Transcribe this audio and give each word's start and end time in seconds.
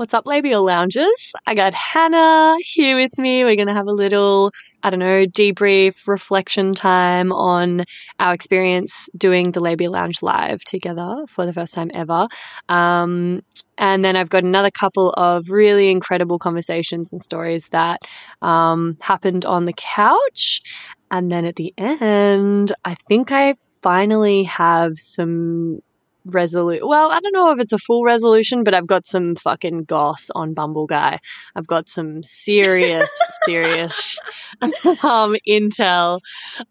What's 0.00 0.14
up, 0.14 0.24
Labial 0.24 0.64
Loungers? 0.64 1.30
I 1.46 1.54
got 1.54 1.74
Hannah 1.74 2.56
here 2.62 2.96
with 2.96 3.18
me. 3.18 3.44
We're 3.44 3.54
going 3.54 3.68
to 3.68 3.74
have 3.74 3.86
a 3.86 3.92
little, 3.92 4.50
I 4.82 4.88
don't 4.88 4.98
know, 4.98 5.26
debrief, 5.26 6.08
reflection 6.08 6.72
time 6.72 7.32
on 7.32 7.84
our 8.18 8.32
experience 8.32 9.10
doing 9.14 9.52
the 9.52 9.60
Labia 9.60 9.90
Lounge 9.90 10.22
live 10.22 10.64
together 10.64 11.26
for 11.28 11.44
the 11.44 11.52
first 11.52 11.74
time 11.74 11.90
ever. 11.92 12.28
Um, 12.70 13.42
and 13.76 14.02
then 14.02 14.16
I've 14.16 14.30
got 14.30 14.42
another 14.42 14.70
couple 14.70 15.10
of 15.10 15.50
really 15.50 15.90
incredible 15.90 16.38
conversations 16.38 17.12
and 17.12 17.22
stories 17.22 17.68
that 17.68 18.00
um, 18.40 18.96
happened 19.02 19.44
on 19.44 19.66
the 19.66 19.74
couch. 19.76 20.62
And 21.10 21.30
then 21.30 21.44
at 21.44 21.56
the 21.56 21.74
end, 21.76 22.72
I 22.86 22.96
think 23.06 23.32
I 23.32 23.54
finally 23.82 24.44
have 24.44 24.98
some 24.98 25.80
resolution. 26.24 26.86
Well, 26.86 27.10
I 27.10 27.20
don't 27.20 27.32
know 27.32 27.52
if 27.52 27.60
it's 27.60 27.72
a 27.72 27.78
full 27.78 28.04
resolution, 28.04 28.64
but 28.64 28.74
I've 28.74 28.86
got 28.86 29.06
some 29.06 29.34
fucking 29.34 29.84
goss 29.84 30.30
on 30.34 30.54
Bumble 30.54 30.86
Guy. 30.86 31.18
I've 31.56 31.66
got 31.66 31.88
some 31.88 32.22
serious, 32.22 33.08
serious 33.44 34.18
um, 34.62 35.36
intel. 35.48 36.20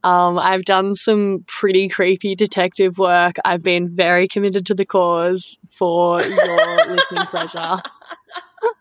Um, 0.04 0.38
I've 0.40 0.66
done 0.66 0.96
some 0.96 1.44
pretty 1.48 1.90
creepy 1.90 2.36
detective 2.36 2.98
work. 2.98 3.36
I've 3.44 3.64
been 3.64 3.88
very 3.90 4.28
committed 4.28 4.66
to 4.68 4.76
the 4.76 4.86
cause 4.86 5.58
for 5.70 6.22
your 6.22 6.76
listening 6.88 7.26
pleasure. 7.26 7.82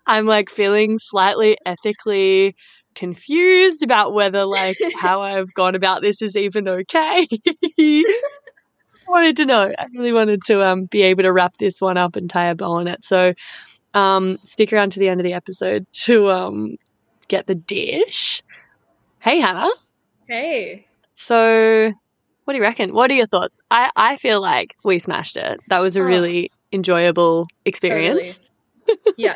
I'm 0.06 0.26
like 0.26 0.50
feeling 0.50 0.98
slightly 0.98 1.56
ethically 1.64 2.56
confused 2.94 3.82
about 3.84 4.12
whether 4.12 4.44
like 4.44 4.76
how 4.98 5.22
I've 5.22 5.54
gone 5.54 5.76
about 5.76 6.02
this 6.02 6.20
is 6.20 6.34
even 6.34 6.66
okay 6.66 7.28
wanted 9.08 9.36
to 9.36 9.44
know. 9.44 9.72
I 9.78 9.86
really 9.94 10.12
wanted 10.12 10.44
to 10.46 10.62
um, 10.64 10.84
be 10.84 11.02
able 11.02 11.22
to 11.22 11.32
wrap 11.32 11.56
this 11.56 11.80
one 11.80 11.96
up 11.96 12.16
and 12.16 12.28
tie 12.28 12.48
a 12.48 12.54
bow 12.54 12.72
on 12.72 12.88
it. 12.88 13.04
So 13.04 13.34
um, 13.94 14.38
stick 14.44 14.72
around 14.72 14.90
to 14.92 15.00
the 15.00 15.08
end 15.08 15.20
of 15.20 15.24
the 15.24 15.34
episode 15.34 15.86
to 16.04 16.30
um, 16.30 16.76
get 17.28 17.46
the 17.46 17.54
dish. 17.54 18.42
Hey, 19.20 19.40
Hannah. 19.40 19.70
Hey. 20.26 20.86
So, 21.14 21.92
what 22.44 22.52
do 22.52 22.56
you 22.56 22.62
reckon? 22.62 22.94
What 22.94 23.10
are 23.10 23.14
your 23.14 23.26
thoughts? 23.26 23.60
I, 23.70 23.90
I 23.96 24.16
feel 24.16 24.40
like 24.40 24.76
we 24.84 24.98
smashed 24.98 25.36
it. 25.36 25.60
That 25.68 25.80
was 25.80 25.96
a 25.96 26.00
oh. 26.00 26.04
really 26.04 26.52
enjoyable 26.72 27.48
experience. 27.64 28.38
Totally. 28.86 29.14
yeah. 29.16 29.34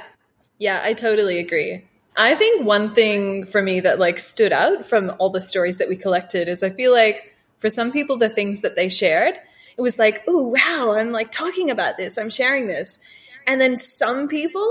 Yeah, 0.58 0.80
I 0.84 0.94
totally 0.94 1.38
agree. 1.38 1.84
I 2.16 2.34
think 2.34 2.64
one 2.64 2.94
thing 2.94 3.44
for 3.44 3.62
me 3.62 3.80
that 3.80 3.98
like 3.98 4.18
stood 4.18 4.52
out 4.52 4.84
from 4.84 5.12
all 5.18 5.30
the 5.30 5.40
stories 5.40 5.78
that 5.78 5.88
we 5.88 5.96
collected 5.96 6.46
is 6.46 6.62
I 6.62 6.70
feel 6.70 6.92
like 6.92 7.34
for 7.58 7.70
some 7.70 7.90
people 7.90 8.18
the 8.18 8.28
things 8.28 8.60
that 8.60 8.76
they 8.76 8.88
shared 8.88 9.34
it 9.76 9.82
was 9.82 9.98
like, 9.98 10.22
oh, 10.28 10.48
wow, 10.48 10.94
I'm 10.96 11.12
like 11.12 11.30
talking 11.30 11.70
about 11.70 11.96
this, 11.96 12.18
I'm 12.18 12.30
sharing 12.30 12.66
this. 12.66 12.98
And 13.46 13.60
then 13.60 13.76
some 13.76 14.28
people, 14.28 14.68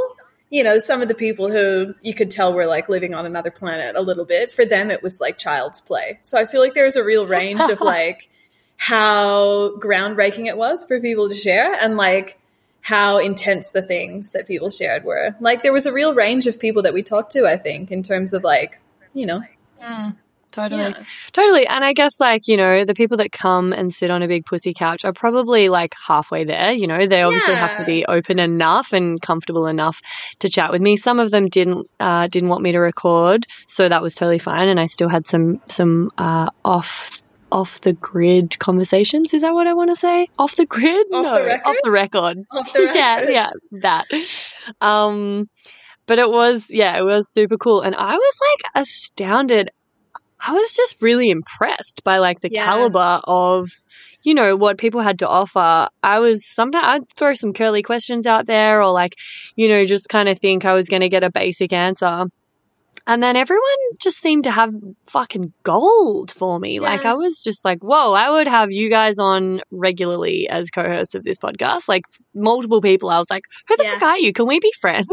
you 0.49 0.63
know, 0.63 0.79
some 0.79 1.01
of 1.01 1.07
the 1.07 1.15
people 1.15 1.51
who 1.51 1.93
you 2.01 2.13
could 2.13 2.31
tell 2.31 2.53
were 2.53 2.65
like 2.65 2.89
living 2.89 3.13
on 3.13 3.25
another 3.25 3.51
planet 3.51 3.95
a 3.95 4.01
little 4.01 4.25
bit, 4.25 4.53
for 4.53 4.65
them 4.65 4.91
it 4.91 5.03
was 5.03 5.19
like 5.19 5.37
child's 5.37 5.81
play. 5.81 6.19
So 6.21 6.37
I 6.37 6.45
feel 6.45 6.61
like 6.61 6.73
there's 6.73 6.95
a 6.95 7.03
real 7.03 7.25
range 7.27 7.67
of 7.69 7.81
like 7.81 8.29
how 8.77 9.77
groundbreaking 9.77 10.47
it 10.47 10.57
was 10.57 10.85
for 10.85 10.99
people 10.99 11.29
to 11.29 11.35
share 11.35 11.73
and 11.73 11.97
like 11.97 12.39
how 12.81 13.19
intense 13.19 13.69
the 13.69 13.81
things 13.81 14.31
that 14.31 14.47
people 14.47 14.71
shared 14.71 15.03
were. 15.03 15.35
Like 15.39 15.61
there 15.63 15.73
was 15.73 15.85
a 15.85 15.93
real 15.93 16.15
range 16.15 16.47
of 16.47 16.59
people 16.59 16.81
that 16.83 16.93
we 16.93 17.03
talked 17.03 17.31
to, 17.33 17.45
I 17.45 17.57
think, 17.57 17.91
in 17.91 18.01
terms 18.01 18.33
of 18.33 18.43
like, 18.43 18.79
you 19.13 19.25
know, 19.25 19.43
mm. 19.81 20.15
Totally. 20.51 20.81
Yeah. 20.81 21.03
Totally. 21.31 21.65
And 21.67 21.83
I 21.83 21.93
guess, 21.93 22.19
like, 22.19 22.47
you 22.47 22.57
know, 22.57 22.85
the 22.85 22.93
people 22.93 23.17
that 23.17 23.31
come 23.31 23.73
and 23.73 23.93
sit 23.93 24.11
on 24.11 24.21
a 24.21 24.27
big 24.27 24.45
pussy 24.45 24.73
couch 24.73 25.05
are 25.05 25.13
probably 25.13 25.69
like 25.69 25.95
halfway 26.07 26.43
there. 26.43 26.71
You 26.71 26.87
know, 26.87 27.07
they 27.07 27.21
obviously 27.21 27.53
yeah. 27.53 27.67
have 27.67 27.77
to 27.77 27.85
be 27.85 28.05
open 28.05 28.39
enough 28.39 28.93
and 28.93 29.21
comfortable 29.21 29.67
enough 29.67 30.01
to 30.39 30.49
chat 30.49 30.71
with 30.71 30.81
me. 30.81 30.97
Some 30.97 31.19
of 31.19 31.31
them 31.31 31.47
didn't, 31.47 31.89
uh, 31.99 32.27
didn't 32.27 32.49
want 32.49 32.63
me 32.63 32.71
to 32.73 32.79
record. 32.79 33.45
So 33.67 33.87
that 33.87 34.01
was 34.01 34.15
totally 34.15 34.39
fine. 34.39 34.67
And 34.67 34.79
I 34.79 34.85
still 34.85 35.09
had 35.09 35.27
some, 35.27 35.61
some, 35.67 36.11
uh, 36.17 36.49
off 36.65 37.21
off 37.51 37.81
the 37.81 37.93
grid 37.93 38.57
conversations. 38.59 39.33
Is 39.33 39.41
that 39.41 39.53
what 39.53 39.67
I 39.67 39.73
want 39.73 39.89
to 39.89 39.95
say? 39.95 40.27
Off 40.39 40.55
the 40.55 40.65
grid? 40.65 41.05
Off 41.13 41.23
no, 41.25 41.35
the 41.35 41.43
record? 41.43 41.69
Off 41.69 41.75
the 41.83 41.91
record. 41.91 42.37
Off 42.51 42.73
the 42.73 42.79
record. 42.83 42.95
yeah, 42.95 43.29
yeah, 43.29 43.49
that. 43.81 44.05
Um, 44.79 45.49
but 46.05 46.19
it 46.19 46.29
was, 46.29 46.67
yeah, 46.69 46.97
it 46.97 47.03
was 47.03 47.29
super 47.31 47.57
cool. 47.57 47.81
And 47.81 47.95
I 47.95 48.13
was 48.13 48.39
like 48.51 48.83
astounded 48.83 49.71
I 50.45 50.53
was 50.53 50.73
just 50.73 51.01
really 51.01 51.29
impressed 51.29 52.03
by 52.03 52.17
like 52.17 52.41
the 52.41 52.49
yeah. 52.51 52.65
caliber 52.65 53.21
of 53.23 53.69
you 54.23 54.33
know 54.33 54.55
what 54.55 54.77
people 54.77 55.01
had 55.01 55.19
to 55.19 55.27
offer. 55.27 55.89
I 56.03 56.19
was 56.19 56.45
sometimes 56.45 56.85
I'd 56.87 57.07
throw 57.15 57.33
some 57.33 57.53
curly 57.53 57.83
questions 57.83 58.27
out 58.27 58.45
there 58.45 58.81
or 58.81 58.91
like 58.91 59.15
you 59.55 59.67
know 59.67 59.85
just 59.85 60.09
kind 60.09 60.29
of 60.29 60.39
think 60.39 60.65
I 60.65 60.73
was 60.73 60.89
going 60.89 61.01
to 61.01 61.09
get 61.09 61.23
a 61.23 61.31
basic 61.31 61.73
answer. 61.73 62.25
And 63.07 63.21
then 63.21 63.35
everyone 63.35 63.63
just 63.99 64.17
seemed 64.17 64.43
to 64.43 64.51
have 64.51 64.73
fucking 65.05 65.53
gold 65.63 66.29
for 66.29 66.59
me. 66.59 66.75
Yeah. 66.75 66.81
Like 66.81 67.05
I 67.05 67.15
was 67.15 67.41
just 67.41 67.65
like, 67.65 67.79
whoa, 67.79 68.13
I 68.13 68.29
would 68.29 68.47
have 68.47 68.71
you 68.71 68.89
guys 68.89 69.17
on 69.17 69.61
regularly 69.71 70.47
as 70.47 70.69
co-hosts 70.69 71.15
of 71.15 71.23
this 71.23 71.39
podcast. 71.39 71.87
Like 71.87 72.03
multiple 72.35 72.79
people. 72.79 73.09
I 73.09 73.17
was 73.17 73.29
like, 73.29 73.45
who 73.67 73.75
the 73.77 73.85
yeah. 73.85 73.93
fuck 73.93 74.03
are 74.03 74.17
you? 74.19 74.33
Can 74.33 74.45
we 74.45 74.59
be 74.59 74.71
friends? 74.79 75.09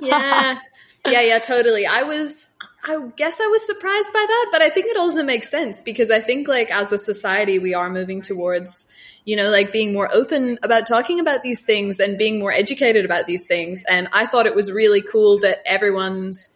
Yeah. 0.00 0.58
yeah, 1.06 1.22
yeah, 1.22 1.38
totally. 1.38 1.86
I 1.86 2.04
was 2.04 2.53
I 2.86 2.98
guess 3.16 3.40
I 3.40 3.46
was 3.46 3.64
surprised 3.64 4.12
by 4.12 4.24
that, 4.28 4.48
but 4.52 4.60
I 4.60 4.68
think 4.68 4.86
it 4.88 4.98
also 4.98 5.22
makes 5.22 5.50
sense 5.50 5.80
because 5.80 6.10
I 6.10 6.20
think 6.20 6.48
like 6.48 6.70
as 6.70 6.92
a 6.92 6.98
society 6.98 7.58
we 7.58 7.72
are 7.74 7.88
moving 7.88 8.20
towards 8.20 8.88
you 9.24 9.36
know 9.36 9.48
like 9.48 9.72
being 9.72 9.94
more 9.94 10.08
open 10.12 10.58
about 10.62 10.86
talking 10.86 11.18
about 11.18 11.42
these 11.42 11.62
things 11.64 11.98
and 11.98 12.18
being 12.18 12.38
more 12.38 12.52
educated 12.52 13.06
about 13.06 13.26
these 13.26 13.46
things 13.46 13.82
and 13.90 14.06
I 14.12 14.26
thought 14.26 14.44
it 14.44 14.54
was 14.54 14.70
really 14.70 15.00
cool 15.00 15.38
that 15.38 15.62
everyone's 15.64 16.54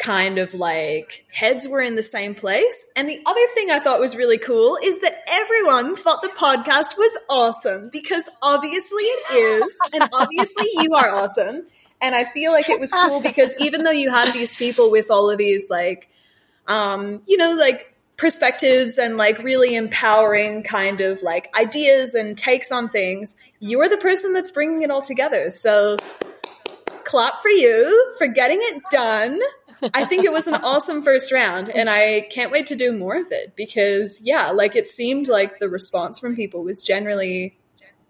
kind 0.00 0.38
of 0.38 0.54
like 0.54 1.24
heads 1.30 1.68
were 1.68 1.80
in 1.80 1.94
the 1.94 2.02
same 2.02 2.34
place. 2.34 2.86
And 2.96 3.08
the 3.08 3.20
other 3.24 3.46
thing 3.54 3.70
I 3.70 3.78
thought 3.78 4.00
was 4.00 4.16
really 4.16 4.38
cool 4.38 4.78
is 4.82 4.98
that 5.00 5.14
everyone 5.30 5.94
thought 5.94 6.22
the 6.22 6.28
podcast 6.28 6.96
was 6.96 7.18
awesome 7.28 7.90
because 7.92 8.28
obviously 8.42 9.02
it 9.02 9.34
is 9.34 9.76
and 9.92 10.08
obviously 10.12 10.68
you 10.76 10.94
are 10.94 11.10
awesome. 11.10 11.66
And 12.02 12.14
I 12.14 12.24
feel 12.24 12.52
like 12.52 12.68
it 12.68 12.80
was 12.80 12.92
cool 12.92 13.20
because 13.22 13.54
even 13.60 13.82
though 13.84 13.90
you 13.90 14.10
had 14.10 14.32
these 14.32 14.54
people 14.54 14.90
with 14.90 15.10
all 15.10 15.30
of 15.30 15.38
these 15.38 15.68
like, 15.70 16.08
um, 16.66 17.22
you 17.26 17.36
know, 17.36 17.54
like 17.54 17.94
perspectives 18.16 18.98
and 18.98 19.16
like 19.16 19.38
really 19.38 19.74
empowering 19.74 20.62
kind 20.62 21.00
of 21.00 21.22
like 21.22 21.54
ideas 21.58 22.14
and 22.14 22.36
takes 22.36 22.70
on 22.70 22.88
things, 22.88 23.36
you're 23.60 23.88
the 23.88 23.96
person 23.96 24.32
that's 24.32 24.50
bringing 24.50 24.82
it 24.82 24.90
all 24.90 25.00
together. 25.00 25.50
So 25.50 25.96
clap 27.04 27.40
for 27.40 27.48
you 27.48 28.14
for 28.18 28.26
getting 28.26 28.58
it 28.60 28.82
done. 28.92 29.40
I 29.94 30.04
think 30.04 30.24
it 30.24 30.32
was 30.32 30.46
an 30.46 30.54
awesome 30.62 31.02
first 31.02 31.32
round 31.32 31.70
and 31.70 31.88
I 31.88 32.28
can't 32.30 32.52
wait 32.52 32.66
to 32.66 32.76
do 32.76 32.96
more 32.96 33.16
of 33.16 33.28
it 33.30 33.56
because 33.56 34.20
yeah, 34.22 34.50
like 34.50 34.76
it 34.76 34.86
seemed 34.86 35.28
like 35.28 35.58
the 35.58 35.68
response 35.68 36.18
from 36.18 36.36
people 36.36 36.62
was 36.62 36.82
generally 36.82 37.56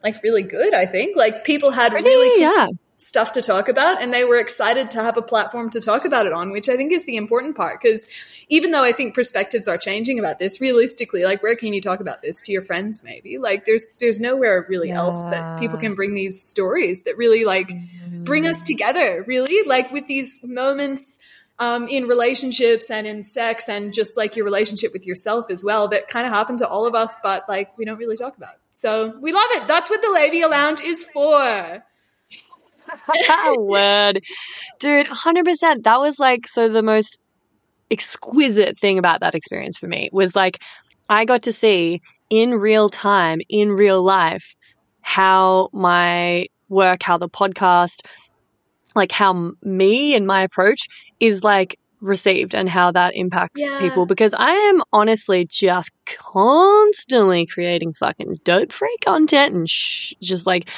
like 0.03 0.23
really 0.23 0.43
good, 0.43 0.75
I 0.75 0.87
think. 0.87 1.17
Like 1.17 1.45
people 1.45 1.71
had 1.71 1.93
Pretty, 1.93 2.09
really 2.09 2.41
cool 2.41 2.57
yeah. 2.57 2.67
Stuff 3.01 3.33
to 3.33 3.41
talk 3.41 3.69
about 3.69 4.03
and 4.03 4.13
they 4.13 4.25
were 4.25 4.39
excited 4.39 4.91
to 4.91 5.03
have 5.03 5.17
a 5.17 5.23
platform 5.23 5.71
to 5.71 5.81
talk 5.81 6.05
about 6.05 6.27
it 6.27 6.35
on, 6.35 6.53
which 6.53 6.69
I 6.69 6.77
think 6.77 6.93
is 6.93 7.07
the 7.07 7.17
important 7.17 7.57
part 7.57 7.81
because 7.81 8.07
even 8.49 8.73
though 8.73 8.83
I 8.83 8.93
think 8.93 9.15
perspectives 9.15 9.67
are 9.67 9.79
changing 9.79 10.19
about 10.19 10.39
this, 10.39 10.61
realistically, 10.61 11.25
like 11.25 11.43
where 11.43 11.57
can 11.57 11.73
you 11.73 11.81
talk 11.81 12.01
about 12.01 12.21
this 12.21 12.43
to 12.43 12.53
your 12.53 12.61
friends 12.61 13.03
maybe? 13.03 13.39
Like 13.39 13.65
there's 13.65 13.97
there's 14.01 14.21
nowhere 14.21 14.67
really 14.69 14.89
yeah. 14.89 14.99
else 14.99 15.23
that 15.23 15.59
people 15.59 15.79
can 15.79 15.95
bring 15.95 16.15
these 16.15 16.43
stories 16.43 17.03
that 17.03 17.17
really 17.17 17.45
like 17.45 17.69
mm-hmm. 17.69 18.25
bring 18.25 18.47
us 18.47 18.63
together, 18.63 19.25
really, 19.27 19.67
like 19.67 19.91
with 19.93 20.07
these 20.07 20.41
moments 20.43 21.19
um, 21.59 21.87
in 21.89 22.05
relationships 22.05 22.91
and 22.91 23.07
in 23.07 23.23
sex 23.23 23.69
and 23.69 23.95
just 23.95 24.17
like 24.17 24.37
your 24.37 24.45
relationship 24.45 24.93
with 24.93 25.07
yourself 25.07 25.51
as 25.51 25.65
well 25.65 25.89
that 25.89 26.09
kind 26.09 26.27
of 26.27 26.33
happen 26.33 26.59
to 26.59 26.69
all 26.69 26.87
of 26.87 26.95
us, 26.95 27.19
but 27.23 27.49
like 27.49 27.77
we 27.79 27.87
don't 27.87 27.99
really 27.99 28.17
talk 28.17 28.37
about. 28.37 28.55
So 28.75 29.15
we 29.21 29.33
love 29.33 29.49
it. 29.53 29.69
That's 29.69 29.89
what 29.89 30.03
the 30.03 30.11
Labia 30.11 30.49
Lounge 30.49 30.83
is 30.83 31.05
for. 31.05 31.83
Word. 33.59 34.23
Dude, 34.79 35.07
100%. 35.07 35.83
That 35.83 36.01
was 36.01 36.19
like, 36.19 36.47
so 36.47 36.69
the 36.69 36.83
most 36.83 37.21
exquisite 37.91 38.79
thing 38.79 38.99
about 38.99 39.21
that 39.21 39.35
experience 39.35 39.79
for 39.79 39.87
me 39.87 40.09
was 40.13 40.37
like, 40.37 40.61
I 41.09 41.25
got 41.25 41.43
to 41.43 41.53
see 41.53 42.01
in 42.31 42.53
real 42.53 42.89
time, 42.89 43.41
in 43.49 43.71
real 43.71 44.03
life, 44.03 44.55
how 45.03 45.69
my 45.73 46.47
work, 46.69 47.03
how 47.03 47.19
the 47.19 47.29
podcast, 47.29 48.03
like 48.95 49.13
how 49.13 49.53
me 49.63 50.15
and 50.15 50.27
my 50.27 50.43
approach 50.43 50.89
is 51.19 51.43
like 51.43 51.79
received 52.01 52.55
and 52.55 52.69
how 52.69 52.91
that 52.93 53.15
impacts 53.15 53.61
yeah. 53.61 53.79
people 53.79 54.07
because 54.07 54.35
I 54.35 54.53
am 54.53 54.83
honestly 54.93 55.47
just 55.47 55.91
constantly 56.07 57.47
creating 57.47 57.93
fucking 57.93 58.39
dope 58.43 58.73
free 58.73 58.97
content 59.05 59.55
and 59.55 59.69
sh- 59.69 60.15
just 60.21 60.47
like 60.47 60.71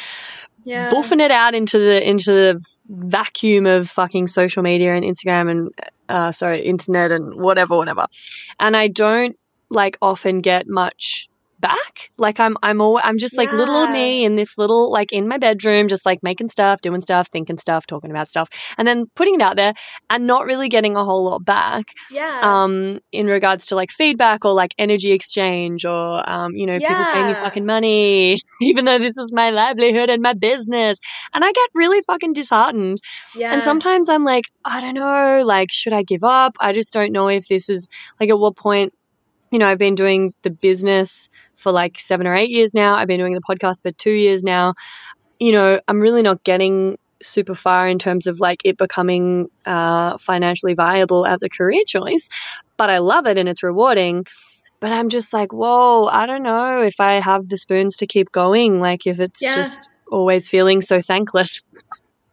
yeah. 0.64 0.90
buffing 0.90 1.20
it 1.20 1.30
out 1.30 1.54
into 1.54 1.78
the 1.78 2.08
into 2.08 2.32
the 2.32 2.64
vacuum 2.88 3.66
of 3.66 3.88
fucking 3.88 4.26
social 4.28 4.62
media 4.62 4.94
and 4.94 5.04
Instagram 5.04 5.50
and 5.50 5.70
uh, 6.08 6.32
sorry 6.32 6.60
internet 6.60 7.10
and 7.10 7.34
whatever 7.34 7.76
whatever 7.76 8.06
and 8.60 8.76
I 8.76 8.88
don't 8.88 9.36
like 9.70 9.96
often 10.02 10.40
get 10.40 10.68
much 10.68 11.28
back. 11.62 12.10
Like 12.18 12.38
I'm 12.38 12.58
I'm 12.62 12.82
all 12.82 13.00
I'm 13.02 13.16
just 13.16 13.38
like 13.38 13.50
little 13.52 13.76
old 13.76 13.90
me 13.90 14.24
in 14.24 14.36
this 14.36 14.58
little 14.58 14.92
like 14.92 15.12
in 15.12 15.26
my 15.26 15.38
bedroom, 15.38 15.88
just 15.88 16.04
like 16.04 16.22
making 16.22 16.50
stuff, 16.50 16.82
doing 16.82 17.00
stuff, 17.00 17.28
thinking 17.28 17.56
stuff, 17.56 17.86
talking 17.86 18.10
about 18.10 18.28
stuff, 18.28 18.50
and 18.76 18.86
then 18.86 19.06
putting 19.14 19.36
it 19.36 19.40
out 19.40 19.56
there 19.56 19.72
and 20.10 20.26
not 20.26 20.44
really 20.44 20.68
getting 20.68 20.96
a 20.96 21.04
whole 21.04 21.24
lot 21.24 21.44
back. 21.44 21.94
Yeah. 22.10 22.40
Um, 22.42 22.98
in 23.12 23.26
regards 23.26 23.66
to 23.68 23.76
like 23.76 23.90
feedback 23.90 24.44
or 24.44 24.52
like 24.52 24.74
energy 24.78 25.12
exchange 25.12 25.86
or 25.86 26.28
um, 26.28 26.54
you 26.54 26.66
know, 26.66 26.78
people 26.78 27.04
paying 27.12 27.28
me 27.28 27.34
fucking 27.34 27.64
money, 27.64 28.38
even 28.60 28.84
though 28.84 28.98
this 28.98 29.16
is 29.16 29.32
my 29.32 29.50
livelihood 29.50 30.10
and 30.10 30.20
my 30.20 30.34
business. 30.34 30.98
And 31.32 31.44
I 31.44 31.52
get 31.52 31.70
really 31.74 32.02
fucking 32.02 32.34
disheartened. 32.34 32.98
yeah. 33.34 33.52
And 33.52 33.62
sometimes 33.62 34.08
I'm 34.08 34.24
like, 34.24 34.44
I 34.64 34.80
don't 34.80 34.94
know, 34.94 35.44
like, 35.46 35.70
should 35.70 35.92
I 35.92 36.02
give 36.02 36.24
up? 36.24 36.56
I 36.60 36.72
just 36.72 36.92
don't 36.92 37.12
know 37.12 37.28
if 37.28 37.48
this 37.48 37.68
is 37.68 37.88
like 38.20 38.30
at 38.30 38.38
what 38.38 38.56
point, 38.56 38.92
you 39.50 39.58
know, 39.58 39.68
I've 39.68 39.78
been 39.78 39.94
doing 39.94 40.34
the 40.42 40.50
business 40.50 41.28
for 41.62 41.72
like 41.72 41.98
seven 41.98 42.26
or 42.26 42.34
eight 42.34 42.50
years 42.50 42.74
now. 42.74 42.94
I've 42.94 43.08
been 43.08 43.20
doing 43.20 43.34
the 43.34 43.40
podcast 43.40 43.82
for 43.82 43.92
two 43.92 44.12
years 44.12 44.42
now. 44.42 44.74
You 45.40 45.52
know, 45.52 45.80
I'm 45.88 46.00
really 46.00 46.22
not 46.22 46.44
getting 46.44 46.98
super 47.22 47.54
far 47.54 47.88
in 47.88 47.98
terms 47.98 48.26
of 48.26 48.40
like 48.40 48.60
it 48.64 48.76
becoming 48.76 49.48
uh, 49.64 50.18
financially 50.18 50.74
viable 50.74 51.24
as 51.24 51.42
a 51.42 51.48
career 51.48 51.82
choice, 51.86 52.28
but 52.76 52.90
I 52.90 52.98
love 52.98 53.26
it 53.26 53.38
and 53.38 53.48
it's 53.48 53.62
rewarding. 53.62 54.24
But 54.80 54.92
I'm 54.92 55.08
just 55.08 55.32
like, 55.32 55.52
whoa, 55.52 56.06
I 56.06 56.26
don't 56.26 56.42
know 56.42 56.82
if 56.82 56.98
I 56.98 57.20
have 57.20 57.48
the 57.48 57.56
spoons 57.56 57.96
to 57.98 58.06
keep 58.06 58.32
going. 58.32 58.80
Like, 58.80 59.06
if 59.06 59.20
it's 59.20 59.40
Yeah. 59.40 59.54
just 59.54 59.88
always 60.10 60.48
feeling 60.48 60.80
so 60.80 61.00
thankless. 61.00 61.62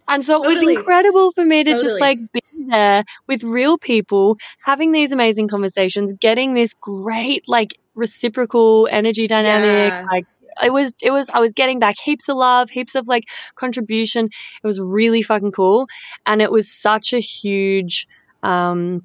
And 0.08 0.24
so 0.24 0.38
it 0.38 0.48
Totally. 0.48 0.66
was 0.66 0.78
incredible 0.78 1.32
for 1.34 1.46
me 1.46 1.64
to 1.64 1.72
just 1.72 2.02
like 2.02 2.18
be 2.34 2.42
there 2.68 3.04
with 3.28 3.44
real 3.44 3.78
people, 3.78 4.38
having 4.64 4.92
these 4.92 5.12
amazing 5.12 5.48
conversations, 5.48 6.14
getting 6.20 6.56
this 6.56 6.74
great 6.74 7.44
like 7.48 7.76
reciprocal 8.00 8.88
energy 8.90 9.28
dynamic. 9.28 9.92
Yeah. 9.92 10.06
Like 10.10 10.26
it 10.64 10.74
was, 10.74 11.02
it 11.04 11.12
was, 11.12 11.30
I 11.34 11.40
was 11.40 11.54
getting 11.54 11.80
back 11.80 11.98
heaps 12.00 12.28
of 12.30 12.38
love, 12.38 12.70
heaps 12.70 12.96
of 12.96 13.08
like 13.08 13.26
contribution. 13.56 14.26
It 14.26 14.68
was 14.68 14.80
really 14.80 15.22
fucking 15.22 15.52
cool. 15.52 15.88
And 16.26 16.42
it 16.42 16.52
was 16.52 16.72
such 16.72 17.14
a 17.14 17.20
huge, 17.20 18.08
um, 18.42 19.04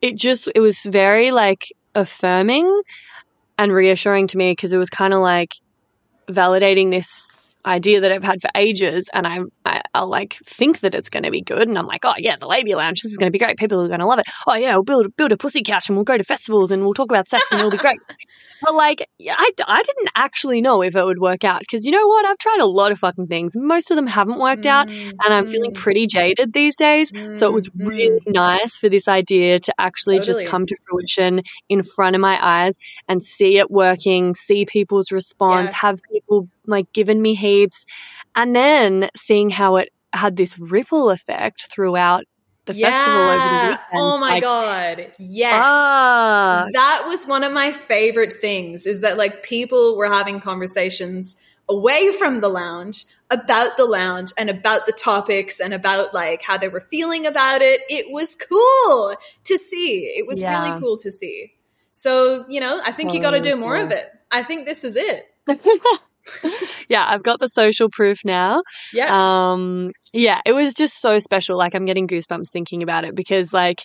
it 0.00 0.16
just, 0.16 0.48
it 0.54 0.60
was 0.60 0.82
very 0.82 1.30
like 1.30 1.72
affirming 1.94 2.82
and 3.58 3.72
reassuring 3.72 4.28
to 4.28 4.36
me 4.36 4.52
because 4.52 4.72
it 4.72 4.78
was 4.78 4.90
kind 4.90 5.12
of 5.12 5.20
like 5.20 5.54
validating 6.28 6.90
this 6.90 7.30
idea 7.66 8.00
that 8.00 8.12
I've 8.12 8.24
had 8.24 8.40
for 8.40 8.50
ages, 8.54 9.10
and 9.12 9.26
I, 9.26 9.40
I 9.64 9.82
I'll 9.94 10.08
like 10.08 10.34
think 10.44 10.80
that 10.80 10.94
it's 10.94 11.10
going 11.10 11.24
to 11.24 11.30
be 11.30 11.42
good, 11.42 11.68
and 11.68 11.78
I'm 11.78 11.86
like, 11.86 12.04
oh 12.04 12.14
yeah, 12.18 12.36
the 12.36 12.46
labia 12.46 12.76
lounge, 12.76 13.02
this 13.02 13.12
is 13.12 13.18
going 13.18 13.28
to 13.28 13.32
be 13.32 13.38
great. 13.38 13.58
People 13.58 13.82
are 13.82 13.88
going 13.88 14.00
to 14.00 14.06
love 14.06 14.18
it. 14.18 14.26
Oh 14.46 14.54
yeah, 14.54 14.74
we'll 14.74 14.84
build 14.84 15.16
build 15.16 15.32
a 15.32 15.36
pussy 15.36 15.62
couch, 15.62 15.88
and 15.88 15.96
we'll 15.96 16.04
go 16.04 16.16
to 16.16 16.24
festivals, 16.24 16.70
and 16.70 16.82
we'll 16.82 16.94
talk 16.94 17.10
about 17.10 17.28
sex, 17.28 17.50
and 17.50 17.58
it'll 17.58 17.70
be 17.70 17.76
great. 17.76 17.98
but 18.62 18.74
like, 18.74 19.08
I 19.28 19.50
I 19.66 19.82
didn't 19.82 20.10
actually 20.16 20.60
know 20.60 20.82
if 20.82 20.96
it 20.96 21.04
would 21.04 21.20
work 21.20 21.44
out 21.44 21.60
because 21.60 21.84
you 21.84 21.92
know 21.92 22.06
what? 22.06 22.24
I've 22.26 22.38
tried 22.38 22.60
a 22.60 22.66
lot 22.66 22.92
of 22.92 22.98
fucking 22.98 23.26
things. 23.26 23.52
Most 23.56 23.90
of 23.90 23.96
them 23.96 24.06
haven't 24.06 24.38
worked 24.38 24.66
out, 24.66 24.88
and 24.88 25.14
I'm 25.20 25.46
feeling 25.46 25.72
mm-hmm. 25.72 25.82
pretty 25.82 26.06
jaded 26.06 26.52
these 26.52 26.76
days. 26.76 27.12
So 27.32 27.46
it 27.46 27.52
was 27.52 27.68
really 27.74 28.10
mm-hmm. 28.10 28.32
nice 28.32 28.76
for 28.76 28.88
this 28.88 29.08
idea 29.08 29.58
to 29.60 29.74
actually 29.78 30.18
Totally. 30.18 30.44
just 30.44 30.50
come 30.50 30.66
to 30.66 30.76
fruition 30.88 31.42
in 31.68 31.82
front 31.82 32.16
of 32.16 32.20
my 32.20 32.38
eyes 32.40 32.76
and 33.08 33.22
see 33.22 33.58
it 33.58 33.70
working, 33.70 34.34
see 34.34 34.64
people's 34.64 35.12
response, 35.12 35.70
Yeah. 35.70 35.78
have 35.88 36.00
people 36.12 36.48
like 36.68 36.92
given 36.92 37.20
me 37.20 37.34
heaps, 37.48 37.86
and 38.34 38.54
then 38.54 39.08
seeing 39.16 39.50
how 39.50 39.76
it 39.76 39.90
had 40.12 40.36
this 40.36 40.58
ripple 40.58 41.10
effect 41.10 41.68
throughout 41.72 42.24
the 42.64 42.74
festival 42.74 43.20
over 43.20 43.38
the 43.38 43.70
weekend. 43.70 43.78
Oh 43.94 44.18
my 44.18 44.30
like, 44.34 44.42
god. 44.42 45.12
Yes. 45.18 45.60
Ah, 45.62 46.66
that 46.72 47.04
was 47.06 47.26
one 47.26 47.42
of 47.44 47.52
my 47.52 47.72
favorite 47.72 48.34
things 48.40 48.86
is 48.86 49.00
that 49.00 49.16
like 49.16 49.42
people 49.42 49.96
were 49.96 50.12
having 50.12 50.40
conversations 50.40 51.42
away 51.68 52.12
from 52.12 52.40
the 52.40 52.48
lounge 52.48 53.04
about 53.30 53.76
the 53.76 53.84
lounge 53.84 54.32
and 54.38 54.48
about 54.48 54.86
the 54.86 54.92
topics 54.92 55.60
and 55.60 55.74
about 55.74 56.14
like 56.14 56.42
how 56.42 56.56
they 56.56 56.68
were 56.68 56.80
feeling 56.80 57.26
about 57.26 57.60
it. 57.60 57.80
It 57.90 58.10
was 58.10 58.34
cool 58.34 59.14
to 59.44 59.58
see. 59.58 60.04
It 60.16 60.26
was 60.26 60.40
Yeah. 60.40 60.58
really 60.66 60.80
cool 60.80 60.96
to 60.98 61.10
see. 61.10 61.52
So, 61.90 62.46
you 62.48 62.60
know, 62.60 62.80
I 62.86 62.92
think 62.92 63.12
you 63.12 63.20
got 63.20 63.32
to 63.32 63.40
do 63.40 63.56
more 63.56 63.76
cool. 63.76 63.86
of 63.86 63.90
it. 63.92 64.06
I 64.30 64.42
think 64.42 64.66
this 64.66 64.84
is 64.84 64.96
it. 64.96 65.26
yeah, 66.88 67.04
I've 67.08 67.22
got 67.22 67.40
the 67.40 67.48
social 67.48 67.88
proof 67.90 68.24
now. 68.24 68.62
Yeah. 68.92 69.08
um 69.10 69.92
yeah 70.12 70.40
it 70.46 70.52
was 70.52 70.72
just 70.74 71.00
so 71.00 71.18
special 71.18 71.56
like 71.58 71.74
i'm 71.74 71.84
getting 71.84 72.08
goosebumps 72.08 72.48
thinking 72.48 72.82
about 72.82 73.04
it 73.04 73.14
because 73.14 73.52
like 73.52 73.82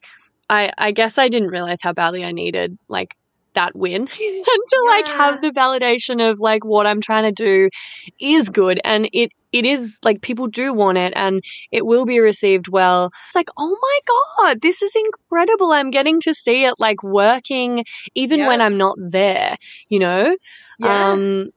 i 0.50 0.72
i 0.78 0.92
guess 0.92 1.18
i 1.18 1.28
didn't 1.28 1.50
realize 1.50 1.80
how 1.82 1.92
badly 1.94 2.24
i 2.24 2.32
needed 2.32 2.78
like 2.88 3.16
that 3.54 3.76
win 3.76 4.02
and 4.02 4.10
to 4.10 4.84
like 4.88 5.08
have 5.08 5.42
the 5.42 5.52
validation 5.52 6.32
of 6.32 6.40
like 6.40 6.64
what 6.64 6.86
i'm 6.88 7.02
trying 7.02 7.24
to 7.24 7.32
do 7.32 7.70
is 8.22 8.50
good 8.50 8.80
and 8.84 9.10
it 9.14 9.32
it 9.52 9.66
is 9.66 10.00
like 10.04 10.22
people 10.22 10.48
do 10.48 10.74
want 10.74 10.98
it 10.98 11.14
and 11.16 11.44
it 11.72 11.86
will 11.86 12.06
be 12.06 12.20
received 12.20 12.68
well 12.70 13.12
it's 13.28 13.36
like 13.36 13.50
oh 13.58 13.78
my 13.82 14.00
god 14.08 14.62
this 14.62 14.82
is 14.82 14.96
incredible 14.96 15.72
i'm 15.72 15.92
getting 15.92 16.20
to 16.22 16.34
see 16.34 16.64
it 16.66 16.76
like 16.80 17.04
working 17.04 17.84
even 18.16 18.40
Yeah. 18.40 18.48
when 18.48 18.62
i'm 18.62 18.78
not 18.78 18.96
there 18.98 19.58
you 19.90 20.00
know 20.00 20.36
yeah. 20.80 21.12
um, 21.12 21.50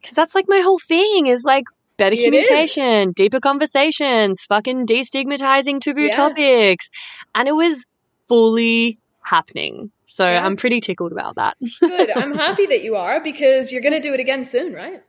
because 0.00 0.14
that's 0.16 0.34
like 0.34 0.46
my 0.48 0.60
whole 0.60 0.78
thing 0.78 1.26
is 1.26 1.44
like 1.44 1.64
better 1.96 2.14
It 2.14 2.18
is. 2.20 2.24
communication, 2.24 3.12
deeper 3.12 3.40
conversations, 3.40 4.40
fucking 4.42 4.86
destigmatizing 4.86 5.80
taboo 5.80 6.02
Yeah. 6.02 6.16
topics. 6.16 6.88
And 7.34 7.48
it 7.48 7.52
was 7.52 7.84
fully 8.28 8.98
happening. 9.22 9.90
So 10.06 10.26
Yeah. 10.28 10.44
I'm 10.44 10.56
pretty 10.56 10.80
tickled 10.80 11.12
about 11.12 11.36
that. 11.36 11.56
Good. 11.80 12.16
I'm 12.16 12.34
happy 12.46 12.66
that 12.66 12.82
you 12.82 12.96
are 12.96 13.20
because 13.22 13.72
you're 13.72 13.82
going 13.82 13.94
to 13.94 14.00
do 14.00 14.14
it 14.14 14.20
again 14.20 14.44
soon, 14.44 14.72
right? 14.72 15.02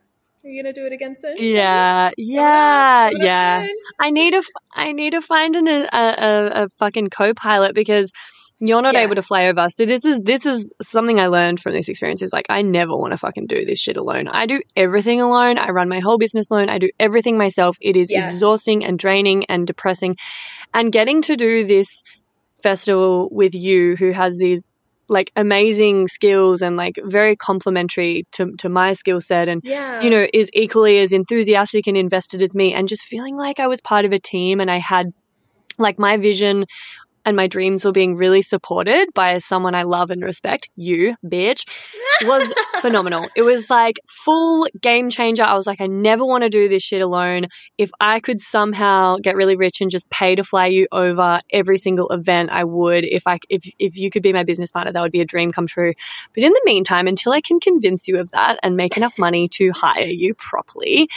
Are 0.44 0.48
you 0.50 0.62
going 0.64 0.74
to 0.74 0.80
do 0.82 0.86
it 0.88 0.94
again 0.94 1.16
soon? 1.18 1.36
Yeah, 1.38 2.12
yeah, 2.18 3.10
yeah. 3.14 3.68
I 4.00 4.10
need 4.10 4.32
to, 4.32 4.38
f- 4.38 4.46
I 4.74 4.94
need 4.94 5.12
to 5.12 5.22
find 5.22 5.54
an, 5.58 5.68
a, 5.68 5.88
a, 5.92 6.64
a 6.64 6.70
fucking 6.78 7.10
co-pilot 7.10 7.76
because 7.76 8.12
you're 8.60 8.82
not 8.82 8.94
Yeah. 8.94 9.02
able 9.02 9.16
to 9.16 9.22
fly 9.22 9.48
over. 9.48 9.70
So 9.70 9.86
this 9.86 10.04
is, 10.06 10.22
this 10.22 10.46
is 10.46 10.70
something 10.82 11.20
I 11.20 11.28
learned 11.28 11.62
from 11.62 11.74
this 11.74 11.88
experience 11.90 12.22
is 12.22 12.34
like, 12.34 12.46
I 12.50 12.62
never 12.62 12.96
want 12.96 13.12
to 13.12 13.18
fucking 13.18 13.48
do 13.48 13.64
this 13.66 13.80
shit 13.80 13.96
alone. 13.98 14.28
I 14.28 14.46
do 14.46 14.62
everything 14.76 15.22
alone. 15.22 15.58
I 15.58 15.70
run 15.70 15.88
my 15.90 16.00
whole 16.00 16.18
business 16.18 16.52
alone. 16.52 16.70
I 16.70 16.78
do 16.78 16.90
everything 17.00 17.38
myself. 17.38 17.78
It 17.80 17.96
is 17.96 18.12
Yeah. 18.12 18.26
exhausting 18.26 18.84
and 18.84 19.00
draining 19.00 19.46
and 19.46 19.66
depressing. 19.66 20.18
And 20.74 20.92
getting 20.92 21.22
to 21.24 21.36
do 21.38 21.66
this 21.66 22.04
festival 22.62 23.30
with 23.32 23.56
you 23.56 23.96
who 23.96 24.12
has 24.12 24.38
these 24.38 24.74
like 25.08 25.32
amazing 25.36 26.08
skills 26.08 26.62
and 26.62 26.78
like 26.78 27.00
very 27.04 27.36
complementary 27.36 28.28
to, 28.34 28.52
to 28.58 28.70
my 28.70 28.94
skill 28.94 29.20
set 29.22 29.48
and 29.48 29.62
Yeah. 29.64 30.02
you 30.02 30.10
know, 30.10 30.28
is 30.34 30.50
equally 30.54 31.00
as 31.00 31.12
enthusiastic 31.14 31.88
and 31.88 31.98
invested 31.98 32.42
as 32.44 32.54
me, 32.54 32.74
and 32.74 32.88
just 32.88 33.06
feeling 33.06 33.36
like 33.36 33.60
I 33.60 33.68
was 33.68 33.82
part 33.82 34.06
of 34.06 34.12
a 34.12 34.20
team 34.20 34.60
and 34.60 34.70
I 34.70 34.78
had 34.78 35.08
like 35.80 35.98
my 35.98 36.18
vision 36.18 36.66
and 37.26 37.36
my 37.36 37.48
dreams 37.48 37.86
were 37.86 37.92
being 37.92 38.16
really 38.16 38.42
supported 38.42 39.14
by 39.14 39.38
someone 39.40 39.76
I 39.76 39.84
love 39.84 40.12
and 40.12 40.24
respect, 40.24 40.70
you, 40.76 41.16
bitch, 41.26 41.66
was 42.24 42.54
phenomenal. 42.82 43.28
It 43.36 43.42
was 43.42 43.70
like 43.70 44.00
full 44.08 44.68
game 44.82 45.10
changer. 45.10 45.44
I 45.44 45.54
was 45.54 45.68
like, 45.68 45.82
I 45.82 45.88
never 45.88 46.26
want 46.26 46.44
to 46.44 46.50
do 46.50 46.70
this 46.70 46.84
shit 46.84 47.02
alone. 47.02 47.48
If 47.78 47.92
I 48.00 48.20
could 48.20 48.40
somehow 48.40 49.18
get 49.18 49.36
really 49.36 49.56
rich 49.56 49.82
and 49.82 49.92
just 49.92 50.10
pay 50.10 50.36
to 50.36 50.44
fly 50.44 50.68
you 50.68 50.88
over 50.92 51.42
every 51.52 51.78
single 51.78 52.10
event, 52.10 52.50
I 52.52 52.64
would. 52.64 53.06
If 53.06 53.28
I 53.28 53.40
if 53.50 53.70
if 53.80 53.98
you 53.98 54.10
could 54.10 54.24
be 54.24 54.34
my 54.34 54.44
business 54.44 54.72
partner, 54.72 54.92
that 54.92 55.02
would 55.02 55.12
be 55.12 55.22
a 55.22 55.26
dream 55.26 55.52
come 55.52 55.68
true. 55.68 55.94
But 56.34 56.44
in 56.44 56.52
the 56.52 56.62
meantime, 56.66 57.08
until 57.08 57.32
I 57.32 57.42
can 57.42 57.60
convince 57.60 58.08
you 58.08 58.20
of 58.20 58.32
that 58.32 58.60
and 58.64 58.76
make 58.76 58.98
enough 58.98 59.18
money 59.18 59.48
to 59.50 59.72
hire 59.72 60.06
you 60.06 60.34
properly, 60.36 61.10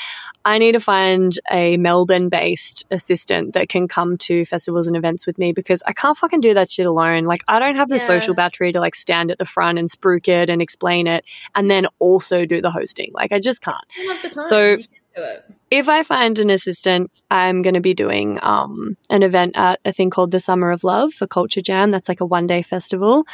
I 0.44 0.58
need 0.58 0.72
to 0.72 0.80
find 0.80 1.32
a 1.50 1.76
Melbourne 1.76 2.28
based 2.28 2.84
assistant 2.90 3.54
that 3.54 3.68
can 3.68 3.88
come 3.88 4.16
to 4.18 4.44
festivals 4.44 4.86
and 4.86 4.96
events 4.96 5.26
with 5.26 5.38
me 5.38 5.52
because 5.52 5.82
I 5.86 5.92
can't 5.92 6.16
fucking 6.16 6.40
do 6.40 6.54
that 6.54 6.70
shit 6.70 6.86
alone. 6.86 7.24
Like, 7.24 7.42
I 7.48 7.58
don't 7.58 7.76
have 7.76 7.88
the 7.88 7.96
Yeah. 7.96 8.06
social 8.06 8.34
battery 8.34 8.72
to 8.72 8.80
like 8.80 8.94
stand 8.94 9.30
at 9.30 9.38
the 9.38 9.44
front 9.44 9.78
and 9.78 9.90
spruik 9.90 10.28
it 10.28 10.50
and 10.50 10.60
explain 10.60 11.06
it 11.06 11.24
and 11.54 11.70
then 11.70 11.86
also 11.98 12.44
do 12.44 12.60
the 12.60 12.70
hosting. 12.70 13.10
Like, 13.14 13.32
I 13.32 13.38
just 13.38 13.60
can't. 13.62 13.76
You 13.98 14.10
have 14.10 14.22
the 14.22 14.28
time. 14.30 14.44
So- 14.44 14.70
You 14.70 14.76
can't 14.78 14.88
do 15.16 15.22
it. 15.22 15.44
If 15.70 15.88
I 15.88 16.02
find 16.02 16.38
an 16.38 16.50
assistant, 16.50 17.10
I'm 17.30 17.62
going 17.62 17.72
to 17.72 17.80
be 17.80 17.94
doing 17.94 18.38
um, 18.42 18.94
an 19.08 19.22
event 19.22 19.56
at 19.56 19.80
a 19.86 19.92
thing 19.92 20.10
called 20.10 20.30
the 20.30 20.38
Summer 20.38 20.70
of 20.70 20.84
Love 20.84 21.14
for 21.14 21.26
Culture 21.26 21.62
Jam. 21.62 21.88
That's 21.88 22.10
like 22.10 22.20
a 22.20 22.26
one 22.26 22.46
day 22.46 22.60
festival. 22.60 23.24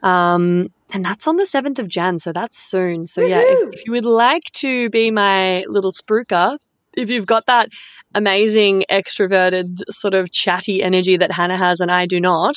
Um, 0.00 0.68
and 0.92 1.04
that's 1.04 1.26
on 1.26 1.36
the 1.36 1.44
7th 1.44 1.78
of 1.78 1.88
Jan. 1.88 2.18
So 2.18 2.32
that's 2.32 2.58
soon. 2.58 3.06
So, 3.06 3.20
yeah, 3.20 3.42
if, 3.44 3.74
if 3.74 3.86
you 3.86 3.92
would 3.92 4.06
like 4.06 4.44
to 4.54 4.88
be 4.90 5.10
my 5.10 5.64
little 5.68 5.92
spruiker, 5.92 6.58
if 6.94 7.10
you've 7.10 7.26
got 7.26 7.46
that 7.46 7.68
amazing 8.14 8.84
extroverted 8.90 9.78
sort 9.90 10.14
of 10.14 10.32
chatty 10.32 10.82
energy 10.82 11.16
that 11.16 11.30
Hannah 11.30 11.56
has 11.56 11.80
and 11.80 11.90
I 11.90 12.06
do 12.06 12.20
not, 12.20 12.56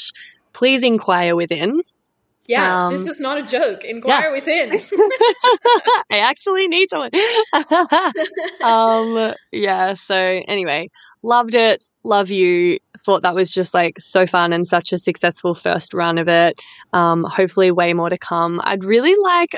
please 0.53 0.83
inquire 0.83 1.35
within. 1.35 1.81
Yeah, 2.47 2.85
Um, 2.85 2.91
this 2.91 3.05
is 3.05 3.19
not 3.19 3.37
a 3.37 3.43
joke. 3.43 3.85
Inquire 3.85 4.31
within. 4.31 4.71
I 6.11 6.19
actually 6.19 6.67
need 6.67 6.89
someone. 6.89 7.11
um, 8.63 9.33
yeah. 9.51 9.93
So 9.93 10.15
anyway, 10.15 10.89
loved 11.21 11.55
it. 11.55 11.83
Love 12.03 12.29
you. 12.29 12.79
Thought 12.99 13.21
that 13.23 13.35
was 13.35 13.51
just 13.51 13.73
like 13.73 13.99
so 13.99 14.25
fun 14.25 14.53
and 14.53 14.67
such 14.67 14.93
a 14.93 14.97
successful 14.97 15.55
first 15.55 15.93
run 15.93 16.17
of 16.17 16.27
it. 16.27 16.59
Um, 16.93 17.23
hopefully, 17.23 17.71
way 17.71 17.93
more 17.93 18.09
to 18.09 18.17
come. 18.17 18.61
I'd 18.63 18.83
really 18.83 19.15
like 19.23 19.55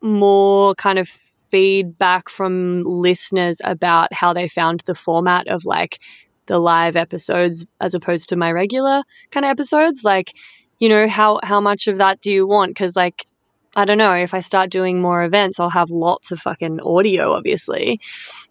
more 0.00 0.74
kind 0.74 0.98
of 0.98 1.08
feedback 1.08 2.28
from 2.28 2.82
listeners 2.84 3.60
about 3.64 4.12
how 4.12 4.32
they 4.32 4.48
found 4.48 4.80
the 4.80 4.94
format 4.94 5.46
of 5.48 5.64
like 5.64 6.00
the 6.46 6.58
live 6.58 6.96
episodes 6.96 7.66
as 7.80 7.94
opposed 7.94 8.28
to 8.28 8.36
my 8.36 8.50
regular 8.52 9.02
kind 9.30 9.44
of 9.44 9.50
episodes. 9.50 10.02
Like, 10.04 10.32
you 10.78 10.88
know, 10.88 11.08
how 11.08 11.40
how 11.42 11.60
much 11.60 11.88
of 11.88 11.98
that 11.98 12.20
do 12.20 12.32
you 12.32 12.46
want? 12.46 12.70
Because 12.70 12.96
like 12.96 13.26
I 13.76 13.84
don't 13.84 13.98
know, 13.98 14.14
if 14.14 14.32
I 14.32 14.40
start 14.40 14.70
doing 14.70 15.02
more 15.02 15.22
events, 15.22 15.60
I'll 15.60 15.68
have 15.68 15.90
lots 15.90 16.32
of 16.32 16.40
fucking 16.40 16.80
audio, 16.80 17.34
obviously. 17.34 18.00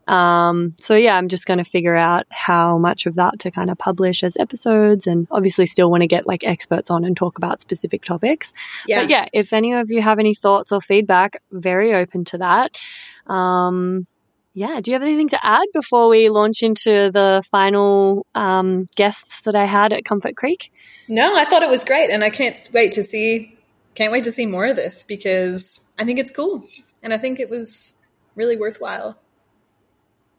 Um, 0.07 0.75
so 0.79 0.95
yeah, 0.95 1.17
I'm 1.17 1.29
just 1.29 1.47
going 1.47 1.57
to 1.57 1.63
figure 1.63 1.95
out 1.95 2.27
how 2.29 2.77
much 2.77 3.07
of 3.07 3.15
that 3.15 3.39
to 3.39 3.49
kind 3.49 3.71
of 3.71 3.77
publish 3.79 4.23
as 4.23 4.37
episodes 4.37 5.07
and 5.07 5.27
obviously 5.31 5.65
still 5.65 5.89
want 5.89 6.01
to 6.01 6.07
get 6.07 6.27
like 6.27 6.43
experts 6.43 6.91
on 6.91 7.03
and 7.03 7.17
talk 7.17 7.39
about 7.39 7.59
specific 7.59 8.03
topics. 8.03 8.53
Yeah. 8.87 9.01
But 9.01 9.09
yeah, 9.09 9.25
if 9.33 9.51
any 9.51 9.73
of 9.73 9.89
you 9.89 9.99
have 9.99 10.19
any 10.19 10.35
thoughts 10.35 10.71
or 10.71 10.79
feedback, 10.79 11.41
very 11.51 11.95
open 11.95 12.23
to 12.25 12.37
that. 12.37 12.77
Um, 13.25 14.05
yeah, 14.53 14.79
do 14.79 14.91
you 14.91 14.95
have 14.95 15.01
anything 15.01 15.29
to 15.29 15.39
add 15.43 15.65
before 15.73 16.07
we 16.07 16.29
launch 16.29 16.61
into 16.61 17.09
the 17.11 17.43
final 17.49 18.27
um, 18.35 18.85
guests 18.95 19.41
that 19.41 19.55
I 19.55 19.65
had 19.65 19.91
at 19.91 20.05
Comfort 20.05 20.35
Creek? 20.37 20.71
No, 21.09 21.35
I 21.35 21.45
thought 21.45 21.63
it 21.63 21.69
was 21.69 21.83
great, 21.83 22.09
and 22.09 22.23
I 22.23 22.29
can't 22.29 22.57
wait 22.73 22.93
to 22.93 23.03
see 23.03 23.54
can't 23.95 24.11
wait 24.11 24.25
to 24.25 24.31
see 24.31 24.45
more 24.45 24.65
of 24.65 24.75
this 24.75 25.03
because 25.03 25.93
I 25.97 26.03
think 26.03 26.19
it's 26.19 26.31
cool 26.31 26.63
and 27.01 27.13
I 27.13 27.17
think 27.17 27.39
it 27.39 27.49
was 27.49 28.01
really 28.35 28.57
worthwhile. 28.57 29.17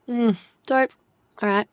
Mm, 0.09 0.37
dope. 0.67 0.93
All 1.43 1.49
right. 1.49 1.69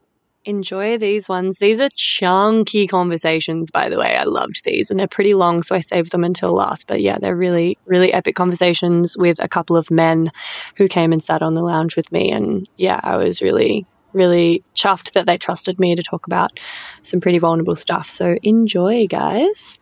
Enjoy 0.45 0.97
these 0.97 1.29
ones. 1.29 1.57
These 1.57 1.79
are 1.79 1.89
chunky 1.95 2.85
conversations, 2.85 3.71
by 3.71 3.87
the 3.87 3.97
way. 3.97 4.17
I 4.17 4.23
loved 4.23 4.65
these 4.65 4.89
and 4.89 4.99
they're 4.99 5.07
pretty 5.07 5.33
long, 5.33 5.63
so 5.63 5.73
I 5.73 5.79
saved 5.79 6.11
them 6.11 6.23
until 6.23 6.53
last. 6.53 6.87
But 6.87 7.01
yeah, 7.01 7.17
they're 7.17 7.35
really, 7.35 7.77
really 7.85 8.11
epic 8.11 8.35
conversations 8.35 9.17
with 9.17 9.39
a 9.39 9.47
couple 9.47 9.77
of 9.77 9.89
men 9.89 10.31
who 10.75 10.87
came 10.87 11.13
and 11.13 11.23
sat 11.23 11.41
on 11.41 11.53
the 11.53 11.61
lounge 11.61 11.95
with 11.95 12.11
me. 12.11 12.31
And 12.31 12.67
yeah, 12.75 12.99
I 13.03 13.15
was 13.15 13.41
really, 13.41 13.85
really 14.11 14.63
chuffed 14.75 15.13
that 15.13 15.27
they 15.27 15.37
trusted 15.37 15.79
me 15.79 15.95
to 15.95 16.03
talk 16.03 16.27
about 16.27 16.59
some 17.03 17.21
pretty 17.21 17.39
vulnerable 17.39 17.77
stuff. 17.77 18.09
So 18.09 18.35
enjoy, 18.43 19.07
guys. 19.07 19.77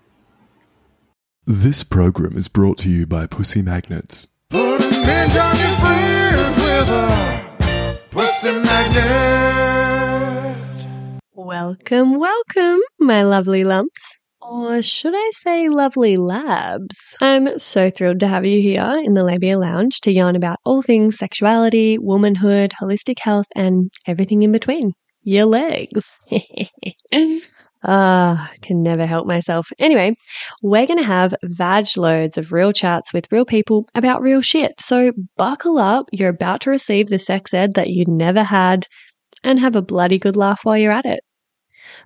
This 1.47 1.83
program 1.83 2.37
is 2.37 2.47
brought 2.47 2.77
to 2.79 2.89
you 2.89 3.07
by 3.07 3.25
Pussy 3.25 3.63
Magnets. 3.63 4.27
Put 4.51 4.79
a 4.79 4.89
midge 4.89 5.35
on 5.35 5.57
your 5.57 5.75
friends 5.81 6.55
with 6.61 6.87
a 6.87 7.99
pussy 8.11 8.59
magnet. 8.59 9.55
Welcome, 11.33 12.19
welcome, 12.19 12.79
my 12.99 13.23
lovely 13.23 13.63
lumps. 13.63 14.19
Or 14.39 14.83
should 14.83 15.15
I 15.15 15.31
say 15.33 15.67
lovely 15.67 16.15
labs? 16.15 17.15
I'm 17.19 17.57
so 17.57 17.89
thrilled 17.89 18.19
to 18.19 18.27
have 18.27 18.45
you 18.45 18.61
here 18.61 19.01
in 19.03 19.15
the 19.15 19.23
Labia 19.23 19.57
Lounge 19.57 19.99
to 20.01 20.13
yarn 20.13 20.35
about 20.35 20.59
all 20.63 20.83
things 20.83 21.17
sexuality, 21.17 21.97
womanhood, 21.97 22.73
holistic 22.79 23.17
health, 23.17 23.47
and 23.55 23.89
everything 24.05 24.43
in 24.43 24.51
between. 24.51 24.93
Your 25.23 25.45
legs. 25.45 26.11
Ah, 27.83 28.51
can 28.61 28.83
never 28.83 29.05
help 29.07 29.25
myself. 29.25 29.71
Anyway, 29.79 30.15
we're 30.61 30.85
going 30.85 30.99
to 30.99 31.03
have 31.03 31.33
vag 31.43 31.87
loads 31.97 32.37
of 32.37 32.51
real 32.51 32.71
chats 32.71 33.11
with 33.11 33.31
real 33.31 33.45
people 33.45 33.87
about 33.95 34.21
real 34.21 34.41
shit. 34.41 34.79
So 34.79 35.11
buckle 35.35 35.79
up. 35.79 36.07
You're 36.11 36.29
about 36.29 36.61
to 36.61 36.69
receive 36.69 37.07
the 37.07 37.17
sex 37.17 37.53
ed 37.53 37.73
that 37.75 37.89
you 37.89 38.05
never 38.07 38.43
had 38.43 38.85
and 39.43 39.59
have 39.59 39.75
a 39.75 39.81
bloody 39.81 40.19
good 40.19 40.35
laugh 40.35 40.61
while 40.63 40.77
you're 40.77 40.91
at 40.91 41.05
it. 41.05 41.21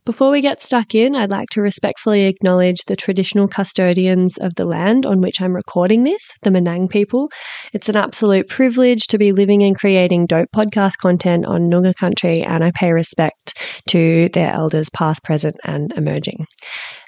Before 0.05 0.29
we 0.29 0.39
get 0.39 0.61
stuck 0.61 0.93
in, 0.93 1.15
I'd 1.15 1.31
like 1.31 1.49
to 1.53 1.63
respectfully 1.63 2.25
acknowledge 2.25 2.77
the 2.85 2.95
traditional 2.95 3.47
custodians 3.47 4.37
of 4.37 4.53
the 4.53 4.63
land 4.65 5.03
on 5.03 5.19
which 5.19 5.41
I'm 5.41 5.55
recording 5.55 6.03
this, 6.03 6.31
the 6.43 6.51
Menang 6.51 6.87
people. 6.87 7.31
It's 7.73 7.89
an 7.89 7.95
absolute 7.95 8.47
privilege 8.47 9.07
to 9.07 9.17
be 9.17 9.31
living 9.31 9.63
and 9.63 9.75
creating 9.75 10.27
dope 10.27 10.49
podcast 10.55 10.99
content 11.01 11.47
on 11.47 11.71
Noongar 11.71 11.95
country, 11.95 12.43
and 12.43 12.63
I 12.63 12.69
pay 12.69 12.91
respect 12.91 13.57
to 13.89 14.29
their 14.29 14.51
elders, 14.51 14.91
past, 14.91 15.23
present, 15.23 15.55
and 15.63 15.91
emerging. 15.93 16.45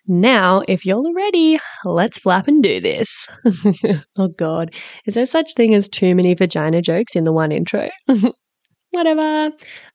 Now, 0.07 0.63
if 0.67 0.83
are 0.87 1.13
ready, 1.13 1.59
let's 1.85 2.17
flap 2.17 2.47
and 2.47 2.63
do 2.63 2.81
this. 2.81 3.27
oh 4.17 4.29
god, 4.29 4.73
is 5.05 5.13
there 5.13 5.27
such 5.27 5.53
thing 5.53 5.75
as 5.75 5.87
too 5.87 6.15
many 6.15 6.33
vagina 6.33 6.81
jokes 6.81 7.15
in 7.15 7.25
the 7.25 7.33
one 7.33 7.51
intro? 7.51 7.89
Whatever, 8.89 9.51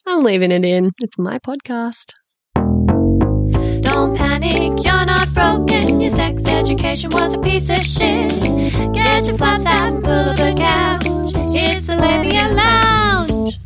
I'm 0.06 0.22
leaving 0.22 0.52
it 0.52 0.64
in. 0.64 0.92
It's 1.00 1.18
my 1.18 1.40
podcast. 1.40 2.12
Don't 4.02 4.16
panic, 4.16 4.84
you're 4.84 5.04
not 5.06 5.32
broken. 5.32 6.00
Your 6.00 6.10
sex 6.10 6.42
education 6.48 7.08
was 7.10 7.34
a 7.34 7.38
piece 7.38 7.70
of 7.70 7.78
shit. 7.86 8.32
Get 8.92 9.28
your 9.28 9.36
flaps 9.38 9.64
out 9.64 9.92
and 9.92 10.02
pull 10.02 10.12
up 10.12 10.38
a 10.40 10.54
couch. 10.56 11.04
It's 11.54 11.86
the 11.86 11.94
Labia 11.94 12.48
Lounge. 12.52 13.60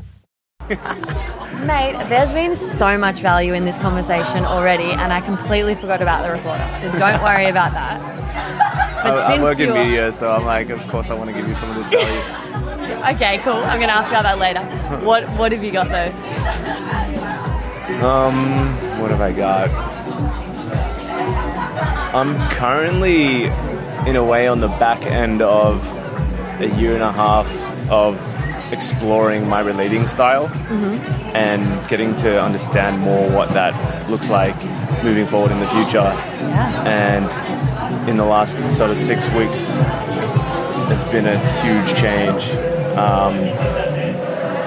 Mate, 1.66 2.06
there's 2.10 2.34
been 2.34 2.54
so 2.54 2.98
much 2.98 3.20
value 3.20 3.54
in 3.54 3.64
this 3.64 3.78
conversation 3.78 4.44
already, 4.44 4.90
and 4.92 5.10
I 5.10 5.22
completely 5.22 5.74
forgot 5.74 6.02
about 6.02 6.22
the 6.22 6.32
recorder. 6.32 6.70
So 6.82 6.92
don't 6.98 7.22
worry 7.22 7.46
about 7.46 7.72
that. 7.72 7.98
But 9.06 9.18
I, 9.18 9.36
I 9.36 9.42
work 9.42 9.58
in 9.58 9.68
you're- 9.68 9.84
media, 9.84 10.12
so 10.12 10.30
I'm 10.30 10.44
like, 10.44 10.68
of 10.68 10.86
course, 10.88 11.08
I 11.08 11.14
want 11.14 11.30
to 11.30 11.34
give 11.34 11.48
you 11.48 11.54
some 11.54 11.70
of 11.70 11.76
this 11.76 11.88
value. 11.88 12.42
Okay, 13.14 13.38
cool. 13.38 13.54
I'm 13.54 13.78
going 13.78 13.88
to 13.88 13.94
ask 13.94 14.08
about 14.08 14.24
that 14.24 14.38
later. 14.38 14.60
What 15.04 15.28
What 15.38 15.52
have 15.52 15.62
you 15.62 15.70
got 15.70 15.88
though? 15.88 16.12
um, 18.06 19.00
what 19.00 19.10
have 19.12 19.20
I 19.20 19.30
got? 19.32 19.70
I'm 22.16 22.48
currently, 22.50 23.44
in 24.08 24.16
a 24.16 24.24
way, 24.24 24.48
on 24.48 24.60
the 24.60 24.68
back 24.68 25.04
end 25.04 25.42
of 25.42 25.86
a 26.60 26.68
year 26.78 26.94
and 26.94 27.02
a 27.02 27.12
half 27.12 27.46
of 27.90 28.18
exploring 28.72 29.46
my 29.48 29.60
relating 29.60 30.06
style 30.06 30.46
and 31.36 31.88
getting 31.90 32.16
to 32.16 32.40
understand 32.42 33.00
more 33.00 33.28
what 33.30 33.50
that 33.50 34.08
looks 34.10 34.30
like 34.30 34.56
moving 35.04 35.26
forward 35.26 35.52
in 35.52 35.60
the 35.60 35.68
future. 35.68 35.98
And 36.88 37.26
in 38.08 38.16
the 38.16 38.24
last 38.24 38.54
sort 38.74 38.90
of 38.90 38.96
six 38.96 39.28
weeks, 39.30 39.74
it's 40.90 41.04
been 41.04 41.26
a 41.26 41.38
huge 41.60 41.94
change 41.96 42.44
um, 42.96 43.34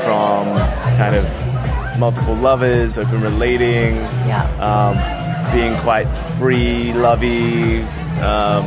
from 0.03 0.56
kind 1.00 1.15
of 1.15 1.98
multiple 1.98 2.36
lovers, 2.36 2.98
open 3.00 3.22
relating, 3.22 3.96
Yeah. 4.27 4.44
um, 4.62 5.28
being 5.51 5.75
quite 5.82 6.06
free, 6.38 6.94
lovey, 6.94 7.82
um, 8.22 8.65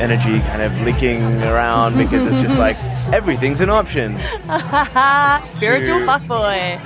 energy 0.00 0.40
kind 0.40 0.62
of 0.62 0.78
licking 0.82 1.22
around 1.42 1.96
because 1.96 2.26
it's 2.26 2.40
just 2.40 2.58
like 2.58 2.76
everything's 3.12 3.60
an 3.60 3.70
option. 3.70 4.18
Spiritual 5.56 6.00
To- 6.00 6.06
fuckboy. 6.06 6.80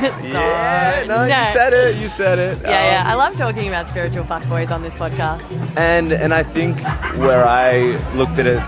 Yeah, 0.00 1.04
no, 1.08 1.26
no. 1.26 1.40
you 1.40 1.52
said 1.52 1.72
it. 1.72 1.96
You 1.96 2.08
said 2.08 2.38
it. 2.38 2.58
Yeah, 2.62 2.92
yeah. 2.92 3.00
Um, 3.02 3.06
I 3.08 3.14
love 3.14 3.36
talking 3.36 3.66
about 3.66 3.88
spiritual 3.88 4.24
fuckboys 4.24 4.70
on 4.70 4.82
this 4.82 4.94
podcast. 4.94 5.42
and 5.76 6.12
and 6.12 6.32
I 6.32 6.42
think 6.44 6.78
where 7.18 7.44
I 7.44 7.96
looked 8.14 8.38
at 8.38 8.46
it 8.46 8.58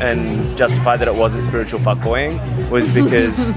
and 0.00 0.56
justified 0.56 0.98
that 0.98 1.08
it 1.08 1.14
wasn't 1.16 1.42
spiritual 1.42 1.80
fuckboying 1.80 2.70
was 2.70 2.86
because 2.94 3.50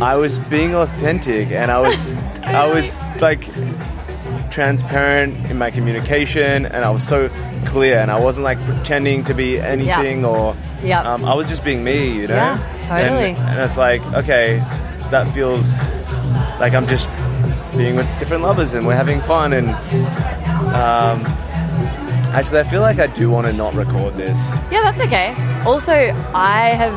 I 0.00 0.16
was 0.16 0.38
being 0.40 0.74
authentic 0.74 1.52
and 1.52 1.70
I 1.70 1.78
was 1.78 2.14
I 2.42 2.66
was 2.66 2.98
like 3.20 3.46
transparent 4.52 5.34
in 5.50 5.56
my 5.58 5.70
communication 5.70 6.66
and 6.66 6.84
I 6.84 6.90
was 6.90 7.02
so 7.06 7.30
clear 7.64 7.98
and 7.98 8.10
I 8.10 8.18
wasn't 8.20 8.44
like 8.44 8.62
pretending 8.66 9.24
to 9.24 9.34
be 9.34 9.58
anything 9.58 10.24
or 10.24 10.54
Yeah. 10.84 11.00
um, 11.10 11.24
I 11.24 11.34
was 11.34 11.46
just 11.48 11.64
being 11.64 11.82
me, 11.82 12.12
you 12.20 12.28
know. 12.28 12.36
Yeah, 12.36 12.58
totally. 12.82 13.30
And, 13.30 13.38
and 13.38 13.60
it's 13.60 13.76
like 13.78 14.02
okay, 14.14 14.58
that 15.10 15.32
feels 15.34 15.72
like 16.60 16.74
I'm 16.74 16.86
just 16.86 17.08
being 17.76 17.96
with 17.96 18.06
different 18.18 18.42
lovers 18.42 18.74
and 18.74 18.86
we're 18.86 18.94
having 19.04 19.22
fun 19.22 19.54
and 19.54 19.70
um, 20.74 21.24
actually 22.36 22.60
I 22.60 22.64
feel 22.64 22.82
like 22.82 22.98
I 22.98 23.06
do 23.06 23.30
want 23.30 23.46
to 23.46 23.52
not 23.52 23.74
record 23.74 24.16
this. 24.16 24.38
Yeah, 24.70 24.82
that's 24.82 25.00
okay. 25.00 25.34
Also, 25.64 25.92
I 26.34 26.74
have 26.76 26.92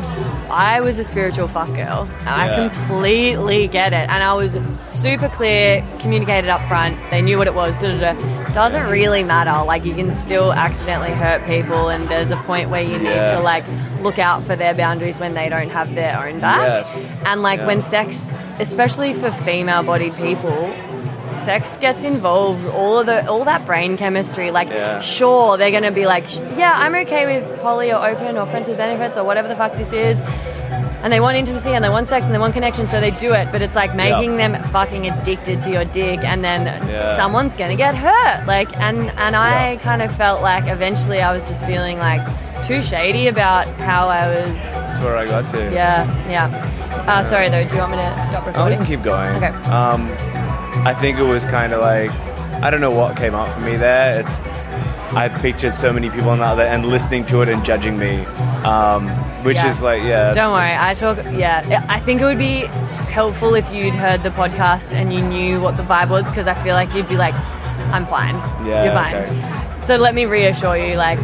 I 0.49 0.81
was 0.81 0.99
a 0.99 1.03
spiritual 1.03 1.47
fuck 1.47 1.67
girl. 1.73 2.09
And 2.19 2.29
I 2.29 2.69
completely 2.69 3.67
get 3.67 3.93
it. 3.93 4.09
And 4.09 4.23
I 4.23 4.33
was 4.33 4.53
super 5.01 5.29
clear, 5.29 5.85
communicated 5.99 6.49
up 6.49 6.61
front. 6.67 6.97
They 7.11 7.21
knew 7.21 7.37
what 7.37 7.47
it 7.47 7.53
was. 7.53 7.73
Da, 7.75 7.97
da, 7.97 8.13
da. 8.13 8.53
Doesn't 8.53 8.89
really 8.89 9.23
matter. 9.23 9.65
Like 9.65 9.85
you 9.85 9.93
can 9.95 10.11
still 10.11 10.53
accidentally 10.53 11.11
hurt 11.11 11.45
people 11.45 11.89
and 11.89 12.07
there's 12.07 12.31
a 12.31 12.37
point 12.37 12.69
where 12.69 12.81
you 12.81 12.97
need 12.97 13.05
Yeah. 13.05 13.31
to 13.31 13.39
like 13.41 13.65
look 14.01 14.19
out 14.19 14.43
for 14.43 14.55
their 14.55 14.73
boundaries 14.73 15.19
when 15.19 15.33
they 15.33 15.49
don't 15.49 15.69
have 15.69 15.93
their 15.95 16.27
own 16.27 16.39
back. 16.39 16.85
Yes. 16.85 17.11
And 17.25 17.41
like 17.41 17.59
Yeah. 17.59 17.67
when 17.67 17.81
sex, 17.81 18.19
especially 18.59 19.13
for 19.13 19.31
female 19.31 19.83
bodied 19.83 20.15
people, 20.15 20.73
sex 21.45 21.77
gets 21.77 22.03
involved, 22.03 22.65
all 22.67 22.99
of 22.99 23.05
the 23.05 23.27
all 23.29 23.43
that 23.45 23.65
brain 23.65 23.97
chemistry, 23.97 24.51
like 24.51 24.69
Yeah. 24.69 24.99
sure 24.99 25.57
they're 25.57 25.71
gonna 25.77 25.91
be 25.91 26.05
like, 26.05 26.25
yeah, 26.57 26.73
I'm 26.75 26.95
okay 27.03 27.23
with 27.31 27.59
poly 27.61 27.91
or 27.93 27.99
open 28.11 28.37
or 28.37 28.45
friends 28.47 28.67
with 28.67 28.77
benefits 28.77 29.17
or 29.17 29.23
whatever 29.23 29.47
the 29.47 29.55
fuck 29.55 29.73
this 29.77 29.93
is. 29.93 30.19
and 31.03 31.13
they 31.13 31.19
want 31.19 31.37
intimacy 31.37 31.69
and 31.69 31.83
they 31.85 31.89
want 31.97 32.07
sex 32.07 32.25
and 32.25 32.33
they 32.33 32.39
want 32.39 32.51
connection, 32.55 32.87
so 32.87 32.99
they 32.99 33.11
do 33.11 33.31
it. 33.31 33.47
But 33.51 33.61
it's 33.61 33.75
like 33.75 33.93
making 33.95 34.37
them 34.37 34.53
fucking 34.71 35.07
addicted 35.07 35.61
to 35.61 35.69
your 35.69 35.85
dick, 35.85 36.23
and 36.23 36.43
then 36.43 36.61
Yeah. 36.65 37.15
someone's 37.15 37.53
gonna 37.53 37.75
get 37.75 37.93
hurt. 37.95 38.47
Like, 38.47 38.69
and 38.79 39.11
and 39.25 39.35
I 39.35 39.73
Yeah. 39.73 39.75
kind 39.89 40.01
of 40.01 40.09
felt 40.15 40.41
like 40.41 40.65
eventually 40.67 41.21
I 41.21 41.31
was 41.31 41.47
just 41.47 41.63
feeling 41.63 41.99
like 41.99 42.21
too 42.63 42.81
shady 42.81 43.27
about 43.27 43.67
how 43.89 44.03
I 44.09 44.23
was. 44.29 44.55
That's 44.73 45.01
where 45.01 45.15
I 45.23 45.25
got 45.27 45.47
to. 45.49 45.59
Yeah, 45.71 46.07
yeah. 46.27 46.49
Uh, 47.07 47.23
sorry 47.25 47.49
though. 47.49 47.63
Do 47.69 47.75
you 47.75 47.81
want 47.83 47.91
me 47.91 47.97
to 47.99 48.23
stop 48.25 48.41
Oh, 48.41 48.47
you 48.47 48.47
recording? 48.47 48.77
can 48.79 48.87
keep 48.87 49.03
going. 49.03 49.35
Okay. 49.35 49.53
Um, 49.79 50.01
I 50.85 50.93
think 50.93 51.17
it 51.17 51.23
was 51.23 51.45
kind 51.45 51.73
of 51.73 51.81
like 51.81 52.11
I 52.63 52.69
don't 52.69 52.81
know 52.81 52.91
what 52.91 53.17
came 53.17 53.35
up 53.35 53.53
for 53.53 53.59
me 53.61 53.75
there. 53.75 54.19
It's 54.19 54.39
I 55.13 55.29
pictured 55.29 55.73
so 55.73 55.91
many 55.93 56.09
people 56.09 56.29
on 56.29 56.39
the 56.39 56.45
other 56.45 56.63
end 56.63 56.85
listening 56.85 57.25
to 57.27 57.41
it 57.41 57.49
and 57.49 57.63
judging 57.63 57.97
me, 57.97 58.25
um, 58.65 59.07
which 59.43 59.57
Yeah. 59.57 59.69
is 59.69 59.81
like 59.83 60.03
yeah. 60.03 60.33
Don't 60.33 60.53
worry. 60.53 60.75
I 60.77 60.93
talk. 60.93 61.17
Yeah, 61.31 61.85
I 61.89 61.99
think 61.99 62.21
it 62.21 62.25
would 62.25 62.37
be 62.39 62.65
helpful 63.11 63.55
if 63.55 63.71
you'd 63.73 63.95
heard 63.95 64.23
the 64.23 64.29
podcast 64.29 64.91
and 64.91 65.13
you 65.13 65.21
knew 65.21 65.61
what 65.61 65.77
the 65.77 65.83
vibe 65.83 66.09
was, 66.09 66.25
because 66.29 66.47
I 66.47 66.53
feel 66.63 66.75
like 66.75 66.93
you'd 66.93 67.07
be 67.07 67.17
like, 67.17 67.35
"I'm 67.93 68.05
fine. 68.05 68.35
Yeah, 68.65 68.83
You're 68.85 68.93
fine." 68.93 69.15
okay. 69.15 69.61
So 69.79 69.97
let 69.97 70.15
me 70.15 70.25
reassure 70.25 70.75
you, 70.77 70.95
like, 70.95 71.19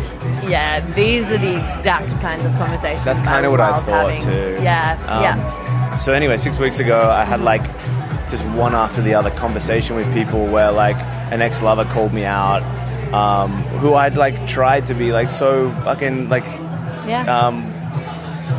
yeah, 0.48 0.80
these 0.94 1.25
are 1.32 1.38
the 1.39 1.56
exact 1.58 2.12
kinds 2.22 2.46
of 2.46 2.51
conversations. 2.58 3.03
That's 3.03 3.22
kind 3.22 3.44
of 3.46 3.51
what 3.51 3.60
I 3.60 3.80
thought 3.80 4.12
having. 4.12 4.22
too. 4.22 4.60
Yeah, 4.62 4.98
Um, 5.08 5.24
yeah, 5.24 5.98
So 5.98 6.13
anyway, 6.13 6.38
six 6.38 6.60
weeks 6.60 6.80
ago, 6.80 7.10
I 7.10 7.24
had 7.25 7.41
like 7.41 7.63
just 8.30 8.46
one 8.46 8.74
after 8.75 9.01
the 9.01 9.13
other 9.13 9.32
conversation 9.32 9.96
with 9.96 10.12
people 10.13 10.46
where 10.48 10.72
like 10.72 10.98
an 11.32 11.42
ex-lover 11.42 11.86
called 11.86 12.13
me 12.13 12.25
out, 12.25 12.62
um, 13.13 13.63
who 13.80 13.94
I'd 13.94 14.18
like 14.18 14.48
tried 14.48 14.88
to 14.88 14.94
be 14.94 15.12
like 15.12 15.30
so 15.30 15.72
fucking 15.84 16.30
like 16.30 16.46
yeah. 17.08 17.25
um, 17.48 17.63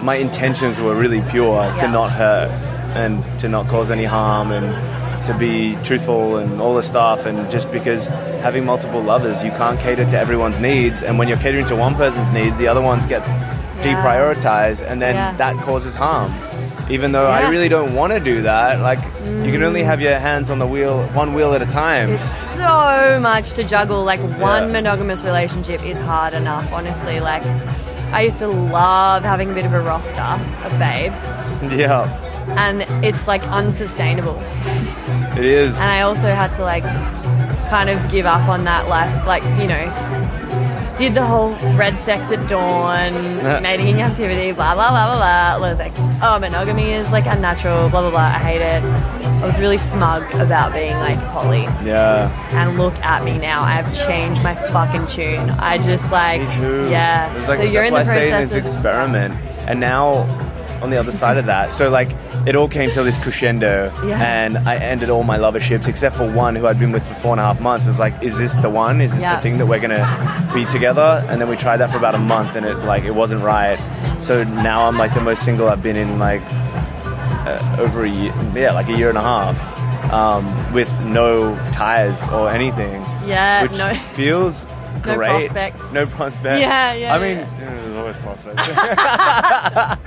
my 0.04 0.16
intentions 0.16 0.80
were 0.80 0.94
really 0.94 1.22
pure 1.30 1.56
Yeah. 1.64 1.76
to 1.76 1.88
not 1.88 2.10
hurt 2.10 2.50
and 2.96 3.22
to 3.40 3.48
not 3.48 3.68
cause 3.68 3.90
any 3.90 4.04
harm 4.04 4.50
and 4.52 5.24
to 5.26 5.32
be 5.38 5.76
truthful 5.84 6.36
and 6.38 6.60
all 6.60 6.74
this 6.74 6.88
stuff 6.88 7.24
and 7.26 7.48
just 7.50 7.70
because 7.70 8.06
having 8.42 8.64
multiple 8.66 9.00
lovers 9.00 9.44
you 9.44 9.50
can't 9.52 9.78
cater 9.78 10.04
to 10.04 10.18
everyone's 10.18 10.58
needs 10.58 11.02
and 11.02 11.16
when 11.18 11.28
you're 11.28 11.38
catering 11.38 11.64
to 11.66 11.76
one 11.76 11.94
person's 11.94 12.28
needs 12.30 12.58
the 12.58 12.66
other 12.66 12.80
ones 12.82 13.06
get 13.06 13.22
deprioritized 13.82 14.82
and 14.82 15.00
then 15.00 15.14
Yeah. 15.14 15.36
that 15.36 15.56
causes 15.64 15.94
harm 15.94 16.32
even 16.92 17.12
though 17.12 17.26
I 17.26 17.48
really 17.48 17.68
don't 17.68 17.94
want 17.94 18.12
to 18.12 18.20
do 18.20 18.42
that 18.42 18.80
like 18.80 19.02
you 19.24 19.50
can 19.50 19.62
only 19.62 19.82
have 19.82 19.98
mm. 19.98 20.02
your 20.02 20.18
hands 20.18 20.50
on 20.50 20.58
the 20.58 20.66
wheel 20.66 21.02
one 21.08 21.32
wheel 21.34 21.54
at 21.54 21.62
a 21.62 21.66
time 21.66 22.10
It's 22.10 22.30
so 22.56 23.18
much 23.20 23.52
to 23.54 23.64
juggle. 23.64 24.04
Like 24.04 24.20
one 24.20 24.64
Yeah. 24.66 24.72
monogamous 24.72 25.22
relationship 25.22 25.84
is 25.84 25.98
hard 25.98 26.34
enough, 26.34 26.70
honestly. 26.72 27.20
Like 27.20 27.44
I 28.12 28.22
used 28.22 28.38
to 28.38 28.48
love 28.48 29.22
having 29.22 29.50
a 29.50 29.54
bit 29.54 29.64
of 29.64 29.72
a 29.72 29.80
roster 29.80 30.30
of 30.66 30.78
babes, 30.78 31.22
yeah 31.74 32.04
and 32.58 32.82
it's 33.04 33.26
like 33.26 33.42
unsustainable. 33.44 34.36
it 35.38 35.44
is 35.44 35.78
And 35.78 35.90
I 35.90 36.02
also 36.02 36.28
had 36.34 36.54
to 36.56 36.62
like 36.62 36.84
kind 37.70 37.88
of 37.88 38.10
give 38.10 38.26
up 38.26 38.48
on 38.48 38.64
that 38.64 38.88
last, 38.88 39.26
like, 39.26 39.42
you 39.58 39.66
know, 39.66 39.84
did 40.98 41.14
the 41.14 41.24
whole 41.24 41.52
read 41.76 41.98
sex 41.98 42.30
at 42.30 42.48
dawn, 42.48 43.62
mating 43.62 43.88
in 43.88 43.96
captivity, 43.96 44.52
blah, 44.52 44.74
blah, 44.74 44.90
blah, 44.90 45.06
blah, 45.06 45.16
blah. 45.16 45.66
I 45.66 45.70
was 45.70 45.78
like, 45.78 45.92
oh, 46.22 46.38
monogamy 46.38 46.92
is 46.92 47.10
like 47.10 47.26
unnatural, 47.26 47.88
blah, 47.90 48.00
blah, 48.02 48.10
blah. 48.10 48.20
I 48.20 48.38
hate 48.38 48.60
it. 48.60 48.82
I 49.42 49.46
was 49.46 49.58
really 49.58 49.78
smug 49.78 50.22
about 50.34 50.72
being 50.72 50.96
like 50.98 51.18
poly. 51.30 51.62
yeah 51.86 52.30
And 52.52 52.78
look 52.78 52.96
at 53.00 53.24
me 53.24 53.38
now. 53.38 53.62
I 53.62 53.72
have 53.72 54.06
changed 54.06 54.42
my 54.42 54.54
fucking 54.54 55.06
tune. 55.08 55.50
I 55.50 55.78
just 55.78 56.10
like, 56.12 56.40
Me 56.42 56.54
too. 56.54 56.88
yeah. 56.90 57.32
It 57.32 57.38
was 57.38 57.48
like, 57.48 57.58
so 57.58 57.64
you're 57.64 57.82
in 57.82 57.92
why 57.92 58.04
the 58.04 58.10
I 58.10 58.14
say 58.14 58.26
in 58.28 58.32
process 58.34 58.50
this 58.52 58.58
experiment, 58.74 59.34
and 59.66 59.80
now 59.80 60.24
on 60.82 60.90
the 60.90 60.98
other 60.98 61.12
side 61.12 61.36
of 61.38 61.46
that, 61.46 61.72
so 61.72 61.88
like 61.88 62.10
it 62.46 62.56
all 62.56 62.68
came 62.68 62.90
to 62.90 63.02
this 63.02 63.16
crescendo, 63.16 63.92
Yeah. 64.04 64.20
and 64.20 64.58
I 64.58 64.76
ended 64.76 65.08
all 65.10 65.22
my 65.22 65.36
loverships 65.36 65.86
except 65.88 66.16
for 66.16 66.28
one 66.30 66.56
who 66.56 66.66
I'd 66.66 66.78
been 66.78 66.92
with 66.92 67.06
for 67.06 67.14
four 67.14 67.32
and 67.32 67.40
a 67.40 67.44
half 67.44 67.60
months. 67.60 67.86
It 67.86 67.90
was 67.90 67.98
like, 68.00 68.20
is 68.22 68.36
this 68.36 68.56
the 68.58 68.68
one? 68.68 69.00
Is 69.00 69.12
this 69.12 69.22
Yeah. 69.22 69.36
the 69.36 69.42
thing 69.42 69.58
that 69.58 69.66
we're 69.66 69.78
gonna 69.80 70.50
be 70.52 70.64
together? 70.66 71.24
And 71.28 71.40
then 71.40 71.48
we 71.48 71.56
tried 71.56 71.78
that 71.78 71.90
for 71.90 71.96
about 71.96 72.14
a 72.14 72.18
month, 72.18 72.56
and 72.56 72.66
it 72.66 72.76
like 72.84 73.04
it 73.04 73.14
wasn't 73.14 73.42
right. 73.42 73.78
So 74.18 74.42
now 74.44 74.84
I'm 74.86 74.98
like 74.98 75.14
the 75.14 75.20
most 75.20 75.42
single 75.44 75.68
I've 75.68 75.82
been 75.82 75.96
in 75.96 76.18
like 76.18 76.42
uh, 77.46 77.76
over 77.78 78.04
a 78.04 78.08
year, 78.08 78.32
yeah, 78.54 78.72
like 78.72 78.88
a 78.88 78.96
year 78.96 79.08
and 79.08 79.18
a 79.18 79.22
half, 79.22 80.12
um, 80.12 80.72
with 80.72 80.90
no 81.04 81.54
ties 81.72 82.28
or 82.28 82.48
anything 82.50 83.04
yeah, 83.26 83.62
which 83.62 83.72
no. 83.78 83.94
feels 84.14 84.66
No 84.94 85.00
great. 85.16 85.28
prospects. 85.50 85.92
No 85.92 86.06
prospects. 86.06 86.60
Yeah, 86.60 86.92
yeah, 86.92 87.14
I 87.14 87.18
mean, 87.18 87.38
yeah. 87.38 87.56
there's 87.58 87.96
always 87.96 88.16
prospects. 88.16 88.68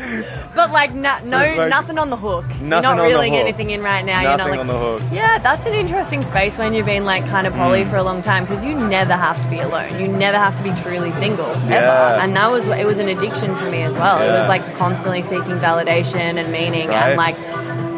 But 0.56 0.72
like, 0.72 0.94
na- 0.94 1.20
no, 1.24 1.38
Like, 1.38 1.70
nothing 1.70 1.98
on 1.98 2.10
the 2.10 2.16
hook. 2.18 2.46
You're 2.60 2.68
nothing 2.68 2.70
not 2.70 2.86
on 2.86 2.98
the 2.98 3.04
reeling 3.04 3.36
anything 3.36 3.70
in 3.72 3.82
right 3.82 4.06
now. 4.06 4.22
You're 4.22 4.30
not 4.32 4.38
Nothing 4.38 4.52
like, 4.52 4.60
on 4.62 4.68
the 4.68 4.78
hook. 4.80 5.02
Yeah, 5.12 5.38
that's 5.40 5.66
an 5.66 5.74
interesting 5.74 6.22
space 6.22 6.58
when 6.58 6.74
you've 6.74 6.86
been 6.86 7.04
like 7.06 7.26
kind 7.26 7.46
of 7.48 7.54
poly 7.54 7.84
Mm. 7.84 7.90
for 7.90 7.98
a 7.98 8.04
long 8.04 8.22
time 8.22 8.46
because 8.46 8.64
you 8.66 8.74
never 8.74 9.14
have 9.14 9.42
to 9.44 9.50
be 9.50 9.60
alone. 9.60 10.00
You 10.00 10.08
never 10.08 10.38
have 10.38 10.56
to 10.58 10.64
be 10.64 10.72
truly 10.82 11.12
single 11.14 11.46
ever. 11.52 11.70
Yeah. 11.70 12.24
And 12.24 12.36
that 12.36 12.50
was 12.52 12.66
it 12.68 12.86
was 12.86 12.98
an 13.00 13.10
addiction 13.10 13.54
for 13.56 13.70
me 13.70 13.82
as 13.82 13.96
well. 13.96 14.22
It 14.22 14.32
was 14.40 14.48
like 14.48 14.64
constantly 14.78 15.22
seeking 15.24 15.58
validation 15.58 16.40
and 16.42 16.52
meaning 16.52 16.88
Right. 16.90 17.10
and 17.10 17.18
like. 17.18 17.36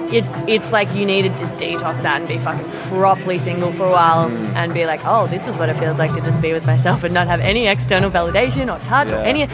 It's 0.10 0.40
it's 0.48 0.72
like 0.72 0.94
you 0.96 1.06
needed 1.06 1.36
to 1.38 1.46
detox 1.46 2.02
that 2.04 2.20
and 2.22 2.28
be 2.28 2.38
fucking 2.38 2.70
properly 2.90 3.40
single 3.40 3.72
for 3.74 3.86
a 3.88 3.92
while 3.92 4.30
Mm. 4.30 4.56
and 4.56 4.74
be 4.74 4.86
like, 4.86 5.02
oh, 5.06 5.28
this 5.28 5.48
is 5.48 5.58
what 5.58 5.68
it 5.70 5.78
feels 5.78 5.98
like 6.00 6.14
to 6.14 6.22
just 6.22 6.40
be 6.42 6.54
with 6.54 6.66
myself 6.66 7.04
and 7.04 7.14
not 7.14 7.28
have 7.28 7.42
any 7.42 7.68
external 7.68 8.10
validation 8.10 8.74
or 8.74 8.80
touch 8.86 9.12
or 9.12 9.16
Yeah. 9.16 9.24
any. 9.24 9.48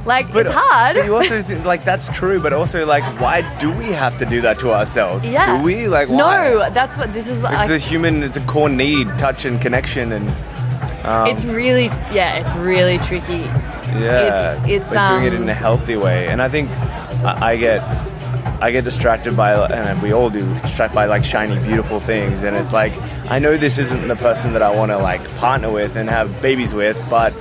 like 0.04 0.30
But 0.32 0.46
it's 0.46 0.54
hard. 0.54 0.96
But 0.96 1.06
you 1.06 1.16
also 1.16 1.40
think, 1.42 1.64
like 1.64 1.84
that's 1.84 2.08
true, 2.08 2.40
but 2.40 2.52
also 2.52 2.84
like 2.84 3.04
why 3.20 3.40
do 3.58 3.70
we 3.72 3.86
have 3.86 4.16
to 4.18 4.26
do 4.26 4.40
that 4.42 4.58
to 4.60 4.72
ourselves? 4.72 5.28
Yeah. 5.28 5.56
Do 5.56 5.62
we 5.62 5.88
like 5.88 6.08
why? 6.08 6.16
No, 6.18 6.70
that's 6.70 6.98
what 6.98 7.12
this 7.12 7.26
is 7.26 7.38
It's 7.38 7.42
like. 7.42 7.70
a 7.70 7.78
human. 7.78 8.22
It's 8.22 8.36
a 8.36 8.40
core 8.42 8.68
need, 8.68 9.06
touch 9.18 9.44
and 9.46 9.60
connection, 9.60 10.12
and 10.12 10.28
um, 11.06 11.26
it's 11.26 11.44
really, 11.44 11.86
yeah, 12.12 12.36
it's 12.40 12.54
really 12.56 12.98
tricky. 12.98 13.38
yeah, 13.98 14.52
it's- 14.56 14.58
it's, 14.68 14.92
like 14.92 15.08
doing 15.10 15.24
it 15.24 15.34
um, 15.36 15.42
in 15.42 15.48
a 15.48 15.54
healthy 15.54 15.96
way. 15.96 16.28
And 16.28 16.40
I 16.42 16.48
think 16.48 16.70
I, 17.24 17.52
I 17.52 17.56
get. 17.56 17.80
I 18.60 18.70
get 18.70 18.84
distracted 18.84 19.36
by, 19.36 19.54
and 19.54 20.02
we 20.02 20.12
all 20.12 20.28
do, 20.28 20.54
distracted 20.60 20.94
by 20.94 21.06
like 21.06 21.24
shiny, 21.24 21.58
beautiful 21.58 21.98
things. 21.98 22.42
And 22.42 22.54
it's 22.54 22.72
like, 22.72 22.92
I 23.30 23.38
know 23.38 23.56
this 23.56 23.78
isn't 23.78 24.08
the 24.08 24.16
person 24.16 24.52
that 24.52 24.62
I 24.62 24.74
want 24.76 24.90
to 24.90 24.98
like 24.98 25.24
partner 25.36 25.70
with 25.70 25.96
and 25.96 26.10
have 26.10 26.42
babies 26.42 26.74
with, 26.74 27.02
but 27.08 27.32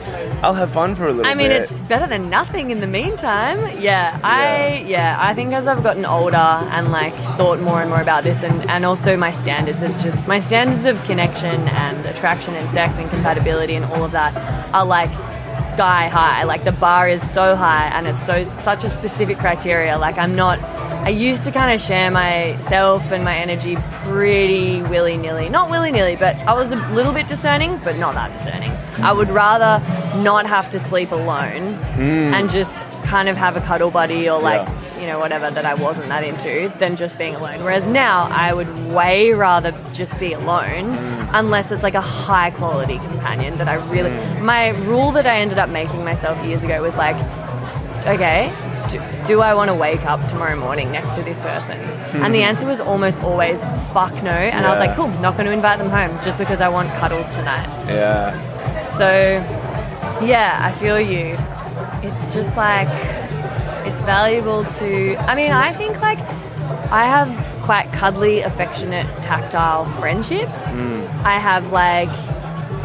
I'll 0.41 0.53
have 0.53 0.71
fun 0.71 0.95
for 0.95 1.03
a 1.03 1.07
little 1.07 1.23
bit. 1.23 1.29
I 1.29 1.35
mean, 1.35 1.49
bit. 1.49 1.63
it's 1.63 1.71
better 1.71 2.07
than 2.07 2.29
nothing 2.29 2.71
in 2.71 2.79
the 2.79 2.87
meantime. 2.87 3.81
Yeah, 3.81 4.17
I 4.23 4.85
yeah, 4.87 5.17
I 5.19 5.33
think 5.33 5.51
as 5.53 5.67
I've 5.67 5.83
gotten 5.83 6.05
older 6.05 6.37
and 6.37 6.91
like 6.93 7.13
thought 7.35 7.59
more 7.59 7.81
and 7.81 7.89
more 7.89 8.01
about 8.01 8.23
this, 8.23 8.41
and 8.41 8.69
and 8.69 8.85
also 8.85 9.17
my 9.17 9.31
standards 9.31 9.83
of 9.83 9.97
just 9.97 10.25
my 10.27 10.39
standards 10.39 10.85
of 10.85 11.03
connection 11.03 11.67
and 11.67 12.05
attraction 12.05 12.55
and 12.55 12.69
sex 12.71 12.95
and 12.97 13.09
compatibility 13.09 13.75
and 13.75 13.83
all 13.83 14.05
of 14.05 14.11
that 14.11 14.33
are 14.73 14.85
like 14.85 15.11
sky 15.57 16.07
high. 16.07 16.43
Like 16.43 16.63
the 16.63 16.71
bar 16.71 17.09
is 17.09 17.29
so 17.29 17.57
high, 17.57 17.87
and 17.89 18.07
it's 18.07 18.25
so 18.25 18.45
such 18.45 18.85
a 18.85 18.89
specific 18.89 19.39
criteria. 19.39 19.97
Like 19.97 20.17
I'm 20.17 20.35
not. 20.35 20.59
I 21.01 21.09
used 21.09 21.45
to 21.45 21.51
kind 21.51 21.73
of 21.73 21.81
share 21.81 22.11
myself 22.11 23.11
and 23.11 23.23
my 23.23 23.37
energy 23.37 23.77
pretty 24.03 24.81
willy 24.83 25.15
nilly. 25.15 25.47
Not 25.49 25.69
willy 25.69 25.91
nilly, 25.91 26.17
but 26.17 26.35
I 26.39 26.53
was 26.53 26.71
a 26.71 26.75
little 26.89 27.13
bit 27.13 27.27
discerning, 27.27 27.79
but 27.83 27.97
not 27.97 28.15
that 28.15 28.37
discerning. 28.37 28.71
I 29.01 29.13
would 29.13 29.29
rather 29.29 29.79
not 30.21 30.45
have 30.45 30.69
to 30.71 30.79
sleep 30.79 31.11
alone 31.11 31.73
hmm. 31.73 32.33
and 32.33 32.49
just 32.49 32.79
kind 33.05 33.29
of 33.29 33.37
have 33.37 33.55
a 33.55 33.61
cuddle 33.61 33.89
buddy 33.89 34.29
or 34.29 34.41
like, 34.41 34.67
Yeah. 34.67 34.99
you 34.99 35.07
know, 35.07 35.19
whatever 35.19 35.49
that 35.49 35.65
I 35.65 35.73
wasn't 35.73 36.09
that 36.09 36.23
into 36.23 36.71
than 36.77 36.97
just 36.97 37.17
being 37.17 37.33
alone. 37.33 37.63
Whereas 37.63 37.85
now 37.85 38.27
I 38.29 38.53
would 38.53 38.67
way 38.93 39.31
rather 39.31 39.73
just 39.93 40.19
be 40.19 40.33
alone 40.33 40.95
hmm. 40.95 41.29
unless 41.33 41.71
it's 41.71 41.81
like 41.81 41.95
a 41.95 42.01
high 42.01 42.51
quality 42.51 42.99
companion 42.99 43.57
that 43.57 43.69
I 43.69 43.75
really. 43.89 44.11
Hmm. 44.11 44.45
My 44.45 44.69
rule 44.69 45.11
that 45.13 45.25
I 45.25 45.39
ended 45.39 45.59
up 45.59 45.69
making 45.69 46.03
myself 46.03 46.45
years 46.45 46.63
ago 46.63 46.81
was 46.81 46.97
like, 46.97 47.15
okay, 48.07 48.53
do, 48.89 48.99
do 49.27 49.41
I 49.41 49.53
want 49.53 49.69
to 49.69 49.75
wake 49.75 50.05
up 50.05 50.25
tomorrow 50.27 50.55
morning 50.55 50.91
next 50.91 51.15
to 51.15 51.23
this 51.23 51.37
person? 51.39 51.77
and 52.23 52.33
the 52.33 52.43
answer 52.43 52.65
was 52.65 52.79
almost 52.79 53.21
always 53.21 53.61
fuck 53.93 54.13
no. 54.23 54.31
And 54.31 54.65
I 54.65 54.69
was 54.69 54.79
like, 54.79 54.95
cool, 54.95 55.07
not 55.19 55.35
going 55.35 55.45
to 55.45 55.51
invite 55.51 55.79
them 55.79 55.89
home 55.89 56.17
just 56.23 56.37
because 56.37 56.61
I 56.61 56.69
want 56.69 56.89
cuddles 56.95 57.29
tonight. 57.31 57.67
yeah. 57.87 58.87
So, 58.97 59.07
yeah, 60.25 60.59
I 60.61 60.77
feel 60.77 60.99
you. 60.99 61.37
It's 62.01 62.33
just 62.33 62.57
like, 62.57 62.87
it's 63.85 64.01
valuable 64.01 64.65
to. 64.65 65.15
I 65.17 65.35
mean, 65.35 65.51
I 65.51 65.73
think 65.73 66.01
like 66.01 66.19
I 66.91 67.05
have 67.05 67.29
quite 67.63 67.91
cuddly, 67.93 68.41
affectionate, 68.41 69.05
tactile 69.21 69.85
friendships. 69.99 70.75
Mm. 70.75 71.23
I 71.23 71.37
have 71.39 71.71
like 71.71 72.09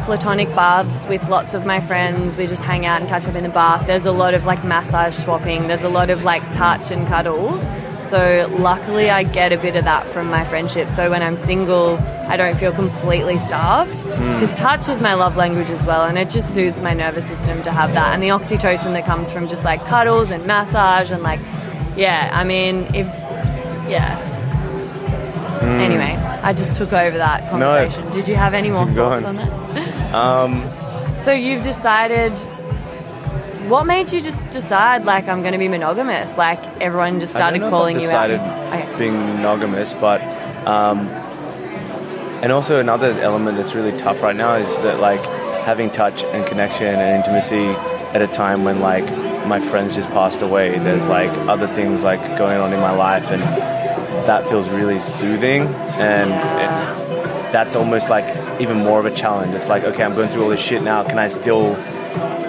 platonic 0.04 0.48
baths 0.54 1.04
with 1.06 1.26
lots 1.28 1.54
of 1.54 1.66
my 1.66 1.80
friends. 1.80 2.36
We 2.36 2.46
just 2.46 2.62
hang 2.62 2.86
out 2.86 3.00
and 3.00 3.08
catch 3.08 3.26
up 3.26 3.34
in 3.34 3.42
the 3.42 3.48
bath. 3.48 3.86
There's 3.86 4.06
a 4.06 4.12
lot 4.12 4.34
of 4.34 4.44
like 4.46 4.64
massage 4.64 5.16
swapping, 5.16 5.66
there's 5.68 5.82
a 5.82 5.88
lot 5.88 6.10
of 6.10 6.24
like 6.24 6.42
touch 6.52 6.90
and 6.90 7.06
cuddles. 7.06 7.68
So, 8.08 8.54
luckily, 8.58 9.08
I 9.08 9.22
get 9.22 9.54
a 9.54 9.56
bit 9.56 9.76
of 9.76 9.84
that 9.84 10.06
from 10.06 10.28
my 10.28 10.44
friendship. 10.44 10.90
So, 10.90 11.08
when 11.08 11.22
I'm 11.22 11.38
single, 11.38 11.96
I 12.28 12.36
don't 12.36 12.56
feel 12.56 12.70
completely 12.70 13.38
starved 13.38 14.04
because 14.04 14.52
touch 14.58 14.88
is 14.90 15.00
my 15.00 15.14
love 15.14 15.38
language 15.38 15.70
as 15.70 15.86
well, 15.86 16.04
and 16.04 16.18
it 16.18 16.28
just 16.28 16.52
soothes 16.52 16.82
my 16.82 16.92
nervous 16.92 17.26
system 17.26 17.62
to 17.62 17.72
have 17.72 17.94
that. 17.94 18.12
And 18.12 18.22
the 18.22 18.28
oxytocin 18.28 18.92
that 18.92 19.06
comes 19.06 19.32
from 19.32 19.48
just 19.48 19.64
like 19.64 19.86
cuddles 19.86 20.30
and 20.30 20.44
massage 20.46 21.10
and 21.10 21.22
like 21.22 21.40
yeah, 21.96 22.30
I 22.32 22.44
mean, 22.44 22.94
if 22.94 23.06
yeah. 23.88 24.32
Anyway, 25.62 26.14
I 26.42 26.52
just 26.52 26.76
took 26.76 26.92
over 26.92 27.16
that 27.16 27.48
conversation. 27.50 28.10
Did 28.10 28.28
you 28.28 28.36
have 28.36 28.52
any 28.52 28.70
more 28.70 28.86
thoughts 28.86 29.24
on 29.24 29.36
that? 29.36 29.90
Um, 30.14 30.52
So 31.18 31.32
you've 31.32 31.62
decided. 31.62 32.32
What 33.68 33.86
made 33.86 34.12
you 34.12 34.20
just 34.20 34.46
decide 34.50 35.04
like 35.06 35.26
I'm 35.26 35.40
going 35.40 35.52
to 35.52 35.58
be 35.58 35.68
monogamous? 35.68 36.36
Like 36.36 36.62
everyone 36.82 37.18
just 37.18 37.34
I 37.34 37.38
started 37.38 37.60
calling 37.62 37.98
you 37.98 38.08
out. 38.10 38.28
decided 38.28 38.98
being 38.98 39.14
monogamous, 39.36 39.94
but 39.94 40.20
um, 40.66 41.08
and 42.42 42.52
also 42.52 42.78
another 42.78 43.12
element 43.20 43.56
that's 43.56 43.74
really 43.74 43.96
tough 43.96 44.22
right 44.22 44.36
now 44.36 44.54
is 44.54 44.68
that 44.82 45.00
like 45.00 45.22
having 45.64 45.90
touch 45.90 46.22
and 46.24 46.44
connection 46.46 46.86
and 46.86 47.16
intimacy 47.16 47.64
at 48.14 48.20
a 48.20 48.26
time 48.26 48.64
when 48.64 48.80
like 48.80 49.06
my 49.46 49.60
friends 49.60 49.94
just 49.94 50.10
passed 50.10 50.42
away. 50.42 50.78
There's 50.78 51.08
like 51.08 51.30
other 51.48 51.66
things 51.74 52.04
like 52.04 52.20
going 52.36 52.60
on 52.60 52.72
in 52.74 52.80
my 52.80 52.92
life, 52.94 53.30
and 53.30 53.42
that 54.28 54.46
feels 54.46 54.68
really 54.68 55.00
soothing, 55.00 55.62
and 55.96 56.30
it, 57.00 57.03
that's 57.54 57.76
almost 57.76 58.10
like 58.10 58.26
even 58.60 58.78
more 58.78 58.98
of 58.98 59.06
a 59.06 59.14
challenge. 59.14 59.54
It's 59.54 59.68
like 59.68 59.84
okay, 59.84 60.02
I'm 60.02 60.14
going 60.16 60.28
through 60.28 60.42
all 60.42 60.50
this 60.50 60.60
shit 60.60 60.82
now. 60.82 61.04
Can 61.04 61.18
I 61.18 61.28
still 61.28 61.70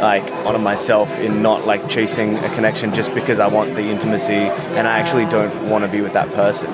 like 0.01 0.23
honor 0.45 0.59
myself 0.59 1.15
in 1.17 1.41
not 1.41 1.65
like 1.65 1.87
chasing 1.87 2.37
a 2.39 2.49
connection 2.55 2.93
just 2.93 3.13
because 3.13 3.39
I 3.39 3.47
want 3.47 3.75
the 3.75 3.83
intimacy 3.83 4.33
and 4.77 4.87
I 4.87 4.97
actually 4.99 5.25
don't 5.27 5.69
want 5.69 5.85
to 5.85 5.91
be 5.91 6.01
with 6.01 6.13
that 6.13 6.29
person. 6.33 6.69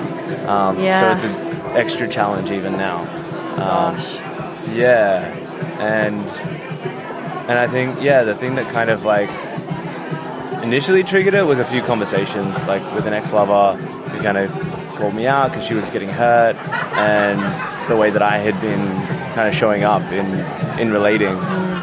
Um, 0.48 0.76
So 1.00 1.12
it's 1.12 1.24
an 1.24 1.34
extra 1.76 2.08
challenge 2.08 2.50
even 2.50 2.72
now. 2.72 3.00
Um, 3.52 3.94
Gosh. 3.94 4.16
yeah, 4.70 5.24
and 5.78 6.20
and 7.50 7.58
I 7.58 7.68
think 7.68 8.00
yeah, 8.00 8.24
the 8.24 8.34
thing 8.34 8.54
that 8.56 8.70
kind 8.72 8.88
of 8.90 9.04
like 9.04 9.30
initially 10.62 11.02
triggered 11.04 11.34
it 11.34 11.44
was 11.44 11.58
a 11.58 11.64
few 11.64 11.82
conversations 11.82 12.66
like 12.66 12.82
with 12.94 13.06
an 13.06 13.12
ex-lover 13.12 13.76
who 13.76 14.22
kind 14.22 14.38
of 14.38 14.50
called 14.96 15.14
me 15.14 15.26
out 15.26 15.50
because 15.50 15.66
she 15.66 15.74
was 15.74 15.90
getting 15.90 16.08
hurt 16.08 16.56
and 16.96 17.40
the 17.88 17.96
way 17.96 18.10
that 18.10 18.22
I 18.22 18.38
had 18.38 18.60
been 18.60 18.80
kind 19.34 19.48
of 19.48 19.54
showing 19.54 19.82
up 19.84 20.02
in 20.12 20.26
in 20.80 20.92
relating, 20.92 21.36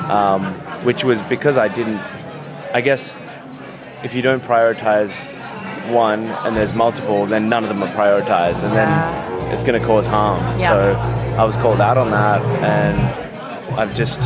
um, 0.09 0.43
which 0.83 1.03
was 1.03 1.21
because 1.23 1.57
I 1.57 1.67
didn't. 1.67 1.97
I 2.73 2.81
guess 2.81 3.15
if 4.03 4.13
you 4.15 4.21
don't 4.21 4.41
prioritize 4.43 5.11
one 5.91 6.25
and 6.27 6.55
there's 6.55 6.73
multiple, 6.73 7.25
then 7.25 7.49
none 7.49 7.63
of 7.63 7.69
them 7.69 7.81
are 7.83 7.91
prioritized, 7.93 8.63
and 8.63 8.73
then 8.75 9.53
it's 9.53 9.63
going 9.63 9.79
to 9.79 9.85
cause 9.85 10.05
harm. 10.07 10.55
So 10.57 10.91
I 11.37 11.43
was 11.43 11.57
called 11.57 11.81
out 11.81 11.97
on 11.97 12.11
that, 12.11 12.41
and 12.63 13.79
I've 13.79 13.93
just 13.93 14.19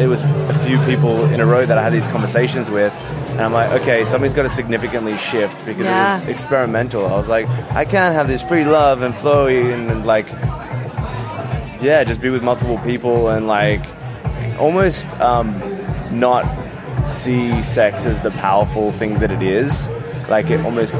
it 0.00 0.06
was 0.08 0.22
a 0.22 0.54
few 0.64 0.78
people 0.84 1.24
in 1.26 1.40
a 1.40 1.46
row 1.46 1.66
that 1.66 1.76
I 1.76 1.82
had 1.82 1.92
these 1.92 2.06
conversations 2.06 2.70
with, 2.70 2.92
and 3.30 3.40
I'm 3.40 3.52
like, 3.52 3.80
okay, 3.82 4.04
something's 4.04 4.32
got 4.34 4.42
to 4.44 4.48
significantly 4.48 5.18
shift 5.18 5.64
because 5.66 5.84
Yeah. 5.86 6.18
it 6.18 6.20
was 6.26 6.30
experimental. 6.30 7.06
I 7.06 7.12
was 7.16 7.28
like, 7.28 7.48
I 7.72 7.84
can't 7.84 8.14
have 8.14 8.28
this 8.28 8.42
free 8.42 8.64
love 8.64 9.02
and 9.02 9.12
flowy 9.14 9.74
and, 9.74 9.90
and 9.90 10.06
like, 10.06 10.26
yeah, 11.82 12.04
just 12.04 12.20
be 12.20 12.30
with 12.30 12.42
multiple 12.42 12.78
people 12.78 13.28
and 13.28 13.46
like 13.46 13.84
almost 14.58 15.06
um, 15.20 15.58
not 16.10 16.44
see 17.08 17.62
sex 17.62 18.06
as 18.06 18.22
the 18.22 18.30
powerful 18.32 18.92
thing 18.92 19.18
that 19.18 19.30
it 19.30 19.42
is. 19.42 19.88
Like 20.28 20.50
it 20.50 20.60
almost 20.60 20.94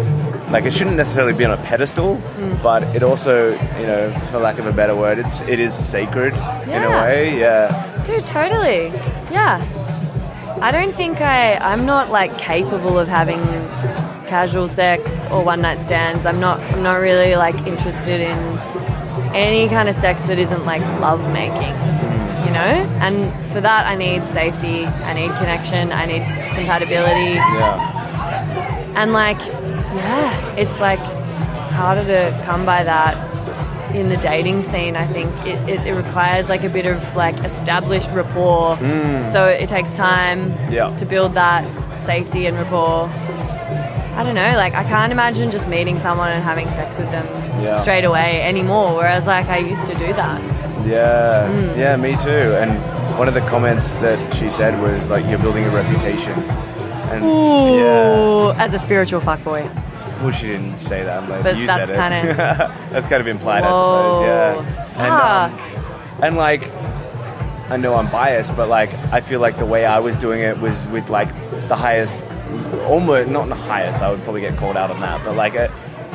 like 0.50 0.64
it 0.64 0.72
shouldn't 0.72 0.96
necessarily 0.96 1.32
be 1.32 1.44
on 1.44 1.52
a 1.52 1.62
pedestal, 1.62 2.20
but 2.62 2.82
it 2.94 3.02
also, 3.02 3.52
you 3.52 3.86
know, 3.86 4.10
for 4.30 4.38
lack 4.38 4.58
of 4.58 4.66
a 4.66 4.72
better 4.72 4.96
word, 4.96 5.18
it's 5.18 5.40
it 5.42 5.60
is 5.60 5.74
sacred 5.74 6.34
in 6.34 6.82
a 6.82 6.90
way. 6.90 7.38
Yeah. 7.38 8.02
Dude, 8.04 8.26
totally. 8.26 8.88
Yeah. 9.30 9.64
I 10.60 10.70
don't 10.70 10.94
think 10.94 11.20
I 11.20 11.54
I'm 11.56 11.86
not 11.86 12.10
like 12.10 12.36
capable 12.38 12.98
of 12.98 13.08
having 13.08 13.40
casual 14.26 14.68
sex 14.68 15.26
or 15.28 15.44
one 15.44 15.62
night 15.62 15.80
stands. 15.82 16.26
I'm 16.26 16.40
not 16.40 16.60
I'm 16.60 16.82
not 16.82 16.96
really 17.00 17.36
like 17.36 17.56
interested 17.66 18.20
in 18.20 18.38
any 19.34 19.68
kind 19.68 19.88
of 19.88 19.96
sex 19.96 20.20
that 20.22 20.38
isn't 20.38 20.64
like 20.64 20.82
love 21.00 21.20
making. 21.32 21.74
You 22.46 22.52
know? 22.52 22.88
And 23.00 23.32
for 23.52 23.60
that 23.60 23.86
I 23.86 23.94
need 23.94 24.26
safety, 24.26 24.84
I 24.86 25.12
need 25.14 25.28
connection, 25.36 25.92
I 25.92 26.04
need 26.06 26.22
compatibility. 26.54 27.34
Yeah. 27.34 28.92
And 28.96 29.12
like, 29.12 29.38
yeah, 29.38 30.54
it's 30.56 30.78
like 30.80 30.98
harder 30.98 32.04
to 32.04 32.42
come 32.44 32.66
by 32.66 32.84
that 32.84 33.16
in 33.94 34.08
the 34.08 34.16
dating 34.16 34.62
scene. 34.64 34.96
I 34.96 35.06
think 35.06 35.30
it, 35.46 35.68
it, 35.68 35.86
it 35.86 35.92
requires 35.94 36.48
like 36.48 36.64
a 36.64 36.68
bit 36.68 36.86
of 36.86 37.16
like 37.16 37.36
established 37.44 38.10
rapport. 38.10 38.76
Mm. 38.76 39.30
So 39.30 39.46
it 39.46 39.68
takes 39.68 39.92
time 39.94 40.50
Yeah. 40.70 40.90
to 40.96 41.06
build 41.06 41.34
that 41.34 41.64
safety 42.04 42.46
and 42.46 42.56
rapport. 42.56 43.08
I 44.14 44.22
don't 44.24 44.34
know, 44.34 44.52
like 44.56 44.74
I 44.74 44.84
can't 44.84 45.10
imagine 45.12 45.50
just 45.50 45.66
meeting 45.66 45.98
someone 45.98 46.30
and 46.30 46.42
having 46.42 46.68
sex 46.70 46.98
with 46.98 47.10
them 47.10 47.26
Yeah. 47.62 47.80
straight 47.80 48.04
away 48.04 48.42
anymore. 48.42 48.94
Whereas 48.96 49.26
like 49.26 49.46
I 49.48 49.58
used 49.58 49.86
to 49.86 49.94
do 49.94 50.12
that. 50.12 50.40
Yeah, 50.86 51.48
Mm. 51.48 51.76
yeah, 51.78 51.96
me 51.96 52.16
too. 52.16 52.54
And 52.60 52.78
one 53.18 53.28
of 53.28 53.34
the 53.34 53.40
comments 53.42 53.96
that 53.96 54.18
she 54.34 54.50
said 54.50 54.80
was 54.82 55.08
like, 55.08 55.24
"You're 55.28 55.38
building 55.38 55.64
a 55.64 55.70
reputation." 55.70 56.32
And 57.12 57.24
Ooh, 57.24 57.78
yeah, 57.78 58.64
as 58.64 58.74
a 58.74 58.78
spiritual 58.78 59.20
fuckboy. 59.20 59.68
well, 60.22 60.30
she 60.32 60.46
didn't 60.48 60.78
say 60.80 61.02
that, 61.04 61.28
but, 61.28 61.42
But 61.42 61.56
you 61.56 61.66
that's 61.66 61.88
said 61.90 61.90
it. 61.90 62.26
kinda- 62.36 62.72
that's 62.92 63.06
kind 63.06 63.20
of 63.20 63.28
implied, 63.28 63.64
I 63.64 63.72
suppose. 63.72 64.20
Yeah, 64.22 64.64
and 64.96 65.12
um, 65.12 65.58
Fuck. 65.58 66.22
and 66.24 66.36
like, 66.36 66.70
I 67.70 67.76
know 67.76 67.94
I'm 67.94 68.08
biased, 68.08 68.54
but 68.56 68.68
like, 68.68 68.92
I 69.12 69.20
feel 69.20 69.40
like 69.40 69.58
the 69.58 69.66
way 69.66 69.84
I 69.86 69.98
was 70.00 70.16
doing 70.16 70.40
it 70.42 70.58
was 70.60 70.76
with 70.88 71.08
like 71.10 71.28
the 71.68 71.76
highest, 71.76 72.22
almost 72.86 73.28
not 73.30 73.48
the 73.48 73.54
highest. 73.54 74.02
I 74.02 74.10
would 74.10 74.22
probably 74.22 74.40
get 74.42 74.56
called 74.56 74.76
out 74.76 74.90
on 74.90 75.00
that, 75.00 75.24
but 75.24 75.36
like 75.36 75.54
a. 75.54 75.72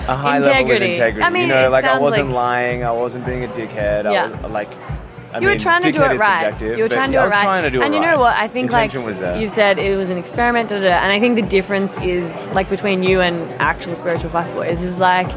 A 0.08 0.16
high 0.16 0.40
level 0.40 0.52
of 0.52 0.58
Integrity. 0.62 0.92
integrity. 0.92 1.24
I 1.24 1.30
mean, 1.30 1.50
you 1.50 1.56
know, 1.56 1.70
like 1.70 1.84
I 1.84 2.00
wasn't 2.00 2.28
like- 2.28 2.36
lying. 2.36 2.84
I 2.86 2.92
wasn't 2.92 3.26
being 3.26 3.44
a 3.44 3.48
dickhead. 3.48 4.06
Yeah. 4.06 4.26
I 4.26 4.42
was 4.44 4.52
like. 4.52 4.74
I 5.34 5.40
you 5.40 5.48
were 5.50 5.58
trying 5.58 5.82
to 5.82 5.92
do 5.92 6.02
it 6.02 6.18
right. 6.18 6.62
You 6.62 6.84
were 6.84 6.88
trying 6.88 7.12
to 7.12 7.18
do 7.18 7.24
it 7.24 7.28
right. 7.28 7.44
trying 7.44 7.64
to 7.64 7.70
do 7.70 7.82
and 7.82 7.94
it 7.94 7.98
you 7.98 8.02
know 8.02 8.18
what? 8.18 8.34
I 8.38 8.48
think 8.48 8.72
Intention 8.72 9.04
like 9.04 9.42
you 9.42 9.50
said 9.50 9.78
it 9.78 9.98
was 9.98 10.10
an 10.10 10.18
experiment, 10.18 10.70
da, 10.70 10.76
da, 10.80 10.86
da. 10.86 10.94
and 11.04 11.12
I 11.12 11.20
think 11.20 11.36
the 11.36 11.42
difference 11.42 11.98
is 11.98 12.34
like 12.54 12.70
between 12.70 13.04
you 13.04 13.20
and 13.20 13.36
actual 13.60 13.96
spiritual 13.98 14.30
fuckboys 14.30 14.82
is 14.82 14.98
like 15.00 15.28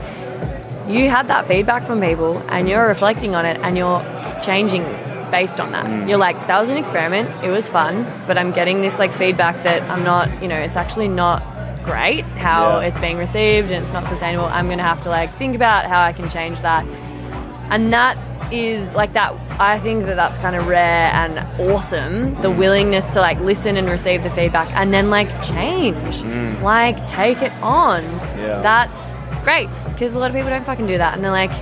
you 0.88 1.10
had 1.10 1.26
that 1.26 1.48
feedback 1.48 1.86
from 1.86 2.00
people 2.00 2.38
and 2.48 2.68
you're 2.68 2.86
reflecting 2.86 3.34
on 3.34 3.44
it 3.44 3.56
and 3.62 3.76
you're 3.76 4.00
changing 4.42 4.84
based 5.30 5.60
on 5.60 5.72
that. 5.72 5.86
Mm. 5.86 6.08
You're 6.08 6.18
like, 6.18 6.36
that 6.46 6.58
was 6.60 6.68
an 6.68 6.76
experiment. 6.76 7.28
It 7.44 7.50
was 7.50 7.68
fun, 7.68 8.04
but 8.26 8.36
I'm 8.38 8.52
getting 8.52 8.80
this 8.82 8.98
like 8.98 9.12
feedback 9.12 9.62
that 9.64 9.82
I'm 9.90 10.04
not, 10.04 10.42
you 10.42 10.48
know, 10.48 10.56
it's 10.58 10.76
actually 10.76 11.08
not 11.08 11.42
great 11.84 12.24
how 12.24 12.80
Yeah. 12.80 12.86
it's 12.88 12.98
being 12.98 13.16
received 13.16 13.70
and 13.72 13.82
it's 13.82 13.92
not 13.92 14.06
sustainable. 14.08 14.46
I'm 14.46 14.66
going 14.66 14.78
to 14.78 14.84
have 14.84 15.00
to 15.02 15.08
like 15.08 15.34
think 15.38 15.54
about 15.56 15.86
how 15.86 16.00
I 16.02 16.12
can 16.12 16.28
change 16.28 16.60
that 16.60 16.84
and 17.72 17.92
that 17.92 18.18
is 18.52 18.94
like 18.94 19.12
that 19.12 19.32
i 19.60 19.78
think 19.78 20.04
that 20.06 20.16
that's 20.16 20.36
kind 20.38 20.56
of 20.56 20.66
rare 20.66 21.06
and 21.14 21.38
awesome 21.70 22.34
the 22.42 22.50
willingness 22.50 23.08
to 23.12 23.20
like 23.20 23.38
listen 23.38 23.76
and 23.76 23.88
receive 23.88 24.24
the 24.24 24.30
feedback 24.30 24.68
and 24.74 24.92
then 24.92 25.08
like 25.08 25.28
change 25.44 26.20
like 26.60 27.06
take 27.06 27.40
it 27.42 27.52
on 27.62 28.02
Yeah. 28.36 28.60
that's 28.60 29.12
great 29.44 29.68
because 29.92 30.14
a 30.14 30.18
lot 30.18 30.30
of 30.30 30.34
people 30.36 30.50
don't 30.50 30.64
fucking 30.66 30.88
do 30.88 30.98
that 30.98 31.14
and 31.14 31.22
they're 31.22 31.30
like 31.30 31.52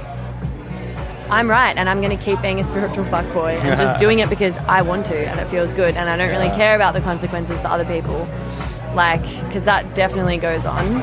i'm 1.31 1.49
right 1.49 1.77
and 1.77 1.89
i'm 1.89 2.01
going 2.01 2.17
to 2.17 2.25
keep 2.25 2.41
being 2.41 2.61
a 2.61 2.65
spiritual 2.65 3.05
fuckboy 3.05 3.59
and 3.59 3.79
just 3.79 3.99
doing 4.05 4.19
it 4.21 4.31
because 4.31 4.57
i 4.59 4.81
want 4.83 5.05
to 5.07 5.17
and 5.17 5.39
it 5.41 5.49
feels 5.49 5.73
good 5.73 5.97
and 5.97 6.09
i 6.09 6.17
don't 6.17 6.31
really 6.31 6.55
care 6.57 6.75
about 6.75 6.95
the 6.95 7.01
consequences 7.01 7.61
for 7.61 7.69
other 7.69 7.85
people. 7.85 8.27
Like 8.95 9.23
because 9.47 9.65
that 9.65 9.95
definitely 9.95 10.39
goes 10.39 10.65
on 10.65 11.03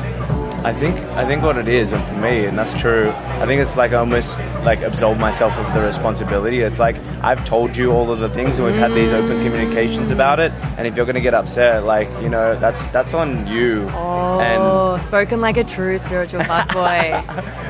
I 0.66 0.72
think 0.72 0.98
I 1.14 1.24
think 1.24 1.44
what 1.44 1.58
it 1.58 1.68
is, 1.68 1.92
and 1.92 2.04
for 2.08 2.14
me, 2.14 2.44
and 2.44 2.58
that's 2.58 2.72
true. 2.72 3.10
I 3.10 3.46
think 3.46 3.62
it's 3.62 3.76
like 3.76 3.92
I 3.92 3.98
almost 3.98 4.36
like 4.64 4.80
absolve 4.82 5.16
myself 5.16 5.56
of 5.56 5.72
the 5.72 5.80
responsibility. 5.80 6.58
It's 6.58 6.80
like 6.80 6.98
I've 7.22 7.44
told 7.44 7.76
you 7.76 7.92
all 7.92 8.10
of 8.10 8.18
the 8.18 8.28
things, 8.28 8.58
and 8.58 8.66
we've 8.66 8.76
had 8.76 8.92
these 8.92 9.12
open 9.12 9.44
communications 9.44 10.10
about 10.10 10.40
it. 10.40 10.50
And 10.76 10.88
if 10.88 10.96
you're 10.96 11.06
going 11.06 11.14
to 11.14 11.20
get 11.20 11.34
upset, 11.34 11.84
like 11.84 12.10
you 12.20 12.28
know, 12.28 12.56
that's 12.58 12.84
that's 12.86 13.14
on 13.14 13.46
you. 13.46 13.82
And 13.88 14.60
oh 14.60 14.98
spoken 15.04 15.40
like 15.40 15.56
a 15.56 15.62
true 15.62 16.00
spiritual 16.00 16.40
fuckboy 16.50 17.10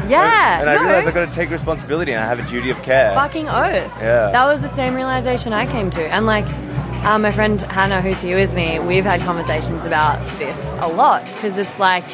yeah 0.09 0.61
and 0.61 0.71
I 0.71 0.77
no. 0.77 0.83
realize 0.83 1.07
I've 1.07 1.13
got 1.13 1.27
to 1.27 1.33
take 1.33 1.51
responsibility, 1.51 2.13
and 2.13 2.25
I 2.25 2.27
have 2.27 2.41
a 2.41 2.49
duty 2.49 2.71
of 2.71 2.83
care. 2.83 3.15
fucking 3.15 3.47
oath. 3.51 3.93
Yeah. 4.01 4.31
That 4.31 4.47
was 4.47 4.63
the 4.63 4.69
same 4.69 4.95
realization 4.95 5.53
I 5.53 5.67
came 5.67 5.91
to. 5.91 6.03
And 6.03 6.25
like, 6.25 6.47
um, 7.05 7.21
my 7.21 7.33
friend 7.33 7.61
Hannah, 7.61 8.01
who's 8.01 8.23
here 8.23 8.39
with 8.39 8.55
me, 8.55 8.79
we've 8.79 9.05
had 9.05 9.21
conversations 9.21 9.85
about 9.85 10.19
this 10.39 10.65
a 10.79 10.89
lot 10.89 11.27
because 11.27 11.59
it's 11.59 11.79
like, 11.79 12.05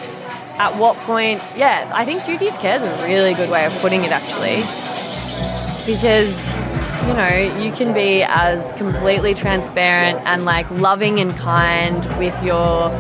at 0.59 0.77
what 0.77 0.97
point, 0.99 1.43
yeah, 1.57 1.91
I 1.95 2.05
think 2.05 2.25
duty 2.25 2.49
of 2.49 2.59
care 2.59 2.77
is 2.77 2.83
a 2.83 3.07
really 3.07 3.35
good 3.35 3.51
way 3.51 3.65
of 3.65 3.73
putting 3.81 4.05
it 4.05 4.13
actually. 4.13 4.63
Because, 5.87 6.37
you 7.09 7.15
know, 7.15 7.61
you 7.63 7.73
can 7.73 7.93
be 7.93 8.23
as 8.23 8.73
completely 8.73 9.35
transparent 9.35 10.21
and 10.27 10.45
like 10.45 10.71
loving 10.71 11.19
and 11.19 11.37
kind 11.37 12.05
with 12.19 12.41
your 12.45 12.91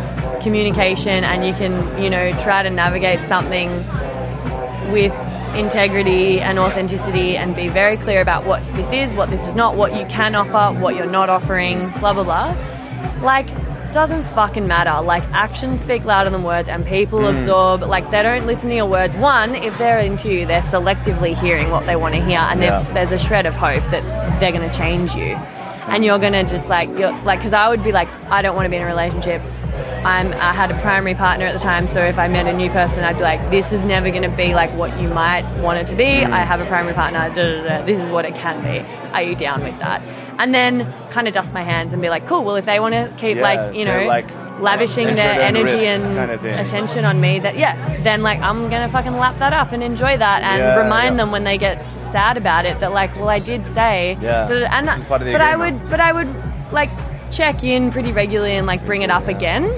communication 0.42 1.24
and 1.24 1.46
you 1.46 1.52
can, 1.52 2.02
you 2.02 2.10
know, 2.10 2.32
try 2.38 2.62
to 2.62 2.70
navigate 2.70 3.24
something 3.26 3.70
with 4.92 5.14
integrity 5.54 6.40
and 6.40 6.58
authenticity 6.58 7.36
and 7.36 7.54
be 7.54 7.68
very 7.68 7.96
clear 7.96 8.20
about 8.20 8.44
what 8.44 8.64
this 8.74 8.90
is, 8.92 9.14
what 9.14 9.30
this 9.30 9.46
is 9.46 9.54
not, 9.54 9.76
what 9.76 9.94
you 9.94 10.04
can 10.06 10.34
offer, 10.34 10.78
what 10.80 10.96
you're 10.96 11.06
not 11.06 11.28
offering, 11.28 11.90
blah, 12.00 12.12
blah, 12.12 12.24
blah. 12.24 12.56
Like, 13.22 13.46
doesn't 13.92 14.24
fucking 14.24 14.66
matter. 14.66 15.00
Like 15.04 15.22
actions 15.32 15.80
speak 15.80 16.04
louder 16.04 16.30
than 16.30 16.42
words, 16.42 16.68
and 16.68 16.84
people 16.86 17.20
Mm. 17.20 17.36
absorb. 17.36 17.82
Like 17.82 18.10
they 18.10 18.22
don't 18.22 18.46
listen 18.46 18.68
to 18.70 18.74
your 18.74 18.86
words. 18.86 19.14
One, 19.16 19.54
if 19.54 19.76
they're 19.78 19.98
into 20.00 20.30
you, 20.32 20.46
they're 20.46 20.60
selectively 20.62 21.36
hearing 21.38 21.70
what 21.70 21.86
they 21.86 21.96
want 21.96 22.14
to 22.14 22.20
hear, 22.22 22.40
and 22.40 22.62
Yeah. 22.62 22.84
there's 22.94 23.12
a 23.12 23.18
shred 23.18 23.46
of 23.46 23.54
hope 23.56 23.84
that 23.90 24.02
they're 24.40 24.52
going 24.52 24.68
to 24.68 24.76
change 24.76 25.14
you, 25.14 25.36
and 25.88 26.04
you're 26.04 26.18
going 26.18 26.32
to 26.32 26.44
just 26.44 26.68
like 26.68 26.88
you're 26.98 27.12
like 27.24 27.38
because 27.40 27.52
I 27.52 27.68
would 27.68 27.84
be 27.84 27.92
like 27.92 28.08
I 28.30 28.42
don't 28.42 28.56
want 28.56 28.66
to 28.66 28.70
be 28.70 28.76
in 28.76 28.82
a 28.82 28.86
relationship. 28.86 29.42
I'm, 30.04 30.32
I 30.32 30.52
had 30.52 30.70
a 30.72 30.78
primary 30.80 31.14
partner 31.14 31.46
at 31.46 31.52
the 31.52 31.60
time, 31.60 31.86
so 31.86 32.02
if 32.02 32.18
I 32.18 32.26
met 32.26 32.48
a 32.48 32.52
new 32.52 32.68
person, 32.70 33.04
I'd 33.04 33.18
be 33.18 33.22
like, 33.22 33.50
"This 33.52 33.72
is 33.72 33.84
never 33.84 34.10
going 34.10 34.24
to 34.28 34.36
be 34.36 34.52
like 34.52 34.70
what 34.76 35.00
you 35.00 35.06
might 35.08 35.44
want 35.58 35.78
it 35.78 35.86
to 35.88 35.94
be." 35.94 36.04
Mm. 36.04 36.32
I 36.32 36.40
have 36.40 36.60
a 36.60 36.66
primary 36.66 36.92
partner. 36.94 37.30
Da, 37.32 37.34
da, 37.34 37.62
da, 37.78 37.84
this 37.84 38.00
is 38.00 38.10
what 38.10 38.24
it 38.24 38.34
can 38.34 38.60
be. 38.64 38.84
Are 39.12 39.22
you 39.22 39.36
down 39.36 39.62
with 39.62 39.78
that? 39.78 40.02
And 40.38 40.54
then 40.54 40.92
kind 41.10 41.28
of 41.28 41.34
dust 41.34 41.52
my 41.54 41.62
hands 41.62 41.92
and 41.92 42.00
be 42.02 42.08
like, 42.08 42.26
"Cool. 42.26 42.42
Well, 42.44 42.56
if 42.56 42.64
they 42.64 42.80
want 42.80 42.94
to 42.94 43.12
keep 43.16 43.36
Yeah, 43.36 43.42
like 43.42 43.74
you 43.76 43.84
know 43.84 44.04
like, 44.06 44.28
lavishing 44.60 45.06
their 45.06 45.26
at 45.26 45.36
their 45.38 45.48
own 45.48 45.56
energy 45.56 45.86
and 45.86 46.16
kind 46.16 46.30
of 46.30 46.44
attention 46.44 47.04
on 47.04 47.20
me, 47.20 47.38
that 47.40 47.56
yeah, 47.58 48.00
then 48.02 48.22
like 48.22 48.40
I'm 48.40 48.68
gonna 48.70 48.88
fucking 48.88 49.16
lap 49.16 49.38
that 49.38 49.52
up 49.52 49.72
and 49.72 49.82
enjoy 49.82 50.16
that 50.16 50.42
and 50.42 50.58
Yeah, 50.58 50.82
remind 50.82 51.14
yeah. 51.14 51.24
them 51.24 51.32
when 51.32 51.44
they 51.44 51.58
get 51.58 51.84
sad 52.02 52.36
about 52.36 52.64
it 52.66 52.80
that 52.80 52.92
like, 52.92 53.14
well, 53.16 53.28
I 53.28 53.38
did 53.38 53.64
say, 53.72 54.16
Yeah, 54.20 54.48
and 54.48 54.88
this 54.88 54.98
is 54.98 55.04
part 55.04 55.20
of 55.20 55.26
the 55.26 55.32
but 55.32 55.40
I 55.40 55.56
would, 55.56 55.88
but 55.88 56.00
I 56.00 56.12
would 56.12 56.28
like 56.72 56.90
check 57.30 57.62
in 57.64 57.90
pretty 57.90 58.12
regularly 58.12 58.56
and 58.56 58.66
like 58.66 58.84
bring 58.84 59.02
it 59.02 59.10
up 59.10 59.28
again 59.28 59.70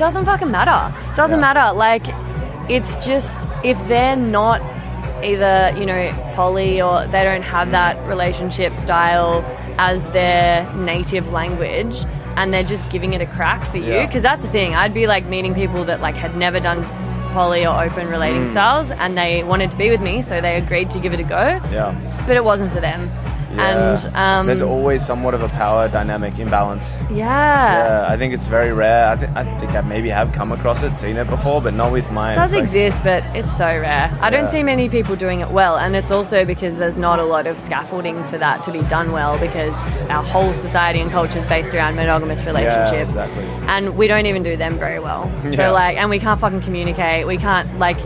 doesn't 0.00 0.24
fucking 0.24 0.50
matter. 0.50 0.96
Doesn't 1.14 1.40
matter. 1.40 1.76
Like, 1.76 2.06
it's 2.70 2.96
just 3.04 3.46
if 3.62 3.76
they're 3.86 4.16
not 4.16 4.62
either, 5.24 5.72
you 5.78 5.86
know, 5.86 6.12
poly 6.34 6.80
or 6.80 7.06
they 7.06 7.22
don't 7.24 7.42
have 7.42 7.70
that 7.72 7.98
relationship 8.08 8.74
style 8.76 9.44
as 9.78 10.08
their 10.10 10.70
native 10.74 11.32
language 11.32 12.04
and 12.36 12.52
they're 12.54 12.62
just 12.64 12.88
giving 12.90 13.12
it 13.12 13.20
a 13.20 13.26
crack 13.26 13.64
for 13.70 13.78
you. 13.78 13.92
Yeah. 13.94 14.06
Because 14.06 14.22
that's 14.22 14.42
the 14.42 14.50
thing. 14.50 14.74
I'd 14.74 14.94
be 14.94 15.06
like 15.06 15.26
meeting 15.26 15.54
people 15.54 15.84
that 15.84 16.00
like 16.00 16.14
had 16.14 16.36
never 16.36 16.60
done 16.60 16.84
poly 17.32 17.64
or 17.66 17.82
open 17.84 18.08
relating 18.08 18.44
Mm. 18.44 18.50
styles 18.52 18.90
and 18.90 19.16
they 19.16 19.44
wanted 19.44 19.70
to 19.70 19.76
be 19.76 19.90
with 19.90 20.00
me, 20.00 20.20
so 20.22 20.40
they 20.40 20.56
agreed 20.56 20.90
to 20.90 20.98
give 20.98 21.12
it 21.12 21.20
a 21.20 21.24
go, 21.24 21.60
Yeah. 21.70 21.94
but 22.26 22.36
it 22.36 22.44
wasn't 22.44 22.72
for 22.72 22.80
them. 22.80 23.10
Yeah. 23.52 23.66
And 24.06 24.16
um, 24.16 24.46
there's 24.46 24.62
always 24.62 25.04
somewhat 25.04 25.34
of 25.34 25.42
a 25.42 25.48
power 25.48 25.88
dynamic 25.88 26.38
imbalance. 26.38 27.02
yeah. 27.10 28.04
Yeah, 28.06 28.06
I 28.12 28.16
think 28.16 28.32
it's 28.34 28.46
very 28.46 28.72
rare. 28.72 29.08
I, 29.10 29.16
th- 29.16 29.30
I 29.34 29.58
think 29.58 29.72
I 29.72 29.80
maybe 29.80 30.08
have 30.08 30.32
come 30.32 30.52
across 30.52 30.82
it, 30.82 30.96
seen 30.96 31.16
it 31.16 31.28
before, 31.28 31.60
but 31.60 31.74
not 31.74 31.92
with 31.92 32.10
mine. 32.10 32.32
It 32.32 32.36
does 32.36 32.52
like- 32.54 32.62
exist, 32.62 33.02
but 33.02 33.24
it's 33.34 33.50
so 33.56 33.64
rare. 33.66 34.16
I 34.20 34.30
don't 34.30 34.48
see 34.48 34.62
many 34.62 34.88
people 34.88 35.16
doing 35.16 35.40
it 35.40 35.50
well, 35.50 35.76
and 35.76 35.96
it's 35.96 36.10
also 36.10 36.44
because 36.44 36.78
there's 36.78 36.96
not 36.96 37.18
a 37.18 37.24
lot 37.24 37.46
of 37.46 37.58
scaffolding 37.60 38.22
for 38.24 38.38
that 38.38 38.62
to 38.64 38.72
be 38.72 38.82
done 38.82 39.12
well 39.12 39.38
because 39.38 39.74
our 40.10 40.22
whole 40.22 40.52
society 40.52 41.00
and 41.00 41.10
culture 41.10 41.38
is 41.38 41.46
based 41.46 41.74
around 41.74 41.96
monogamous 41.96 42.44
relationships. 42.44 43.10
exactly. 43.10 43.44
And 43.66 43.96
we 43.96 44.06
don't 44.06 44.26
even 44.26 44.42
do 44.42 44.56
them 44.56 44.78
very 44.78 44.98
well. 45.00 45.30
Yeah. 45.50 45.56
So, 45.56 45.72
like, 45.72 45.96
and 45.96 46.10
we 46.10 46.18
can't 46.20 46.38
fucking 46.40 46.60
communicate. 46.60 47.26
We 47.26 47.36
can't, 47.36 47.78
like, 47.78 47.98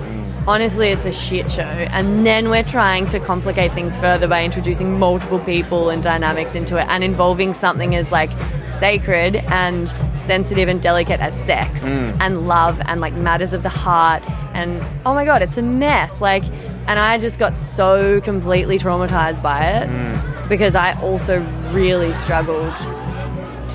honestly, 0.47 0.89
it's 0.89 1.05
a 1.05 1.13
shit 1.13 1.51
show. 1.51 1.63
And 1.63 2.27
then 2.27 2.51
we're 2.51 2.63
trying 2.63 3.07
to 3.09 3.21
complicate 3.21 3.73
things 3.73 3.97
further 3.97 4.29
by 4.29 4.45
introducing 4.45 4.99
multiple 4.99 5.39
people 5.41 5.91
and 5.91 6.03
dynamics 6.03 6.55
into 6.55 6.77
it 6.77 6.87
and 6.89 7.03
involving 7.03 7.55
something 7.55 7.95
as, 7.95 8.11
like, 8.13 8.31
sacred 8.69 9.37
and 9.37 9.89
sensitive 10.19 10.69
and 10.69 10.81
delicate 10.83 11.21
as 11.21 11.35
sex 11.45 11.81
mm. 11.81 12.17
and 12.21 12.47
love 12.47 12.81
and, 12.85 13.01
like, 13.01 13.15
matters 13.15 13.53
of 13.53 13.63
the 13.63 13.69
heart. 13.69 14.23
And 14.55 14.83
oh 15.05 15.15
my 15.15 15.25
God, 15.25 15.43
it's 15.43 15.57
a 15.57 15.63
mess. 15.63 16.21
Like, 16.21 16.45
and 16.87 16.99
I 16.99 17.19
just 17.19 17.39
got 17.39 17.57
so 17.57 18.21
completely 18.21 18.79
traumatized 18.79 19.43
by 19.43 19.67
it 19.67 19.89
mm. 19.89 20.49
because 20.49 20.75
I 20.75 20.93
also 21.01 21.41
really 21.73 22.13
struggled 22.15 22.77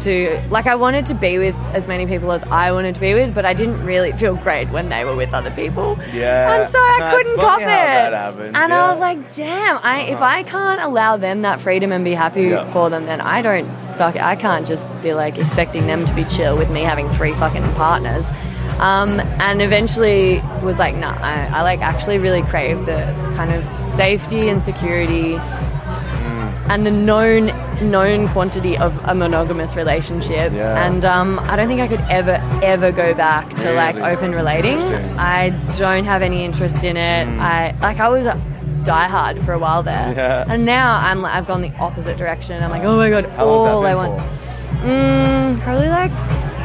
to 0.03 0.41
like 0.49 0.67
I 0.67 0.75
wanted 0.75 1.05
to 1.07 1.13
be 1.13 1.37
with 1.37 1.55
as 1.73 1.87
many 1.87 2.05
people 2.05 2.31
as 2.31 2.43
I 2.45 2.71
wanted 2.71 2.95
to 2.95 3.01
be 3.01 3.13
with, 3.13 3.33
but 3.33 3.45
I 3.45 3.53
didn't 3.53 3.83
really 3.85 4.11
feel 4.11 4.35
great 4.35 4.69
when 4.69 4.89
they 4.89 5.03
were 5.05 5.15
with 5.15 5.33
other 5.33 5.51
people. 5.51 5.97
Yeah. 6.13 6.61
and 6.61 6.69
so 6.69 6.79
I 6.79 7.11
couldn't 7.11 7.35
cop 7.37 7.61
it. 7.61 7.65
happens, 7.67 8.55
and 8.55 8.69
yeah. 8.71 8.83
I 8.85 8.91
was 8.91 8.99
like, 8.99 9.35
damn, 9.35 9.79
I 9.83 10.01
if 10.01 10.21
I 10.21 10.43
can't 10.43 10.81
allow 10.81 11.17
them 11.17 11.41
that 11.41 11.61
freedom 11.61 11.91
and 11.91 12.03
be 12.05 12.13
happy 12.13 12.43
Yeah. 12.43 12.71
for 12.71 12.89
them, 12.89 13.05
then 13.05 13.21
I 13.21 13.41
don't 13.41 13.69
fuck. 13.97 14.15
I 14.15 14.35
can't 14.35 14.65
just 14.65 14.87
be 15.01 15.13
like 15.13 15.37
expecting 15.37 15.87
them 15.87 16.05
to 16.05 16.13
be 16.13 16.23
chill 16.25 16.57
with 16.57 16.69
me 16.69 16.81
having 16.81 17.09
three 17.11 17.33
fucking 17.33 17.73
partners. 17.73 18.25
Um, 18.79 19.19
and 19.19 19.61
eventually 19.61 20.39
was 20.63 20.79
like, 20.79 20.95
nah, 20.95 21.11
I, 21.21 21.47
I 21.47 21.61
like 21.63 21.81
actually 21.81 22.17
really 22.17 22.43
crave 22.43 22.85
the 22.85 23.01
kind 23.35 23.51
of 23.51 23.63
safety 23.83 24.47
and 24.47 24.61
security 24.61 25.33
and 26.69 26.85
the 26.85 26.91
known 26.91 27.47
known 27.91 28.27
quantity 28.29 28.77
of 28.77 28.97
a 29.03 29.15
monogamous 29.15 29.75
relationship. 29.75 30.53
Yeah. 30.53 30.85
And 30.85 31.03
um, 31.03 31.39
I 31.39 31.55
don't 31.55 31.67
think 31.67 31.81
I 31.81 31.87
could 31.87 32.01
ever 32.01 32.35
ever 32.63 32.91
go 32.91 33.13
back 33.13 33.49
to 33.57 33.73
like 33.73 33.97
open 33.97 34.33
relating. 34.33 34.77
Mm. 34.77 35.17
I 35.17 35.49
don't 35.77 36.05
have 36.05 36.21
any 36.21 36.45
interest 36.45 36.83
in 36.83 36.95
it. 36.97 37.27
I 37.39 37.75
like 37.81 37.99
I 37.99 38.09
was 38.09 38.25
a 38.25 38.39
diehard 38.83 39.43
for 39.43 39.53
a 39.53 39.59
while 39.59 39.83
there, 39.83 40.13
Yeah. 40.15 40.45
and 40.47 40.65
now 40.65 40.97
I'm 40.97 41.21
like 41.21 41.33
I've 41.33 41.47
gone 41.47 41.61
the 41.61 41.73
opposite 41.75 42.17
direction. 42.17 42.61
I'm 42.63 42.69
like, 42.69 42.83
oh 42.83 42.97
my 42.97 43.09
god, 43.09 43.25
How 43.31 43.47
all 43.47 43.85
I 43.85 43.95
want. 43.95 44.19
Mm, 44.81 45.59
probably 45.61 45.89
like 45.89 46.11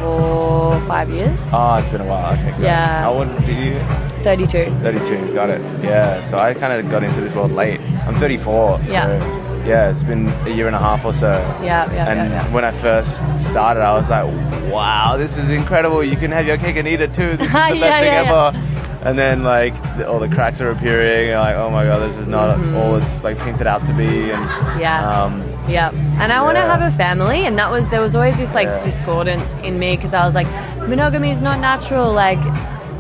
four, 0.01 0.81
five 0.87 1.11
years. 1.11 1.41
Oh, 1.53 1.77
it's 1.77 1.89
been 1.89 2.03
a 2.03 2.07
while. 2.07 2.33
Okay, 2.35 2.55
it. 2.55 2.61
Yeah. 2.61 3.03
How 3.03 3.15
old 3.15 3.29
did 3.47 3.59
you? 3.59 3.81
32. 4.23 4.73
32. 4.83 5.35
Got 5.35 5.51
it. 5.51 5.61
Yeah. 5.83 6.21
So 6.21 6.37
I 6.37 6.55
kind 6.55 6.73
of 6.73 6.91
got 6.91 7.03
into 7.03 7.21
this 7.21 7.35
world 7.35 7.51
late. 7.53 7.81
I'm 8.07 8.15
34. 8.17 8.83
Yeah. 8.87 9.19
So 9.19 9.44
yeah, 9.65 9.91
it's 9.91 10.03
been 10.03 10.29
a 10.47 10.51
year 10.51 10.67
and 10.67 10.77
a 10.77 10.79
half 10.79 11.05
or 11.05 11.13
so. 11.15 11.33
Yeah, 11.63 11.91
yeah, 11.93 12.09
And 12.11 12.31
yeah, 12.31 12.43
yeah. 12.47 12.53
when 12.53 12.65
I 12.65 12.73
first 12.73 13.17
started, 13.43 13.83
I 13.83 13.93
was 13.93 14.11
like, 14.11 14.25
wow, 14.73 15.17
this 15.17 15.39
is 15.39 15.51
incredible. 15.51 16.03
You 16.05 16.17
can 16.17 16.31
have 16.33 16.47
your 16.47 16.57
cake 16.59 16.77
and 16.77 16.87
eat 16.89 17.01
it 17.01 17.15
too. 17.15 17.37
This 17.37 17.49
is 17.49 17.53
the 17.53 17.59
best 17.59 17.75
Yeah, 17.81 18.01
thing 18.01 18.13
yeah, 18.13 18.23
yeah. 18.23 18.49
ever. 18.51 18.69
And 19.09 19.19
then 19.19 19.43
like 19.45 19.75
the, 19.99 20.09
all 20.09 20.19
the 20.19 20.29
cracks 20.29 20.61
are 20.63 20.71
appearing. 20.71 21.29
You're 21.29 21.39
like, 21.39 21.57
oh 21.57 21.69
my 21.71 21.85
god, 21.85 22.01
this 22.09 22.17
is 22.17 22.27
not 22.27 22.59
all 22.75 22.97
it's 22.97 23.23
like 23.23 23.37
painted 23.39 23.67
out 23.67 23.85
to 23.87 23.93
be. 23.93 24.31
And 24.31 24.45
Mm-hmm. 24.49 24.81
Yeah. 24.81 25.23
um, 25.25 25.43
Yeah, 25.69 25.91
and 26.23 26.33
I 26.33 26.41
want 26.43 26.57
to 26.57 26.63
have 26.63 26.81
a 26.83 26.91
family, 26.97 27.45
and 27.47 27.59
that 27.59 27.71
was 27.71 27.89
there 27.91 28.01
was 28.01 28.15
always 28.15 28.37
this 28.39 28.53
like 28.55 28.67
Yeah. 28.69 28.83
discordance 28.83 29.59
in 29.59 29.79
me 29.79 29.97
because 29.97 30.15
I 30.15 30.25
was 30.27 30.35
like, 30.35 30.47
monogamy 30.89 31.31
is 31.33 31.41
not 31.41 31.59
natural. 31.61 32.13
Like, 32.13 32.41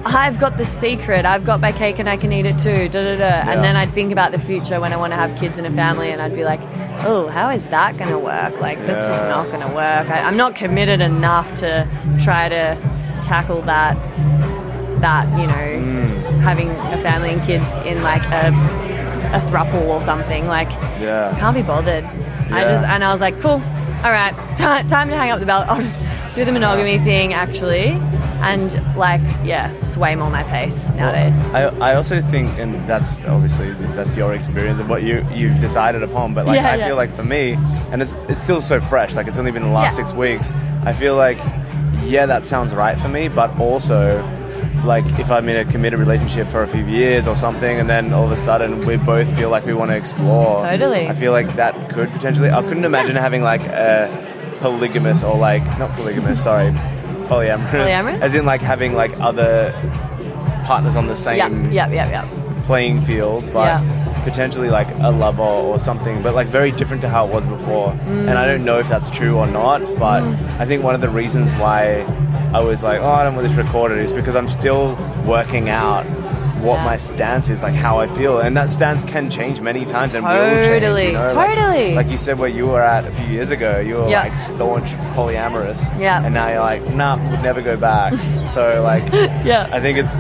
I've 0.07 0.39
got 0.39 0.59
the 0.59 0.65
secret. 0.67 1.25
I've 1.25 1.45
got 1.45 1.61
my 1.61 1.73
cake 1.73 1.99
and 1.99 2.09
I 2.09 2.17
can 2.17 2.33
eat 2.33 2.47
it 2.47 2.59
too. 2.59 2.89
Da 2.89 3.03
da 3.03 3.17
da. 3.17 3.19
Yeah. 3.19 3.51
And 3.51 3.65
then 3.65 3.75
I'd 3.77 3.93
think 3.95 4.13
about 4.13 4.33
the 4.33 4.39
future 4.39 4.81
when 4.81 4.93
I 4.93 4.97
want 4.97 5.13
to 5.13 5.17
have 5.17 5.37
kids 5.39 5.57
and 5.59 5.67
a 5.67 5.71
family, 5.71 6.11
and 6.11 6.21
I'd 6.21 6.35
be 6.35 6.45
like, 6.45 6.61
oh, 7.07 7.29
how 7.29 7.49
is 7.51 7.67
that 7.69 7.97
going 7.97 8.11
to 8.11 8.19
work? 8.19 8.61
Like, 8.61 8.79
that's 8.87 9.07
just 9.07 9.23
not 9.25 9.49
going 9.49 9.61
to 9.67 9.75
work. 9.75 10.11
I, 10.11 10.19
I'm 10.21 10.37
not 10.37 10.55
committed 10.55 11.01
enough 11.01 11.55
to 11.57 11.89
try 12.23 12.49
to 12.49 12.77
tackle 13.23 13.63
that. 13.63 13.95
That 15.01 15.27
you 15.39 15.47
know, 15.47 15.55
Mm. 15.85 16.41
having 16.41 16.71
a 16.71 16.99
family 17.03 17.31
and 17.31 17.45
kids 17.45 17.67
in 17.85 18.03
like 18.03 18.23
a 18.27 18.49
a 19.35 19.41
thruple 19.51 19.89
or 19.89 20.01
something 20.01 20.47
like 20.47 20.71
yeah. 21.01 21.37
can't 21.39 21.55
be 21.57 21.63
bothered. 21.63 22.05
I 22.05 22.63
just 22.65 22.85
and 22.87 23.03
I 23.05 23.13
was 23.13 23.21
like, 23.21 23.39
cool, 23.41 23.61
all 24.05 24.13
right, 24.13 24.33
ti 24.57 24.89
time 24.89 25.09
to 25.11 25.17
hang 25.17 25.31
up 25.31 25.41
the 25.41 25.47
belt. 25.47 25.67
I'll 25.69 25.81
just 25.83 26.01
do 26.35 26.45
the 26.45 26.53
monogamy 26.53 26.99
thing 27.01 27.35
actually, 27.35 27.89
and 28.43 28.73
like, 28.97 29.21
yeah, 29.45 29.71
it's 29.83 29.97
way 29.97 30.15
more 30.15 30.31
my 30.31 30.43
pace 30.45 30.85
nowadays. 30.97 31.37
I, 31.55 31.63
I 31.91 31.95
also 31.95 32.21
think, 32.21 32.59
and 32.59 32.87
that's 32.89 33.21
obviously 33.25 33.73
that's 33.95 34.17
your 34.17 34.33
experience 34.35 34.81
of 34.81 34.89
what 34.89 35.03
you 35.03 35.27
you've 35.33 35.59
decided 35.61 36.03
upon. 36.03 36.35
But 36.35 36.47
like, 36.47 36.57
Yeah, 36.57 36.73
I 36.73 36.77
yeah. 36.77 36.87
feel 36.89 36.97
like 36.97 37.15
for 37.15 37.25
me, 37.25 37.53
and 37.91 38.03
it's 38.03 38.15
it's 38.29 38.41
still 38.41 38.61
so 38.61 38.81
fresh. 38.81 39.15
Like 39.15 39.27
it's 39.29 39.39
only 39.39 39.51
been 39.53 39.63
the 39.63 39.69
last 39.69 39.99
Yeah. 39.99 40.05
six 40.05 40.13
weeks. 40.17 40.51
I 40.85 40.93
feel 40.93 41.17
like, 41.17 41.39
yeah, 42.05 42.27
that 42.27 42.45
sounds 42.47 42.75
right 42.75 42.99
for 43.01 43.09
me. 43.09 43.29
But 43.29 43.59
also, 43.59 44.23
like 44.85 45.07
if 45.19 45.31
I'm 45.31 45.49
in 45.49 45.57
a 45.57 45.65
committed 45.71 45.99
relationship 45.99 46.49
for 46.51 46.63
a 46.63 46.67
few 46.67 46.85
years 46.85 47.27
or 47.27 47.37
something, 47.37 47.81
and 47.81 47.89
then 47.89 48.13
all 48.13 48.25
of 48.25 48.33
a 48.33 48.37
sudden 48.37 48.81
we 48.87 48.97
both 48.97 49.29
feel 49.39 49.49
like 49.51 49.65
we 49.65 49.73
want 49.75 49.91
to 49.91 49.97
explore. 49.97 50.59
Totally. 50.59 51.09
I 51.09 51.15
feel 51.15 51.33
like 51.33 51.55
that 51.57 51.75
could 51.91 52.11
potentially. 52.13 52.51
I 52.51 52.63
couldn't 52.63 52.85
imagine 52.85 53.17
having 53.17 53.43
like 53.43 53.63
a 53.63 54.09
polygamous 54.61 55.23
or 55.23 55.37
like 55.37 55.65
not 55.79 55.91
polygamous. 55.93 56.43
sorry. 56.43 56.75
Polyamorous, 57.29 57.71
Polyamorous? 57.71 58.21
as 58.21 58.35
in 58.35 58.45
like 58.47 58.61
having 58.63 58.95
like 58.95 59.19
other 59.21 59.73
partners 60.67 60.97
on 60.97 61.07
the 61.07 61.17
same 61.17 61.37
yeah, 61.71 61.87
yeah, 61.89 61.93
yeah, 61.93 62.11
yeah. 62.25 62.63
playing 62.65 63.03
field, 63.05 63.45
but 63.53 63.67
Yeah. 63.67 64.21
potentially 64.25 64.71
like 64.71 64.89
a 65.01 65.11
lover 65.11 65.43
or 65.43 65.79
something, 65.79 66.23
but 66.23 66.35
like 66.35 66.49
very 66.49 66.71
different 66.73 67.03
to 67.03 67.09
how 67.09 67.27
it 67.27 67.33
was 67.33 67.47
before. 67.47 67.93
Mm. 67.93 68.29
And 68.29 68.39
I 68.39 68.47
don't 68.47 68.65
know 68.65 68.79
if 68.79 68.89
that's 68.89 69.11
true 69.11 69.37
or 69.37 69.47
not, 69.47 69.81
but 69.99 70.23
mm. 70.23 70.61
I 70.61 70.65
think 70.65 70.83
one 70.83 70.95
of 70.95 71.01
the 71.03 71.11
reasons 71.11 71.55
why 71.57 72.01
I 72.55 72.61
was 72.63 72.83
like, 72.83 73.01
oh, 73.01 73.11
I 73.11 73.23
don't 73.25 73.35
want 73.35 73.47
this 73.47 73.57
recorded 73.57 73.99
is 73.99 74.13
because 74.13 74.35
I'm 74.35 74.49
still 74.49 74.97
working 75.27 75.69
out 75.69 76.07
what 76.65 76.77
Yeah. 76.77 76.85
my 76.85 76.97
stance 76.97 77.51
is, 77.51 77.63
like 77.63 77.75
how 77.75 78.01
I 78.01 78.07
feel, 78.07 78.39
and 78.41 78.57
that 78.57 78.71
stance 78.71 79.05
can 79.05 79.31
change 79.31 79.61
many 79.61 79.85
times 79.85 80.15
and 80.15 80.25
will 80.25 80.33
change. 80.33 80.67
Totally, 80.67 81.07
You 81.09 81.13
know? 81.13 81.33
Like- 81.35 81.55
totally. 81.55 81.95
Like, 81.95 82.11
you 82.11 82.17
said, 82.17 82.39
where 82.39 82.49
you 82.49 82.67
were 82.67 82.83
at 82.83 83.05
a 83.07 83.13
few 83.13 83.27
years 83.27 83.51
ago, 83.51 83.79
you 83.81 83.95
were 83.97 84.09
Yeah. 84.09 84.23
like 84.23 84.35
staunch 84.37 84.91
polyamorous, 85.15 85.81
Yeah. 86.01 86.25
and 86.25 86.33
now 86.35 86.49
you're 86.49 86.61
like, 86.61 86.83
nah, 86.95 87.17
would 87.31 87.43
never 87.43 87.61
go 87.63 87.77
back. 87.77 88.15
so 88.47 88.83
like, 88.83 89.05
Yeah. 89.45 89.69
I 89.71 89.81
think 89.81 89.99
it's 89.99 90.17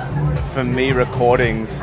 for 0.52 0.62
me 0.64 0.92
recordings. 0.92 1.80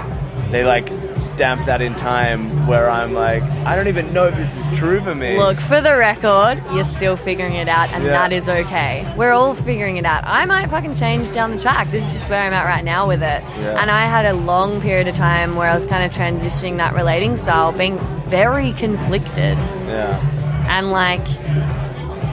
They 0.51 0.63
like 0.63 0.89
stamp 1.21 1.65
that 1.65 1.81
in 1.81 1.95
time 1.95 2.67
where 2.67 2.89
I'm 2.89 3.13
like, 3.13 3.43
I 3.43 3.75
don't 3.75 3.87
even 3.87 4.13
know 4.13 4.25
if 4.27 4.35
this 4.35 4.57
is 4.57 4.77
true 4.77 5.01
for 5.01 5.15
me. 5.15 5.37
Look, 5.37 5.59
for 5.59 5.81
the 5.81 5.95
record, 5.95 6.61
you're 6.73 6.85
still 6.85 7.15
figuring 7.15 7.55
it 7.55 7.67
out, 7.69 7.89
and 7.89 8.03
Yeah. 8.03 8.11
that 8.11 8.31
is 8.33 8.49
okay. 8.49 9.05
We're 9.17 9.31
all 9.31 9.53
figuring 9.55 9.97
it 9.97 10.05
out. 10.05 10.23
I 10.25 10.45
might 10.45 10.69
fucking 10.69 10.95
change 10.95 11.31
down 11.33 11.51
the 11.51 11.59
track. 11.59 11.89
This 11.91 12.07
is 12.07 12.17
just 12.17 12.29
where 12.29 12.41
I'm 12.41 12.53
at 12.53 12.65
right 12.65 12.83
now 12.83 13.07
with 13.07 13.21
it. 13.21 13.43
Yeah. 13.59 13.81
And 13.81 13.89
I 13.91 14.05
had 14.05 14.25
a 14.25 14.33
long 14.33 14.81
period 14.81 15.07
of 15.07 15.15
time 15.15 15.55
where 15.55 15.69
I 15.69 15.75
was 15.75 15.85
kind 15.85 16.03
of 16.03 16.11
transitioning 16.11 16.77
that 16.77 16.93
relating 16.95 17.37
style, 17.37 17.71
being 17.71 17.97
very 18.27 18.73
conflicted 18.73 19.57
yeah. 19.87 20.67
and 20.69 20.91
like 20.91 21.25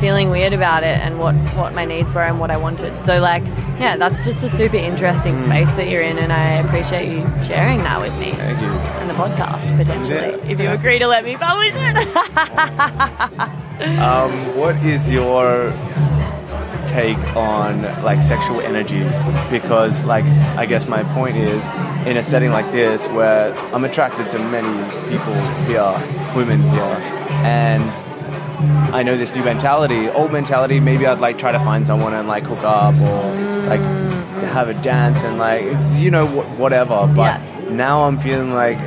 feeling 0.01 0.31
weird 0.31 0.53
about 0.53 0.83
it 0.83 0.99
and 1.01 1.19
what, 1.19 1.35
what 1.57 1.75
my 1.75 1.85
needs 1.85 2.13
were 2.15 2.23
and 2.23 2.39
what 2.41 2.51
I 2.51 2.57
wanted. 2.57 3.01
So, 3.03 3.19
like, 3.21 3.45
yeah, 3.79 3.97
that's 3.97 4.25
just 4.25 4.43
a 4.43 4.49
super 4.49 4.77
interesting 4.77 5.37
Mm. 5.37 5.45
space 5.45 5.71
that 5.77 5.89
you're 5.89 6.03
in, 6.03 6.19
and 6.19 6.33
I 6.33 6.53
appreciate 6.65 7.11
you 7.11 7.23
sharing 7.43 7.83
that 7.85 8.01
with 8.01 8.17
me 8.19 8.33
Thank 8.33 8.61
you. 8.61 8.69
and 8.69 9.09
the 9.11 9.15
podcast 9.15 9.77
potentially, 9.77 10.17
Yeah. 10.17 10.51
if 10.53 10.61
you 10.61 10.71
agree 10.71 10.99
to 10.99 11.07
let 11.07 11.25
me 11.25 11.37
publish 11.37 11.75
it. 11.77 12.09
Um, 13.79 14.57
what 14.57 14.75
is 14.85 15.09
your 15.09 15.71
take 16.89 17.17
on 17.37 17.83
like 18.03 18.21
sexual 18.21 18.61
energy? 18.61 19.05
Because 19.51 20.05
like 20.05 20.25
I 20.57 20.67
guess 20.67 20.89
my 20.89 21.05
point 21.15 21.37
is 21.37 21.65
in 22.05 22.17
a 22.17 22.23
setting 22.25 22.51
like 22.51 22.73
this 22.73 23.07
where 23.09 23.55
I'm 23.73 23.85
attracted 23.85 24.33
to 24.33 24.39
many 24.41 24.75
people 25.09 25.33
here, 25.67 25.95
women 26.35 26.61
here, 26.71 26.99
and 27.47 27.85
I 28.61 29.03
know 29.03 29.17
this 29.17 29.35
new 29.35 29.45
mentality, 29.45 30.09
old 30.09 30.33
mentality. 30.33 30.81
Maybe 30.81 31.07
I'd 31.07 31.21
like 31.21 31.39
try 31.39 31.53
to 31.53 31.59
find 31.61 31.87
someone 31.87 32.15
and 32.15 32.27
like 32.29 32.45
hook 32.45 32.63
up 32.63 32.95
or 32.95 33.67
like 33.69 33.81
have 34.51 34.69
a 34.69 34.75
dance 34.75 35.23
and 35.25 35.39
like 35.39 35.65
you 36.01 36.11
know 36.11 36.27
wh- 36.27 36.59
whatever. 36.59 37.07
But 37.07 37.41
Yeah. 37.41 37.71
now 37.71 38.05
I'm 38.05 38.19
feeling 38.19 38.53
like 38.53 38.79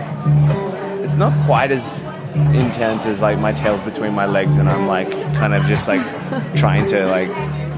it's 1.03 1.13
not 1.13 1.39
quite 1.45 1.71
as 1.71 2.03
intense 2.53 3.05
as 3.05 3.21
like 3.21 3.37
my 3.39 3.51
tail's 3.53 3.81
between 3.81 4.13
my 4.13 4.25
legs 4.25 4.57
and 4.57 4.69
I'm 4.69 4.87
like 4.87 5.11
kind 5.35 5.53
of 5.53 5.65
just 5.65 5.87
like 5.87 6.01
trying 6.55 6.85
to 6.87 7.05
like 7.07 7.29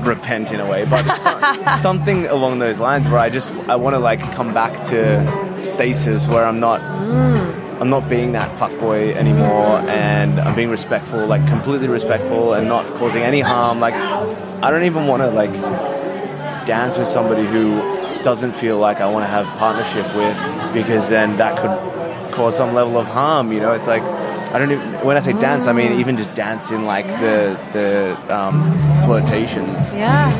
repent 0.05 0.51
in 0.51 0.59
a 0.59 0.65
way 0.69 0.83
but 0.85 1.03
something 1.77 2.25
along 2.27 2.59
those 2.59 2.77
lines 2.79 3.07
where 3.07 3.19
I 3.19 3.29
just 3.29 3.51
I 3.69 3.77
want 3.77 3.93
to 3.95 3.99
like 3.99 4.19
come 4.33 4.53
back 4.53 4.85
to 4.87 5.63
stasis 5.63 6.27
where 6.27 6.45
I'm 6.45 6.59
not 6.59 6.81
mm. 6.81 7.62
I'm 7.83 7.89
not 7.89 8.07
being 8.07 8.31
that 8.31 8.57
fuckboy 8.57 9.13
anymore 9.13 9.79
and 9.89 10.39
I'm 10.39 10.55
being 10.55 10.69
respectful 10.69 11.27
like 11.27 11.45
completely 11.49 11.89
respectful 11.89 12.53
and 12.53 12.69
not 12.69 12.85
causing 12.95 13.23
any 13.23 13.41
harm 13.41 13.81
like 13.81 13.93
I 13.93 14.71
don't 14.71 14.85
even 14.85 15.05
want 15.05 15.21
to 15.21 15.29
like 15.29 15.51
dance 16.65 16.97
with 16.97 17.09
somebody 17.09 17.45
who 17.45 17.81
doesn't 18.23 18.53
feel 18.53 18.77
like 18.77 19.01
I 19.01 19.05
want 19.11 19.25
to 19.25 19.27
have 19.27 19.45
partnership 19.59 20.05
with 20.15 20.73
because 20.73 21.09
then 21.09 21.35
that 21.39 21.57
could 21.57 22.31
cause 22.33 22.55
some 22.55 22.73
level 22.73 22.97
of 22.97 23.09
harm. 23.09 23.51
You 23.51 23.59
know, 23.59 23.73
it's 23.73 23.87
like 23.87 24.01
I 24.01 24.59
don't 24.59 24.71
even 24.71 25.05
when 25.05 25.17
I 25.17 25.19
say 25.19 25.33
dance, 25.33 25.67
I 25.67 25.73
mean 25.73 25.99
even 25.99 26.15
just 26.15 26.33
dance 26.35 26.71
in 26.71 26.85
like 26.85 27.07
the 27.07 27.59
the 27.73 28.33
um, 28.33 28.71
flirtations. 29.03 29.91
Yeah. 29.91 30.31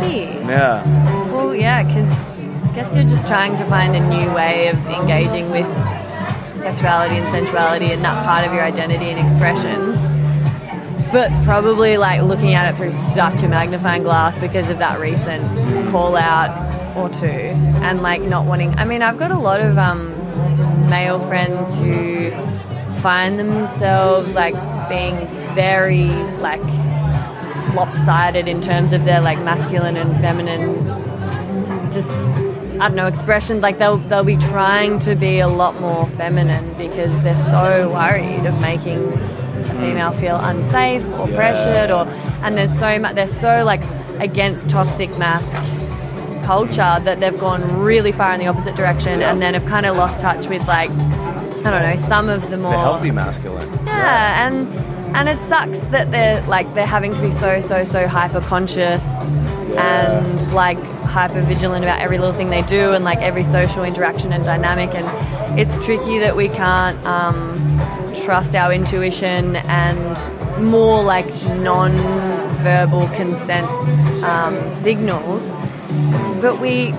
Tricky. 0.00 0.24
Yeah, 0.48 1.32
Well, 1.32 1.54
yeah, 1.54 1.84
because 1.84 2.31
I 2.72 2.74
guess 2.76 2.94
you're 2.94 3.04
just 3.04 3.28
trying 3.28 3.58
to 3.58 3.66
find 3.66 3.94
a 3.94 4.00
new 4.00 4.32
way 4.32 4.68
of 4.68 4.78
engaging 4.86 5.50
with 5.50 5.66
sexuality 6.58 7.18
and 7.18 7.26
sensuality 7.26 7.92
and 7.92 8.02
that 8.02 8.24
part 8.24 8.46
of 8.46 8.54
your 8.54 8.62
identity 8.62 9.10
and 9.10 9.20
expression. 9.28 9.92
But 11.12 11.30
probably 11.44 11.98
like 11.98 12.22
looking 12.22 12.54
at 12.54 12.72
it 12.72 12.78
through 12.78 12.92
such 12.92 13.42
a 13.42 13.48
magnifying 13.48 14.04
glass 14.04 14.38
because 14.38 14.70
of 14.70 14.78
that 14.78 15.00
recent 15.00 15.90
call 15.90 16.16
out 16.16 16.96
or 16.96 17.10
two, 17.10 17.26
and 17.26 18.00
like 18.00 18.22
not 18.22 18.46
wanting. 18.46 18.72
I 18.76 18.86
mean, 18.86 19.02
I've 19.02 19.18
got 19.18 19.32
a 19.32 19.38
lot 19.38 19.60
of 19.60 19.76
um, 19.76 20.08
male 20.88 21.18
friends 21.28 21.76
who 21.76 22.30
find 23.02 23.38
themselves 23.38 24.32
like 24.32 24.54
being 24.88 25.28
very 25.54 26.06
like 26.38 26.62
lopsided 27.74 28.48
in 28.48 28.62
terms 28.62 28.94
of 28.94 29.04
their 29.04 29.20
like 29.20 29.38
masculine 29.40 29.98
and 29.98 30.10
feminine 30.22 30.86
just 31.92 32.51
I 32.82 32.88
don't 32.88 32.96
know 32.96 33.06
expression 33.06 33.60
like 33.60 33.78
they'll 33.78 33.98
they'll 33.98 34.24
be 34.24 34.36
trying 34.36 34.98
to 35.00 35.14
be 35.14 35.38
a 35.38 35.46
lot 35.46 35.80
more 35.80 36.04
feminine 36.10 36.76
because 36.76 37.12
they're 37.22 37.36
so 37.44 37.88
worried 37.92 38.44
of 38.44 38.60
making 38.60 39.00
a 39.00 39.74
female 39.78 40.10
feel 40.10 40.34
unsafe 40.34 41.04
or 41.10 41.28
pressured 41.28 41.92
or 41.92 42.08
and 42.42 42.58
there's 42.58 42.76
so 42.76 42.98
much 42.98 43.14
they're 43.14 43.28
so 43.28 43.62
like 43.62 43.84
against 44.18 44.68
toxic 44.68 45.16
mask 45.16 45.56
culture 46.44 46.98
that 47.04 47.20
they've 47.20 47.38
gone 47.38 47.78
really 47.78 48.10
far 48.10 48.34
in 48.34 48.40
the 48.40 48.48
opposite 48.48 48.74
direction 48.74 49.22
and 49.22 49.40
then 49.40 49.54
have 49.54 49.64
kind 49.64 49.86
of 49.86 49.96
lost 49.96 50.18
touch 50.18 50.48
with 50.48 50.66
like 50.66 50.90
I 50.90 51.70
don't 51.70 51.82
know 51.82 51.94
some 51.94 52.28
of 52.28 52.50
the 52.50 52.56
more 52.56 52.72
the 52.72 52.78
healthy 52.78 53.12
masculine. 53.12 53.72
yeah, 53.86 54.48
and 54.48 54.66
and 55.14 55.28
it 55.28 55.40
sucks 55.42 55.78
that 55.88 56.10
they're 56.10 56.42
like 56.46 56.72
they're 56.74 56.86
having 56.86 57.14
to 57.14 57.20
be 57.20 57.30
so 57.30 57.60
so 57.60 57.84
so 57.84 58.06
hyper 58.06 58.40
conscious 58.40 59.04
and 59.76 60.52
like 60.52 60.82
hyper 61.04 61.40
vigilant 61.42 61.84
about 61.84 62.00
every 62.00 62.18
little 62.18 62.34
thing 62.34 62.50
they 62.50 62.62
do 62.62 62.92
and 62.92 63.04
like 63.04 63.18
every 63.18 63.44
social 63.44 63.84
interaction 63.84 64.32
and 64.32 64.44
dynamic 64.44 64.94
and 64.94 65.58
it's 65.58 65.76
tricky 65.84 66.18
that 66.18 66.36
we 66.36 66.48
can't 66.48 67.04
um, 67.06 67.54
trust 68.24 68.54
our 68.54 68.72
intuition 68.72 69.56
and 69.56 70.62
more 70.62 71.02
like 71.02 71.26
non-verbal 71.58 73.08
consent 73.08 73.66
um, 74.24 74.72
signals 74.72 75.54
but 76.42 76.60
we 76.60 76.92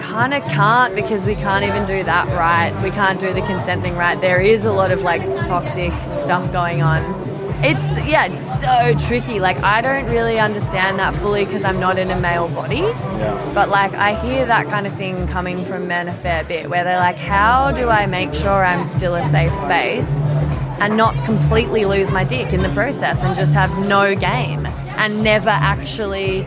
kind 0.00 0.34
of 0.34 0.42
can't 0.44 0.94
because 0.96 1.24
we 1.24 1.34
can't 1.36 1.64
even 1.64 1.86
do 1.86 2.02
that 2.02 2.26
right. 2.28 2.72
We 2.82 2.90
can't 2.90 3.20
do 3.20 3.32
the 3.32 3.42
consent 3.42 3.82
thing 3.82 3.94
right. 3.94 4.20
There 4.20 4.40
is 4.40 4.64
a 4.64 4.72
lot 4.72 4.90
of 4.90 5.02
like 5.02 5.22
toxic 5.46 5.92
stuff 6.12 6.50
going 6.52 6.82
on. 6.82 7.29
It's 7.62 8.08
yeah, 8.08 8.24
it's 8.24 8.60
so 8.60 9.06
tricky. 9.06 9.38
Like 9.38 9.58
I 9.58 9.82
don't 9.82 10.06
really 10.06 10.38
understand 10.38 10.98
that 10.98 11.14
fully 11.16 11.44
because 11.44 11.62
I'm 11.62 11.78
not 11.78 11.98
in 11.98 12.10
a 12.10 12.18
male 12.18 12.48
body. 12.48 12.76
Yeah. 12.76 13.52
But 13.54 13.68
like 13.68 13.92
I 13.92 14.14
hear 14.24 14.46
that 14.46 14.64
kind 14.66 14.86
of 14.86 14.96
thing 14.96 15.26
coming 15.28 15.62
from 15.66 15.86
men 15.86 16.08
a 16.08 16.14
fair 16.14 16.42
bit 16.42 16.70
where 16.70 16.84
they're 16.84 16.98
like, 16.98 17.16
how 17.16 17.70
do 17.70 17.88
I 17.88 18.06
make 18.06 18.32
sure 18.32 18.64
I'm 18.64 18.86
still 18.86 19.14
a 19.14 19.28
safe 19.28 19.52
space 19.52 20.10
and 20.80 20.96
not 20.96 21.14
completely 21.26 21.84
lose 21.84 22.10
my 22.10 22.24
dick 22.24 22.54
in 22.54 22.62
the 22.62 22.70
process 22.70 23.22
and 23.22 23.36
just 23.36 23.52
have 23.52 23.78
no 23.78 24.16
game 24.16 24.64
and 24.64 25.22
never 25.22 25.50
actually 25.50 26.46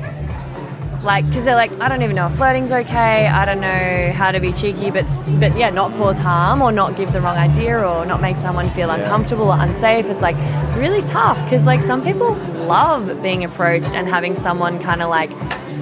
like 1.04 1.28
because 1.28 1.44
they're 1.44 1.56
like 1.56 1.72
I 1.80 1.90
don't 1.90 2.02
even 2.02 2.16
know 2.16 2.28
if 2.28 2.36
flirting's 2.36 2.72
okay. 2.72 3.28
I 3.28 3.46
don't 3.46 3.60
know 3.60 4.12
how 4.14 4.32
to 4.32 4.40
be 4.40 4.54
cheeky 4.54 4.90
but 4.90 5.06
but 5.40 5.56
yeah 5.58 5.70
not 5.70 5.92
cause 5.94 6.18
harm 6.18 6.62
or 6.62 6.72
not 6.72 6.96
give 6.96 7.14
the 7.14 7.22
wrong 7.22 7.38
idea 7.38 7.78
or 7.78 8.06
not 8.06 8.22
make 8.22 8.38
someone 8.38 8.70
feel 8.72 8.90
uncomfortable 8.90 9.52
or 9.52 9.60
unsafe. 9.60 10.06
It's 10.06 10.22
like 10.22 10.38
really 10.78 11.02
tough 11.02 11.42
because 11.44 11.66
like 11.66 11.82
some 11.82 12.04
people 12.04 12.36
love 12.66 13.22
being 13.22 13.44
approached 13.44 13.94
and 13.94 14.08
having 14.08 14.36
someone 14.36 14.80
kind 14.80 15.02
of 15.02 15.10
like 15.10 15.30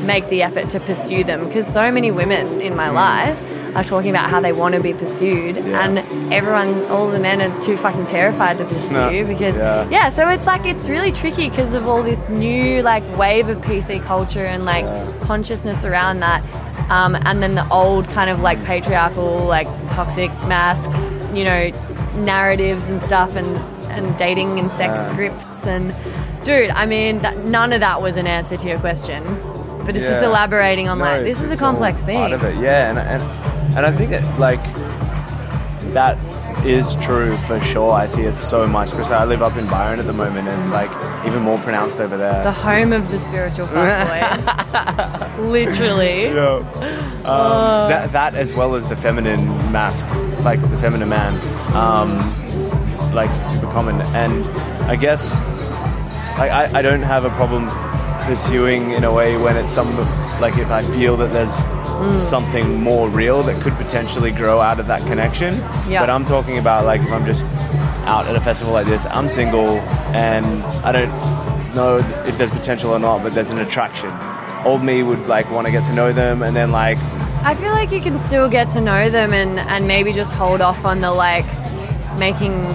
make 0.02 0.28
the 0.30 0.42
effort 0.42 0.70
to 0.72 0.80
pursue 0.80 1.24
them 1.24 1.46
because 1.46 1.72
so 1.72 1.92
many 1.92 2.12
women 2.12 2.60
in 2.62 2.76
my 2.76 2.90
mm. 2.90 2.96
life 2.96 3.61
are 3.76 3.84
talking 3.84 4.10
about 4.10 4.30
how 4.30 4.40
they 4.42 4.52
want 4.52 4.76
to 4.76 4.82
be 4.82 4.94
pursued 4.94 5.58
and 5.58 6.00
everyone 6.34 6.84
all 6.86 7.10
the 7.10 7.20
men 7.20 7.42
are 7.42 7.62
too 7.62 7.78
fucking 7.78 8.06
terrified 8.08 8.58
to 8.58 8.66
pursue 8.66 8.94
No. 8.94 9.10
because 9.26 9.56
Yeah. 9.56 9.88
yeah, 9.90 10.10
so 10.10 10.28
it's 10.30 10.46
like 10.46 10.66
it's 10.66 10.90
really 10.90 11.12
tricky 11.12 11.50
because 11.50 11.74
of 11.74 11.88
all 11.88 12.04
this 12.04 12.28
new 12.30 12.82
like 12.82 13.04
wave 13.18 13.48
of 13.50 13.60
PC 13.62 14.04
culture 14.04 14.44
and 14.46 14.66
like 14.66 14.86
consciousness 15.22 15.86
around 15.86 16.20
that, 16.20 16.44
um, 16.90 17.16
and 17.16 17.42
then 17.42 17.56
the 17.56 17.68
old 17.70 18.08
kind 18.10 18.30
of 18.30 18.42
like 18.42 18.64
patriarchal 18.66 19.46
like 19.46 19.68
toxic 19.90 20.30
mask, 20.48 20.90
you 21.36 21.44
know, 21.46 21.70
narratives 22.16 22.84
and 22.86 23.02
stuff 23.04 23.36
and 23.36 23.58
and 23.92 24.18
dating 24.18 24.58
and 24.60 24.72
sex 24.72 25.10
scripts 25.10 25.66
and 25.66 25.94
dude, 26.46 26.70
I 26.72 26.86
mean 26.86 27.20
that, 27.22 27.38
none 27.46 27.72
of 27.74 27.80
that 27.82 28.02
was 28.02 28.16
an 28.16 28.26
answer 28.28 28.56
to 28.58 28.68
your 28.68 28.80
question, 28.80 29.22
but 29.86 29.96
it's 29.96 30.08
just 30.10 30.24
elaborating 30.24 30.88
on 30.90 30.98
No, 31.00 31.06
like 31.06 31.24
this 31.24 31.42
is 31.42 31.52
a 31.52 31.58
complex 31.58 32.02
thing. 32.04 32.18
Part 32.18 32.32
of 32.34 32.44
it, 32.44 32.56
yeah, 32.58 32.90
and 32.90 33.00
and 33.00 33.22
and 33.76 33.86
I 33.86 33.92
think 33.92 34.12
that 34.12 34.40
like 34.40 34.64
that 35.94 36.18
is 36.66 36.96
true 36.96 37.36
for 37.48 37.60
sure. 37.62 37.94
I 37.94 38.08
see 38.08 38.22
it 38.22 38.38
so 38.38 38.68
much 38.68 38.92
because 38.92 39.12
I 39.12 39.26
live 39.26 39.42
up 39.42 39.58
in 39.58 39.68
Byron 39.68 40.00
at 40.00 40.06
the 40.06 40.14
moment, 40.14 40.48
and 40.48 40.62
it's 40.62 40.72
like 40.72 40.92
even 41.26 41.42
more 41.42 41.60
pronounced 41.60 42.00
over 42.00 42.18
there. 42.18 42.44
The 42.44 42.52
home 42.52 42.94
of 42.94 43.10
the 43.12 43.20
spiritual 43.20 43.68
fuckboy. 43.68 45.40
Literally. 45.52 46.26
Yeah. 46.26 46.58
Um, 47.26 47.90
that, 47.90 48.12
that 48.12 48.36
as 48.36 48.54
well 48.54 48.76
as 48.76 48.88
the 48.88 48.96
feminine 48.96 49.46
mask, 49.72 50.06
like 50.44 50.62
the 50.62 50.78
feminine 50.78 51.10
man, 51.10 51.36
um, 51.76 52.34
it's 52.60 52.76
like 53.14 53.32
super 53.44 53.72
common. 53.72 54.02
And 54.16 54.46
I 54.90 54.96
guess 54.96 55.40
like, 56.38 56.52
I, 56.52 56.80
I 56.80 56.82
don't 56.82 57.04
have 57.04 57.26
a 57.26 57.30
problem 57.32 57.70
pursuing 58.26 58.92
in 58.92 59.04
a 59.04 59.12
way 59.12 59.36
when 59.38 59.58
it's 59.58 59.74
some 59.74 59.98
like 60.40 60.58
if 60.58 60.70
I 60.70 60.84
feel 60.94 61.18
that 61.18 61.34
there's 61.34 61.62
Mm. 62.02 62.20
something 62.20 62.82
more 62.82 63.08
real 63.10 63.44
that 63.44 63.62
could 63.62 63.76
potentially 63.76 64.32
grow 64.32 64.60
out 64.60 64.80
of 64.80 64.88
that 64.88 65.06
connection. 65.08 65.56
Yeah. 65.88 66.02
But 66.02 66.10
I'm 66.10 66.26
talking 66.26 66.58
about 66.58 66.86
like 66.86 67.02
if 67.02 67.12
I'm 67.12 67.26
just 67.26 67.46
out 68.06 68.26
at 68.26 68.36
a 68.36 68.42
festival 68.42 68.74
like 68.74 68.88
this, 68.88 69.06
I'm 69.06 69.30
single 69.30 69.78
and 70.16 70.64
I 70.84 70.92
don't 70.92 71.76
know 71.76 71.98
if 72.26 72.38
there's 72.38 72.50
potential 72.50 72.92
or 72.92 73.00
not, 73.00 73.22
but 73.22 73.34
there's 73.36 73.52
an 73.52 73.60
attraction. 73.60 74.12
Old 74.66 74.84
me 74.84 75.04
would 75.04 75.28
like 75.28 75.52
want 75.52 75.66
to 75.68 75.72
get 75.72 75.86
to 75.86 75.94
know 75.94 76.12
them 76.12 76.42
and 76.42 76.56
then 76.56 76.72
like 76.72 76.98
I 77.44 77.56
feel 77.56 77.72
like 77.72 77.92
you 77.92 78.02
can 78.02 78.18
still 78.20 78.48
get 78.50 78.72
to 78.72 78.82
know 78.82 79.10
them 79.10 79.34
and, 79.34 79.60
and 79.60 79.88
maybe 79.88 80.14
just 80.14 80.32
hold 80.32 80.62
off 80.62 80.86
on 80.86 81.02
the 81.02 81.12
like 81.12 81.46
making 82.18 82.66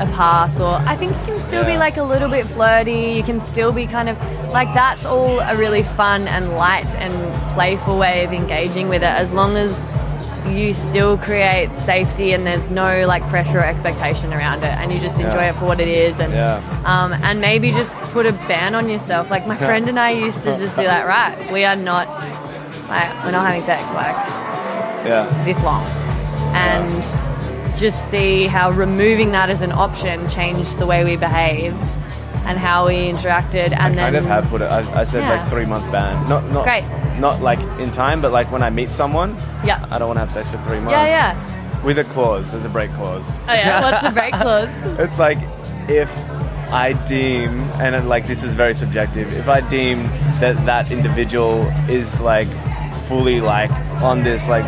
a 0.00 0.06
pass 0.16 0.58
or 0.58 0.74
I 0.74 0.96
think 0.96 1.16
you 1.18 1.24
can 1.24 1.38
still 1.38 1.64
be 1.64 1.76
like 1.76 1.96
a 1.96 2.02
little 2.02 2.28
bit 2.28 2.46
flirty. 2.46 3.12
You 3.16 3.22
can 3.22 3.38
still 3.40 3.72
be 3.72 3.86
kind 3.86 4.08
of 4.08 4.16
like 4.50 4.72
that's 4.74 5.04
all 5.04 5.40
a 5.40 5.56
really 5.56 5.82
fun 5.82 6.26
and 6.28 6.52
light 6.52 6.94
and 6.96 7.12
playful 7.54 7.98
way 7.98 8.24
of 8.24 8.32
engaging 8.32 8.88
with 8.88 9.02
it 9.02 9.14
as 9.22 9.30
long 9.30 9.56
as 9.56 9.72
you 10.48 10.72
still 10.72 11.18
create 11.18 11.68
safety 11.84 12.32
and 12.32 12.46
there's 12.46 12.70
no 12.70 13.06
like 13.06 13.22
pressure 13.28 13.58
or 13.58 13.64
expectation 13.64 14.32
around 14.32 14.60
it 14.64 14.72
and 14.78 14.90
you 14.90 14.98
just 14.98 15.16
enjoy 15.20 15.36
Yeah. 15.42 15.50
it 15.50 15.56
for 15.56 15.66
what 15.66 15.80
it 15.80 15.88
is 15.88 16.18
and 16.18 16.32
Yeah. 16.32 16.62
um, 16.86 17.12
and 17.12 17.40
maybe 17.42 17.70
just 17.70 17.94
put 18.14 18.24
a 18.26 18.32
ban 18.32 18.74
on 18.74 18.88
yourself. 18.88 19.30
Like 19.30 19.46
my 19.46 19.56
friend 19.68 19.86
and 19.88 20.00
I 20.00 20.10
used 20.12 20.42
to 20.44 20.56
just 20.56 20.76
be 20.76 20.86
like, 20.86 21.06
right, 21.06 21.52
we 21.52 21.64
are 21.64 21.76
not 21.76 22.08
like 22.88 23.24
we're 23.24 23.32
not 23.32 23.46
having 23.46 23.62
sex 23.64 23.82
like 23.90 24.16
Yeah. 25.06 25.26
this 25.44 25.58
long, 25.62 25.84
and 26.54 27.04
just 27.76 28.10
see 28.10 28.46
how 28.46 28.70
removing 28.70 29.32
that 29.32 29.50
as 29.50 29.60
an 29.62 29.72
option 29.72 30.28
changed 30.28 30.78
the 30.78 30.86
way 30.86 31.04
we 31.04 31.16
behaved 31.16 31.96
and 32.46 32.58
how 32.58 32.86
we 32.86 32.94
interacted. 32.94 33.72
And 33.72 33.98
I 34.00 34.10
then 34.10 34.12
kind 34.12 34.16
of 34.16 34.24
have 34.26 34.46
put 34.48 34.62
it. 34.62 34.66
I, 34.66 35.00
I 35.00 35.04
said 35.04 35.22
Yeah. 35.22 35.40
like 35.40 35.50
three 35.50 35.66
month 35.66 35.90
ban. 35.92 36.28
Not 36.28 36.50
not 36.50 36.64
Great. 36.64 36.84
not 37.18 37.40
like 37.42 37.60
in 37.78 37.90
time, 37.92 38.20
but 38.20 38.32
like 38.32 38.50
when 38.50 38.62
I 38.62 38.70
meet 38.70 38.92
someone, 38.92 39.36
yeah, 39.64 39.86
I 39.90 39.98
don't 39.98 40.08
want 40.08 40.16
to 40.16 40.20
have 40.20 40.32
sex 40.32 40.48
for 40.48 40.58
three 40.64 40.80
months. 40.80 40.92
yeah, 40.92 41.06
yeah. 41.34 41.82
With 41.84 41.98
a 41.98 42.04
clause. 42.04 42.50
There's 42.50 42.64
a 42.64 42.68
break 42.68 42.92
clause. 42.94 43.26
Oh 43.48 43.52
yeah, 43.52 43.82
what's 43.82 44.02
the 44.06 44.12
break 44.12 44.32
clause? 44.42 44.68
It's 44.98 45.18
like 45.18 45.38
if 45.88 46.10
I 46.72 46.92
deem, 47.06 47.62
and 47.80 47.94
it, 47.96 48.04
like 48.04 48.26
this 48.26 48.42
is 48.44 48.54
very 48.54 48.74
subjective, 48.74 49.32
if 49.34 49.48
I 49.48 49.60
deem 49.60 50.04
that 50.40 50.64
that 50.66 50.90
individual 50.92 51.62
is 51.88 52.20
like 52.20 52.48
fully 53.06 53.40
like 53.40 53.70
on 54.02 54.22
this 54.22 54.48
like 54.48 54.64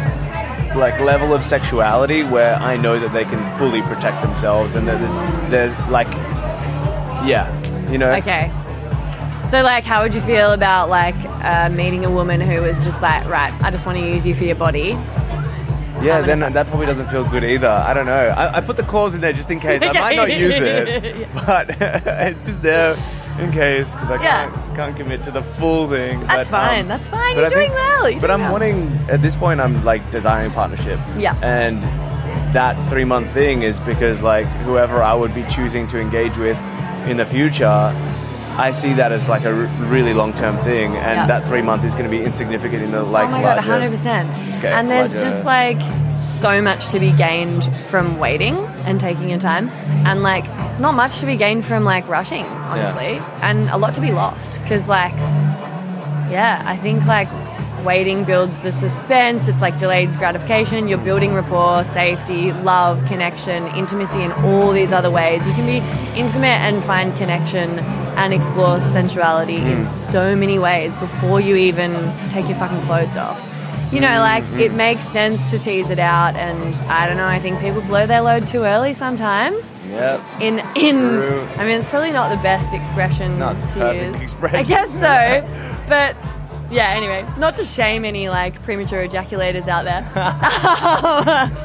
like 0.77 0.99
level 1.01 1.35
of 1.35 1.45
sexuality 1.45 2.23
where 2.23 2.57
I 2.57 2.77
know 2.77 2.99
that 2.99 3.12
they 3.12 3.25
can 3.25 3.59
fully 3.59 3.83
protect 3.83 4.23
themselves 4.23 4.75
and 4.75 4.87
that 4.89 4.99
there's 5.01 5.51
there's 5.51 5.91
like 5.91 6.09
yeah, 7.27 7.91
you 7.91 7.99
know. 7.99 8.12
Okay. 8.12 8.51
So, 9.49 9.62
like, 9.62 9.85
how 9.85 10.03
would 10.03 10.14
you 10.14 10.20
feel 10.23 10.53
about 10.53 10.89
like 10.89 11.16
uh, 11.45 11.68
meeting 11.68 12.05
a 12.05 12.11
woman 12.11 12.41
who 12.41 12.62
was 12.62 12.83
just 12.85 13.03
like, 13.03 13.27
right, 13.29 13.53
I 13.62 13.70
just 13.70 13.85
want 13.85 13.99
to 13.99 14.05
use 14.05 14.27
you 14.27 14.35
for 14.35 14.45
your 14.45 14.57
body? 14.57 14.97
Yeah, 16.01 16.23
then 16.23 16.41
that 16.41 16.66
probably 16.66 16.87
doesn't 16.87 17.09
feel 17.09 17.29
good 17.29 17.45
either. 17.45 17.68
I 17.68 17.95
don't 17.95 18.07
know. 18.07 18.29
I, 18.29 18.57
I 18.57 18.61
put 18.61 18.77
the 18.77 18.83
clause 18.83 19.14
in 19.14 19.20
there 19.20 19.33
just 19.33 19.51
in 19.51 19.61
case. 19.61 19.83
I 19.83 19.93
might 19.93 20.16
not 20.16 20.31
use 20.31 20.57
it, 20.57 21.29
but 21.47 21.68
it's 21.81 22.47
just 22.47 22.62
there 22.62 22.97
in 23.39 23.51
case 23.51 23.95
because 23.95 24.11
I 24.11 24.22
Yeah. 24.22 24.49
can't 24.51 24.76
can't 24.76 24.97
commit 24.97 25.22
to 25.24 25.30
the 25.30 25.43
full 25.43 25.89
thing. 25.89 26.20
That's 26.26 26.49
but, 26.49 26.61
um, 26.62 26.68
fine. 26.68 26.89
That's 26.89 27.09
fine. 27.09 27.37
You're 27.37 27.49
doing 27.49 27.70
think- 27.70 27.74
well. 27.74 28.09
You're 28.11 28.20
but 28.20 28.26
doing 28.28 28.33
I'm 28.41 28.43
well. 28.45 28.53
wanting 28.53 28.99
at 29.11 29.20
this 29.22 29.37
point. 29.37 29.61
I'm 29.61 29.85
like 29.85 30.11
desiring 30.11 30.51
partnership. 30.53 30.99
Yeah. 31.18 31.35
and 31.43 31.83
that 32.55 32.76
three 32.91 33.05
month 33.05 33.30
thing 33.30 33.62
is 33.62 33.80
because 33.80 34.22
like 34.22 34.47
whoever 34.66 35.03
I 35.03 35.14
would 35.14 35.35
be 35.35 35.43
choosing 35.45 35.87
to 35.89 35.99
engage 36.01 36.37
with 36.37 36.59
in 37.07 37.16
the 37.16 37.24
future. 37.26 37.95
I 38.59 38.70
see 38.70 38.93
that 38.95 39.12
as 39.12 39.28
like 39.30 39.45
a 39.47 39.55
r- 39.55 39.68
really 39.89 40.12
long 40.12 40.35
term 40.35 40.59
thing, 40.59 40.95
and 40.97 41.16
Yeah. 41.20 41.26
that 41.26 41.47
three 41.49 41.62
month 41.62 41.85
is 41.85 41.95
going 41.95 42.05
to 42.05 42.11
be 42.11 42.22
insignificant 42.22 42.83
in 42.83 42.91
the 42.93 43.03
like 43.03 43.28
oh 43.28 43.33
my 43.33 43.41
god, 43.41 43.59
100%. 43.64 44.51
scale, 44.51 44.74
and 44.76 44.91
there's 44.91 45.14
larger- 45.14 45.30
just 45.30 45.47
like 45.47 45.80
so 46.23 46.62
much 46.62 46.89
to 46.89 47.01
be 47.01 47.12
gained 47.12 47.68
from 47.89 48.18
waiting 48.18 48.57
and 48.87 49.01
taking 49.01 49.29
your 49.29 49.39
time, 49.39 49.68
and 50.07 50.23
like 50.23 50.47
not 50.79 50.95
much 50.95 51.18
to 51.20 51.27
be 51.27 51.37
gained 51.37 51.64
from 51.64 51.85
like 51.85 52.07
rushing, 52.09 52.45
honestly, 52.45 53.18
and 53.41 53.68
a 53.70 53.77
lot 53.77 53.95
to 53.95 54.01
be 54.01 54.12
lost 54.12 54.61
because 54.62 54.89
like, 54.89 55.14
yeah, 56.31 56.62
I 56.64 56.77
think 56.77 57.05
like 57.07 57.29
waiting 57.85 58.25
builds 58.25 58.62
the 58.62 58.73
suspense. 58.73 59.49
It's 59.49 59.61
like 59.61 59.79
delayed 59.79 60.16
gratification. 60.18 60.89
You're 60.89 60.99
building 60.99 61.35
rapport, 61.35 61.85
safety, 61.85 62.53
love, 62.53 63.05
connection, 63.07 63.66
intimacy 63.68 64.23
in 64.23 64.33
all 64.33 64.73
these 64.73 64.93
other 64.93 65.11
ways. 65.11 65.47
You 65.47 65.53
can 65.55 65.66
be 65.66 65.79
intimate 66.18 66.47
and 66.47 66.83
find 66.85 67.14
connection 67.16 67.79
and 68.16 68.33
explore 68.33 68.81
sensuality 68.81 69.57
in 69.57 69.85
hmm. 69.87 70.12
so 70.12 70.37
many 70.37 70.59
ways 70.59 70.95
before 70.97 71.41
you 71.41 71.57
even 71.57 71.93
take 72.31 72.49
your 72.49 72.59
fucking 72.59 72.83
clothes 72.83 73.16
off. 73.16 73.52
You 73.93 74.01
know, 74.01 74.20
like 74.20 74.45
it 74.55 74.72
makes 74.72 75.05
sense 75.09 75.51
to 75.51 75.59
tease 75.59 75.90
it 75.90 75.99
out, 75.99 76.34
and 76.34 76.74
I 76.90 77.07
don't 77.07 77.18
know. 77.18 77.26
I 77.26 77.38
think 77.38 77.61
people 77.61 77.82
blow 77.82 78.07
their 78.07 78.22
load 78.22 78.47
too 78.47 78.62
early 78.62 78.95
sometimes. 78.95 79.70
Yep. 79.90 80.20
In 80.40 80.59
in, 80.74 80.97
True. 80.97 81.43
I 81.57 81.64
mean, 81.64 81.78
it's 81.78 81.86
probably 81.86 82.11
not 82.12 82.30
the 82.30 82.43
best 82.43 82.72
expression 82.72 83.38
No, 83.38 83.51
it's 83.51 83.61
to 83.62 83.68
perfect 83.78 84.14
use. 84.14 84.22
expression. 84.22 84.59
I 84.59 84.62
guess 84.62 84.88
so, 84.93 85.84
but 85.88 86.16
yeah. 86.72 86.88
Anyway, 86.97 87.26
not 87.36 87.57
to 87.57 87.64
shame 87.66 88.07
any 88.07 88.30
like 88.30 88.62
premature 88.62 89.07
ejaculators 89.07 89.68
out 89.68 89.84
there. 89.84 90.03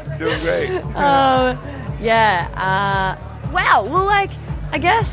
Doing 0.20 0.40
great. 0.42 0.70
um, 0.96 1.58
yeah. 2.02 2.50
Uh, 2.58 3.52
wow. 3.54 3.84
Well, 3.90 4.06
like, 4.06 4.32
I 4.74 4.80
guess 4.80 5.10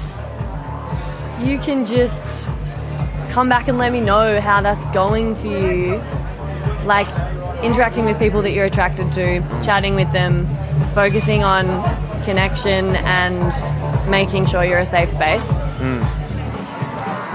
you 1.41 1.59
can 1.59 1.85
just 1.85 2.47
come 3.31 3.49
back 3.49 3.69
and 3.69 3.79
let 3.79 3.93
me 3.93 4.01
know 4.01 4.41
how 4.41 4.61
that's 4.63 4.85
going 4.93 5.37
for 5.37 5.47
you. 5.47 6.03
Like, 6.85 7.09
interacting 7.63 8.05
with 8.05 8.19
people 8.19 8.43
that 8.43 8.51
you're 8.53 8.67
attracted 8.67 9.11
to, 9.13 9.41
chatting 9.65 9.95
with 9.95 10.11
them, 10.13 10.47
focusing 10.95 11.43
on 11.43 11.67
connection 12.25 12.97
and 12.97 13.53
making 14.11 14.47
sure 14.47 14.65
you're 14.65 14.79
a 14.79 14.87
safe 14.87 15.11
space. 15.11 15.47
Hmm. 15.51 16.03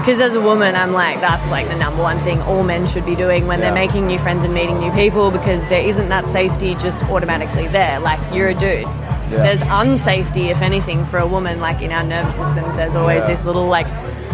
Because 0.00 0.20
as 0.20 0.34
a 0.34 0.40
woman, 0.40 0.74
I'm 0.76 0.92
like, 0.92 1.20
that's 1.20 1.48
like 1.50 1.68
the 1.68 1.76
number 1.76 2.02
one 2.02 2.18
thing 2.24 2.40
all 2.42 2.62
men 2.62 2.86
should 2.88 3.04
be 3.04 3.14
doing 3.14 3.46
when 3.46 3.58
Yeah. 3.58 3.66
they're 3.66 3.74
making 3.74 4.06
new 4.06 4.18
friends 4.18 4.42
and 4.44 4.54
meeting 4.54 4.78
new 4.80 4.90
people 4.92 5.30
because 5.30 5.62
there 5.68 5.82
isn't 5.82 6.08
that 6.08 6.26
safety 6.32 6.74
just 6.76 7.02
automatically 7.04 7.68
there. 7.68 8.00
Like, 8.00 8.18
you're 8.32 8.48
a 8.48 8.54
dude. 8.54 8.86
There's 9.28 9.60
unsafety, 9.60 10.50
if 10.50 10.62
anything, 10.62 11.04
for 11.06 11.18
a 11.18 11.26
woman. 11.26 11.60
Like, 11.60 11.82
in 11.82 11.92
our 11.92 12.02
nervous 12.02 12.34
systems, 12.34 12.74
there's 12.76 12.94
always 12.96 13.20
Yeah. 13.20 13.26
this 13.26 13.44
little, 13.44 13.66
like, 13.66 13.86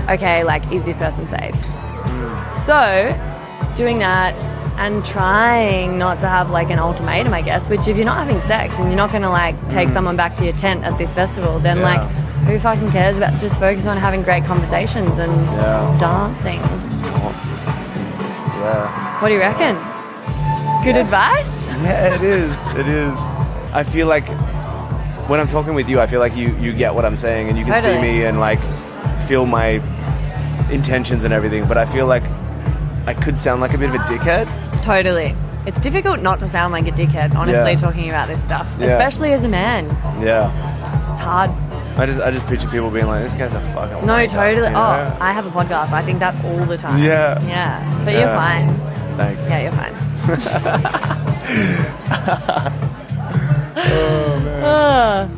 okay, 0.09 0.45
like, 0.45 0.71
is 0.73 0.85
this 0.85 0.97
person 0.97 1.27
safe? 1.29 1.55
Hmm. 1.55 2.59
So, 2.59 3.15
doing 3.75 3.99
that 3.99 4.35
and 4.79 5.05
trying 5.05 5.99
not 5.99 6.19
to 6.21 6.29
have 6.29 6.51
like 6.51 6.71
an 6.71 6.79
ultimatum, 6.79 7.33
I 7.33 7.43
guess, 7.43 7.69
which 7.69 7.89
if 7.89 7.97
you're 7.97 8.07
not 8.07 8.19
having 8.19 8.41
sex 8.43 8.75
and 8.75 8.87
you're 8.87 8.97
not 8.97 9.11
going 9.11 9.23
to 9.23 9.31
like 9.31 9.57
take 9.71 9.89
mm. 9.89 9.93
someone 9.93 10.17
back 10.17 10.35
to 10.37 10.45
your 10.45 10.53
tent 10.53 10.85
at 10.85 10.99
this 10.99 11.13
festival, 11.13 11.59
then 11.59 11.79
Yeah. 11.79 11.83
like, 11.85 12.11
who 12.47 12.59
fucking 12.59 12.91
cares 12.93 13.17
about 13.17 13.41
just 13.41 13.59
focus 13.59 13.87
on 13.87 13.97
having 13.97 14.23
great 14.23 14.45
conversations 14.45 15.19
and 15.19 15.47
Yeah. 15.47 15.97
dancing? 15.99 16.61
Awesome. 16.61 17.59
Yeah. 17.59 19.21
What 19.21 19.29
do 19.29 19.35
you 19.35 19.41
reckon? 19.41 19.77
Good 20.85 20.97
advice? 20.97 21.47
Yeah, 21.83 22.15
it 22.15 22.23
is. 22.23 22.53
It 22.77 22.89
is. 22.89 23.13
I 23.73 23.83
feel 23.83 24.07
like 24.07 24.29
when 25.29 25.41
I'm 25.41 25.49
talking 25.49 25.75
with 25.75 25.89
you, 25.89 26.01
I 26.01 26.07
feel 26.07 26.21
like 26.21 26.37
you 26.37 26.55
you 26.61 26.73
get 26.73 26.95
what 26.95 27.05
I'm 27.05 27.17
saying 27.17 27.49
and 27.49 27.59
you 27.59 27.65
can 27.65 27.81
see 27.83 27.99
me 27.99 28.25
and 28.25 28.39
like 28.39 28.61
feel 29.27 29.47
my 29.47 29.83
intentions 30.71 31.25
and 31.25 31.35
everything. 31.35 31.67
But 31.67 31.79
I 31.79 31.87
feel 31.87 32.07
like 32.07 32.25
I 33.07 33.15
could 33.15 33.39
sound 33.39 33.61
like 33.61 33.75
a 33.75 33.79
bit 33.79 33.91
of 33.91 33.95
a 33.97 33.99
dickhead. 33.99 34.47
Totally. 34.87 35.35
It's 35.67 35.81
difficult 35.81 36.21
not 36.21 36.39
to 36.39 36.49
sound 36.49 36.73
like 36.73 36.87
a 36.87 36.93
dickhead, 36.93 37.35
honestly, 37.35 37.73
Yeah. 37.73 37.77
talking 37.77 38.09
about 38.09 38.29
this 38.29 38.41
stuff, 38.41 38.69
Yeah. 38.79 38.87
especially 38.87 39.33
as 39.33 39.43
a 39.43 39.49
man. 39.49 39.87
Yeah. 40.21 40.53
It's 41.13 41.21
hard. 41.23 41.51
I 41.99 42.07
just 42.07 42.21
I 42.21 42.31
just 42.31 42.47
picture 42.47 42.69
people 42.69 42.89
being 42.91 43.07
like, 43.09 43.25
this 43.25 43.35
guy's 43.35 43.53
a 43.55 43.61
fucking 43.73 44.07
No, 44.07 44.13
wanker," 44.13 44.29
totally. 44.31 44.69
you 44.71 44.77
oh, 44.77 44.97
know? 44.97 45.13
Oh, 45.13 45.17
I 45.21 45.33
have 45.33 45.45
a 45.45 45.51
podcast. 45.51 45.91
I 45.93 46.03
think 46.05 46.21
that 46.21 46.37
all 46.45 46.65
the 46.67 46.77
time. 46.77 47.03
Yeah. 47.03 47.41
Yeah. 47.45 47.83
But 48.05 48.13
you're 48.13 48.23
Yeah. 48.23 48.37
fine. 48.37 48.79
Thanks. 49.17 49.45
Yeah, 49.49 49.61
you're 49.63 49.73
fine. 49.73 49.95
oh, 53.77 54.61
ah, 54.63 55.29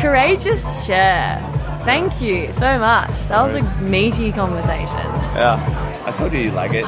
courageous 0.00 0.84
share. 0.84 1.38
Thank 1.84 2.20
you 2.20 2.52
so 2.58 2.78
much. 2.78 3.18
That 3.28 3.42
was 3.50 3.64
a 3.64 3.74
meaty 3.80 4.32
conversation. 4.32 5.06
Yeah. 5.34 6.02
I 6.04 6.12
told 6.12 6.32
you 6.34 6.40
you'd 6.40 6.52
like 6.54 6.72
it. 6.74 6.84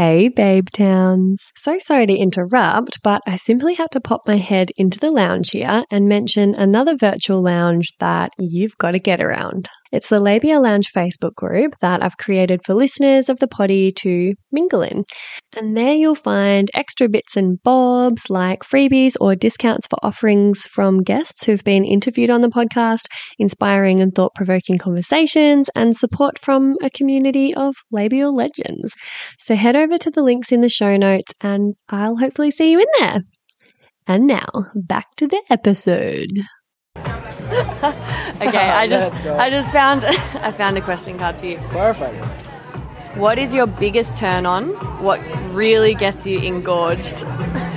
Hey, 0.00 0.28
Babe 0.28 0.66
Towns. 0.70 1.42
So 1.54 1.78
sorry 1.78 2.06
to 2.06 2.16
interrupt, 2.16 3.02
but 3.02 3.20
I 3.26 3.36
simply 3.36 3.74
had 3.74 3.90
to 3.90 4.00
pop 4.00 4.22
my 4.26 4.38
head 4.38 4.70
into 4.78 4.98
the 4.98 5.10
lounge 5.10 5.50
here 5.50 5.84
and 5.90 6.08
mention 6.08 6.54
another 6.54 6.96
virtual 6.96 7.42
lounge 7.42 7.92
that 7.98 8.32
you've 8.38 8.78
got 8.78 8.92
to 8.92 8.98
get 8.98 9.22
around. 9.22 9.68
It's 9.92 10.08
the 10.08 10.20
Labia 10.20 10.60
Lounge 10.60 10.92
Facebook 10.92 11.34
group 11.34 11.74
that 11.80 12.02
I've 12.02 12.16
created 12.16 12.60
for 12.64 12.74
listeners 12.74 13.28
of 13.28 13.40
the 13.40 13.48
poddy 13.48 13.90
to 13.92 14.34
mingle 14.52 14.82
in. 14.82 15.04
And 15.52 15.76
there 15.76 15.94
you'll 15.94 16.14
find 16.14 16.70
extra 16.74 17.08
bits 17.08 17.36
and 17.36 17.60
bobs 17.64 18.30
like 18.30 18.62
freebies 18.62 19.16
or 19.20 19.34
discounts 19.34 19.88
for 19.88 19.98
offerings 20.04 20.64
from 20.66 21.02
guests 21.02 21.44
who've 21.44 21.64
been 21.64 21.84
interviewed 21.84 22.30
on 22.30 22.40
the 22.40 22.48
podcast, 22.48 23.06
inspiring 23.38 24.00
and 24.00 24.14
thought 24.14 24.34
provoking 24.36 24.78
conversations, 24.78 25.68
and 25.74 25.96
support 25.96 26.38
from 26.38 26.76
a 26.82 26.90
community 26.90 27.52
of 27.54 27.74
labial 27.90 28.32
legends. 28.32 28.94
So 29.38 29.56
head 29.56 29.74
over 29.74 29.98
to 29.98 30.10
the 30.10 30.22
links 30.22 30.52
in 30.52 30.60
the 30.60 30.68
show 30.68 30.96
notes 30.96 31.32
and 31.40 31.74
I'll 31.88 32.16
hopefully 32.16 32.52
see 32.52 32.70
you 32.70 32.78
in 32.78 32.86
there. 33.00 33.20
And 34.06 34.26
now, 34.26 34.46
back 34.74 35.14
to 35.16 35.26
the 35.26 35.42
episode. 35.50 36.30
Okay, 38.40 38.70
I 38.70 38.86
just 38.86 39.22
I 39.26 39.50
just 39.50 39.70
found 39.70 40.04
I 40.06 40.50
found 40.50 40.78
a 40.78 40.80
question 40.80 41.18
card 41.18 41.36
for 41.36 41.46
you. 41.46 41.58
Perfect. 41.68 42.16
What 43.16 43.38
is 43.38 43.52
your 43.52 43.66
biggest 43.66 44.16
turn 44.16 44.46
on? 44.46 44.68
What 45.02 45.20
really 45.52 45.94
gets 45.94 46.26
you 46.26 46.38
engorged 46.38 47.22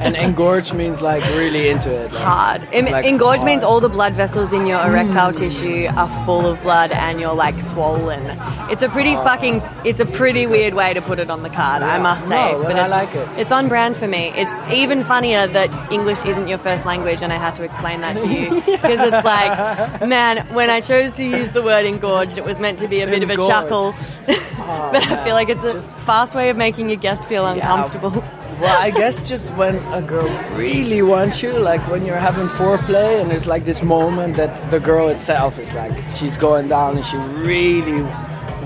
And 0.00 0.16
engorged 0.16 0.74
means 0.74 1.00
like 1.02 1.22
really 1.34 1.68
into 1.68 1.90
it. 1.90 2.12
like- 2.12 2.22
hard? 2.22 2.68
Em- 2.72 2.86
Like 2.86 3.04
engorged 3.04 3.44
means 3.44 3.62
all 3.62 3.80
the 3.80 3.88
blood 3.88 4.14
vessels 4.14 4.52
in 4.52 4.66
your 4.66 4.80
erectile 4.80 5.32
mm. 5.32 5.36
tissue 5.38 5.86
are 5.96 6.08
full 6.24 6.46
of 6.46 6.60
blood 6.62 6.92
and 6.92 7.20
you're 7.20 7.34
like 7.34 7.60
swollen. 7.60 8.22
It's 8.70 8.82
a 8.82 8.88
pretty 8.88 9.14
fucking, 9.16 9.62
it's 9.84 10.00
a 10.00 10.06
pretty 10.06 10.46
weird 10.46 10.74
way 10.74 10.94
to 10.94 11.00
put 11.02 11.18
it 11.18 11.30
on 11.30 11.42
the 11.42 11.50
card, 11.50 11.82
I 11.82 11.98
must 11.98 12.26
say. 12.28 12.52
No, 12.52 12.62
but 12.62 12.76
I 12.76 12.86
like 12.86 13.14
it. 13.14 13.38
It's 13.38 13.52
on 13.52 13.68
brand 13.68 13.96
for 13.96 14.06
me. 14.06 14.32
It's 14.36 14.52
even 14.72 15.02
funnier 15.04 15.46
that 15.48 15.70
English 15.92 16.24
isn't 16.24 16.48
your 16.48 16.58
first 16.58 16.84
language 16.86 17.22
and 17.22 17.32
I 17.32 17.36
had 17.36 17.54
to 17.56 17.62
explain 17.62 18.00
that 18.02 18.14
to 18.16 18.26
you. 18.26 18.62
Because 18.86 19.00
it's 19.12 19.24
like, 19.24 20.06
man, 20.06 20.46
when 20.54 20.70
I 20.70 20.80
chose 20.80 21.12
to 21.14 21.24
use 21.24 21.52
the 21.52 21.62
word 21.62 21.86
engorged, 21.86 22.38
it 22.38 22.44
was 22.44 22.58
meant 22.60 22.78
to 22.80 22.88
be 22.88 23.00
a 23.00 23.06
bit 23.06 23.22
of 23.22 23.30
a 23.30 23.32
Engorged. 23.32 23.48
chuckle. 23.50 23.94
Oh, 24.28 24.90
but 24.92 25.06
I 25.10 25.24
feel 25.24 25.34
like 25.34 25.48
it's 25.48 25.64
a 25.64 25.80
fast 25.80 26.34
way 26.34 26.50
of 26.50 26.56
making 26.56 26.88
your 26.88 26.98
guest 26.98 27.24
feel 27.24 27.46
uncomfortable. 27.46 28.22
Well, 28.60 28.80
I 28.80 28.90
guess 28.90 29.20
just 29.20 29.52
when 29.52 29.76
a 29.92 30.00
girl 30.00 30.28
really 30.56 31.02
wants 31.02 31.42
you, 31.42 31.52
like 31.58 31.86
when 31.90 32.06
you're 32.06 32.16
having 32.16 32.48
foreplay, 32.48 33.20
and 33.20 33.30
there's 33.30 33.46
like 33.46 33.66
this 33.66 33.82
moment 33.82 34.36
that 34.36 34.70
the 34.70 34.80
girl 34.80 35.08
itself 35.08 35.58
is 35.58 35.74
like, 35.74 35.92
she's 36.16 36.38
going 36.38 36.68
down 36.68 36.96
and 36.96 37.04
she 37.04 37.18
really 37.18 38.00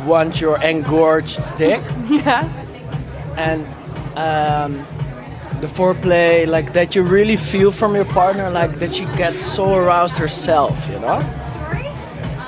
wants 0.06 0.40
your 0.40 0.62
engorged 0.62 1.40
dick. 1.56 1.82
Yeah. 2.08 2.44
And 3.36 3.66
um, 4.16 4.86
the 5.60 5.66
foreplay, 5.66 6.46
like 6.46 6.72
that 6.74 6.94
you 6.94 7.02
really 7.02 7.36
feel 7.36 7.72
from 7.72 7.94
your 7.96 8.04
partner, 8.04 8.48
like 8.50 8.78
that 8.78 8.94
she 8.94 9.06
gets 9.16 9.44
so 9.44 9.74
aroused 9.74 10.18
herself, 10.18 10.86
you 10.88 11.00
know? 11.00 11.18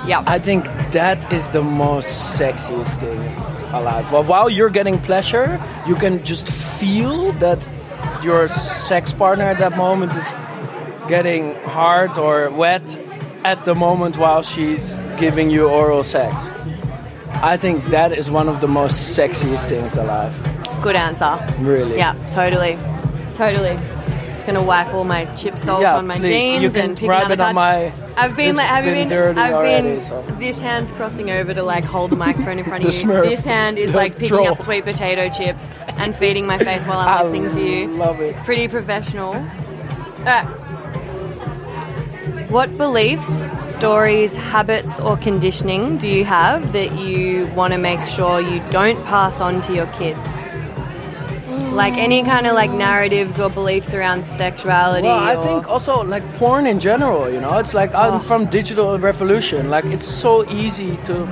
Yeah. 0.07 0.23
I 0.27 0.39
think 0.39 0.65
that 0.93 1.33
is 1.33 1.49
the 1.49 1.63
most 1.63 2.39
sexiest 2.39 3.01
thing 3.01 3.52
alive. 3.73 4.11
Well, 4.13 4.25
while 4.25 4.49
you're 4.51 4.71
getting 4.71 4.99
pleasure, 4.99 5.61
you 5.87 5.95
can 5.97 6.25
just 6.25 6.47
feel 6.49 7.33
that 7.35 7.69
your 8.23 8.49
sex 8.49 9.13
partner 9.13 9.45
at 9.45 9.59
that 9.59 9.77
moment 9.77 10.13
is 10.15 10.33
getting 11.09 11.55
hard 11.67 12.17
or 12.19 12.51
wet 12.51 12.97
at 13.45 13.65
the 13.65 13.75
moment 13.75 14.17
while 14.17 14.43
she's 14.43 14.95
giving 15.19 15.51
you 15.51 15.69
oral 15.69 16.03
sex. 16.03 16.51
I 17.43 17.57
think 17.57 17.87
that 17.87 18.13
is 18.13 18.31
one 18.31 18.49
of 18.49 18.61
the 18.61 18.69
most 18.69 19.19
sexiest 19.19 19.69
things 19.69 19.97
alive. 19.97 20.35
Good 20.81 20.97
answer. 20.97 21.39
Really. 21.59 21.97
Yeah, 21.97 22.15
totally. 22.31 22.79
Totally. 23.35 23.77
Just 24.29 24.47
gonna 24.47 24.63
wipe 24.63 24.93
all 24.95 25.05
my 25.05 25.25
chip 25.35 25.59
salt 25.59 25.83
Yeah, 25.83 25.97
on 25.97 26.07
my 26.07 26.19
please. 26.19 26.29
jeans 26.29 26.63
You 26.63 26.71
can 26.71 26.91
and 26.91 26.97
pick 26.99 27.09
rub 27.09 27.31
it 27.31 27.41
on 27.41 27.55
my. 27.55 27.93
I've 28.17 28.37
been 28.37 28.57
like, 28.57 28.67
have 28.67 28.85
you 28.85 28.93
been 28.93 29.09
been? 29.09 29.39
I've 29.39 29.53
already, 29.55 29.89
been. 29.97 30.03
so. 30.03 30.23
This 30.39 30.59
hand's 30.59 30.93
crossing 30.93 31.31
over 31.31 31.55
to 31.55 31.63
like 31.63 31.85
hold 31.85 32.11
the 32.11 32.17
microphone 32.17 32.59
in 32.59 32.65
front 32.65 32.85
of 32.85 32.93
you. 32.95 33.01
Smurf. 33.03 33.23
This 33.25 33.45
hand 33.45 33.79
is 33.79 33.93
The 33.93 33.97
like 33.97 34.13
picking 34.19 34.29
troll. 34.29 34.49
up 34.49 34.59
sweet 34.59 34.85
potato 34.85 35.29
chips 35.31 35.71
and 35.89 36.15
feeding 36.15 36.47
my 36.47 36.59
face 36.59 36.85
while 36.87 36.99
I'm 36.99 37.09
I 37.09 37.23
listening 37.23 37.51
to 37.51 37.63
you. 37.71 37.95
love 37.95 38.21
it. 38.21 38.31
It's 38.31 38.41
pretty 38.41 38.69
professional. 38.69 39.35
Uh, 40.27 40.45
what 42.49 42.77
beliefs, 42.77 43.45
stories, 43.63 44.35
habits, 44.35 45.01
or 45.01 45.17
conditioning 45.17 45.97
do 45.97 46.09
you 46.09 46.25
have 46.27 46.73
that 46.75 46.95
you 46.99 47.47
want 47.55 47.73
to 47.73 47.79
make 47.79 48.07
sure 48.07 48.41
you 48.43 48.63
don't 48.71 49.03
pass 49.07 49.41
on 49.41 49.63
to 49.63 49.75
your 49.75 49.87
kids? 49.87 50.45
Like 51.73 51.95
any 51.95 52.23
kind 52.23 52.47
of 52.47 52.55
like 52.55 52.71
narratives 52.71 53.41
or 53.41 53.49
beliefs 53.49 53.95
around 53.95 54.25
sexuality. 54.25 55.09
Well, 55.09 55.19
I 55.19 55.37
or- 55.37 55.45
think 55.45 55.69
also 55.69 56.05
like 56.05 56.23
porn 56.35 56.67
in 56.67 56.81
general, 56.81 57.31
you 57.31 57.41
know, 57.41 57.59
it's 57.59 57.73
like 57.73 57.95
I'm 57.95 58.15
oh. 58.15 58.19
from 58.19 58.47
digital 58.47 58.99
revolution. 58.99 59.71
Like 59.71 59.87
it's 59.87 60.07
so 60.07 60.49
easy 60.51 60.99
to, 61.05 61.27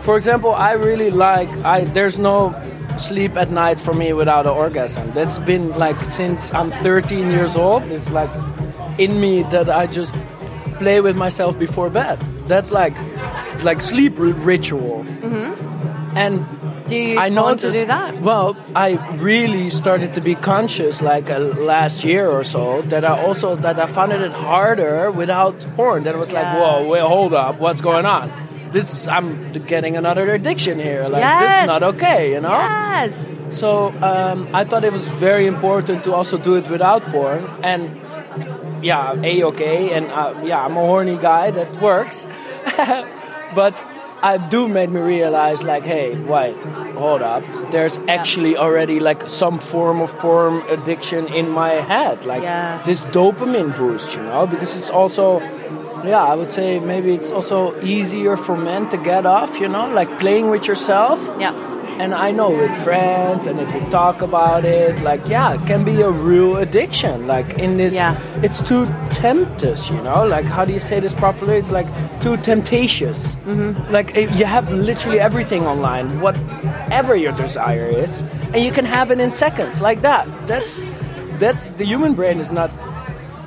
for 0.00 0.16
example, 0.16 0.52
I 0.52 0.72
really 0.72 1.10
like 1.10 1.48
I 1.64 1.84
there's 1.84 2.18
no 2.18 2.54
sleep 2.98 3.36
at 3.36 3.50
night 3.50 3.80
for 3.80 3.94
me 3.94 4.12
without 4.12 4.46
an 4.46 4.52
orgasm. 4.52 5.10
That's 5.12 5.38
been 5.38 5.70
like 5.78 6.04
since 6.04 6.52
I'm 6.52 6.70
13 6.82 7.30
years 7.30 7.56
old. 7.56 7.84
It's 7.84 8.10
like 8.10 8.30
in 8.98 9.20
me 9.20 9.42
that 9.44 9.70
I 9.70 9.86
just 9.86 10.14
play 10.78 11.00
with 11.00 11.16
myself 11.16 11.58
before 11.58 11.88
bed. 11.90 12.20
That's 12.46 12.70
like 12.70 12.96
like 13.62 13.80
sleep 13.80 14.18
r- 14.18 14.26
ritual. 14.26 15.04
Mm-hmm. 15.04 16.16
And 16.16 16.57
do 16.88 16.96
you 16.96 17.18
I 17.18 17.28
know 17.28 17.44
want 17.44 17.60
to 17.60 17.72
do 17.72 17.84
that? 17.86 18.18
Well, 18.20 18.56
I 18.74 18.96
really 19.16 19.70
started 19.70 20.14
to 20.14 20.20
be 20.20 20.34
conscious 20.34 21.00
like 21.02 21.30
uh, 21.30 21.38
last 21.38 22.04
year 22.04 22.28
or 22.28 22.44
so 22.44 22.82
that 22.82 23.04
I 23.04 23.22
also 23.24 23.56
that 23.56 23.78
I 23.78 23.86
found 23.86 24.12
it 24.12 24.32
harder 24.32 25.10
without 25.10 25.60
porn. 25.76 26.04
That 26.04 26.14
I 26.14 26.18
was 26.18 26.32
like, 26.32 26.44
Yeah. 26.44 26.60
whoa, 26.60 26.88
wait, 26.88 27.02
hold 27.02 27.34
up, 27.34 27.58
what's 27.60 27.80
going 27.80 28.06
on? 28.06 28.30
This 28.72 28.92
is, 28.92 29.08
I'm 29.08 29.52
getting 29.66 29.96
another 29.96 30.30
addiction 30.34 30.78
here. 30.78 31.08
Like 31.08 31.22
this 31.40 31.52
is 31.60 31.66
not 31.66 31.82
okay, 31.94 32.32
you 32.34 32.40
know. 32.40 32.50
Yes. 32.52 33.12
So 33.50 33.88
um, 34.02 34.48
I 34.52 34.64
thought 34.64 34.84
it 34.84 34.92
was 34.92 35.08
very 35.08 35.46
important 35.46 36.04
to 36.04 36.12
also 36.14 36.36
do 36.36 36.56
it 36.56 36.68
without 36.68 37.02
porn, 37.08 37.48
and 37.62 37.82
yeah, 38.84 39.16
a 39.22 39.42
okay, 39.44 39.92
and 39.96 40.10
uh, 40.12 40.34
yeah, 40.44 40.60
I'm 40.64 40.76
a 40.76 40.80
horny 40.84 41.16
guy 41.16 41.50
that 41.50 41.80
works, 41.80 42.26
but 43.54 43.82
do 44.50 44.68
made 44.68 44.90
me 44.90 45.00
realize 45.00 45.62
like, 45.64 45.84
hey, 45.84 46.16
wait, 46.18 46.56
hold 46.96 47.22
up, 47.22 47.42
there's 47.70 47.98
actually 48.08 48.56
already 48.56 48.98
like 49.00 49.28
some 49.28 49.58
form 49.58 50.00
of 50.00 50.16
porn 50.18 50.62
addiction 50.68 51.26
in 51.28 51.48
my 51.50 51.70
head, 51.74 52.26
like 52.26 52.42
Yeah. 52.42 52.82
this 52.84 53.02
dopamine 53.02 53.76
boost, 53.76 54.16
you 54.16 54.22
know, 54.22 54.46
because 54.46 54.76
it's 54.76 54.90
also. 54.90 55.40
Yeah, 56.04 56.22
I 56.22 56.36
would 56.36 56.48
say 56.50 56.78
maybe 56.78 57.12
it's 57.12 57.32
also 57.32 57.74
easier 57.82 58.36
for 58.36 58.56
men 58.56 58.88
to 58.90 58.96
get 58.96 59.26
off, 59.26 59.58
you 59.58 59.68
know, 59.68 59.88
like 59.92 60.20
playing 60.20 60.48
with 60.48 60.68
yourself. 60.68 61.18
Yeah. 61.40 61.50
And 62.00 62.14
I 62.14 62.30
know 62.30 62.50
with 62.50 62.74
friends, 62.84 63.48
and 63.48 63.58
if 63.58 63.74
you 63.74 63.80
talk 63.90 64.22
about 64.22 64.64
it, 64.64 65.00
like, 65.02 65.20
yeah, 65.28 65.54
it 65.54 65.66
can 65.66 65.84
be 65.84 66.00
a 66.00 66.08
real 66.10 66.56
addiction. 66.58 67.26
Like, 67.26 67.54
in 67.58 67.76
this, 67.76 67.94
Yeah. 67.94 68.16
it's 68.42 68.60
too 68.62 68.86
temptous, 69.12 69.90
you 69.90 70.00
know? 70.02 70.24
Like, 70.24 70.44
how 70.44 70.64
do 70.64 70.72
you 70.72 70.78
say 70.78 71.00
this 71.00 71.12
properly? 71.12 71.56
It's 71.56 71.72
like 71.72 71.88
too 72.20 72.36
temptatious. 72.36 73.34
Mm-hmm. 73.46 73.92
Like, 73.92 74.16
eh, 74.16 74.28
you 74.32 74.44
have 74.44 74.70
literally 74.70 75.18
everything 75.18 75.66
online, 75.66 76.20
whatever 76.20 77.16
your 77.16 77.32
desire 77.32 77.88
is, 77.88 78.22
and 78.52 78.62
you 78.62 78.70
can 78.70 78.84
have 78.84 79.10
it 79.10 79.18
in 79.18 79.32
seconds, 79.32 79.80
like 79.82 80.02
that. 80.02 80.28
That's, 80.46 80.82
that's, 81.40 81.70
the 81.70 81.84
human 81.84 82.14
brain 82.14 82.38
is 82.38 82.52
not, 82.52 82.70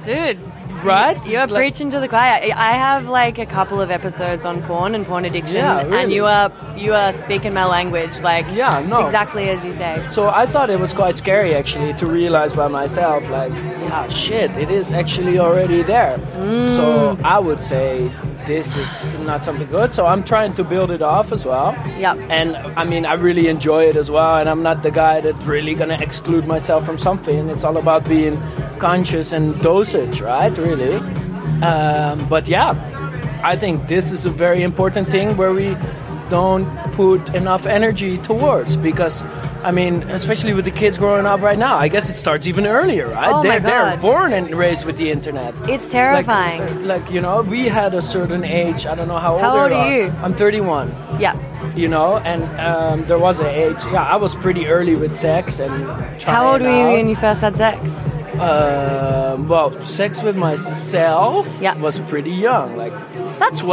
Dude, 0.04 0.40
right? 0.84 1.18
you're 1.26 1.48
like- 1.48 1.56
preaching 1.56 1.90
to 1.92 2.00
the 2.00 2.08
choir. 2.08 2.40
I 2.56 2.74
have 2.74 3.08
like 3.08 3.38
a 3.38 3.46
couple 3.46 3.80
of 3.82 3.92
episodes 3.92 4.46
on 4.46 4.62
porn 4.64 4.96
and 4.96 5.06
porn 5.06 5.26
addiction, 5.26 5.58
Yeah, 5.58 5.80
and 5.80 6.12
you 6.12 6.26
are 6.26 6.52
you 6.78 6.94
are 6.94 7.14
speaking 7.14 7.54
my 7.54 7.66
language. 7.66 8.20
Like, 8.22 8.46
Yeah, 8.54 8.84
no. 8.88 9.06
exactly 9.06 9.50
as 9.50 9.64
you 9.64 9.74
say. 9.74 10.04
So 10.10 10.30
I 10.30 10.46
thought 10.46 10.70
it 10.70 10.80
was 10.80 10.94
quite 10.94 11.18
scary 11.18 11.56
actually 11.56 11.94
to 11.96 12.06
realize 12.06 12.54
by 12.54 12.68
myself, 12.68 13.30
like, 13.30 13.52
yeah, 13.54 14.08
shit, 14.10 14.58
it 14.58 14.70
is 14.70 14.92
actually 14.92 15.40
already 15.40 15.82
there. 15.84 16.18
Mm. 16.36 16.68
So 16.68 17.18
I 17.24 17.40
would 17.40 17.64
say 17.64 18.10
this 18.52 18.76
is 18.76 19.06
not 19.26 19.46
something 19.46 19.68
good. 19.68 19.94
So 19.94 20.06
I'm 20.06 20.24
trying 20.24 20.54
to 20.56 20.64
build 20.64 20.92
it 20.92 21.02
off 21.02 21.32
as 21.32 21.46
well. 21.46 21.72
Yeah. 21.98 22.16
And 22.30 22.58
I 22.82 22.84
mean, 22.84 23.06
I 23.06 23.14
really 23.14 23.48
enjoy 23.48 23.86
it 23.86 23.96
as 23.96 24.12
well. 24.12 24.36
And 24.38 24.50
I'm 24.50 24.62
not 24.62 24.84
the 24.84 24.92
guy 24.92 25.22
that 25.22 25.36
really 25.46 25.74
gonna 25.74 26.00
exclude 26.02 26.46
myself 26.48 26.86
from 26.86 26.98
something. 26.98 27.50
It's 27.50 27.64
all 27.64 27.78
about 27.78 28.08
being 28.08 28.42
conscious 28.80 29.32
and 29.32 29.62
dosage, 29.62 30.22
right? 30.22 30.56
Really. 30.58 30.98
Um, 31.62 32.28
but 32.28 32.48
yeah, 32.48 32.72
I 33.44 33.56
think 33.56 33.88
this 33.88 34.12
is 34.12 34.26
a 34.26 34.30
very 34.30 34.64
important 34.64 35.08
thing 35.08 35.38
where 35.38 35.54
we 35.54 35.78
don't 36.30 36.68
put 36.94 37.34
enough 37.36 37.66
energy 37.66 38.18
towards 38.18 38.76
because 38.76 39.24
I 39.64 39.72
mean, 39.72 40.04
especially 40.04 40.54
with 40.54 40.66
the 40.66 40.72
kids 40.72 40.98
growing 40.98 41.26
up 41.26 41.42
right 41.42 41.58
now, 41.58 41.78
I 41.78 41.88
guess 41.88 42.10
it 42.10 42.14
starts 42.14 42.48
even 42.48 42.66
earlier, 42.66 43.08
right? 43.10 43.30
Oh 43.32 43.38
my 43.44 43.60
they're, 43.60 43.60
they're 43.60 43.98
born 43.98 44.34
and 44.34 44.50
raised 44.56 44.86
with 44.86 44.98
the 44.98 45.12
internet. 45.12 45.54
It's 45.70 45.90
terrifying. 45.92 46.62
uh, 46.62 46.80
Like, 46.82 47.12
you 47.12 47.22
know, 47.22 47.42
we 47.44 47.68
had 47.68 47.94
a 47.94 48.02
certain 48.02 48.44
age. 48.44 48.86
I 48.88 48.96
don't 48.96 49.08
know 49.08 49.20
how 49.20 49.34
old. 49.34 49.42
How 49.42 49.62
old 49.62 49.72
they 49.72 49.76
are 49.76 49.98
you? 50.06 50.10
I'm 50.24 50.34
31. 50.34 50.90
yeah. 51.20 51.36
You 51.76 51.88
know, 51.88 52.18
and 52.18 52.44
um, 52.60 53.06
there 53.06 53.20
was 53.20 53.40
an 53.40 53.46
age. 53.46 53.78
Yeah, 53.94 54.04
I 54.04 54.18
was 54.18 54.36
pretty 54.36 54.68
early 54.68 54.96
with 54.96 55.16
sex 55.16 55.60
and. 55.60 55.74
How 56.22 56.52
old 56.52 56.62
were 56.62 56.68
you 56.70 56.84
out. 56.88 56.94
when 56.94 57.08
you 57.08 57.16
first 57.16 57.42
had 57.42 57.56
sex? 57.56 57.80
Um, 58.42 59.48
well, 59.48 59.72
sex 59.86 60.22
with 60.24 60.36
myself 60.36 61.48
Yeah. 61.62 61.76
was 61.76 62.00
pretty 62.00 62.32
young, 62.32 62.76
like 62.76 62.94
That's 63.40 63.60
so 63.62 63.68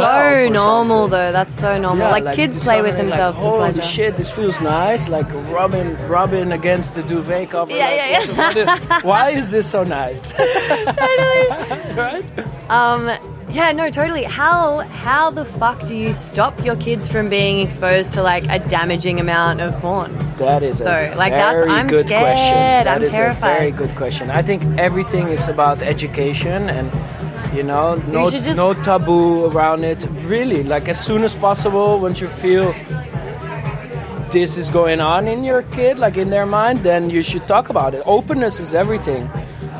normal, 0.49 1.03
something. 1.05 1.09
though. 1.11 1.31
That's 1.31 1.53
so 1.55 1.77
normal. 1.77 2.07
Yeah, 2.07 2.11
like, 2.23 2.35
kids 2.35 2.63
play 2.63 2.81
with 2.81 2.95
themselves 2.97 3.39
like, 3.39 3.47
Holy 3.47 3.59
pleasure. 3.71 3.81
shit, 3.81 4.17
this 4.17 4.29
feels 4.31 4.61
nice. 4.61 5.09
Like 5.09 5.31
rubbing, 5.51 5.95
rubbing 6.07 6.51
against 6.51 6.95
the 6.95 7.03
duvet 7.03 7.49
cover. 7.51 7.71
Yeah, 7.75 7.85
like, 7.85 7.97
yeah, 7.97 8.19
what 8.37 8.53
the- 8.55 8.65
what 8.65 9.01
the- 9.01 9.07
Why 9.07 9.29
is 9.31 9.49
this 9.51 9.69
so 9.69 9.83
nice? 9.83 10.31
Totally. 10.37 11.93
right? 11.95 12.25
Um, 12.69 13.09
yeah, 13.51 13.71
no, 13.71 13.89
totally. 13.89 14.23
How 14.23 14.79
how 14.79 15.29
the 15.31 15.45
fuck 15.45 15.83
do 15.85 15.95
you 15.95 16.13
stop 16.13 16.63
your 16.63 16.75
kids 16.75 17.07
from 17.07 17.29
being 17.29 17.59
exposed 17.59 18.13
to 18.13 18.21
like 18.23 18.45
a 18.49 18.59
damaging 18.59 19.19
amount 19.19 19.61
of 19.61 19.73
porn? 19.81 20.11
That 20.37 20.63
is 20.63 20.81
a 20.81 20.83
So, 20.85 21.17
like, 21.17 21.33
that's- 21.33 21.65
I'm 21.67 21.87
good 21.87 22.07
scared. 22.07 22.21
question. 22.23 22.55
That 22.55 22.87
I'm 22.87 23.03
is 23.03 23.11
terrified. 23.11 23.51
a 23.55 23.57
very 23.59 23.71
good 23.71 23.95
question. 23.95 24.29
I 24.29 24.41
think 24.41 24.63
everything 24.77 25.27
is 25.29 25.47
about 25.49 25.81
education 25.83 26.69
and 26.69 26.91
you 27.55 27.63
know 27.63 27.95
no 28.07 28.29
just- 28.29 28.55
no 28.55 28.73
taboo 28.73 29.45
around 29.47 29.83
it. 29.83 30.05
Really, 30.25 30.63
like 30.63 30.87
as 30.87 30.99
soon 30.99 31.23
as 31.23 31.35
possible, 31.35 31.99
once 31.99 32.21
you 32.21 32.27
feel 32.29 32.73
this 34.31 34.57
is 34.57 34.69
going 34.69 35.01
on 35.01 35.27
in 35.27 35.43
your 35.43 35.63
kid, 35.63 35.97
like 35.97 36.15
in 36.17 36.29
their 36.29 36.45
mind, 36.45 36.83
then 36.83 37.09
you 37.09 37.23
should 37.23 37.47
talk 37.47 37.69
about 37.69 37.95
it. 37.95 38.03
Openness 38.05 38.59
is 38.59 38.75
everything. 38.75 39.27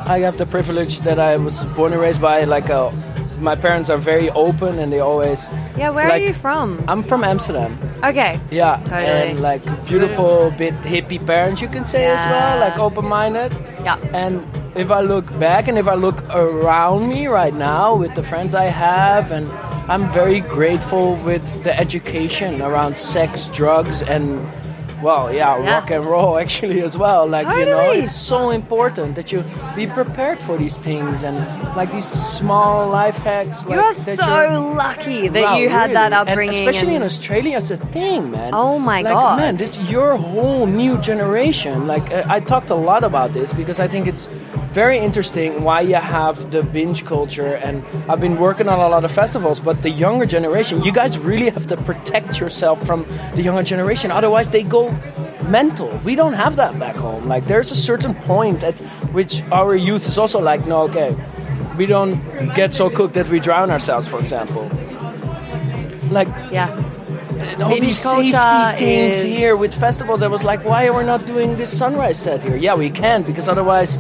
I 0.06 0.20
have 0.22 0.38
the 0.40 0.46
privilege 0.48 1.02
that 1.02 1.20
I 1.20 1.38
was 1.38 1.64
born 1.78 1.94
and 1.94 2.02
raised 2.02 2.20
by 2.22 2.46
like 2.46 2.70
a. 2.70 2.92
My 3.40 3.56
parents 3.56 3.90
are 3.90 3.98
very 3.98 4.30
open 4.32 4.80
and 4.80 4.92
they 4.92 5.00
always. 5.00 5.50
Yeah, 5.78 5.90
where 5.92 6.10
like- 6.10 6.22
are 6.22 6.26
you 6.26 6.34
from? 6.34 6.84
I'm 6.88 7.04
from 7.04 7.24
Amsterdam. 7.24 7.78
Okay. 8.04 8.40
Yeah, 8.52 8.78
Totally. 8.86 9.06
and 9.32 9.42
like 9.42 9.64
beautiful, 9.86 10.52
bit 10.58 10.74
hippie 10.84 11.26
parents, 11.26 11.62
you 11.62 11.68
can 11.70 11.86
say 11.86 12.06
as 12.06 12.24
well, 12.26 12.56
Yeah. 12.58 12.66
like 12.66 12.78
open-minded. 12.80 13.52
Yeah. 13.84 13.98
And 14.14 14.46
if 14.76 14.92
I 14.92 15.02
look 15.02 15.26
back 15.40 15.68
and 15.68 15.78
if 15.78 15.88
I 15.88 15.96
look 15.96 16.24
around 16.34 17.08
me 17.10 17.28
right 17.28 17.54
now 17.54 17.96
with 17.96 18.14
the 18.16 18.24
friends 18.24 18.54
I 18.56 18.66
have, 18.66 19.32
and 19.32 19.50
I'm 19.90 20.12
very 20.12 20.42
grateful 20.42 21.16
with 21.26 21.64
the 21.64 21.78
education 21.80 22.62
around 22.62 22.98
sex, 22.98 23.48
drugs, 23.48 24.02
and 24.04 24.40
well, 25.02 25.34
yeah, 25.34 25.58
Yeah. 25.58 25.72
rock 25.72 25.92
and 25.92 26.06
roll 26.06 26.38
actually 26.38 26.82
as 26.82 26.98
well. 26.98 27.28
Like 27.28 27.48
you 27.48 27.66
know, 27.66 27.92
it's 27.92 28.16
so 28.16 28.50
important 28.52 29.16
that 29.16 29.32
you 29.32 29.44
be 29.76 29.88
prepared 29.88 30.40
for 30.40 30.58
these 30.58 30.78
things 30.78 31.24
and 31.24 31.38
like 31.76 31.92
these 31.92 32.06
small 32.06 32.88
life 32.90 33.18
hacks. 33.18 33.66
You 33.70 33.80
are 33.80 33.94
so 33.94 34.74
lucky 34.76 35.28
that 35.30 35.44
Wow, 35.44 35.58
you 35.58 35.70
had 35.70 35.92
that 35.92 36.12
upbringing. 36.14 36.56
And 36.60 36.70
especially 36.70 36.96
in 36.96 37.04
Australia, 37.04 37.58
it's 37.58 37.72
a 37.72 37.78
thing, 37.78 38.32
man. 38.32 38.52
Oh 38.54 38.80
my 38.80 39.02
like, 39.02 39.14
God. 39.14 39.38
man, 39.40 39.58
this 39.58 39.78
your 39.90 40.16
whole 40.18 40.66
new 40.66 40.98
generation. 41.00 41.88
Like 41.88 42.12
uh, 42.12 42.24
I 42.28 42.40
talked 42.40 42.70
a 42.70 42.76
lot 42.76 43.04
about 43.04 43.34
this 43.34 43.54
because 43.54 43.80
I 43.80 43.88
think 43.88 44.08
it's 44.08 44.28
very 44.84 44.98
interesting 44.98 45.50
why 45.68 45.82
you 45.82 46.00
have 46.20 46.52
the 46.52 46.62
binge 46.64 47.04
culture, 47.04 47.54
and 47.66 47.84
I've 48.10 48.22
been 48.22 48.38
working 48.48 48.70
on 48.74 48.80
a 48.80 48.88
lot 48.96 49.04
of 49.04 49.12
festivals. 49.12 49.60
But 49.60 49.82
the 49.82 49.90
younger 50.06 50.26
generation, 50.26 50.82
you 50.88 50.94
guys 51.02 51.14
really 51.32 51.50
have 51.58 51.68
to 51.68 51.76
protect 51.90 52.40
yourself 52.40 52.78
from 52.90 53.00
the 53.36 53.42
younger 53.42 53.64
generation. 53.74 54.08
Otherwise, 54.10 54.48
they 54.56 54.64
go 54.64 54.84
mental. 55.58 55.90
We 56.06 56.16
don't 56.16 56.38
have 56.44 56.56
that 56.56 56.80
back 56.80 56.96
home. 56.96 57.24
Like 57.34 57.44
there's 57.52 57.72
a 57.72 57.80
certain 57.92 58.14
point 58.34 58.64
at 58.64 58.78
which 59.18 59.34
our 59.52 59.76
youth 59.76 60.08
is 60.08 60.18
also 60.18 60.40
like, 60.40 60.62
no, 60.66 60.78
okay. 60.90 61.12
We 61.78 61.86
don't 61.86 62.16
get 62.56 62.74
so 62.74 62.90
cooked 62.90 63.16
that 63.16 63.28
we 63.28 63.40
drown 63.42 63.72
ourselves, 63.72 64.08
for 64.08 64.20
example. 64.26 64.64
Like 66.10 66.30
yeah. 66.52 66.70
all 67.64 67.70
Binge 67.70 67.82
these 67.82 68.00
safety 68.00 68.78
things 68.86 69.16
is- 69.16 69.22
here 69.40 69.56
with 69.64 69.74
festival 69.88 70.16
that 70.22 70.30
was 70.38 70.44
like 70.52 70.62
why 70.72 70.88
are 70.88 70.96
we 71.00 71.04
not 71.14 71.22
doing 71.34 71.50
this 71.58 71.72
sunrise 71.82 72.20
set 72.26 72.44
here 72.44 72.58
yeah 72.68 72.76
we 72.76 72.90
can 72.90 73.24
because 73.30 73.48
otherwise 73.48 73.92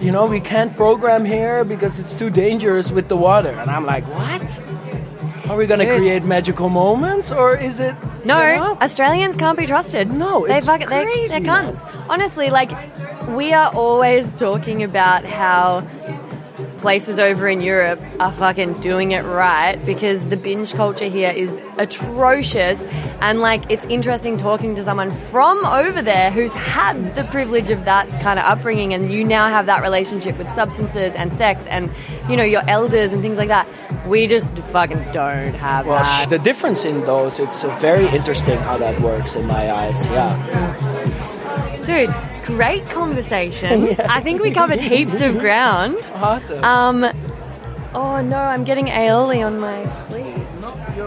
you 0.00 0.10
know 0.10 0.26
we 0.26 0.40
can't 0.40 0.74
program 0.76 1.24
here 1.24 1.64
because 1.64 1.98
it's 1.98 2.14
too 2.14 2.30
dangerous 2.30 2.90
with 2.90 3.08
the 3.08 3.16
water 3.16 3.50
and 3.50 3.70
i'm 3.70 3.84
like 3.84 4.04
what 4.04 4.60
are 5.50 5.56
we 5.56 5.66
gonna 5.66 5.84
create 5.96 6.24
magical 6.24 6.68
moments 6.68 7.32
or 7.32 7.56
is 7.56 7.80
it 7.80 7.94
No, 8.24 8.40
you 8.46 8.56
know? 8.56 8.76
Australians 8.80 9.34
can't 9.36 9.58
be 9.58 9.66
trusted. 9.66 10.10
No, 10.10 10.46
they 10.46 10.58
it's 10.58 10.66
fuck- 10.66 10.80
they, 10.80 11.04
crazy, 11.04 11.28
they're 11.28 11.40
cunts. 11.40 11.80
Honestly, 12.08 12.50
like 12.50 12.70
we 13.28 13.52
are 13.54 13.72
always 13.74 14.30
talking 14.32 14.82
about 14.84 15.24
how 15.24 15.80
places 16.80 17.18
over 17.18 17.46
in 17.46 17.60
Europe 17.60 18.00
are 18.18 18.32
fucking 18.32 18.80
doing 18.80 19.12
it 19.12 19.20
right 19.20 19.76
because 19.84 20.26
the 20.28 20.36
binge 20.36 20.72
culture 20.74 21.06
here 21.06 21.30
is 21.30 21.60
atrocious. 21.78 22.84
And 23.20 23.40
like 23.40 23.70
it's 23.70 23.84
interesting 23.84 24.36
talking 24.36 24.74
to 24.74 24.82
someone 24.82 25.12
from 25.12 25.64
over 25.66 26.00
there 26.02 26.30
who's 26.30 26.54
had 26.54 27.14
the 27.14 27.24
privilege 27.24 27.70
of 27.70 27.84
that 27.84 28.08
kind 28.22 28.38
of 28.38 28.44
upbringing 28.46 28.94
and 28.94 29.12
you 29.12 29.24
now 29.24 29.48
have 29.48 29.66
that 29.66 29.82
relationship 29.82 30.38
with 30.38 30.50
substances 30.50 31.14
and 31.14 31.32
sex 31.32 31.66
and 31.66 31.90
you 32.28 32.36
know 32.36 32.44
your 32.44 32.68
elders 32.68 33.12
and 33.12 33.20
things 33.20 33.36
like 33.36 33.48
that. 33.48 33.68
We 34.06 34.26
just 34.26 34.56
fucking 34.56 35.12
don't 35.12 35.54
have 35.54 35.86
well, 35.86 36.02
that. 36.02 36.30
the 36.30 36.38
difference 36.38 36.84
in 36.84 37.04
those 37.04 37.38
it's 37.38 37.62
very 37.80 38.08
interesting 38.08 38.58
how 38.58 38.78
that 38.78 39.00
works 39.00 39.34
in 39.36 39.46
my 39.46 39.70
eyes 39.70 40.06
yeah. 40.06 40.36
Dude, 41.84 42.10
great 42.56 42.84
conversation. 42.90 43.88
I 44.08 44.20
think 44.20 44.42
we 44.42 44.50
covered 44.50 44.80
heaps 44.80 45.20
of 45.20 45.38
ground. 45.38 45.96
awesome 46.14 46.64
Um, 46.64 47.04
oh 47.94 48.20
no, 48.20 48.36
I'm 48.38 48.64
getting 48.64 48.86
aioli 48.86 49.44
on 49.44 49.58
my 49.60 49.86
sleeve. 50.08 50.36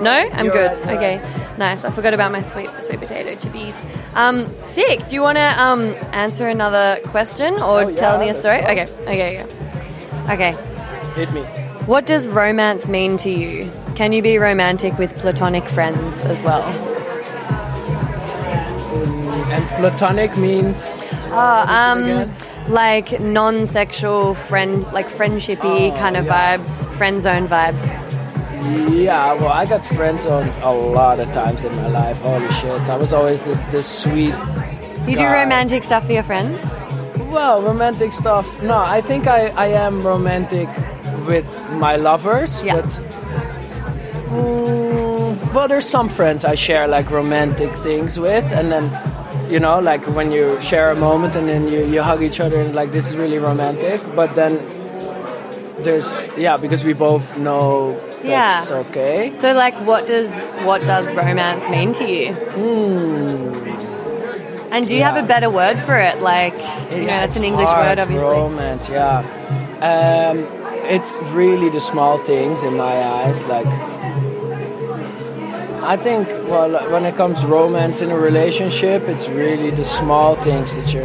No, 0.02 0.12
I'm 0.12 0.50
good. 0.50 0.72
right, 0.86 0.98
okay, 0.98 1.56
nice. 1.58 1.84
I 1.86 1.92
forgot 1.92 2.14
about 2.14 2.32
my 2.32 2.42
sweet 2.42 2.70
sweet 2.82 3.00
potato 3.00 3.36
chippies. 3.36 3.76
Um, 4.16 4.48
sick. 4.62 5.08
Do 5.08 5.16
you 5.16 5.22
want 5.22 5.38
to 5.38 5.62
um 5.62 5.82
answer 6.12 6.48
another 6.48 7.00
question 7.06 7.54
or 7.56 7.84
Oh, 7.84 7.88
yeah, 7.88 7.96
tell 7.96 8.20
me 8.20 8.30
a 8.30 8.34
story? 8.34 8.62
Okay, 8.64 8.88
okay, 9.02 9.40
okay. 9.42 9.46
Okay. 10.34 10.52
hit 11.16 11.32
me 11.34 11.42
What 11.86 12.06
does 12.06 12.28
romance 12.28 12.88
mean 12.88 13.18
to 13.18 13.30
you? 13.30 13.72
Can 13.96 14.14
you 14.14 14.22
be 14.22 14.38
romantic 14.40 14.98
with 14.98 15.16
platonic 15.18 15.66
friends 15.70 16.22
as 16.22 16.44
well? 16.44 16.64
and 19.54 19.68
platonic 19.78 20.36
means 20.38 21.03
Oh, 21.36 21.64
it 21.64 21.70
um, 21.70 22.32
like 22.74 23.20
non-sexual 23.20 24.36
friend, 24.36 24.84
like 24.94 25.08
friendshipy 25.08 25.92
Oh, 25.92 25.98
kind 25.98 26.16
of 26.18 26.26
yeah. 26.26 26.58
vibes, 26.58 26.94
friend 26.98 27.22
zone 27.22 27.48
vibes. 27.48 27.88
Yeah, 28.94 29.34
well, 29.34 29.50
I 29.52 29.66
got 29.66 29.86
friend 29.86 30.18
zoned 30.20 30.56
a 30.62 30.72
lot 30.72 31.20
of 31.20 31.30
times 31.34 31.64
in 31.66 31.76
my 31.76 31.88
life. 31.88 32.20
Holy 32.20 32.50
shit. 32.54 32.88
I 32.90 32.96
was 32.96 33.12
always 33.12 33.42
the, 33.42 33.56
the 33.72 33.84
sweet. 33.84 34.34
You 35.08 35.18
do 35.18 35.26
romantic 35.26 35.84
stuff 35.84 36.06
for 36.06 36.14
your 36.14 36.24
friends? 36.24 36.64
Well, 37.30 37.62
romantic 37.62 38.14
stuff. 38.14 38.62
No, 38.62 38.78
I 38.78 39.02
think 39.02 39.28
I, 39.28 39.48
I 39.50 39.68
am 39.68 40.02
romantic 40.06 40.70
with 41.28 41.50
my 41.72 41.96
lovers, 41.98 42.62
Yeah. 42.64 42.76
but. 42.82 42.90
Mm, 44.30 45.54
well, 45.54 45.68
there's 45.68 45.88
some 45.90 46.08
friends 46.10 46.46
I 46.46 46.56
share 46.56 46.88
like 46.88 47.12
romantic 47.12 47.74
things 47.78 48.18
with, 48.18 48.46
and 48.54 48.72
then, 48.72 48.90
you 49.50 49.60
know, 49.60 49.80
like 49.80 50.06
when 50.08 50.32
you 50.32 50.60
share 50.62 50.92
a 50.92 50.96
moment 50.96 51.36
and 51.36 51.48
then 51.48 51.68
you, 51.68 51.86
you 51.86 52.02
hug 52.02 52.22
each 52.24 52.40
other 52.40 52.60
and 52.60 52.74
like 52.76 52.92
this 52.92 53.08
is 53.10 53.16
really 53.16 53.38
romantic, 53.40 54.02
but 54.16 54.36
then 54.36 54.58
there's, 55.84 56.10
yeah, 56.38 56.58
because 56.58 56.84
we 56.84 56.94
both 56.94 57.38
know 57.38 58.00
Yeah. 58.24 58.54
that's 58.60 58.72
okay. 58.72 59.34
So, 59.34 59.54
like, 59.54 59.76
what 59.86 60.08
does 60.08 60.38
what 60.64 60.86
does 60.86 61.08
romance 61.12 61.64
mean 61.70 61.92
to 61.94 62.06
you? 62.06 62.28
And 64.72 64.88
do 64.88 64.96
you 64.96 65.04
have 65.04 65.16
Hmm. 65.18 65.26
A 65.26 65.28
better 65.28 65.50
word 65.50 65.78
for 65.80 65.98
it? 66.00 66.22
Like, 66.22 66.56
you 66.92 67.02
know, 67.02 67.08
that's 67.22 67.38
an 67.38 67.44
English 67.44 67.70
hard, 67.70 67.86
word, 67.88 68.00
obviously. 68.00 68.28
Romance, 68.30 68.90
yeah. 68.90 69.20
Um, 69.82 70.38
it's 70.96 71.12
really 71.34 71.70
the 71.70 71.80
small 71.80 72.18
things 72.18 72.64
in 72.64 72.76
my 72.78 72.96
eyes. 73.04 73.46
Like, 73.46 73.68
I 75.86 75.98
think, 75.98 76.30
well, 76.48 76.90
when 76.92 77.04
it 77.04 77.18
comes 77.18 77.42
to 77.42 77.48
romance 77.48 78.00
in 78.00 78.10
a 78.10 78.18
relationship, 78.18 79.04
it's 79.04 79.28
really 79.28 79.70
the 79.70 79.84
small 79.84 80.34
things 80.34 80.76
that 80.76 80.94
you 80.94 81.02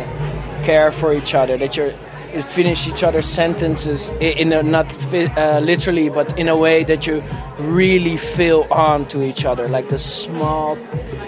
care 0.64 0.92
for 0.92 1.12
each 1.12 1.34
other, 1.34 1.58
that 1.58 1.76
you 1.76 1.94
finish 2.42 2.86
each 2.86 3.02
other's 3.02 3.26
sentences 3.26 4.08
in 4.20 4.52
a 4.52 4.62
not 4.62 4.86
uh, 5.14 5.60
literally, 5.60 6.08
but 6.08 6.36
in 6.38 6.48
a 6.48 6.56
way 6.56 6.84
that 6.84 7.06
you 7.06 7.22
really 7.58 8.16
feel 8.16 8.66
on 8.70 9.06
to 9.06 9.22
each 9.22 9.44
other, 9.44 9.68
like 9.68 9.88
the 9.88 9.98
small, 9.98 10.78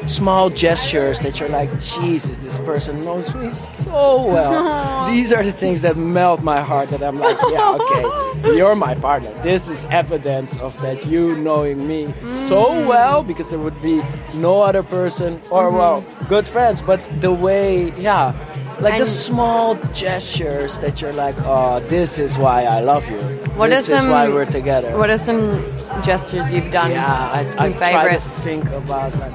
small 0.06 0.50
gestures 0.50 1.20
that 1.20 1.40
you're 1.40 1.48
like, 1.48 1.70
Jesus, 1.80 2.38
this 2.38 2.58
person 2.58 3.04
knows 3.04 3.34
me 3.34 3.50
so 3.50 4.26
well. 4.26 5.06
These 5.10 5.32
are 5.32 5.42
the 5.42 5.52
things 5.52 5.80
that 5.82 5.96
melt 5.96 6.42
my 6.42 6.60
heart. 6.60 6.90
That 6.90 7.02
I'm 7.02 7.18
like, 7.18 7.38
yeah, 7.50 7.76
okay, 7.80 8.56
you're 8.56 8.76
my 8.76 8.94
partner. 8.94 9.32
This 9.42 9.68
is 9.68 9.84
evidence 9.86 10.58
of 10.58 10.80
that 10.82 11.06
you 11.06 11.36
knowing 11.36 11.86
me 11.86 12.12
so 12.20 12.86
well 12.86 13.22
because 13.22 13.48
there 13.48 13.58
would 13.58 13.80
be 13.82 14.02
no 14.34 14.62
other 14.62 14.82
person, 14.82 15.40
or 15.50 15.70
well, 15.70 16.04
good 16.28 16.48
friends, 16.48 16.80
but 16.82 17.02
the 17.20 17.32
way, 17.32 17.92
yeah. 17.98 18.34
Like 18.80 18.98
the 18.98 19.06
small 19.06 19.74
gestures 19.92 20.78
that 20.78 21.00
you're 21.02 21.12
like, 21.12 21.36
oh, 21.44 21.80
this 21.88 22.18
is 22.18 22.38
why 22.38 22.64
I 22.64 22.80
love 22.80 23.08
you. 23.10 23.18
What 23.56 23.68
this 23.70 23.88
is 23.88 24.00
some- 24.02 24.10
why 24.10 24.28
we're 24.28 24.46
together. 24.46 24.96
What 24.96 25.10
are 25.10 25.18
some 25.18 25.64
gestures 26.02 26.50
you've 26.50 26.70
done? 26.72 26.90
yeah, 26.92 27.30
I, 27.32 27.50
some 27.50 27.74
I 27.82 27.90
try 27.92 28.14
to 28.14 28.20
think 28.20 28.64
about 28.70 29.16
like, 29.18 29.32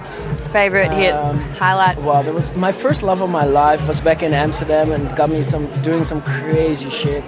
favorite 0.52 0.92
hits, 0.94 1.26
Um, 1.28 1.40
highlights. 1.60 2.04
well, 2.04 2.24
there 2.24 2.34
was 2.34 2.56
my 2.56 2.72
first 2.72 3.04
love 3.04 3.22
of 3.22 3.30
my 3.30 3.46
life 3.46 3.86
was 3.88 4.00
back 4.02 4.24
in 4.24 4.34
Amsterdam 4.34 4.92
and 4.92 5.14
got 5.16 5.30
me 5.30 5.44
some 5.44 5.68
doing 5.84 6.06
some 6.06 6.22
crazy 6.22 6.90
shit. 6.90 7.24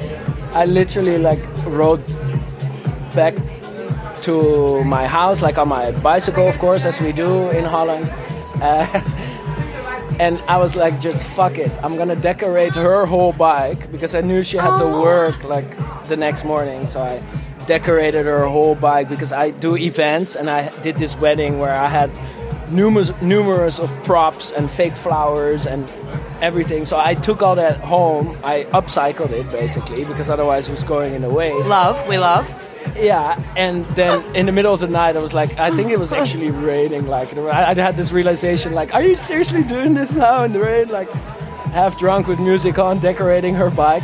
I 0.53 0.65
literally 0.65 1.17
like 1.19 1.43
rode 1.65 2.03
back 3.13 3.35
to 4.21 4.83
my 4.85 5.05
house 5.07 5.41
like 5.41 5.57
on 5.57 5.67
my 5.69 5.91
bicycle, 5.91 6.47
of 6.47 6.57
course, 6.59 6.85
as 6.85 6.99
we 6.99 7.11
do 7.11 7.49
in 7.49 7.63
Holland. 7.65 8.11
Uh, 8.57 8.87
and 10.19 10.39
I 10.47 10.57
was 10.57 10.75
like, 10.75 10.99
just 10.99 11.25
fuck 11.25 11.57
it. 11.57 11.71
I'm 11.83 11.95
gonna 11.97 12.15
decorate 12.15 12.75
her 12.75 13.05
whole 13.05 13.33
bike 13.33 13.91
because 13.91 14.15
I 14.15 14.21
knew 14.21 14.43
she 14.43 14.57
had 14.57 14.77
to 14.77 14.85
oh. 14.85 15.01
work 15.01 15.43
like 15.43 15.69
the 16.07 16.17
next 16.17 16.43
morning. 16.43 16.87
So 16.87 17.01
I 17.01 17.21
decorated 17.67 18.25
her 18.25 18.45
whole 18.47 18.75
bike 18.75 19.09
because 19.09 19.31
I 19.31 19.51
do 19.51 19.75
events 19.77 20.35
and 20.35 20.49
I 20.49 20.69
did 20.79 20.97
this 20.97 21.15
wedding 21.15 21.59
where 21.59 21.73
I 21.73 21.87
had 21.87 22.09
numerous 22.69 23.11
numerous 23.21 23.79
of 23.79 23.89
props 24.03 24.51
and 24.51 24.69
fake 24.69 24.95
flowers 24.95 25.67
and 25.67 25.87
everything. 26.41 26.85
So 26.85 26.99
I 26.99 27.13
took 27.13 27.41
all 27.41 27.55
that 27.55 27.77
home. 27.79 28.37
I 28.43 28.63
upcycled 28.71 29.31
it 29.31 29.49
basically 29.51 30.03
because 30.05 30.29
otherwise 30.29 30.67
it 30.67 30.71
was 30.71 30.83
going 30.83 31.13
in 31.13 31.21
the 31.21 31.29
waste. 31.29 31.69
love, 31.69 32.07
we 32.07 32.17
love. 32.17 32.66
Yeah, 32.95 33.41
and 33.55 33.85
then 33.95 34.23
in 34.35 34.45
the 34.45 34.51
middle 34.51 34.73
of 34.73 34.79
the 34.79 34.87
night, 34.87 35.15
I 35.17 35.19
was 35.21 35.33
like, 35.33 35.57
I 35.59 35.71
think 35.71 35.91
it 35.91 35.99
was 35.99 36.13
actually 36.13 36.51
raining. 36.51 37.07
Like, 37.07 37.35
I, 37.37 37.73
had 37.73 37.97
this 37.97 38.11
realization, 38.11 38.73
like, 38.73 38.93
are 38.93 39.01
you 39.01 39.15
seriously 39.15 39.63
doing 39.63 39.93
this 39.93 40.13
now 40.15 40.43
in 40.43 40.53
the 40.53 40.59
rain? 40.59 40.89
Like, 40.89 41.09
half 41.71 41.97
drunk 41.99 42.27
with 42.27 42.39
music 42.39 42.79
on, 42.79 42.99
decorating 42.99 43.53
her 43.55 43.69
bike. 43.69 44.03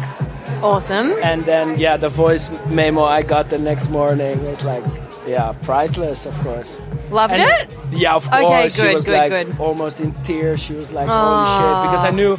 Awesome. 0.61 1.13
And 1.21 1.45
then, 1.45 1.77
yeah, 1.77 1.97
the 1.97 2.09
voice 2.09 2.49
memo 2.67 3.03
I 3.03 3.21
got 3.21 3.49
the 3.49 3.57
next 3.57 3.89
morning 3.89 4.43
was 4.45 4.63
like, 4.63 4.83
yeah, 5.27 5.53
priceless, 5.63 6.25
of 6.25 6.39
course. 6.41 6.79
Loved 7.09 7.33
And- 7.33 7.41
it? 7.43 7.69
Yeah, 7.91 8.15
of 8.15 8.27
Okay, 8.27 8.39
course. 8.41 8.75
she 8.75 8.81
good, 8.81 8.93
was 8.95 9.05
good, 9.05 9.17
like 9.17 9.29
good. 9.29 9.59
almost 9.59 9.99
in 9.99 10.13
tears. 10.23 10.59
She 10.61 10.73
was 10.73 10.91
like, 10.91 11.05
"Holy 11.07 11.45
shit!" 11.45 11.91
Because 11.91 12.03
I 12.05 12.09
knew. 12.09 12.37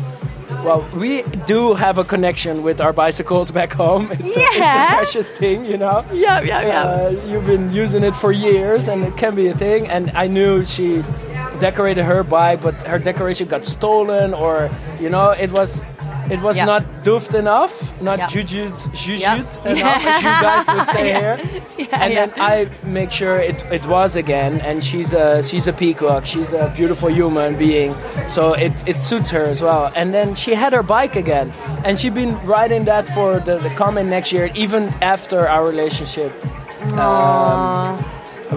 Well, 0.65 0.89
we 0.95 1.21
do 1.47 1.75
have 1.75 1.99
a 1.99 2.05
connection 2.05 2.63
with 2.63 2.81
our 2.81 2.95
bicycles 2.95 3.51
back 3.51 3.73
home. 3.73 4.11
It's, 4.13 4.35
a, 4.35 4.41
it's 4.41 4.75
a 4.75 4.89
precious 4.97 5.31
thing, 5.31 5.67
you 5.67 5.77
know. 5.77 6.05
Yeah, 6.11 6.41
yeah, 6.41 6.63
yeah. 6.63 6.83
Uh, 6.85 7.11
you've 7.29 7.45
been 7.47 7.71
using 7.71 8.03
it 8.03 8.17
for 8.17 8.33
years, 8.33 8.89
and 8.89 9.05
it 9.05 9.15
can 9.19 9.35
be 9.35 9.49
a 9.49 9.55
thing. 9.55 9.87
And 9.89 10.11
I 10.13 10.27
knew 10.27 10.65
she 10.65 11.03
decorated 11.61 12.05
her 12.05 12.23
bike, 12.23 12.63
but 12.63 12.75
her 12.87 12.99
decoration 12.99 13.47
got 13.47 13.67
stolen, 13.67 14.33
or 14.33 14.71
you 15.01 15.11
know, 15.11 15.31
it 15.31 15.53
was. 15.53 15.83
It 16.31 16.41
was 16.41 16.57
Yeah. 16.57 16.65
not 16.65 16.83
doofed 17.05 17.35
enough, 17.39 17.73
not 18.01 18.19
Yeah. 18.19 18.27
jujut, 18.27 19.21
Yeah. 19.21 19.35
enough, 19.37 20.07
as 20.07 20.23
you 20.23 20.31
guys 20.49 20.67
would 20.75 20.89
say 20.91 21.13
here 21.13 21.39
and 21.93 22.17
then 22.17 22.33
I 22.41 22.69
make 22.83 23.11
sure 23.11 23.37
it, 23.39 23.63
it 23.71 23.85
was 23.87 24.17
again. 24.17 24.61
And 24.61 24.83
she's 24.83 25.13
a 25.13 25.43
she's 25.43 25.67
a 25.67 25.73
peacock. 25.73 26.25
She's 26.27 26.53
a 26.53 26.73
beautiful 26.77 27.11
human 27.11 27.57
being, 27.57 27.95
so 28.27 28.55
it, 28.55 28.73
it 28.87 29.03
suits 29.03 29.31
her 29.31 29.45
as 29.45 29.61
well. 29.63 29.93
And 29.95 30.15
then 30.15 30.35
she 30.35 30.55
had 30.55 30.73
her 30.73 30.83
bike 30.83 31.17
again, 31.17 31.53
and 31.85 31.99
she'd 31.99 32.15
been 32.15 32.35
riding 32.47 32.85
that 32.87 33.07
for 33.15 33.41
the, 33.41 33.59
the 33.59 33.71
coming 33.71 34.09
next 34.09 34.33
year, 34.33 34.51
even 34.55 34.89
after 35.03 35.49
our 35.49 35.65
relationship. 35.65 36.33
Um, 36.95 38.05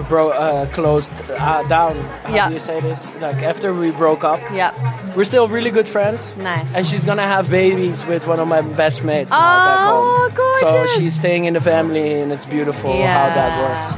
bro, 0.08 0.30
uh, 0.30 0.66
closed 0.72 1.12
uh, 1.30 1.62
down. 1.68 1.96
How 2.24 2.34
Yeah. 2.34 2.48
do 2.48 2.54
you 2.54 2.58
say 2.60 2.80
this? 2.80 3.12
Like 3.20 3.42
after 3.42 3.72
we 3.74 3.90
broke 3.90 4.24
up, 4.24 4.40
yeah. 4.52 4.72
we're 5.16 5.24
still 5.24 5.48
really 5.48 5.70
good 5.70 5.88
friends. 5.88 6.34
Nice. 6.36 6.74
And 6.74 6.86
she's 6.86 7.04
gonna 7.04 7.26
have 7.26 7.48
babies 7.50 8.04
with 8.06 8.26
one 8.26 8.40
of 8.40 8.48
my 8.48 8.60
best 8.62 9.02
mates 9.04 9.32
Oh, 9.36 10.30
gorgeous. 10.34 10.70
So 10.70 10.86
she's 11.00 11.14
staying 11.14 11.44
in 11.46 11.54
the 11.54 11.60
family, 11.60 12.20
and 12.20 12.32
it's 12.32 12.46
beautiful 12.46 12.92
how 12.92 13.28
that 13.34 13.52
works. 13.62 13.88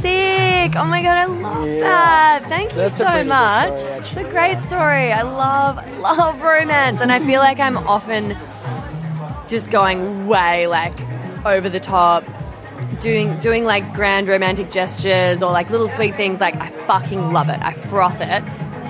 Sick. 0.00 0.76
Oh 0.76 0.84
my 0.84 1.02
god, 1.02 1.16
I 1.18 1.24
love 1.26 1.66
Yeah. 1.68 1.80
that. 1.82 2.42
Thank 2.48 2.70
you 2.72 2.76
That's 2.78 2.96
so 2.96 3.24
much. 3.24 3.76
story, 3.78 3.98
it's 3.98 4.16
a 4.16 4.24
great 4.24 4.58
story. 4.60 5.12
I 5.12 5.22
love 5.22 5.76
love 6.00 6.40
romance 6.40 7.00
and 7.00 7.10
I 7.12 7.20
feel 7.20 7.40
like 7.40 7.60
I'm 7.60 7.76
often 7.78 8.36
just 9.48 9.70
going 9.70 10.26
way 10.26 10.66
like 10.66 10.94
over 11.46 11.68
the 11.68 11.80
top 11.80 12.24
doing 13.04 13.38
doing 13.38 13.64
like 13.64 13.94
grand 13.94 14.26
romantic 14.28 14.70
gestures 14.70 15.42
or 15.42 15.52
like 15.52 15.70
little 15.70 15.88
sweet 15.88 16.16
things 16.16 16.40
like 16.40 16.56
I 16.56 16.70
fucking 16.86 17.32
love 17.32 17.48
it. 17.48 17.60
I 17.60 17.72
froth 17.74 18.20
it. 18.20 18.42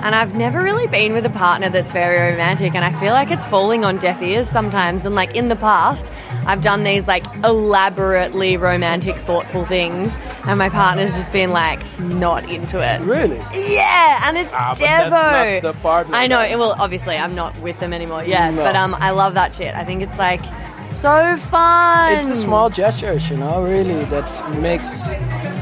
And 0.04 0.14
I've 0.14 0.34
never 0.34 0.62
really 0.62 0.86
been 0.86 1.14
with 1.14 1.24
a 1.24 1.30
partner 1.30 1.70
that's 1.70 1.90
very 1.92 2.30
romantic 2.30 2.74
and 2.74 2.84
I 2.84 2.92
feel 3.00 3.12
like 3.14 3.30
it's 3.30 3.44
falling 3.46 3.84
on 3.86 3.96
deaf 3.98 4.20
ears 4.20 4.48
sometimes 4.50 5.06
and 5.06 5.14
like 5.14 5.34
in 5.34 5.48
the 5.48 5.56
past 5.56 6.12
I've 6.46 6.60
done 6.60 6.84
these 6.84 7.06
like 7.08 7.24
elaborately 7.42 8.56
romantic 8.58 9.16
thoughtful 9.16 9.64
things 9.64 10.14
and 10.44 10.58
my 10.58 10.68
partner's 10.68 11.14
just 11.14 11.32
been 11.32 11.50
like 11.50 11.80
not 12.00 12.48
into 12.50 12.80
it. 12.80 13.00
Really? 13.00 13.38
Yeah, 13.54 14.20
and 14.28 14.36
it's 14.36 14.50
Ah, 14.52 14.74
Devo. 14.74 15.62
the 15.62 15.72
partner, 15.80 16.14
I 16.14 16.26
know. 16.26 16.58
will 16.58 16.72
obviously. 16.78 17.16
I'm 17.16 17.34
not 17.34 17.58
with 17.60 17.80
them 17.80 17.92
anymore. 17.94 18.24
Yeah, 18.24 18.50
No. 18.50 18.62
but 18.62 18.76
um, 18.76 18.94
I 18.94 19.10
love 19.10 19.34
that 19.34 19.54
shit. 19.54 19.74
I 19.74 19.84
think 19.84 20.02
it's 20.02 20.18
like 20.18 20.42
so 20.89 21.37
fun. 21.39 22.12
It's 22.12 22.26
the 22.26 22.37
small 22.37 22.70
gestures, 22.70 23.30
you 23.30 23.37
know, 23.37 23.62
really, 23.62 24.05
that 24.07 24.61
makes 24.61 25.12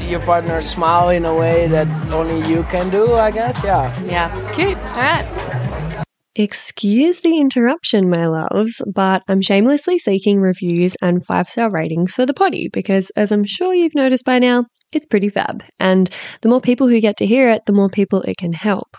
your 0.01 0.19
partner 0.21 0.61
smile 0.61 1.09
in 1.09 1.25
a 1.25 1.35
way 1.35 1.67
that 1.67 1.87
only 2.11 2.47
you 2.47 2.63
can 2.63 2.89
do, 2.89 3.13
I 3.13 3.31
guess. 3.31 3.63
Yeah. 3.63 4.03
Yeah, 4.03 4.51
cute. 4.53 4.77
All 4.77 4.83
right. 4.95 6.03
Excuse 6.35 7.19
the 7.19 7.37
interruption, 7.37 8.09
my 8.09 8.25
loves, 8.25 8.81
but 8.91 9.21
I'm 9.27 9.41
shamelessly 9.41 9.99
seeking 9.99 10.39
reviews 10.39 10.95
and 10.99 11.23
five 11.23 11.47
star 11.47 11.69
ratings 11.69 12.13
for 12.13 12.25
the 12.25 12.33
poddy 12.33 12.69
because, 12.69 13.11
as 13.15 13.31
I'm 13.31 13.43
sure 13.43 13.71
you've 13.71 13.93
noticed 13.93 14.25
by 14.25 14.39
now, 14.39 14.65
it's 14.91 15.05
pretty 15.05 15.29
fab. 15.29 15.63
And 15.79 16.09
the 16.41 16.49
more 16.49 16.59
people 16.59 16.87
who 16.87 16.99
get 16.99 17.17
to 17.17 17.27
hear 17.27 17.51
it, 17.51 17.67
the 17.67 17.73
more 17.73 17.89
people 17.89 18.23
it 18.23 18.37
can 18.37 18.51
help. 18.51 18.97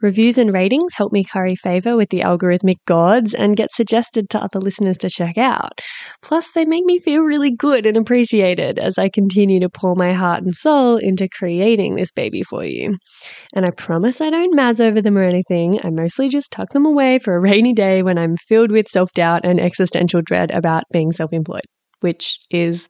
Reviews 0.00 0.38
and 0.38 0.52
ratings 0.52 0.94
help 0.94 1.12
me 1.12 1.24
curry 1.24 1.56
favor 1.56 1.96
with 1.96 2.10
the 2.10 2.20
algorithmic 2.20 2.76
gods 2.86 3.34
and 3.34 3.56
get 3.56 3.72
suggested 3.72 4.30
to 4.30 4.40
other 4.40 4.60
listeners 4.60 4.96
to 4.98 5.10
check 5.10 5.36
out. 5.36 5.80
Plus, 6.22 6.52
they 6.52 6.64
make 6.64 6.84
me 6.84 6.98
feel 6.98 7.22
really 7.22 7.50
good 7.50 7.84
and 7.84 7.96
appreciated 7.96 8.78
as 8.78 8.96
I 8.96 9.08
continue 9.08 9.58
to 9.58 9.68
pour 9.68 9.96
my 9.96 10.12
heart 10.12 10.44
and 10.44 10.54
soul 10.54 10.98
into 10.98 11.28
creating 11.28 11.96
this 11.96 12.12
baby 12.12 12.44
for 12.44 12.64
you. 12.64 12.96
And 13.54 13.66
I 13.66 13.70
promise 13.70 14.20
I 14.20 14.30
don't 14.30 14.54
mazz 14.54 14.80
over 14.80 15.02
them 15.02 15.18
or 15.18 15.24
anything. 15.24 15.80
I 15.82 15.90
mostly 15.90 16.28
just 16.28 16.52
tuck 16.52 16.70
them 16.70 16.86
away 16.86 17.18
for 17.18 17.34
a 17.34 17.40
rainy 17.40 17.72
day 17.72 18.04
when 18.04 18.18
I'm 18.18 18.36
filled 18.36 18.70
with 18.70 18.86
self 18.86 19.12
doubt 19.14 19.44
and 19.44 19.58
existential 19.58 20.22
dread 20.22 20.52
about 20.52 20.84
being 20.92 21.10
self 21.10 21.32
employed, 21.32 21.66
which 22.00 22.38
is 22.50 22.88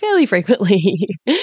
fairly 0.00 0.26
frequently. 0.26 1.08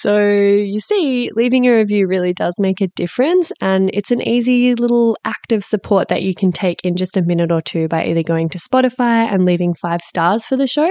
so, 0.00 0.18
you 0.18 0.80
see, 0.80 1.30
leaving 1.34 1.66
a 1.66 1.74
review 1.74 2.06
really 2.06 2.32
does 2.32 2.54
make 2.58 2.80
a 2.80 2.88
difference, 2.88 3.52
and 3.60 3.90
it's 3.92 4.10
an 4.10 4.26
easy 4.26 4.74
little 4.74 5.16
act 5.24 5.52
of 5.52 5.62
support 5.62 6.08
that 6.08 6.22
you 6.22 6.34
can 6.34 6.52
take 6.52 6.80
in 6.84 6.96
just 6.96 7.16
a 7.16 7.22
minute 7.22 7.52
or 7.52 7.62
two 7.62 7.88
by 7.88 8.04
either 8.06 8.22
going 8.22 8.48
to 8.50 8.58
Spotify 8.58 9.32
and 9.32 9.44
leaving 9.44 9.74
five 9.74 10.00
stars 10.00 10.46
for 10.46 10.56
the 10.56 10.66
show, 10.66 10.90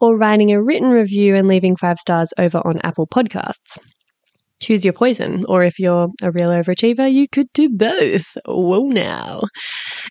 or 0.00 0.16
writing 0.16 0.50
a 0.52 0.62
written 0.62 0.90
review 0.90 1.34
and 1.34 1.48
leaving 1.48 1.76
five 1.76 1.98
stars 1.98 2.32
over 2.38 2.58
on 2.58 2.78
Apple 2.82 3.06
Podcasts 3.06 3.78
choose 4.60 4.84
your 4.84 4.92
poison. 4.92 5.44
Or 5.48 5.62
if 5.62 5.78
you're 5.78 6.08
a 6.22 6.30
real 6.30 6.50
overachiever, 6.50 7.12
you 7.12 7.26
could 7.28 7.46
do 7.54 7.68
both. 7.68 8.36
Whoa, 8.46 8.88
now. 8.88 9.42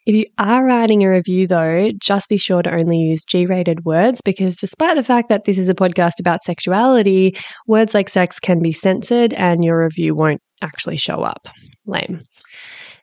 If 0.06 0.16
you 0.16 0.26
are 0.38 0.66
writing 0.66 1.04
a 1.04 1.10
review, 1.10 1.47
though, 1.47 1.91
just 2.00 2.30
be 2.30 2.38
sure 2.38 2.64
to 2.64 2.74
only 2.74 2.97
use 2.97 3.24
G 3.24 3.45
rated 3.45 3.86
words 3.86 4.22
because 4.22 4.58
despite 4.58 4.95
the 4.95 5.04
fact 5.04 5.30
that 5.30 5.45
this 5.45 5.58
is 5.58 5.70
a 5.70 5.76
podcast 5.76 6.20
about 6.20 6.43
sexuality, 6.43 7.38
words 7.68 7.93
like 7.93 8.10
sex 8.10 8.39
can 8.39 8.62
be 8.62 8.72
censored 8.72 9.34
and 9.34 9.64
your 9.64 9.84
review 9.84 10.16
won't 10.16 10.41
actually 10.62 10.97
show 10.97 11.22
up. 11.24 11.47
Lame. 11.86 12.22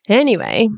Anyway, 0.08 0.68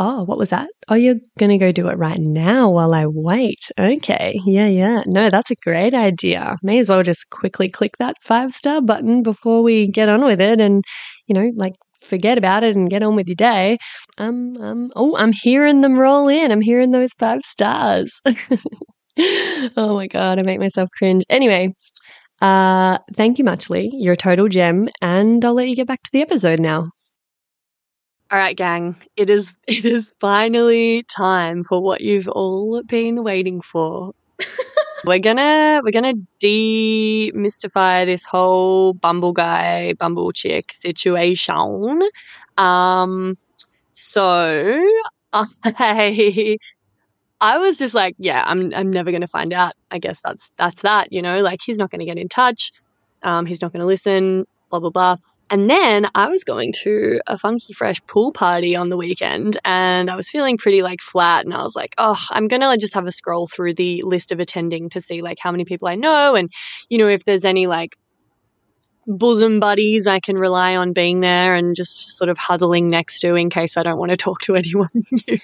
oh, 0.00 0.24
what 0.24 0.38
was 0.38 0.50
that? 0.50 0.68
Oh, 0.88 0.94
you're 0.94 1.16
going 1.38 1.50
to 1.50 1.58
go 1.58 1.70
do 1.70 1.88
it 1.88 1.98
right 1.98 2.18
now 2.18 2.70
while 2.70 2.94
I 2.94 3.04
wait. 3.06 3.60
Okay. 3.78 4.40
Yeah, 4.46 4.66
yeah. 4.66 5.02
No, 5.06 5.28
that's 5.28 5.50
a 5.50 5.56
great 5.62 5.92
idea. 5.92 6.56
May 6.62 6.78
as 6.78 6.88
well 6.88 7.02
just 7.02 7.28
quickly 7.30 7.68
click 7.68 7.92
that 7.98 8.16
five 8.22 8.50
star 8.50 8.80
button 8.80 9.22
before 9.22 9.62
we 9.62 9.88
get 9.88 10.08
on 10.08 10.24
with 10.24 10.40
it 10.40 10.58
and, 10.60 10.82
you 11.26 11.34
know, 11.34 11.50
like 11.54 11.74
forget 12.02 12.38
about 12.38 12.64
it 12.64 12.74
and 12.76 12.88
get 12.88 13.02
on 13.02 13.14
with 13.14 13.28
your 13.28 13.36
day. 13.36 13.76
Um, 14.16 14.56
um, 14.58 14.90
oh, 14.96 15.16
I'm 15.16 15.32
hearing 15.32 15.82
them 15.82 15.98
roll 15.98 16.28
in. 16.28 16.50
I'm 16.50 16.62
hearing 16.62 16.92
those 16.92 17.12
five 17.18 17.40
stars. 17.44 18.18
oh 19.76 19.94
my 19.94 20.06
God, 20.06 20.38
I 20.38 20.42
make 20.42 20.60
myself 20.60 20.88
cringe. 20.96 21.24
Anyway, 21.28 21.74
uh, 22.40 22.96
thank 23.14 23.38
you 23.38 23.44
much, 23.44 23.68
Lee. 23.68 23.90
You're 23.92 24.14
a 24.14 24.16
total 24.16 24.48
gem, 24.48 24.88
and 25.02 25.44
I'll 25.44 25.52
let 25.52 25.68
you 25.68 25.76
get 25.76 25.86
back 25.86 26.02
to 26.04 26.10
the 26.10 26.22
episode 26.22 26.58
now. 26.58 26.88
All 28.30 28.38
right, 28.38 28.56
gang. 28.56 28.94
It 29.16 29.28
is 29.28 29.52
it 29.66 29.84
is 29.84 30.14
finally 30.20 31.02
time 31.04 31.64
for 31.64 31.82
what 31.82 32.00
you've 32.00 32.28
all 32.28 32.82
been 32.84 33.24
waiting 33.24 33.60
for. 33.60 34.12
we're 35.04 35.18
gonna 35.18 35.80
we're 35.84 35.90
gonna 35.90 36.14
demystify 36.42 38.06
this 38.06 38.24
whole 38.24 38.92
Bumble 38.94 39.32
guy, 39.32 39.94
Bumble 39.94 40.32
chick 40.32 40.74
situation. 40.78 42.02
Um, 42.56 43.36
so 43.90 44.80
I 45.32 45.46
I 47.40 47.58
was 47.58 47.78
just 47.78 47.94
like, 47.94 48.14
yeah, 48.18 48.44
I'm 48.46 48.72
I'm 48.74 48.90
never 48.92 49.10
gonna 49.10 49.26
find 49.26 49.52
out. 49.52 49.74
I 49.90 49.98
guess 49.98 50.20
that's 50.22 50.52
that's 50.56 50.82
that. 50.82 51.12
You 51.12 51.22
know, 51.22 51.40
like 51.40 51.60
he's 51.64 51.78
not 51.78 51.90
gonna 51.90 52.04
get 52.04 52.18
in 52.18 52.28
touch. 52.28 52.70
Um, 53.24 53.44
he's 53.46 53.60
not 53.60 53.72
gonna 53.72 53.86
listen. 53.86 54.46
Blah 54.70 54.80
blah 54.80 54.90
blah. 54.90 55.16
And 55.50 55.68
then 55.68 56.08
I 56.14 56.28
was 56.28 56.44
going 56.44 56.72
to 56.82 57.20
a 57.26 57.36
funky 57.36 57.72
fresh 57.72 58.00
pool 58.06 58.30
party 58.32 58.76
on 58.76 58.88
the 58.88 58.96
weekend 58.96 59.58
and 59.64 60.08
I 60.08 60.14
was 60.14 60.28
feeling 60.28 60.56
pretty 60.56 60.80
like 60.82 61.00
flat 61.00 61.44
and 61.44 61.52
I 61.52 61.62
was 61.64 61.74
like, 61.74 61.94
oh, 61.98 62.24
I'm 62.30 62.46
going 62.46 62.62
to 62.62 62.76
just 62.78 62.94
have 62.94 63.06
a 63.06 63.12
scroll 63.12 63.48
through 63.48 63.74
the 63.74 64.02
list 64.02 64.30
of 64.30 64.38
attending 64.38 64.90
to 64.90 65.00
see 65.00 65.22
like 65.22 65.38
how 65.40 65.50
many 65.50 65.64
people 65.64 65.88
I 65.88 65.96
know 65.96 66.36
and 66.36 66.50
you 66.88 66.98
know 66.98 67.08
if 67.08 67.24
there's 67.24 67.44
any 67.44 67.66
like 67.66 67.96
bosom 69.08 69.58
buddies 69.58 70.06
I 70.06 70.20
can 70.20 70.36
rely 70.38 70.76
on 70.76 70.92
being 70.92 71.18
there 71.18 71.54
and 71.54 71.74
just 71.74 72.16
sort 72.16 72.28
of 72.28 72.38
huddling 72.38 72.86
next 72.86 73.20
to 73.20 73.34
in 73.34 73.50
case 73.50 73.76
I 73.76 73.82
don't 73.82 73.98
want 73.98 74.10
to 74.10 74.16
talk 74.16 74.40
to 74.42 74.54
anyone 74.56 74.88
new. 74.94 75.38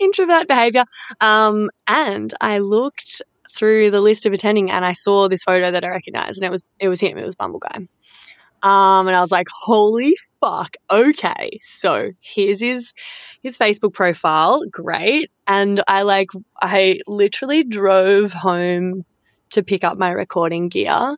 Introvert 0.00 0.48
behavior. 0.48 0.84
Um, 1.20 1.70
and 1.86 2.32
I 2.40 2.58
looked 2.58 3.22
through 3.54 3.90
the 3.90 4.00
list 4.00 4.26
of 4.26 4.32
attending 4.32 4.70
and 4.70 4.84
I 4.84 4.92
saw 4.92 5.28
this 5.28 5.42
photo 5.42 5.70
that 5.70 5.84
I 5.84 5.88
recognized 5.88 6.38
and 6.38 6.46
it 6.46 6.50
was 6.50 6.62
it 6.80 6.88
was 6.88 7.00
him, 7.00 7.16
it 7.16 7.24
was 7.24 7.36
Bumble 7.36 7.60
Guy. 7.60 7.86
Um, 8.62 9.08
and 9.08 9.16
I 9.16 9.20
was 9.20 9.30
like, 9.30 9.48
holy 9.52 10.16
fuck. 10.40 10.76
Okay. 10.90 11.60
So 11.64 12.12
here's 12.20 12.60
his, 12.60 12.92
his 13.42 13.58
Facebook 13.58 13.92
profile. 13.92 14.62
Great. 14.70 15.30
And 15.46 15.82
I 15.88 16.02
like, 16.02 16.28
I 16.60 17.00
literally 17.06 17.64
drove 17.64 18.32
home 18.32 19.04
to 19.50 19.62
pick 19.62 19.84
up 19.84 19.96
my 19.96 20.10
recording 20.10 20.68
gear 20.68 21.16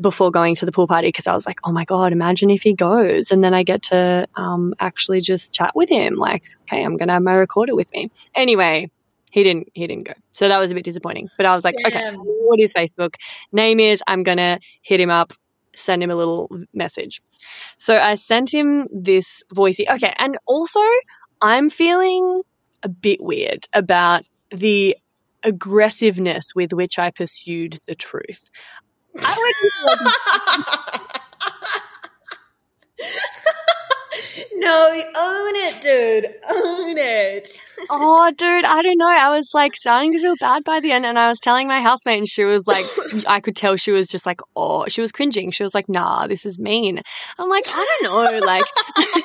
before 0.00 0.30
going 0.30 0.54
to 0.56 0.66
the 0.66 0.72
pool 0.72 0.86
party 0.88 1.08
because 1.08 1.26
I 1.26 1.34
was 1.34 1.46
like, 1.46 1.60
oh 1.64 1.72
my 1.72 1.84
God, 1.84 2.12
imagine 2.12 2.50
if 2.50 2.62
he 2.62 2.74
goes. 2.74 3.30
And 3.30 3.42
then 3.42 3.54
I 3.54 3.62
get 3.62 3.82
to 3.84 4.26
um, 4.34 4.74
actually 4.80 5.20
just 5.20 5.54
chat 5.54 5.72
with 5.74 5.88
him. 5.88 6.16
Like, 6.16 6.44
okay, 6.62 6.84
I'm 6.84 6.96
going 6.96 7.08
to 7.08 7.14
have 7.14 7.22
my 7.22 7.34
recorder 7.34 7.74
with 7.74 7.92
me. 7.92 8.10
Anyway, 8.34 8.90
he 9.32 9.42
didn't 9.42 9.68
he 9.72 9.86
didn't 9.86 10.04
go 10.04 10.12
so 10.30 10.46
that 10.46 10.58
was 10.58 10.70
a 10.70 10.74
bit 10.74 10.84
disappointing 10.84 11.28
but 11.36 11.46
i 11.46 11.54
was 11.54 11.64
like 11.64 11.74
okay 11.86 12.12
what 12.14 12.60
is 12.60 12.72
facebook 12.72 13.14
name 13.50 13.80
is 13.80 14.02
i'm 14.06 14.22
gonna 14.22 14.60
hit 14.82 15.00
him 15.00 15.10
up 15.10 15.32
send 15.74 16.02
him 16.02 16.10
a 16.10 16.16
little 16.16 16.48
message. 16.74 17.22
So 17.78 17.98
i 17.98 18.14
sent 18.14 18.52
him 18.52 18.88
this 18.92 19.42
voicey 19.54 19.88
okay 19.88 20.14
and 20.18 20.36
also 20.46 20.80
i'm 21.40 21.70
feeling 21.70 22.42
a 22.82 22.88
bit 22.88 23.22
weird 23.22 23.66
about 23.72 24.24
the 24.50 24.96
aggressiveness 25.44 26.54
with 26.54 26.72
which 26.72 26.98
i 26.98 27.10
pursued 27.10 27.78
the 27.86 27.94
truth. 27.94 28.50
I 29.18 29.52
no, 34.54 34.90
own 34.90 35.52
it, 35.54 35.82
dude. 35.82 36.24
Own 36.50 36.98
it. 36.98 37.60
oh, 37.90 38.30
dude, 38.36 38.64
I 38.64 38.82
don't 38.82 38.98
know. 38.98 39.08
I 39.08 39.30
was 39.30 39.50
like 39.54 39.74
starting 39.74 40.12
to 40.12 40.18
feel 40.18 40.36
bad 40.40 40.64
by 40.64 40.80
the 40.80 40.92
end, 40.92 41.06
and 41.06 41.18
I 41.18 41.28
was 41.28 41.40
telling 41.40 41.68
my 41.68 41.80
housemate, 41.80 42.18
and 42.18 42.28
she 42.28 42.44
was 42.44 42.66
like, 42.66 42.84
I 43.26 43.40
could 43.40 43.56
tell 43.56 43.76
she 43.76 43.92
was 43.92 44.08
just 44.08 44.26
like, 44.26 44.40
oh, 44.56 44.86
she 44.88 45.00
was 45.00 45.12
cringing. 45.12 45.50
She 45.50 45.62
was 45.62 45.74
like, 45.74 45.88
nah, 45.88 46.26
this 46.26 46.46
is 46.46 46.58
mean. 46.58 47.00
I'm 47.38 47.48
like, 47.48 47.64
I 47.68 47.98
don't 48.02 48.32
know, 48.32 48.46
like, 48.46 48.64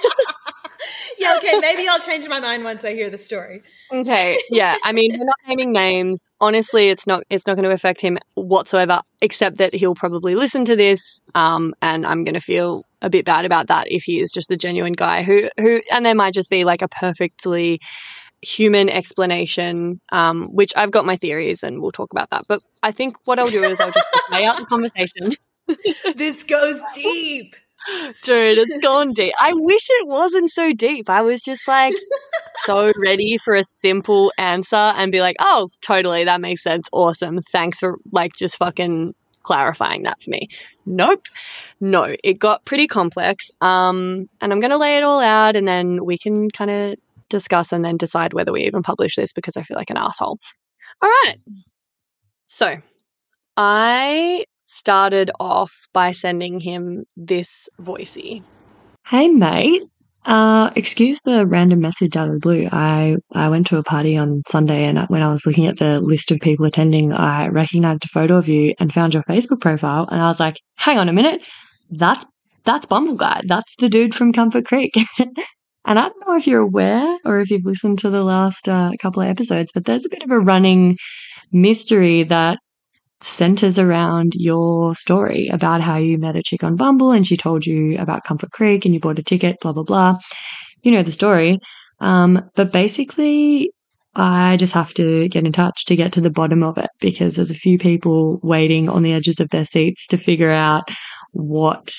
Yeah, 1.18 1.36
okay, 1.38 1.58
maybe 1.60 1.88
I'll 1.88 2.00
change 2.00 2.28
my 2.28 2.40
mind 2.40 2.64
once 2.64 2.86
I 2.86 2.94
hear 2.94 3.10
the 3.10 3.18
story. 3.18 3.64
okay, 3.92 4.38
yeah. 4.50 4.76
I 4.84 4.92
mean, 4.92 5.18
we're 5.18 5.26
not 5.26 5.36
naming 5.48 5.72
names. 5.72 6.22
Honestly, 6.40 6.90
it's 6.90 7.08
not 7.08 7.24
it's 7.30 7.48
not 7.48 7.56
going 7.56 7.64
to 7.64 7.72
affect 7.72 8.02
him 8.02 8.18
whatsoever, 8.36 9.02
except 9.22 9.58
that 9.58 9.74
he'll 9.74 9.96
probably 9.96 10.36
listen 10.36 10.66
to 10.66 10.76
this, 10.76 11.22
um, 11.34 11.74
and 11.82 12.06
I'm 12.06 12.24
going 12.24 12.36
to 12.36 12.42
feel 12.42 12.84
a 13.02 13.10
bit 13.10 13.26
bad 13.26 13.46
about 13.46 13.68
that 13.68 13.92
if 13.92 14.04
he 14.04 14.20
is 14.20 14.32
just 14.32 14.52
a 14.52 14.58
genuine 14.58 14.94
guy 14.94 15.24
who 15.24 15.50
who, 15.58 15.82
and 15.92 16.06
there 16.06 16.16
might 16.16 16.34
just 16.34 16.50
be 16.50 16.64
like 16.64 16.82
a 16.82 16.88
perfectly 16.88 17.80
human 18.42 18.90
explanation, 18.90 20.00
um, 20.12 20.50
which 20.54 20.74
I've 20.76 20.92
got 20.92 21.06
my 21.06 21.18
theories, 21.18 21.64
and 21.64 21.82
we'll 21.82 21.92
talk 21.92 22.12
about 22.12 22.30
that. 22.32 22.46
But 22.48 22.62
I 22.84 22.92
think 22.92 23.18
what 23.26 23.40
I'll 23.40 23.48
do 23.48 23.64
is 23.64 23.80
I'll 23.80 23.92
just 23.92 24.08
lay 24.32 24.46
out 24.46 24.58
the 24.58 24.66
conversation. 24.70 25.34
This 26.16 26.44
goes 26.44 26.82
deep. 26.94 27.56
Dude, 28.24 28.58
it's 28.58 28.78
gone 28.80 29.14
deep. 29.14 29.34
I 29.40 29.54
wish 29.54 29.88
it 29.90 30.08
wasn't 30.08 30.52
so 30.52 30.74
deep. 30.74 31.10
I 31.10 31.22
was 31.22 31.42
just 31.42 31.68
like 31.68 31.94
so 32.64 32.92
ready 32.98 33.38
for 33.38 33.56
a 33.56 33.64
simple 33.64 34.32
answer 34.38 34.76
and 34.76 35.12
be 35.12 35.22
like, 35.22 35.36
oh, 35.40 35.70
totally, 35.82 36.26
that 36.26 36.42
makes 36.42 36.64
sense. 36.64 36.90
Awesome. 36.92 37.40
Thanks 37.52 37.80
for 37.80 37.98
like 38.12 38.34
just 38.36 38.58
fucking 38.58 39.14
clarifying 39.44 40.04
that 40.04 40.22
for 40.22 40.32
me. 40.32 40.50
Nope. 40.88 41.28
No, 41.82 42.16
it 42.24 42.40
got 42.40 42.64
pretty 42.64 42.88
complex. 42.88 43.52
Um, 43.60 44.30
and 44.40 44.54
I'm 44.54 44.62
going 44.62 44.72
to 44.72 44.78
lay 44.78 44.98
it 44.98 45.04
all 45.04 45.20
out 45.20 45.56
and 45.56 45.68
then 45.68 46.06
we 46.06 46.18
can 46.18 46.50
kind 46.50 46.72
of 46.72 46.96
discuss 47.30 47.74
and 47.74 47.84
then 47.84 47.98
decide 47.98 48.34
whether 48.34 48.54
we 48.54 48.64
even 48.64 48.82
publish 48.82 49.16
this 49.18 49.34
because 49.34 49.58
I 49.58 49.64
feel 49.64 49.78
like 49.78 49.90
an 49.90 49.98
asshole. 49.98 50.40
All 51.02 51.10
right. 51.10 51.36
So 52.46 52.78
I 53.58 54.46
started 54.62 55.30
off 55.40 55.88
by 55.92 56.14
sending 56.14 56.62
him 56.62 57.04
this 57.18 57.68
voicey. 57.82 58.44
Hey, 59.06 59.28
mate. 59.28 59.84
Uh, 60.28 60.72
excuse 60.76 61.22
the 61.22 61.48
random 61.48 61.80
message 61.80 62.18
out 62.18 62.28
of 62.28 62.34
the 62.34 62.40
blue. 62.40 62.68
I, 62.70 63.16
I 63.32 63.48
went 63.48 63.66
to 63.68 63.78
a 63.78 63.84
party 63.84 64.18
on 64.18 64.44
Sunday 64.50 64.84
and 64.84 65.00
when 65.08 65.22
I 65.22 65.32
was 65.32 65.46
looking 65.46 65.68
at 65.68 65.78
the 65.78 66.02
list 66.02 66.32
of 66.32 66.42
people 66.42 66.66
attending, 66.66 67.14
I 67.14 67.48
recognized 67.48 68.04
a 68.04 68.10
photo 68.10 68.36
of 68.36 68.50
you 68.50 68.74
and 68.78 68.92
found 68.92 69.14
your 69.14 69.24
Facebook 69.24 69.62
profile. 69.62 70.06
And 70.12 70.22
I 70.22 70.28
was 70.28 70.42
like, 70.42 70.60
hang 70.76 70.98
on 70.98 71.08
a 71.08 71.14
minute. 71.14 71.48
That's, 71.90 72.26
that's 72.66 72.86
Bumble 72.86 73.16
Guy. 73.16 73.42
That's 73.48 73.74
the 73.80 73.88
dude 73.88 74.14
from 74.14 74.34
Comfort 74.34 74.66
Creek. 74.66 74.94
and 75.18 75.38
I 75.86 75.94
don't 75.94 76.28
know 76.28 76.36
if 76.36 76.46
you're 76.46 76.60
aware 76.60 77.18
or 77.24 77.40
if 77.40 77.50
you've 77.50 77.66
listened 77.66 78.00
to 78.00 78.10
the 78.10 78.24
last 78.24 78.68
uh, 78.68 78.92
couple 79.02 79.22
of 79.22 79.30
episodes, 79.30 79.72
but 79.74 79.86
there's 79.86 80.06
a 80.06 80.10
bit 80.10 80.24
of 80.24 80.32
a 80.32 80.40
running 80.40 80.98
mystery 81.54 82.24
that 82.24 82.60
centers 83.22 83.80
around 83.80 84.34
your 84.36 84.96
story 84.96 85.48
about 85.48 85.82
how 85.82 85.98
you 85.98 86.18
met 86.18 86.36
a 86.36 86.44
chick 86.44 86.64
on 86.64 86.76
Bumble 86.76 87.12
and 87.12 87.26
she 87.26 87.38
told 87.38 87.66
you 87.66 87.98
about 87.98 88.24
Comfort 88.24 88.52
Creek 88.52 88.86
and 88.86 88.94
you 88.94 89.00
bought 89.00 89.20
a 89.20 89.24
ticket, 89.24 89.58
blah, 89.62 89.74
blah, 89.74 89.84
blah. 89.84 90.18
You 90.84 90.92
know 90.92 91.04
the 91.04 91.12
story. 91.12 91.60
Um, 92.00 92.50
but 92.56 92.72
basically, 92.72 93.72
I 94.16 94.58
just 94.58 94.74
have 94.74 94.94
to 94.96 95.28
get 95.30 95.46
in 95.46 95.52
touch 95.52 95.86
to 95.86 95.96
get 95.96 96.14
to 96.14 96.22
the 96.22 96.30
bottom 96.30 96.64
of 96.64 96.78
it 96.78 96.90
because 97.00 97.36
there's 97.36 97.52
a 97.52 97.56
few 97.56 97.78
people 97.78 98.40
waiting 98.44 98.90
on 98.90 99.04
the 99.04 99.14
edges 99.14 99.40
of 99.40 99.50
their 99.50 99.66
seats 99.66 100.08
to 100.08 100.18
figure 100.18 100.52
out 100.52 100.90
what 101.32 101.94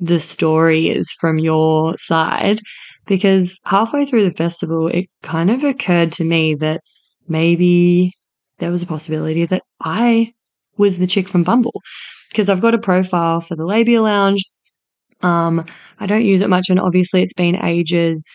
the 0.00 0.20
story 0.20 0.88
is 0.90 1.10
from 1.20 1.38
your 1.38 1.96
side. 1.96 2.60
Because 3.06 3.58
halfway 3.64 4.04
through 4.04 4.28
the 4.28 4.36
festival, 4.36 4.88
it 4.88 5.06
kind 5.22 5.50
of 5.50 5.64
occurred 5.64 6.12
to 6.12 6.24
me 6.24 6.54
that 6.56 6.82
maybe 7.26 8.12
there 8.58 8.70
was 8.70 8.82
a 8.82 8.86
possibility 8.86 9.46
that 9.46 9.62
I 9.80 10.32
was 10.76 10.98
the 10.98 11.06
chick 11.06 11.28
from 11.28 11.44
Bumble 11.44 11.82
because 12.30 12.48
I've 12.48 12.60
got 12.60 12.74
a 12.74 12.78
profile 12.78 13.40
for 13.40 13.56
the 13.56 13.64
Labia 13.64 14.02
Lounge. 14.02 14.44
Um, 15.22 15.64
I 15.98 16.06
don't 16.06 16.24
use 16.24 16.40
it 16.40 16.50
much, 16.50 16.68
and 16.68 16.78
obviously 16.78 17.22
it's 17.22 17.32
been 17.32 17.56
ages. 17.56 18.26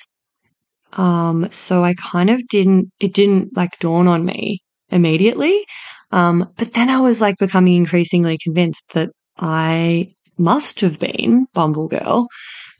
Um, 0.94 1.48
so 1.52 1.84
I 1.84 1.96
kind 1.96 2.30
of 2.30 2.46
didn't, 2.50 2.92
it 3.00 3.14
didn't 3.14 3.56
like 3.56 3.80
dawn 3.80 4.08
on 4.08 4.26
me 4.26 4.60
immediately. 4.90 5.66
Um, 6.12 6.52
but 6.58 6.74
then 6.74 6.90
I 6.90 7.00
was 7.00 7.22
like 7.22 7.38
becoming 7.40 7.76
increasingly 7.76 8.38
convinced 8.44 8.86
that 8.94 9.10
I 9.38 10.14
must 10.38 10.82
have 10.82 11.00
been 11.00 11.48
Bumble 11.54 11.88
Girl 11.88 12.28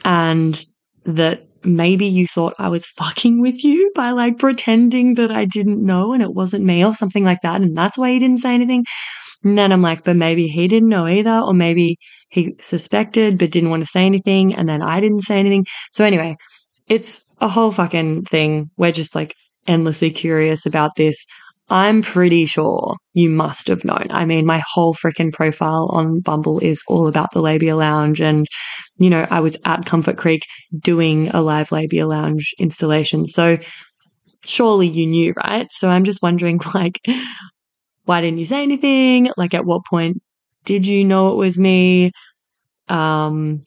and 0.04 0.64
that 1.06 1.48
maybe 1.66 2.06
you 2.06 2.28
thought 2.28 2.56
I 2.60 2.70
was 2.70 2.86
fucking 2.86 3.42
with 3.42 3.64
you 3.64 3.92
by 3.96 4.12
like 4.12 4.40
pretending 4.40 5.16
that 5.16 5.32
I 5.32 5.46
didn't 5.46 5.84
know 5.84 6.14
and 6.14 6.22
it 6.22 6.34
wasn't 6.34 6.66
me 6.66 6.84
or 6.86 6.96
something 6.96 7.24
like 7.24 7.42
that. 7.44 7.62
And 7.62 7.78
that's 7.78 7.98
why 7.98 8.12
he 8.12 8.20
didn't 8.20 8.42
say 8.42 8.54
anything. 8.54 8.86
And 9.44 9.58
then 9.58 9.72
I'm 9.72 9.82
like, 9.82 10.04
but 10.04 10.16
maybe 10.16 10.48
he 10.48 10.68
didn't 10.68 10.90
know 10.90 11.06
either, 11.06 11.40
or 11.40 11.54
maybe 11.54 11.98
he 12.30 12.56
suspected 12.62 13.38
but 13.38 13.52
didn't 13.52 13.70
want 13.70 13.84
to 13.84 13.88
say 13.88 14.06
anything. 14.06 14.56
And 14.56 14.68
then 14.68 14.82
I 14.82 15.00
didn't 15.00 15.22
say 15.22 15.40
anything. 15.40 15.66
So 15.92 16.06
anyway, 16.06 16.38
it's 16.88 17.22
a 17.40 17.48
whole 17.48 17.72
fucking 17.72 18.24
thing. 18.26 18.70
We're 18.78 18.92
just 18.92 19.16
like 19.16 19.36
endlessly 19.68 20.12
curious 20.12 20.66
about 20.66 20.92
this. 20.96 21.26
I'm 21.70 22.02
pretty 22.02 22.46
sure 22.46 22.96
you 23.14 23.30
must 23.30 23.68
have 23.68 23.86
known. 23.86 24.08
I 24.10 24.26
mean, 24.26 24.46
my 24.46 24.62
whole 24.74 24.94
freaking 24.94 25.32
profile 25.32 25.90
on 25.92 26.20
Bumble 26.20 26.60
is 26.60 26.84
all 26.88 27.08
about 27.08 27.32
the 27.34 27.42
Labia 27.42 27.76
Lounge. 27.76 28.22
And, 28.22 28.46
you 28.98 29.10
know, 29.10 29.26
I 29.30 29.40
was 29.40 29.58
at 29.66 29.86
Comfort 29.86 30.18
Creek 30.18 30.44
doing 30.78 31.30
a 31.30 31.42
live 31.42 31.72
Labia 31.72 32.06
Lounge 32.06 32.54
installation. 32.60 33.26
So 33.26 33.58
surely 34.46 34.88
you 34.88 35.08
knew, 35.08 35.34
right? 35.34 35.68
So 35.72 35.90
I'm 35.90 36.04
just 36.04 36.22
wondering, 36.22 36.60
like, 36.74 37.00
why 38.06 38.22
didn't 38.22 38.40
you 38.40 38.46
say 38.46 38.62
anything? 38.64 39.30
Like, 39.38 39.54
at 39.54 39.66
what 39.66 39.86
point 39.90 40.22
did 40.66 40.86
you 40.88 41.06
know 41.06 41.32
it 41.32 41.36
was 41.36 41.58
me? 41.58 42.12
Um, 42.90 43.64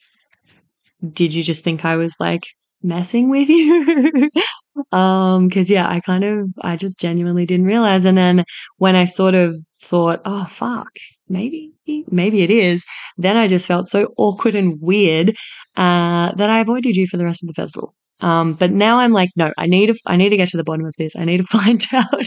did 1.12 1.34
you 1.34 1.42
just 1.42 1.62
think 1.62 1.84
I 1.84 1.96
was 1.96 2.14
like 2.20 2.42
messing 2.82 3.30
with 3.30 3.48
you? 3.48 4.30
um, 4.92 5.50
cause 5.50 5.70
yeah, 5.70 5.88
I 5.88 6.00
kind 6.00 6.24
of, 6.24 6.48
I 6.60 6.76
just 6.76 7.00
genuinely 7.00 7.46
didn't 7.46 7.66
realize. 7.66 8.04
And 8.04 8.16
then 8.16 8.44
when 8.78 8.96
I 8.96 9.04
sort 9.04 9.34
of 9.34 9.56
thought, 9.84 10.22
oh 10.24 10.46
fuck, 10.50 10.90
maybe, 11.28 11.72
maybe 12.10 12.42
it 12.42 12.50
is, 12.50 12.84
then 13.16 13.36
I 13.36 13.48
just 13.48 13.66
felt 13.66 13.88
so 13.88 14.08
awkward 14.16 14.54
and 14.54 14.80
weird, 14.80 15.36
uh, 15.76 16.32
that 16.34 16.50
I 16.50 16.60
avoided 16.60 16.96
you 16.96 17.06
for 17.06 17.16
the 17.16 17.24
rest 17.24 17.42
of 17.42 17.48
the 17.48 17.54
festival. 17.54 17.94
Um, 18.20 18.54
but 18.54 18.70
now 18.70 18.98
I'm 19.00 19.12
like, 19.12 19.30
no, 19.36 19.52
I 19.58 19.66
need 19.66 19.88
to, 19.88 19.94
I 20.06 20.16
need 20.16 20.30
to 20.30 20.36
get 20.36 20.48
to 20.48 20.56
the 20.56 20.64
bottom 20.64 20.86
of 20.86 20.94
this. 20.98 21.14
I 21.16 21.24
need 21.24 21.38
to 21.38 21.44
find 21.58 21.84
out 21.92 22.24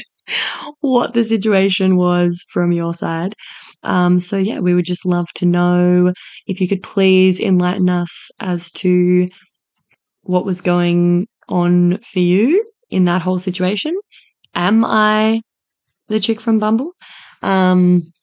what 0.81 1.13
the 1.13 1.23
situation 1.23 1.95
was 1.95 2.43
from 2.51 2.71
your 2.71 2.93
side. 2.93 3.33
Um, 3.83 4.19
so 4.19 4.37
yeah, 4.37 4.59
we 4.59 4.73
would 4.73 4.85
just 4.85 5.05
love 5.05 5.27
to 5.35 5.45
know 5.45 6.13
if 6.47 6.61
you 6.61 6.67
could 6.67 6.83
please 6.83 7.39
enlighten 7.39 7.89
us 7.89 8.11
as 8.39 8.71
to 8.71 9.27
what 10.21 10.45
was 10.45 10.61
going 10.61 11.27
on 11.49 11.99
for 11.99 12.19
you 12.19 12.65
in 12.89 13.05
that 13.05 13.21
whole 13.21 13.39
situation. 13.39 13.97
Am 14.55 14.85
I 14.85 15.41
the 16.07 16.19
chick 16.19 16.41
from 16.41 16.59
Bumble? 16.59 16.91
Um, 17.41 18.13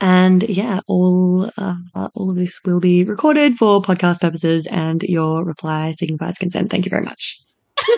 and 0.00 0.42
yeah, 0.42 0.80
all 0.86 1.50
uh, 1.56 1.76
all 2.14 2.30
of 2.30 2.36
this 2.36 2.60
will 2.64 2.80
be 2.80 3.04
recorded 3.04 3.56
for 3.56 3.80
podcast 3.82 4.20
purposes, 4.20 4.66
and 4.70 5.02
your 5.02 5.44
reply 5.44 5.94
signifies 5.98 6.36
consent. 6.38 6.70
Thank 6.70 6.84
you 6.84 6.90
very 6.90 7.04
much. 7.04 7.40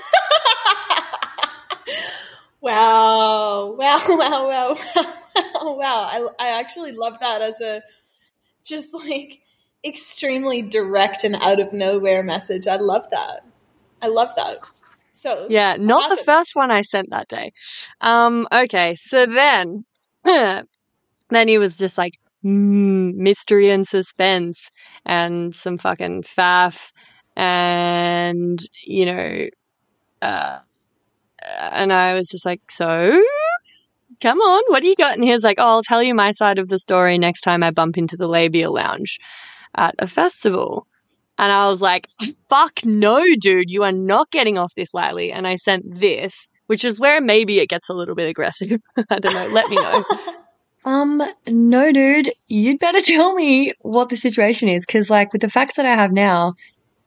Wow. 2.66 3.76
Wow, 3.78 4.02
wow, 4.08 4.48
wow, 4.48 4.76
wow, 5.36 5.76
wow. 5.76 6.08
I, 6.10 6.26
I 6.40 6.58
actually 6.58 6.90
love 6.90 7.20
that 7.20 7.40
as 7.40 7.60
a 7.60 7.80
just 8.64 8.92
like 8.92 9.40
extremely 9.84 10.62
direct 10.62 11.22
and 11.22 11.36
out 11.36 11.60
of 11.60 11.72
nowhere 11.72 12.24
message. 12.24 12.66
I 12.66 12.74
love 12.74 13.08
that. 13.10 13.44
I 14.02 14.08
love 14.08 14.34
that. 14.36 14.58
So 15.12 15.46
Yeah, 15.48 15.76
not 15.78 16.10
the 16.10 16.22
first 16.22 16.50
one 16.54 16.70
I 16.70 16.82
sent 16.82 17.10
that 17.10 17.28
day. 17.28 17.52
Um, 18.00 18.46
okay, 18.52 18.94
so 18.96 19.26
then 19.26 19.84
then 20.24 20.66
he 21.48 21.58
was 21.58 21.78
just 21.78 21.96
like 21.96 22.12
mm, 22.44 23.14
mystery 23.14 23.70
and 23.70 23.86
suspense 23.86 24.70
and 25.04 25.54
some 25.54 25.78
fucking 25.78 26.22
faff 26.22 26.92
and 27.36 28.58
you 28.84 29.06
know 29.06 29.46
uh 30.22 30.58
and 31.42 31.92
I 31.92 32.14
was 32.14 32.28
just 32.28 32.46
like, 32.46 32.60
so 32.70 33.22
come 34.20 34.38
on, 34.40 34.62
what 34.68 34.82
do 34.82 34.88
you 34.88 34.96
got? 34.96 35.14
And 35.14 35.24
he 35.24 35.32
was 35.32 35.44
like, 35.44 35.58
oh, 35.58 35.66
I'll 35.68 35.82
tell 35.82 36.02
you 36.02 36.14
my 36.14 36.32
side 36.32 36.58
of 36.58 36.68
the 36.68 36.78
story 36.78 37.18
next 37.18 37.42
time 37.42 37.62
I 37.62 37.70
bump 37.70 37.98
into 37.98 38.16
the 38.16 38.26
Labia 38.28 38.70
Lounge 38.70 39.18
at 39.74 39.94
a 39.98 40.06
festival. 40.06 40.86
And 41.38 41.52
I 41.52 41.68
was 41.68 41.82
like, 41.82 42.08
fuck 42.48 42.84
no, 42.84 43.22
dude, 43.38 43.70
you 43.70 43.82
are 43.82 43.92
not 43.92 44.30
getting 44.30 44.56
off 44.58 44.74
this 44.74 44.94
lightly. 44.94 45.32
And 45.32 45.46
I 45.46 45.56
sent 45.56 46.00
this, 46.00 46.48
which 46.66 46.84
is 46.84 46.98
where 46.98 47.20
maybe 47.20 47.58
it 47.58 47.68
gets 47.68 47.88
a 47.88 47.94
little 47.94 48.14
bit 48.14 48.28
aggressive. 48.28 48.80
I 49.10 49.18
don't 49.18 49.34
know. 49.34 49.48
Let 49.54 49.68
me 49.68 49.76
know. 49.76 50.04
um, 50.84 51.22
no, 51.46 51.92
dude, 51.92 52.32
you'd 52.48 52.78
better 52.78 53.00
tell 53.02 53.34
me 53.34 53.74
what 53.80 54.08
the 54.08 54.16
situation 54.16 54.68
is. 54.68 54.86
Cause 54.86 55.10
like 55.10 55.32
with 55.32 55.42
the 55.42 55.50
facts 55.50 55.76
that 55.76 55.86
I 55.86 55.94
have 55.94 56.12
now, 56.12 56.54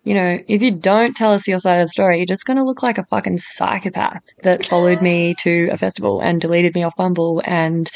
you 0.03 0.13
know, 0.13 0.39
if 0.47 0.61
you 0.61 0.71
don't 0.71 1.15
tell 1.15 1.34
us 1.34 1.47
your 1.47 1.59
side 1.59 1.80
of 1.80 1.88
the 1.88 1.91
story, 1.91 2.17
you're 2.17 2.25
just 2.25 2.45
going 2.45 2.57
to 2.57 2.63
look 2.63 2.82
like 2.82 2.97
a 2.97 3.05
fucking 3.05 3.38
psychopath 3.38 4.23
that 4.43 4.65
followed 4.65 5.01
me 5.01 5.36
to 5.39 5.69
a 5.71 5.77
festival 5.77 6.21
and 6.21 6.39
deleted 6.39 6.73
me 6.73 6.84
off 6.84 6.95
Bumble 6.95 7.41
and 7.45 7.91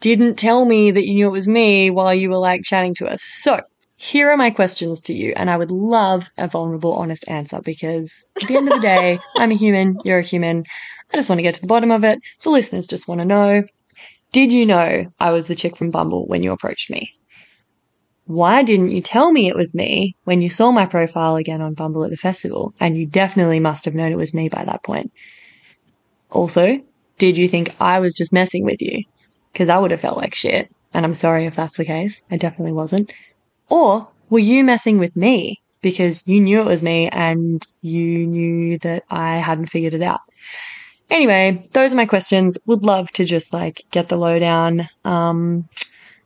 didn't 0.00 0.36
tell 0.36 0.64
me 0.64 0.90
that 0.90 1.06
you 1.06 1.14
knew 1.14 1.28
it 1.28 1.32
was 1.32 1.48
me 1.48 1.90
while 1.90 2.14
you 2.14 2.30
were 2.30 2.38
like 2.38 2.62
chatting 2.62 2.94
to 2.94 3.06
us. 3.06 3.22
So, 3.22 3.60
here 3.96 4.30
are 4.30 4.36
my 4.36 4.50
questions 4.50 5.00
to 5.02 5.14
you, 5.14 5.32
and 5.34 5.48
I 5.50 5.56
would 5.56 5.70
love 5.70 6.24
a 6.36 6.48
vulnerable, 6.48 6.92
honest 6.92 7.24
answer 7.28 7.60
because 7.64 8.30
at 8.40 8.46
the 8.46 8.56
end 8.56 8.68
of 8.68 8.74
the 8.74 8.80
day, 8.80 9.18
I'm 9.36 9.50
a 9.50 9.56
human, 9.56 9.98
you're 10.04 10.18
a 10.18 10.22
human. 10.22 10.64
I 11.12 11.16
just 11.16 11.30
want 11.30 11.38
to 11.38 11.42
get 11.42 11.54
to 11.56 11.60
the 11.62 11.66
bottom 11.66 11.90
of 11.90 12.04
it. 12.04 12.18
The 12.42 12.50
listeners 12.50 12.86
just 12.86 13.08
want 13.08 13.20
to 13.20 13.24
know 13.24 13.62
Did 14.32 14.52
you 14.52 14.66
know 14.66 15.06
I 15.18 15.30
was 15.30 15.46
the 15.46 15.54
chick 15.54 15.76
from 15.76 15.90
Bumble 15.90 16.26
when 16.26 16.42
you 16.42 16.52
approached 16.52 16.90
me? 16.90 17.12
Why 18.26 18.64
didn't 18.64 18.90
you 18.90 19.00
tell 19.00 19.30
me 19.32 19.48
it 19.48 19.56
was 19.56 19.74
me 19.74 20.16
when 20.24 20.42
you 20.42 20.50
saw 20.50 20.72
my 20.72 20.84
profile 20.84 21.36
again 21.36 21.62
on 21.62 21.74
Bumble 21.74 22.04
at 22.04 22.10
the 22.10 22.16
festival? 22.16 22.74
And 22.80 22.98
you 22.98 23.06
definitely 23.06 23.60
must 23.60 23.84
have 23.84 23.94
known 23.94 24.12
it 24.12 24.16
was 24.16 24.34
me 24.34 24.48
by 24.48 24.64
that 24.64 24.82
point. 24.82 25.12
Also, 26.28 26.80
did 27.18 27.38
you 27.38 27.48
think 27.48 27.74
I 27.80 28.00
was 28.00 28.14
just 28.14 28.32
messing 28.32 28.64
with 28.64 28.82
you? 28.82 29.04
Because 29.52 29.68
I 29.68 29.78
would 29.78 29.92
have 29.92 30.00
felt 30.00 30.18
like 30.18 30.34
shit. 30.34 30.68
And 30.92 31.04
I'm 31.04 31.14
sorry 31.14 31.46
if 31.46 31.54
that's 31.54 31.76
the 31.76 31.84
case. 31.84 32.20
I 32.30 32.36
definitely 32.36 32.72
wasn't. 32.72 33.12
Or 33.68 34.08
were 34.30 34.38
you 34.38 34.64
messing 34.64 34.98
with 34.98 35.16
me 35.16 35.60
because 35.82 36.22
you 36.26 36.40
knew 36.40 36.60
it 36.60 36.66
was 36.66 36.82
me 36.82 37.08
and 37.08 37.64
you 37.82 38.26
knew 38.26 38.78
that 38.80 39.04
I 39.10 39.36
hadn't 39.38 39.66
figured 39.66 39.94
it 39.94 40.02
out? 40.02 40.20
Anyway, 41.08 41.68
those 41.72 41.92
are 41.92 41.96
my 41.96 42.06
questions. 42.06 42.58
Would 42.66 42.82
love 42.82 43.10
to 43.12 43.24
just 43.24 43.52
like 43.52 43.84
get 43.90 44.08
the 44.08 44.16
lowdown. 44.16 44.88
Um, 45.04 45.68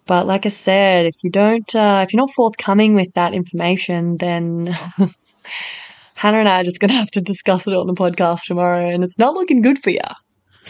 but 0.06 0.26
like 0.26 0.46
I 0.46 0.48
said, 0.48 1.06
if 1.06 1.22
you 1.22 1.30
don't, 1.30 1.74
uh, 1.74 2.04
if 2.06 2.12
you're 2.12 2.20
not 2.20 2.32
forthcoming 2.32 2.94
with 2.94 3.12
that 3.14 3.34
information, 3.34 4.16
then 4.16 4.66
Hannah 6.14 6.38
and 6.38 6.48
I 6.48 6.60
are 6.60 6.64
just 6.64 6.80
going 6.80 6.90
to 6.90 6.96
have 6.96 7.10
to 7.12 7.20
discuss 7.20 7.66
it 7.66 7.74
on 7.74 7.86
the 7.86 7.94
podcast 7.94 8.42
tomorrow, 8.44 8.88
and 8.88 9.04
it's 9.04 9.18
not 9.18 9.34
looking 9.34 9.62
good 9.62 9.82
for 9.82 9.90
you. 9.90 10.00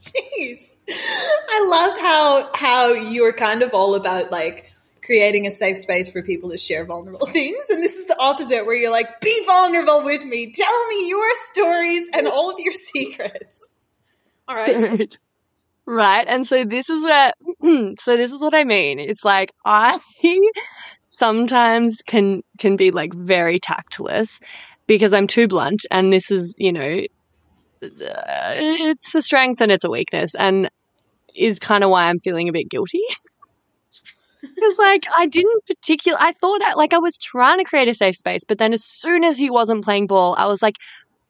Jeez, 0.00 0.76
I 0.88 1.66
love 1.68 1.98
how 2.00 2.50
how 2.54 2.92
you're 2.92 3.34
kind 3.34 3.62
of 3.62 3.74
all 3.74 3.94
about 3.94 4.30
like 4.30 4.69
creating 5.02 5.46
a 5.46 5.50
safe 5.50 5.78
space 5.78 6.10
for 6.10 6.22
people 6.22 6.50
to 6.50 6.58
share 6.58 6.84
vulnerable 6.84 7.26
things, 7.26 7.68
and 7.70 7.82
this 7.82 7.96
is 7.96 8.06
the 8.06 8.16
opposite, 8.18 8.66
where 8.66 8.76
you're 8.76 8.90
like, 8.90 9.20
be 9.20 9.44
vulnerable 9.46 10.04
with 10.04 10.24
me, 10.24 10.52
tell 10.52 10.86
me 10.88 11.08
your 11.08 11.36
stories 11.36 12.04
and 12.14 12.26
all 12.26 12.50
of 12.50 12.58
your 12.58 12.72
secrets. 12.74 13.80
All 14.48 14.56
right. 14.56 15.18
Right. 15.86 16.26
And 16.28 16.46
so 16.46 16.64
this 16.64 16.88
is 16.88 17.02
where, 17.02 17.32
so 17.98 18.16
this 18.16 18.32
is 18.32 18.40
what 18.40 18.54
I 18.54 18.64
mean. 18.64 19.00
It's 19.00 19.24
like 19.24 19.52
I 19.64 19.98
sometimes 21.06 22.02
can, 22.06 22.42
can 22.58 22.76
be 22.76 22.92
like 22.92 23.12
very 23.12 23.58
tactless 23.58 24.38
because 24.86 25.12
I'm 25.12 25.26
too 25.26 25.48
blunt. 25.48 25.86
And 25.90 26.12
this 26.12 26.30
is, 26.30 26.54
you 26.58 26.72
know, 26.72 27.00
uh, 27.82 28.54
it's 28.56 29.14
a 29.14 29.22
strength 29.22 29.60
and 29.60 29.72
it's 29.72 29.84
a 29.84 29.90
weakness 29.90 30.34
and 30.34 30.70
is 31.34 31.58
kind 31.58 31.82
of 31.82 31.90
why 31.90 32.04
I'm 32.04 32.18
feeling 32.18 32.48
a 32.48 32.52
bit 32.52 32.68
guilty. 32.68 33.02
Because 34.42 34.78
like 34.78 35.04
I 35.16 35.26
didn't 35.26 35.66
particular, 35.66 36.18
I 36.20 36.32
thought 36.32 36.62
I, 36.62 36.74
like 36.74 36.92
I 36.94 36.98
was 36.98 37.18
trying 37.18 37.58
to 37.58 37.64
create 37.64 37.88
a 37.88 37.94
safe 37.94 38.16
space, 38.16 38.42
but 38.44 38.58
then 38.58 38.72
as 38.72 38.84
soon 38.84 39.24
as 39.24 39.36
he 39.38 39.50
wasn't 39.50 39.84
playing 39.84 40.06
ball, 40.06 40.34
I 40.38 40.46
was 40.46 40.62
like, 40.62 40.76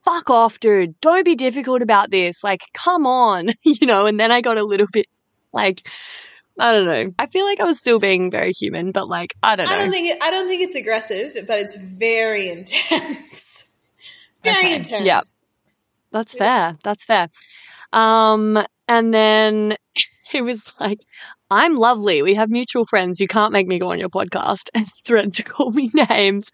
fuck 0.04 0.30
off, 0.30 0.60
dude. 0.60 0.98
Don't 1.00 1.24
be 1.24 1.34
difficult 1.34 1.82
about 1.82 2.10
this. 2.10 2.42
Like, 2.44 2.62
come 2.72 3.06
on, 3.06 3.48
you 3.64 3.86
know, 3.86 4.06
and 4.06 4.18
then 4.18 4.32
I 4.32 4.40
got 4.40 4.58
a 4.58 4.64
little 4.64 4.86
bit 4.92 5.06
like, 5.52 5.88
I 6.58 6.72
don't 6.72 6.86
know. 6.86 7.12
I 7.18 7.26
feel 7.26 7.46
like 7.46 7.60
I 7.60 7.64
was 7.64 7.78
still 7.78 7.98
being 7.98 8.30
very 8.30 8.52
human, 8.52 8.92
but 8.92 9.08
like, 9.08 9.34
I 9.42 9.56
don't 9.56 9.66
know. 9.68 9.74
I 9.74 9.78
don't 9.78 9.90
think 9.90 10.08
it, 10.08 10.22
I 10.22 10.30
don't 10.30 10.48
think 10.48 10.62
it's 10.62 10.74
aggressive, 10.74 11.34
but 11.46 11.58
it's 11.58 11.76
very 11.76 12.48
intense. 12.52 13.72
very 14.44 14.58
Okay, 14.58 14.76
intense. 14.76 15.04
yeah. 15.04 15.20
That's 16.12 16.34
fair. 16.34 16.76
That's 16.82 17.04
fair. 17.04 17.28
Um, 17.92 18.62
and 18.88 19.12
then 19.12 19.76
he 20.30 20.42
was 20.42 20.72
like, 20.80 21.00
I'm 21.50 21.76
lovely. 21.76 22.22
We 22.22 22.34
have 22.34 22.48
mutual 22.48 22.84
friends. 22.84 23.18
You 23.20 23.26
can't 23.26 23.52
make 23.52 23.66
me 23.66 23.78
go 23.78 23.90
on 23.90 23.98
your 23.98 24.08
podcast 24.08 24.68
and 24.74 24.86
threaten 25.04 25.32
to 25.32 25.42
call 25.42 25.70
me 25.72 25.90
names. 26.08 26.50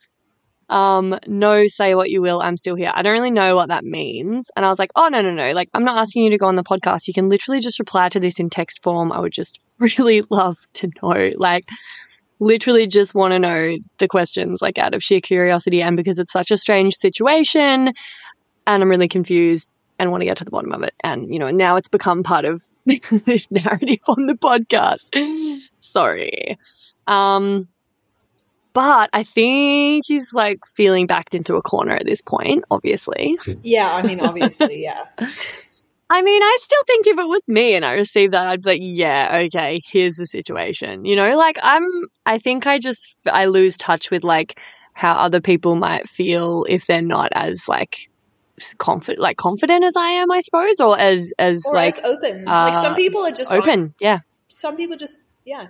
Um, 0.68 1.18
no, 1.26 1.68
say 1.68 1.94
what 1.94 2.10
you 2.10 2.20
will. 2.22 2.40
I'm 2.40 2.56
still 2.56 2.74
here. 2.74 2.90
I 2.92 3.02
don't 3.02 3.12
really 3.12 3.30
know 3.30 3.54
what 3.54 3.68
that 3.68 3.84
means. 3.84 4.50
And 4.56 4.64
I 4.64 4.68
was 4.68 4.78
like, 4.78 4.90
oh, 4.96 5.08
no, 5.08 5.20
no, 5.20 5.32
no. 5.32 5.52
Like, 5.52 5.68
I'm 5.74 5.84
not 5.84 5.98
asking 5.98 6.24
you 6.24 6.30
to 6.30 6.38
go 6.38 6.46
on 6.46 6.56
the 6.56 6.64
podcast. 6.64 7.06
You 7.06 7.14
can 7.14 7.28
literally 7.28 7.60
just 7.60 7.78
reply 7.78 8.08
to 8.08 8.18
this 8.18 8.40
in 8.40 8.50
text 8.50 8.82
form. 8.82 9.12
I 9.12 9.20
would 9.20 9.32
just 9.32 9.60
really 9.78 10.22
love 10.30 10.58
to 10.74 10.90
know. 11.02 11.32
Like, 11.36 11.68
literally 12.40 12.86
just 12.86 13.14
want 13.14 13.32
to 13.32 13.38
know 13.38 13.76
the 13.98 14.08
questions, 14.08 14.60
like, 14.60 14.78
out 14.78 14.94
of 14.94 15.04
sheer 15.04 15.20
curiosity 15.20 15.82
and 15.82 15.96
because 15.96 16.18
it's 16.18 16.32
such 16.32 16.50
a 16.50 16.56
strange 16.56 16.94
situation 16.94 17.92
and 18.66 18.82
I'm 18.82 18.90
really 18.90 19.08
confused 19.08 19.70
and 19.98 20.10
want 20.10 20.20
to 20.20 20.26
get 20.26 20.36
to 20.38 20.44
the 20.44 20.50
bottom 20.50 20.72
of 20.72 20.82
it. 20.82 20.94
And, 21.02 21.32
you 21.32 21.38
know, 21.38 21.50
now 21.50 21.76
it's 21.76 21.88
become 21.88 22.22
part 22.22 22.44
of 22.44 22.64
this 22.84 23.50
narrative 23.50 24.00
on 24.08 24.26
the 24.26 24.34
podcast. 24.34 25.60
Sorry. 25.78 26.58
Um, 27.06 27.68
but 28.72 29.08
I 29.14 29.22
think 29.22 30.04
he's 30.06 30.34
like 30.34 30.66
feeling 30.66 31.06
backed 31.06 31.34
into 31.34 31.56
a 31.56 31.62
corner 31.62 31.92
at 31.92 32.04
this 32.04 32.20
point, 32.20 32.64
obviously. 32.70 33.38
Yeah, 33.62 33.90
I 33.90 34.02
mean, 34.02 34.20
obviously, 34.20 34.82
yeah. 34.82 35.04
I 36.08 36.22
mean, 36.22 36.42
I 36.42 36.58
still 36.60 36.82
think 36.86 37.06
if 37.06 37.18
it 37.18 37.26
was 37.26 37.48
me 37.48 37.74
and 37.74 37.84
I 37.84 37.94
received 37.94 38.34
that, 38.34 38.46
I'd 38.46 38.62
be 38.62 38.70
like, 38.70 38.80
yeah, 38.82 39.44
okay, 39.46 39.80
here's 39.90 40.16
the 40.16 40.26
situation. 40.26 41.04
You 41.04 41.16
know, 41.16 41.36
like 41.36 41.58
I'm, 41.62 41.84
I 42.26 42.38
think 42.38 42.66
I 42.66 42.78
just, 42.78 43.16
I 43.24 43.46
lose 43.46 43.76
touch 43.76 44.10
with 44.10 44.22
like 44.22 44.60
how 44.92 45.14
other 45.14 45.40
people 45.40 45.74
might 45.74 46.08
feel 46.08 46.64
if 46.68 46.86
they're 46.86 47.02
not 47.02 47.32
as 47.32 47.68
like 47.68 48.10
confident, 48.78 49.20
like 49.20 49.36
confident 49.36 49.84
as 49.84 49.96
I 49.96 50.08
am, 50.08 50.30
I 50.30 50.40
suppose, 50.40 50.80
or 50.80 50.98
as, 50.98 51.32
as 51.38 51.64
Or 51.66 51.74
like 51.74 51.94
as 51.94 52.00
open. 52.00 52.44
like 52.44 52.76
some 52.76 52.92
uh, 52.92 52.96
people 52.96 53.24
are 53.24 53.30
just 53.32 53.52
open. 53.52 53.94
Yeah. 54.00 54.20
Some 54.48 54.76
people 54.76 54.96
just, 54.96 55.18
yeah. 55.44 55.68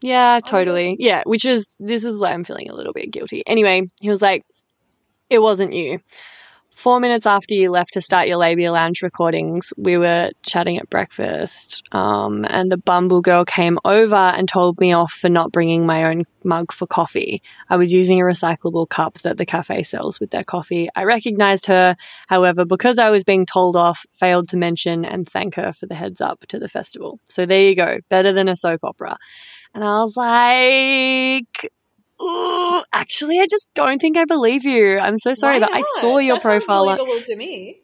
Yeah, 0.00 0.40
totally. 0.44 0.96
Yeah, 0.98 1.22
which 1.24 1.44
is 1.44 1.76
this 1.78 2.04
is 2.04 2.20
why 2.20 2.32
I'm 2.32 2.44
feeling 2.44 2.68
a 2.68 2.74
little 2.74 2.92
bit 2.92 3.10
guilty. 3.12 3.44
Anyway, 3.46 3.88
he 4.00 4.08
was 4.10 4.20
like, 4.20 4.44
"It 5.30 5.38
wasn't 5.38 5.74
you." 5.74 6.00
Four 6.74 7.00
minutes 7.00 7.26
after 7.26 7.54
you 7.54 7.70
left 7.70 7.92
to 7.92 8.00
start 8.00 8.26
your 8.26 8.38
Labia 8.38 8.72
Lounge 8.72 9.02
recordings, 9.02 9.72
we 9.76 9.98
were 9.98 10.30
chatting 10.42 10.78
at 10.78 10.90
breakfast, 10.90 11.82
um, 11.92 12.44
and 12.48 12.72
the 12.72 12.78
Bumble 12.78 13.20
girl 13.20 13.44
came 13.44 13.78
over 13.84 14.16
and 14.16 14.48
told 14.48 14.80
me 14.80 14.92
off 14.92 15.12
for 15.12 15.28
not 15.28 15.52
bringing 15.52 15.86
my 15.86 16.04
own 16.04 16.24
mug 16.42 16.72
for 16.72 16.86
coffee. 16.86 17.42
I 17.68 17.76
was 17.76 17.92
using 17.92 18.20
a 18.20 18.24
recyclable 18.24 18.88
cup 18.88 19.18
that 19.20 19.36
the 19.36 19.46
cafe 19.46 19.82
sells 19.84 20.18
with 20.18 20.30
their 20.30 20.42
coffee. 20.42 20.88
I 20.96 21.04
recognized 21.04 21.66
her, 21.66 21.94
however, 22.26 22.64
because 22.64 22.98
I 22.98 23.10
was 23.10 23.22
being 23.22 23.46
told 23.46 23.76
off, 23.76 24.04
failed 24.14 24.48
to 24.48 24.56
mention 24.56 25.04
and 25.04 25.28
thank 25.28 25.56
her 25.56 25.72
for 25.72 25.86
the 25.86 25.94
heads 25.94 26.20
up 26.20 26.40
to 26.48 26.58
the 26.58 26.68
festival. 26.68 27.20
So 27.24 27.46
there 27.46 27.62
you 27.62 27.76
go, 27.76 27.98
better 28.08 28.32
than 28.32 28.48
a 28.48 28.56
soap 28.56 28.82
opera. 28.82 29.18
And 29.74 29.84
I 29.84 30.00
was 30.00 30.16
like, 30.16 31.70
"Ooh, 32.22 32.82
actually, 32.92 33.40
I 33.40 33.46
just 33.50 33.68
don't 33.74 33.98
think 34.00 34.16
I 34.16 34.24
believe 34.24 34.64
you. 34.64 34.98
I'm 34.98 35.16
so 35.18 35.34
sorry, 35.34 35.58
but 35.60 35.70
I 35.74 35.80
saw 36.00 36.18
your 36.18 36.36
That 36.36 36.42
profile. 36.42 36.84
Believable 36.84 37.20
to 37.20 37.36
me. 37.36 37.78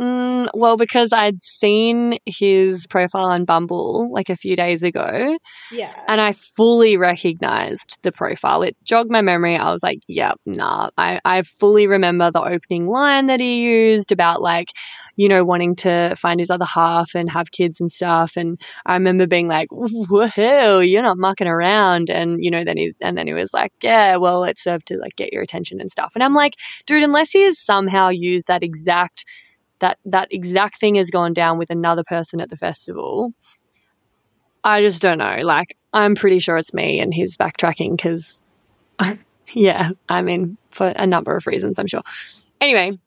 mm, 0.00 0.48
well, 0.54 0.76
because 0.76 1.12
I'd 1.12 1.40
seen 1.40 2.18
his 2.26 2.86
profile 2.88 3.26
on 3.26 3.44
Bumble 3.44 4.10
like 4.12 4.28
a 4.28 4.34
few 4.36 4.56
days 4.56 4.82
ago, 4.82 5.36
Yeah. 5.70 5.92
and 6.08 6.20
I 6.20 6.32
fully 6.32 6.96
recognized 6.96 7.98
the 8.02 8.10
profile. 8.10 8.62
It 8.62 8.76
jogged 8.84 9.10
my 9.10 9.20
memory. 9.22 9.56
I 9.56 9.70
was 9.70 9.82
like, 9.84 10.00
yep, 10.08 10.40
nah. 10.46 10.90
I, 10.98 11.20
I 11.24 11.42
fully 11.42 11.86
remember 11.86 12.30
the 12.32 12.42
opening 12.42 12.88
line 12.88 13.26
that 13.26 13.40
he 13.40 13.60
used 13.60 14.10
about 14.10 14.42
like, 14.42 14.68
you 15.16 15.28
know, 15.28 15.44
wanting 15.44 15.76
to 15.76 16.14
find 16.16 16.40
his 16.40 16.50
other 16.50 16.64
half 16.64 17.14
and 17.14 17.30
have 17.30 17.50
kids 17.50 17.80
and 17.80 17.90
stuff. 17.90 18.36
And 18.36 18.60
I 18.86 18.94
remember 18.94 19.26
being 19.26 19.48
like, 19.48 19.68
whoa, 19.70 20.80
you're 20.80 21.02
not 21.02 21.18
mucking 21.18 21.46
around. 21.46 22.10
And, 22.10 22.42
you 22.42 22.50
know, 22.50 22.64
then 22.64 22.76
he's, 22.76 22.96
and 23.00 23.16
then 23.16 23.26
he 23.26 23.32
was 23.32 23.54
like, 23.54 23.72
yeah, 23.82 24.16
well, 24.16 24.44
it 24.44 24.58
served 24.58 24.86
to 24.86 24.96
like 24.96 25.16
get 25.16 25.32
your 25.32 25.42
attention 25.42 25.80
and 25.80 25.90
stuff. 25.90 26.12
And 26.14 26.24
I'm 26.24 26.34
like, 26.34 26.54
dude, 26.86 27.02
unless 27.02 27.30
he 27.30 27.42
has 27.42 27.58
somehow 27.58 28.08
used 28.08 28.48
that 28.48 28.62
exact 28.62 29.24
that 29.80 29.98
that 30.04 30.28
exact 30.30 30.78
thing 30.78 30.94
has 30.94 31.10
gone 31.10 31.32
down 31.32 31.58
with 31.58 31.70
another 31.70 32.04
person 32.04 32.40
at 32.40 32.48
the 32.48 32.56
festival. 32.56 33.32
I 34.62 34.80
just 34.80 35.02
don't 35.02 35.18
know. 35.18 35.40
Like, 35.42 35.76
I'm 35.92 36.14
pretty 36.14 36.38
sure 36.38 36.56
it's 36.56 36.72
me 36.72 37.00
and 37.00 37.12
he's 37.12 37.36
backtracking 37.36 37.90
because, 37.96 38.42
yeah, 39.52 39.90
I 40.08 40.22
mean, 40.22 40.56
for 40.70 40.86
a 40.86 41.06
number 41.06 41.36
of 41.36 41.46
reasons, 41.46 41.78
I'm 41.78 41.86
sure. 41.86 42.02
Anyway, 42.62 42.98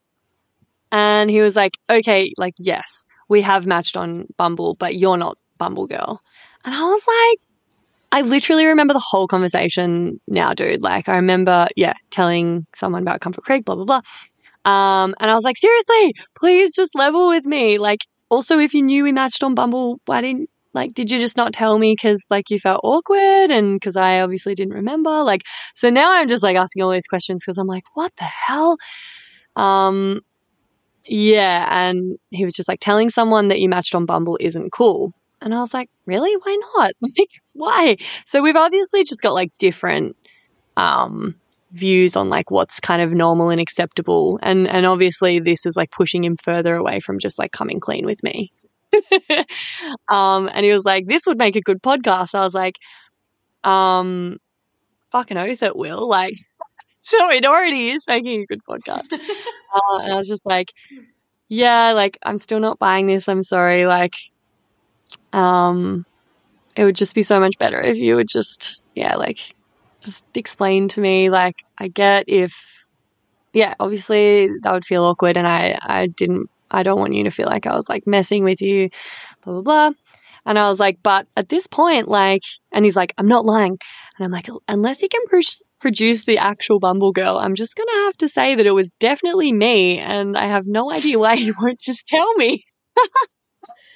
and 0.92 1.30
he 1.30 1.42
was 1.42 1.56
like, 1.56 1.74
okay, 1.90 2.34
like, 2.38 2.56
yes, 2.58 3.06
we 3.30 3.42
have 3.42 3.66
matched 3.66 3.98
on 3.98 4.28
Bumble, 4.38 4.76
but 4.76 4.96
you're 4.96 5.18
not 5.18 5.38
Bumble 5.58 5.88
girl. 5.88 6.22
And 6.64 6.74
I 6.74 6.82
was 6.82 7.04
like, 7.08 7.40
I 8.12 8.22
literally 8.22 8.66
remember 8.66 8.94
the 8.94 9.04
whole 9.06 9.28
conversation 9.28 10.20
now, 10.28 10.54
dude. 10.54 10.82
Like, 10.82 11.10
I 11.10 11.18
remember, 11.18 11.68
yeah, 11.76 11.94
telling 12.10 12.66
someone 12.76 13.02
about 13.02 13.20
Comfort 13.20 13.44
Creek, 13.44 13.66
blah, 13.66 13.76
blah, 13.76 13.86
blah. 13.86 14.02
Um, 14.66 15.16
and 15.20 15.30
I 15.30 15.36
was 15.36 15.44
like, 15.44 15.58
seriously, 15.58 16.14
please 16.38 16.74
just 16.74 16.96
level 16.96 17.30
with 17.30 17.46
me. 17.46 17.78
Like, 17.78 18.00
also, 18.30 18.60
if 18.60 18.74
you 18.74 18.82
knew 18.82 19.04
we 19.04 19.12
matched 19.12 19.44
on 19.44 19.56
Bumble, 19.56 20.00
why 20.06 20.22
didn't, 20.22 20.50
like, 20.74 20.94
did 20.94 21.12
you 21.12 21.20
just 21.20 21.38
not 21.38 21.54
tell 21.54 21.78
me 21.78 21.94
because, 21.94 22.26
like, 22.30 22.50
you 22.50 22.60
felt 22.60 22.82
awkward 22.84 23.52
and 23.52 23.76
because 23.76 23.96
I 23.96 24.22
obviously 24.22 24.56
didn't 24.56 24.74
remember? 24.74 25.24
Like, 25.24 25.44
so 25.74 25.90
now 25.90 26.12
I'm 26.12 26.28
just, 26.28 26.44
like, 26.44 26.56
asking 26.56 26.84
all 26.84 26.92
these 26.92 27.08
questions 27.08 27.44
because 27.44 27.58
I'm 27.58 27.68
like, 27.68 27.84
what 27.94 28.12
the 28.18 28.24
hell? 28.24 28.78
Um, 29.56 30.22
yeah. 31.08 31.68
And 31.70 32.18
he 32.30 32.44
was 32.44 32.54
just 32.54 32.68
like, 32.68 32.80
telling 32.80 33.10
someone 33.10 33.48
that 33.50 33.60
you 33.60 33.70
matched 33.70 33.96
on 33.96 34.06
Bumble 34.06 34.38
isn't 34.40 34.72
cool. 34.72 35.14
And 35.42 35.54
I 35.54 35.60
was 35.60 35.74
like, 35.74 35.90
really? 36.06 36.34
Why 36.36 36.58
not? 36.76 36.94
Like, 37.02 37.30
why? 37.54 37.98
So 38.26 38.42
we've 38.42 38.56
obviously 38.56 39.04
just 39.04 39.22
got 39.22 39.34
like 39.34 39.52
different 39.58 40.16
um, 40.76 41.36
views 41.72 42.16
on 42.16 42.30
like 42.30 42.52
what's 42.52 42.80
kind 42.80 43.02
of 43.02 43.14
normal 43.14 43.50
and 43.50 43.60
acceptable. 43.60 44.40
And 44.42 44.68
and 44.68 44.86
obviously 44.86 45.40
this 45.40 45.66
is 45.66 45.76
like 45.76 45.92
pushing 45.92 46.24
him 46.24 46.36
further 46.36 46.76
away 46.76 47.00
from 47.00 47.20
just 47.20 47.40
like 47.40 47.52
coming 47.52 47.80
clean 47.80 48.06
with 48.06 48.22
me. 48.24 48.52
um, 50.08 50.50
and 50.54 50.66
he 50.66 50.74
was 50.74 50.86
like, 50.86 51.08
this 51.08 51.26
would 51.28 51.38
make 51.38 51.56
a 51.56 51.62
good 51.62 51.82
podcast. 51.82 52.36
I 52.36 52.44
was 52.44 52.54
like, 52.54 52.76
um, 53.64 54.38
fucking 55.12 55.38
oath 55.38 55.64
it 55.64 55.76
will. 55.76 56.08
Like, 56.08 56.36
so 57.12 57.32
it 57.32 57.46
already 57.46 57.92
is 57.92 58.06
making 58.08 58.42
a 58.42 58.46
good 58.46 58.62
podcast. 58.66 59.14
uh, 59.14 59.98
and 60.02 60.12
I 60.14 60.16
was 60.16 60.28
just 60.28 60.46
like, 60.46 60.74
yeah, 61.48 61.94
like 61.94 62.18
I'm 62.24 62.38
still 62.38 62.60
not 62.60 62.80
buying 62.80 63.08
this. 63.08 63.30
I'm 63.30 63.44
sorry. 63.44 63.86
Like, 63.86 64.16
um, 65.32 66.06
it 66.76 66.84
would 66.84 66.98
just 66.98 67.16
be 67.16 67.22
so 67.22 67.40
much 67.40 67.58
better 67.58 67.82
if 67.82 67.98
you 67.98 68.16
would 68.16 68.28
just, 68.28 68.84
yeah, 68.94 69.16
like, 69.16 69.40
just 70.02 70.26
explain 70.36 70.90
to 70.90 71.00
me. 71.00 71.30
Like, 71.30 71.64
I 71.78 71.88
get 71.88 72.26
if, 72.28 72.86
yeah, 73.54 73.74
obviously 73.80 74.50
that 74.62 74.74
would 74.74 74.86
feel 74.86 75.06
awkward, 75.06 75.38
and 75.38 75.48
I, 75.48 75.78
I 75.82 76.08
didn't, 76.08 76.50
I 76.70 76.84
don't 76.84 77.00
want 77.00 77.14
you 77.14 77.24
to 77.24 77.32
feel 77.32 77.48
like 77.48 77.66
I 77.66 77.76
was 77.76 77.88
like 77.88 78.06
messing 78.06 78.44
with 78.44 78.62
you, 78.62 78.90
blah 79.44 79.54
blah 79.54 79.62
blah. 79.62 79.92
And 80.46 80.60
I 80.60 80.70
was 80.70 80.80
like, 80.80 81.00
but 81.04 81.28
at 81.36 81.50
this 81.50 81.68
point, 81.68 82.08
like, 82.08 82.42
and 82.72 82.86
he's 82.86 82.96
like, 82.96 83.14
I'm 83.18 83.28
not 83.28 83.46
lying, 83.46 83.78
and 84.18 84.26
I'm 84.26 84.32
like, 84.32 84.50
unless 84.68 85.02
you 85.02 85.10
can 85.10 85.26
pr- 85.28 85.40
produce 85.80 86.26
the 86.26 86.38
actual 86.38 86.80
Bumble 86.80 87.12
girl, 87.12 87.38
I'm 87.38 87.56
just 87.56 87.76
gonna 87.76 88.06
have 88.06 88.18
to 88.18 88.30
say 88.30 88.56
that 88.56 88.66
it 88.66 88.72
was 88.72 88.90
definitely 89.00 89.52
me, 89.52 90.00
and 90.00 90.38
I 90.38 90.48
have 90.48 90.66
no 90.68 90.92
idea 90.92 91.20
why 91.20 91.34
you 91.34 91.54
won't 91.62 91.80
just 91.80 92.08
tell 92.08 92.34
me. 92.36 92.64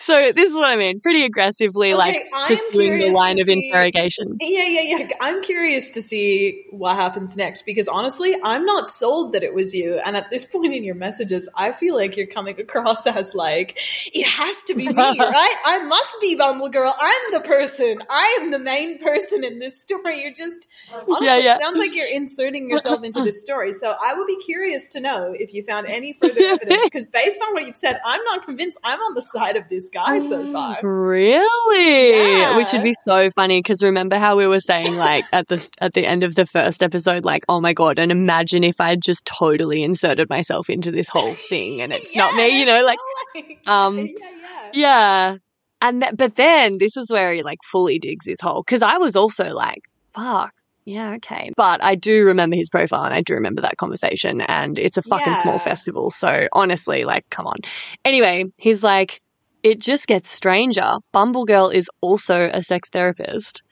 So 0.03 0.31
this 0.35 0.49
is 0.49 0.55
what 0.55 0.69
I 0.69 0.75
mean. 0.75 0.99
Pretty 0.99 1.23
aggressively, 1.25 1.89
Okay, 1.93 1.97
like 1.97 2.25
I 2.33 2.47
just 2.49 2.63
am 2.65 2.71
doing 2.71 2.99
the 2.99 3.11
line 3.11 3.39
of 3.39 3.45
see- 3.47 3.67
interrogation. 3.67 4.37
Yeah, 4.41 4.63
yeah, 4.65 4.97
yeah. 4.97 5.07
I'm 5.19 5.41
curious 5.43 5.91
to 5.91 6.01
see 6.01 6.65
what 6.71 6.95
happens 6.95 7.37
next 7.37 7.65
because 7.65 7.87
honestly, 7.87 8.35
I'm 8.43 8.65
not 8.65 8.89
sold 8.89 9.33
that 9.33 9.43
it 9.43 9.53
was 9.53 9.73
you. 9.75 9.99
And 10.03 10.17
at 10.17 10.29
this 10.31 10.43
point 10.45 10.73
in 10.73 10.83
your 10.83 10.95
messages, 10.95 11.49
I 11.55 11.71
feel 11.71 11.95
like 11.95 12.17
you're 12.17 12.25
coming 12.27 12.59
across 12.59 13.05
as 13.05 13.35
like, 13.35 13.77
it 14.13 14.25
has 14.25 14.63
to 14.63 14.73
be 14.75 14.87
me, 14.87 14.93
right? 15.19 15.55
I 15.65 15.83
must 15.83 16.15
be 16.19 16.35
Bumble 16.35 16.69
Girl. 16.69 16.93
I'm 16.99 17.31
the 17.31 17.41
person. 17.41 17.99
I 18.09 18.39
am 18.41 18.51
the 18.51 18.59
main 18.59 18.97
person 18.97 19.43
in 19.43 19.59
this 19.59 19.79
story. 19.81 20.21
You're 20.23 20.33
just, 20.33 20.67
honestly, 20.93 21.27
Yeah, 21.27 21.37
yeah. 21.37 21.55
it 21.55 21.61
sounds 21.61 21.77
like 21.77 21.93
you're 21.93 22.11
inserting 22.11 22.69
yourself 22.69 23.03
into 23.03 23.23
this 23.23 23.41
story. 23.41 23.73
So 23.73 23.93
I 24.01 24.13
would 24.15 24.27
be 24.27 24.37
curious 24.37 24.89
to 24.91 24.99
know 24.99 25.35
if 25.37 25.53
you 25.53 25.63
found 25.63 25.85
any 25.87 26.13
further 26.13 26.41
evidence 26.43 26.81
because 26.85 27.07
based 27.07 27.41
on 27.47 27.53
what 27.53 27.67
you've 27.67 27.75
said, 27.75 27.99
I'm 28.03 28.23
not 28.23 28.45
convinced 28.45 28.79
I'm 28.83 28.99
on 28.99 29.13
the 29.13 29.21
side 29.21 29.55
of 29.57 29.69
this 29.69 29.89
guy 29.91 30.19
so 30.19 30.51
far. 30.51 30.79
Really? 30.81 32.37
Yeah. 32.39 32.57
Which 32.57 32.71
would 32.73 32.83
be 32.83 32.95
so 33.03 33.29
funny 33.31 33.59
because 33.59 33.83
remember 33.83 34.17
how 34.17 34.35
we 34.35 34.47
were 34.47 34.59
saying 34.59 34.95
like 34.95 35.25
at 35.31 35.47
the 35.47 35.67
at 35.79 35.93
the 35.93 36.05
end 36.05 36.23
of 36.23 36.35
the 36.35 36.45
first 36.45 36.81
episode, 36.83 37.25
like, 37.25 37.43
oh 37.49 37.61
my 37.61 37.73
god, 37.73 37.99
and 37.99 38.11
imagine 38.11 38.63
if 38.63 38.79
I 38.79 38.95
just 38.95 39.25
totally 39.25 39.83
inserted 39.83 40.29
myself 40.29 40.69
into 40.69 40.91
this 40.91 41.09
whole 41.09 41.33
thing 41.33 41.81
and 41.81 41.91
it's 41.91 42.15
not 42.15 42.35
me, 42.35 42.59
you 42.59 42.65
know, 42.65 42.83
like 42.85 42.99
like, 43.35 43.59
um, 43.67 43.97
yeah, 43.97 44.05
yeah. 44.19 44.69
yeah. 44.73 45.37
And 45.81 46.01
th- 46.01 46.13
but 46.15 46.35
then 46.35 46.77
this 46.77 46.95
is 46.95 47.11
where 47.11 47.33
he 47.33 47.43
like 47.43 47.59
fully 47.63 47.99
digs 47.99 48.25
his 48.25 48.39
hole 48.39 48.63
because 48.65 48.81
I 48.81 48.97
was 48.97 49.15
also 49.15 49.45
like, 49.53 49.81
fuck. 50.13 50.53
Yeah, 50.83 51.13
okay. 51.13 51.51
But 51.55 51.83
I 51.83 51.93
do 51.93 52.25
remember 52.25 52.55
his 52.55 52.69
profile 52.69 53.03
and 53.03 53.13
I 53.13 53.21
do 53.21 53.35
remember 53.35 53.61
that 53.61 53.77
conversation 53.77 54.41
and 54.41 54.79
it's 54.79 54.97
a 54.97 55.03
fucking 55.03 55.35
small 55.35 55.59
festival. 55.59 56.09
So 56.09 56.47
honestly, 56.53 57.03
like, 57.03 57.29
come 57.29 57.45
on. 57.45 57.57
Anyway, 58.03 58.45
he's 58.57 58.83
like, 58.83 59.21
it 59.63 59.79
just 59.79 60.07
gets 60.07 60.29
stranger. 60.29 60.97
Bumble 61.11 61.45
Girl 61.45 61.69
is 61.69 61.89
also 62.01 62.49
a 62.51 62.63
sex 62.63 62.89
therapist. 62.89 63.63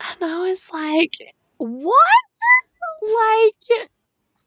And 0.00 0.30
I 0.30 0.38
was 0.40 0.68
like, 0.72 1.12
what? 1.58 1.94
Like, 3.02 3.88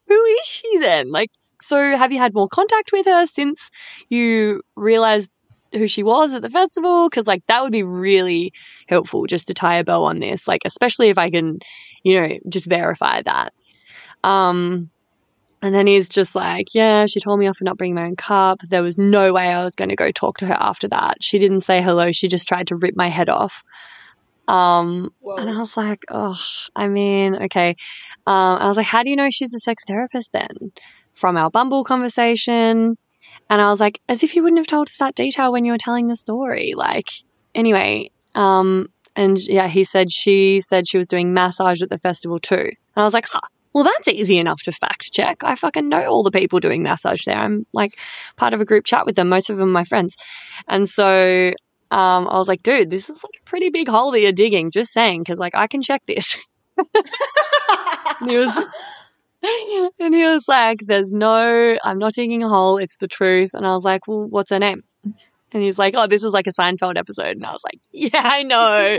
who 0.07 0.23
is 0.23 0.45
she 0.45 0.79
then? 0.79 1.11
Like, 1.11 1.31
so 1.61 1.77
have 1.77 2.11
you 2.11 2.19
had 2.19 2.33
more 2.33 2.47
contact 2.47 2.91
with 2.91 3.05
her 3.05 3.25
since 3.25 3.71
you 4.09 4.61
realized 4.75 5.31
who 5.71 5.87
she 5.87 6.03
was 6.03 6.33
at 6.33 6.41
the 6.41 6.49
festival? 6.49 7.09
Because, 7.09 7.27
like, 7.27 7.45
that 7.47 7.63
would 7.63 7.71
be 7.71 7.83
really 7.83 8.53
helpful 8.89 9.25
just 9.25 9.47
to 9.47 9.53
tie 9.53 9.77
a 9.77 9.83
bow 9.83 10.03
on 10.03 10.19
this. 10.19 10.47
Like, 10.47 10.61
especially 10.65 11.09
if 11.09 11.17
I 11.17 11.29
can, 11.29 11.59
you 12.03 12.19
know, 12.19 12.37
just 12.49 12.67
verify 12.67 13.21
that. 13.23 13.53
Um, 14.23 14.89
and 15.63 15.73
then 15.73 15.87
he's 15.87 16.09
just 16.09 16.35
like, 16.35 16.75
yeah, 16.75 17.05
she 17.05 17.21
told 17.21 17.39
me 17.39 17.47
off 17.47 17.55
for 17.55 17.63
not 17.63 17.77
bringing 17.77 17.95
my 17.95 18.03
own 18.03 18.17
cup. 18.17 18.59
There 18.59 18.83
was 18.83 18.97
no 18.97 19.31
way 19.31 19.47
I 19.47 19.63
was 19.63 19.75
going 19.75 19.87
to 19.87 19.95
go 19.95 20.11
talk 20.11 20.39
to 20.39 20.45
her 20.45 20.57
after 20.59 20.89
that. 20.89 21.23
She 21.23 21.39
didn't 21.39 21.61
say 21.61 21.81
hello. 21.81 22.11
She 22.11 22.27
just 22.27 22.49
tried 22.49 22.67
to 22.67 22.75
rip 22.75 22.97
my 22.97 23.07
head 23.07 23.29
off. 23.29 23.63
Um, 24.45 25.13
Whoa. 25.21 25.37
and 25.37 25.49
I 25.49 25.57
was 25.57 25.77
like, 25.77 26.03
oh, 26.11 26.37
I 26.75 26.89
mean, 26.89 27.43
okay. 27.43 27.77
Um, 28.27 28.57
I 28.59 28.67
was 28.67 28.75
like, 28.75 28.85
how 28.85 29.03
do 29.03 29.09
you 29.09 29.15
know 29.15 29.29
she's 29.29 29.53
a 29.53 29.59
sex 29.59 29.85
therapist 29.87 30.33
then? 30.33 30.73
From 31.13 31.37
our 31.37 31.49
Bumble 31.49 31.85
conversation. 31.85 32.97
And 33.49 33.61
I 33.61 33.69
was 33.69 33.79
like, 33.79 34.01
as 34.09 34.21
if 34.21 34.35
you 34.35 34.43
wouldn't 34.43 34.59
have 34.59 34.67
told 34.67 34.89
us 34.89 34.97
that 34.97 35.15
detail 35.15 35.53
when 35.53 35.63
you 35.63 35.71
were 35.71 35.77
telling 35.77 36.07
the 36.07 36.17
story. 36.17 36.73
Like, 36.75 37.07
anyway, 37.55 38.11
um, 38.35 38.89
and 39.15 39.39
yeah, 39.39 39.69
he 39.69 39.85
said 39.85 40.11
she 40.11 40.59
said 40.59 40.89
she 40.89 40.97
was 40.97 41.07
doing 41.07 41.33
massage 41.33 41.81
at 41.81 41.89
the 41.89 41.97
festival 41.97 42.39
too. 42.39 42.55
And 42.55 42.97
I 42.97 43.03
was 43.03 43.13
like, 43.13 43.27
huh, 43.31 43.39
well, 43.73 43.83
that's 43.83 44.07
easy 44.07 44.37
enough 44.37 44.61
to 44.63 44.71
fact 44.71 45.11
check. 45.13 45.43
I 45.43 45.55
fucking 45.55 45.89
know 45.89 46.05
all 46.05 46.23
the 46.23 46.31
people 46.31 46.59
doing 46.59 46.83
massage 46.83 47.25
there. 47.25 47.37
I'm 47.37 47.65
like 47.73 47.97
part 48.35 48.53
of 48.53 48.61
a 48.61 48.65
group 48.65 48.85
chat 48.85 49.05
with 49.05 49.15
them. 49.15 49.29
Most 49.29 49.49
of 49.49 49.57
them 49.57 49.69
are 49.69 49.71
my 49.71 49.83
friends. 49.83 50.15
And 50.67 50.87
so 50.87 51.53
um, 51.91 52.27
I 52.27 52.37
was 52.37 52.47
like, 52.47 52.63
dude, 52.63 52.89
this 52.89 53.09
is 53.09 53.23
like 53.23 53.39
a 53.39 53.45
pretty 53.45 53.69
big 53.69 53.87
hole 53.87 54.11
that 54.11 54.21
you're 54.21 54.31
digging. 54.31 54.71
Just 54.71 54.91
saying, 54.93 55.21
because 55.21 55.39
like 55.39 55.55
I 55.55 55.67
can 55.67 55.81
check 55.81 56.03
this. 56.05 56.37
and 56.77 58.31
he 58.31 58.37
was, 58.37 58.55
and 59.99 60.13
he 60.13 60.25
was 60.25 60.47
like, 60.47 60.79
"There's 60.85 61.11
no, 61.11 61.77
I'm 61.83 61.99
not 61.99 62.13
digging 62.13 62.41
a 62.41 62.49
hole. 62.49 62.77
It's 62.77 62.97
the 62.97 63.07
truth." 63.07 63.53
And 63.53 63.65
I 63.65 63.75
was 63.75 63.83
like, 63.83 64.07
"Well, 64.07 64.25
what's 64.25 64.49
her 64.49 64.57
name?" 64.57 64.83
And 65.03 65.61
he's 65.61 65.77
like, 65.77 65.93
"Oh, 65.95 66.07
this 66.07 66.23
is 66.23 66.33
like 66.33 66.47
a 66.47 66.51
Seinfeld 66.51 66.97
episode." 66.97 67.37
And 67.37 67.45
I 67.45 67.51
was 67.51 67.63
like, 67.63 67.79
"Yeah, 67.91 68.21
I 68.23 68.41
know, 68.41 68.97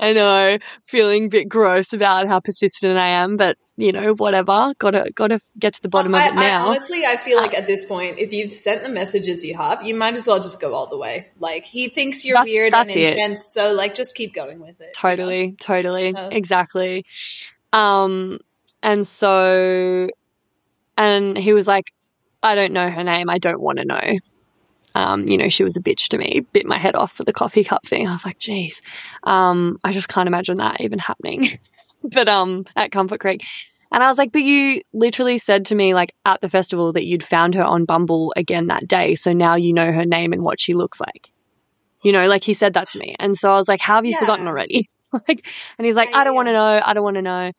I 0.00 0.12
know." 0.12 0.58
Feeling 0.84 1.24
a 1.26 1.28
bit 1.28 1.48
gross 1.48 1.92
about 1.92 2.26
how 2.28 2.40
persistent 2.40 2.98
I 2.98 3.08
am, 3.08 3.36
but 3.36 3.56
you 3.76 3.90
know, 3.92 4.14
whatever. 4.14 4.72
Gotta, 4.78 5.10
gotta 5.14 5.40
get 5.58 5.74
to 5.74 5.82
the 5.82 5.88
bottom 5.88 6.14
I, 6.14 6.26
of 6.28 6.34
it 6.34 6.38
I- 6.38 6.42
now. 6.48 6.68
honestly, 6.68 7.04
I 7.04 7.16
feel 7.16 7.36
like 7.36 7.54
at 7.54 7.66
this 7.66 7.84
point, 7.84 8.18
if 8.18 8.32
you've 8.32 8.52
sent 8.52 8.82
the 8.84 8.88
messages 8.88 9.44
you 9.44 9.56
have, 9.56 9.82
you 9.82 9.94
might 9.96 10.14
as 10.14 10.26
well 10.28 10.38
just 10.38 10.60
go 10.60 10.72
all 10.74 10.86
the 10.88 10.98
way. 10.98 11.28
Like 11.38 11.64
he 11.64 11.88
thinks 11.88 12.24
you're 12.24 12.34
That's- 12.34 12.52
weird 12.52 12.74
and 12.74 12.88
that's 12.90 12.96
it. 12.96 13.10
intense, 13.12 13.52
so 13.52 13.72
like 13.74 13.94
just 13.94 14.14
keep 14.14 14.32
going 14.34 14.60
with 14.60 14.80
it. 14.80 14.84
you 14.84 14.86
know? 14.86 14.92
Totally, 14.94 15.52
totally, 15.60 16.12
So- 16.12 16.28
exactly. 16.30 17.04
Um, 17.72 18.38
and 18.82 19.04
so, 19.06 20.08
and 20.96 21.36
he 21.36 21.52
was 21.52 21.66
like, 21.66 21.92
I 22.42 22.54
don't 22.54 22.72
know 22.72 22.88
her 22.88 23.02
name. 23.02 23.28
I 23.30 23.38
don't 23.38 23.60
want 23.60 23.78
to 23.78 23.84
know. 23.84 24.18
Um, 24.94 25.26
you 25.26 25.36
know, 25.36 25.48
she 25.48 25.64
was 25.64 25.76
a 25.76 25.80
bitch 25.82 26.08
to 26.08 26.18
me, 26.18 26.46
bit 26.52 26.66
my 26.66 26.78
head 26.78 26.94
off 26.94 27.12
for 27.12 27.24
the 27.24 27.32
coffee 27.32 27.64
cup 27.64 27.86
thing. 27.86 28.06
I 28.06 28.12
was 28.12 28.24
like, 28.24 28.38
geez, 28.38 28.82
um, 29.24 29.78
I 29.82 29.92
just 29.92 30.08
can't 30.08 30.28
imagine 30.28 30.56
that 30.56 30.80
even 30.80 30.98
happening. 30.98 31.58
but 32.02 32.28
um, 32.28 32.64
at 32.76 32.92
Comfort 32.92 33.20
Creek. 33.20 33.44
And 33.92 34.02
I 34.02 34.08
was 34.08 34.18
like, 34.18 34.32
but 34.32 34.42
you 34.42 34.82
literally 34.92 35.38
said 35.38 35.66
to 35.66 35.74
me, 35.74 35.94
like, 35.94 36.12
at 36.24 36.40
the 36.40 36.48
festival 36.48 36.92
that 36.92 37.04
you'd 37.04 37.22
found 37.22 37.54
her 37.54 37.62
on 37.64 37.84
Bumble 37.84 38.32
again 38.36 38.66
that 38.68 38.88
day. 38.88 39.14
So 39.14 39.32
now 39.32 39.54
you 39.54 39.72
know 39.72 39.92
her 39.92 40.04
name 40.04 40.32
and 40.32 40.42
what 40.42 40.60
she 40.60 40.74
looks 40.74 41.00
like. 41.00 41.30
You 42.02 42.12
know, 42.12 42.26
like 42.26 42.44
he 42.44 42.54
said 42.54 42.74
that 42.74 42.90
to 42.90 42.98
me. 42.98 43.14
And 43.18 43.36
so 43.36 43.52
I 43.52 43.56
was 43.56 43.68
like, 43.68 43.80
how 43.80 43.94
have 43.96 44.04
you 44.04 44.12
Yeah. 44.12 44.18
forgotten 44.18 44.48
already? 44.48 44.90
like, 45.12 45.46
and 45.78 45.86
he's 45.86 45.94
like, 45.94 46.10
Yeah, 46.10 46.18
I 46.18 46.24
don't 46.24 46.34
want 46.34 46.48
to 46.48 46.52
know. 46.52 46.80
I 46.84 46.92
don't 46.92 47.04
want 47.04 47.16
to 47.16 47.22
know. 47.22 47.52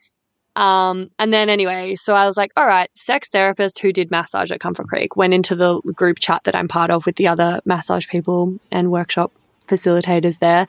Um, 0.56 1.10
and 1.20 1.34
then 1.34 1.50
anyway, 1.50 1.96
so 1.96 2.16
I 2.16 2.26
was 2.26 2.38
like, 2.38 2.52
all 2.56 2.66
right, 2.66 2.90
sex 2.96 3.30
therapist 3.30 3.80
who 3.80 3.92
did 3.92 4.10
massage 4.10 4.52
at 4.52 4.60
Comfort 4.60 4.88
Creek 4.88 5.16
went 5.16 5.34
into 5.34 5.56
the 5.56 5.82
group 5.82 6.20
chat 6.20 6.46
that 6.46 6.56
I'm 6.56 6.68
part 6.68 6.92
of 6.92 7.06
with 7.06 7.18
the 7.18 7.28
other 7.28 7.60
massage 7.66 8.08
people 8.08 8.58
and 8.72 8.92
workshop 8.92 9.32
facilitators 9.68 10.40
there. 10.40 10.68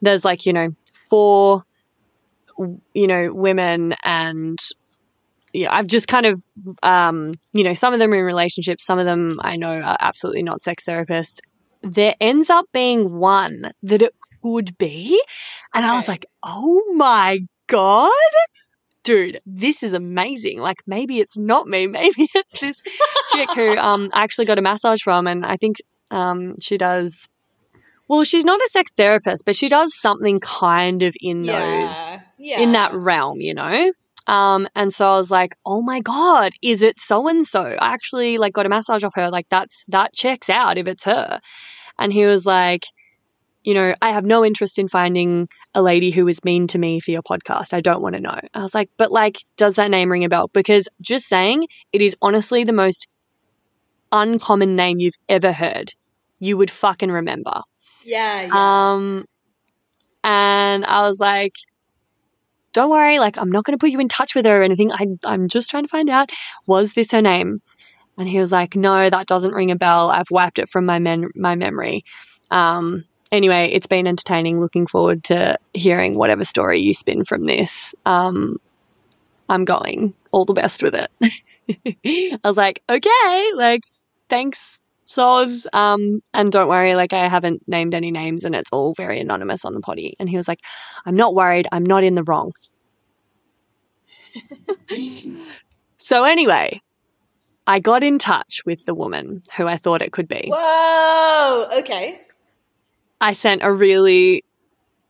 There's 0.00 0.24
like, 0.24 0.46
you 0.46 0.52
know, 0.52 0.74
four, 1.10 1.64
you 2.94 3.06
know, 3.06 3.32
women 3.32 3.94
and 4.04 4.58
yeah, 5.52 5.74
I've 5.74 5.86
just 5.86 6.06
kind 6.06 6.26
of, 6.26 6.42
um, 6.82 7.32
you 7.52 7.64
know, 7.64 7.74
some 7.74 7.94
of 7.94 7.98
them 7.98 8.12
are 8.12 8.16
in 8.16 8.24
relationships, 8.24 8.84
some 8.84 8.98
of 8.98 9.06
them 9.06 9.40
I 9.42 9.56
know 9.56 9.80
are 9.80 9.96
absolutely 9.98 10.42
not 10.42 10.62
sex 10.62 10.84
therapists. 10.84 11.38
There 11.82 12.14
ends 12.20 12.50
up 12.50 12.66
being 12.72 13.18
one 13.18 13.72
that 13.82 14.02
it 14.02 14.14
could 14.42 14.76
be. 14.76 15.20
And 15.74 15.84
I 15.84 15.96
was 15.96 16.08
like, 16.08 16.26
oh 16.42 16.94
my 16.96 17.40
God, 17.68 18.10
dude, 19.06 19.40
this 19.46 19.84
is 19.84 19.92
amazing. 19.92 20.60
Like, 20.60 20.82
maybe 20.86 21.20
it's 21.20 21.38
not 21.38 21.68
me. 21.68 21.86
Maybe 22.00 22.28
it's 22.34 22.60
this 22.60 22.82
chick 23.32 23.48
who 23.54 23.76
um, 23.78 24.10
I 24.12 24.24
actually 24.24 24.44
got 24.46 24.58
a 24.58 24.62
massage 24.62 25.00
from. 25.00 25.26
And 25.26 25.46
I 25.46 25.56
think 25.56 25.76
um, 26.10 26.58
she 26.60 26.76
does, 26.76 27.28
well, 28.08 28.24
she's 28.24 28.44
not 28.44 28.60
a 28.60 28.68
sex 28.70 28.92
therapist, 28.94 29.44
but 29.46 29.56
she 29.56 29.68
does 29.68 29.98
something 29.98 30.40
kind 30.40 31.02
of 31.02 31.14
in 31.20 31.42
those 31.42 31.56
Yeah. 31.56 32.18
Yeah. 32.38 32.60
in 32.60 32.72
that 32.72 32.92
realm, 32.92 33.40
you 33.40 33.54
know? 33.54 33.92
Um, 34.26 34.66
and 34.74 34.92
so 34.92 35.08
I 35.08 35.16
was 35.16 35.30
like, 35.30 35.54
oh 35.64 35.82
my 35.82 36.00
God, 36.00 36.52
is 36.60 36.82
it 36.82 36.98
so 36.98 37.28
and 37.28 37.46
so? 37.46 37.62
I 37.62 37.94
actually 37.94 38.38
like 38.38 38.52
got 38.52 38.66
a 38.66 38.68
massage 38.68 39.04
off 39.04 39.14
her. 39.14 39.30
Like 39.30 39.46
that's, 39.50 39.84
that 39.88 40.14
checks 40.14 40.50
out 40.50 40.78
if 40.78 40.88
it's 40.88 41.04
her. 41.04 41.40
And 41.96 42.12
he 42.12 42.26
was 42.26 42.44
like, 42.44 42.82
you 43.66 43.74
know, 43.74 43.96
I 44.00 44.12
have 44.12 44.24
no 44.24 44.44
interest 44.44 44.78
in 44.78 44.86
finding 44.86 45.48
a 45.74 45.82
lady 45.82 46.12
who 46.12 46.28
is 46.28 46.44
mean 46.44 46.68
to 46.68 46.78
me 46.78 47.00
for 47.00 47.10
your 47.10 47.22
podcast. 47.22 47.74
I 47.74 47.80
don't 47.80 48.00
want 48.00 48.14
to 48.14 48.20
know. 48.20 48.38
I 48.54 48.62
was 48.62 48.76
like, 48.76 48.88
but 48.96 49.10
like, 49.10 49.38
does 49.56 49.74
that 49.74 49.90
name 49.90 50.10
ring 50.10 50.24
a 50.24 50.28
bell? 50.28 50.48
Because 50.52 50.88
just 51.00 51.26
saying, 51.26 51.66
it 51.92 52.00
is 52.00 52.16
honestly 52.22 52.62
the 52.62 52.72
most 52.72 53.08
uncommon 54.12 54.76
name 54.76 55.00
you've 55.00 55.16
ever 55.28 55.50
heard. 55.50 55.92
You 56.38 56.56
would 56.56 56.70
fucking 56.70 57.10
remember. 57.10 57.62
Yeah. 58.04 58.42
yeah. 58.42 58.50
Um, 58.92 59.24
and 60.22 60.84
I 60.84 61.02
was 61.08 61.18
like, 61.18 61.54
don't 62.72 62.90
worry, 62.90 63.18
like, 63.18 63.36
I'm 63.36 63.50
not 63.50 63.64
going 63.64 63.76
to 63.76 63.82
put 63.82 63.90
you 63.90 63.98
in 63.98 64.06
touch 64.06 64.36
with 64.36 64.44
her 64.44 64.60
or 64.60 64.62
anything. 64.62 64.92
I, 64.92 65.08
I'm 65.24 65.48
just 65.48 65.70
trying 65.70 65.82
to 65.82 65.88
find 65.88 66.08
out, 66.08 66.30
was 66.68 66.92
this 66.92 67.10
her 67.10 67.22
name? 67.22 67.60
And 68.16 68.28
he 68.28 68.38
was 68.38 68.52
like, 68.52 68.76
no, 68.76 69.10
that 69.10 69.26
doesn't 69.26 69.54
ring 69.54 69.72
a 69.72 69.76
bell. 69.76 70.08
I've 70.08 70.30
wiped 70.30 70.60
it 70.60 70.68
from 70.68 70.86
my, 70.86 71.00
men- 71.00 71.30
my 71.34 71.56
memory. 71.56 72.04
Um, 72.52 73.04
anyway, 73.32 73.70
it's 73.72 73.86
been 73.86 74.06
entertaining. 74.06 74.60
Looking 74.60 74.86
forward 74.86 75.24
to 75.24 75.58
hearing 75.74 76.14
whatever 76.14 76.44
story 76.44 76.80
you 76.80 76.94
spin 76.94 77.24
from 77.24 77.44
this. 77.44 77.94
Um, 78.04 78.58
I'm 79.48 79.64
going. 79.64 80.14
All 80.32 80.44
the 80.44 80.52
best 80.52 80.82
with 80.82 80.94
it. 80.94 81.10
I 82.44 82.48
was 82.48 82.56
like, 82.56 82.82
okay, 82.88 83.50
like, 83.54 83.82
thanks, 84.28 84.82
Soz. 85.06 85.66
Um, 85.72 86.22
and 86.34 86.52
don't 86.52 86.68
worry, 86.68 86.94
like, 86.94 87.12
I 87.12 87.28
haven't 87.28 87.66
named 87.66 87.94
any 87.94 88.10
names 88.10 88.44
and 88.44 88.54
it's 88.54 88.70
all 88.72 88.94
very 88.94 89.20
anonymous 89.20 89.64
on 89.64 89.74
the 89.74 89.80
poddy. 89.80 90.16
And 90.18 90.28
he 90.28 90.36
was 90.36 90.48
like, 90.48 90.60
I'm 91.04 91.16
not 91.16 91.34
worried. 91.34 91.68
I'm 91.72 91.84
not 91.84 92.04
in 92.04 92.14
the 92.14 92.24
wrong. 92.24 92.52
so, 95.98 96.24
anyway, 96.24 96.80
I 97.66 97.80
got 97.80 98.04
in 98.04 98.18
touch 98.18 98.62
with 98.66 98.84
the 98.84 98.94
woman 98.94 99.42
who 99.56 99.66
I 99.66 99.76
thought 99.76 100.02
it 100.02 100.12
could 100.12 100.28
be. 100.28 100.50
Whoa. 100.52 101.68
Okay. 101.78 102.20
I 103.20 103.32
sent 103.32 103.62
a 103.62 103.72
really 103.72 104.44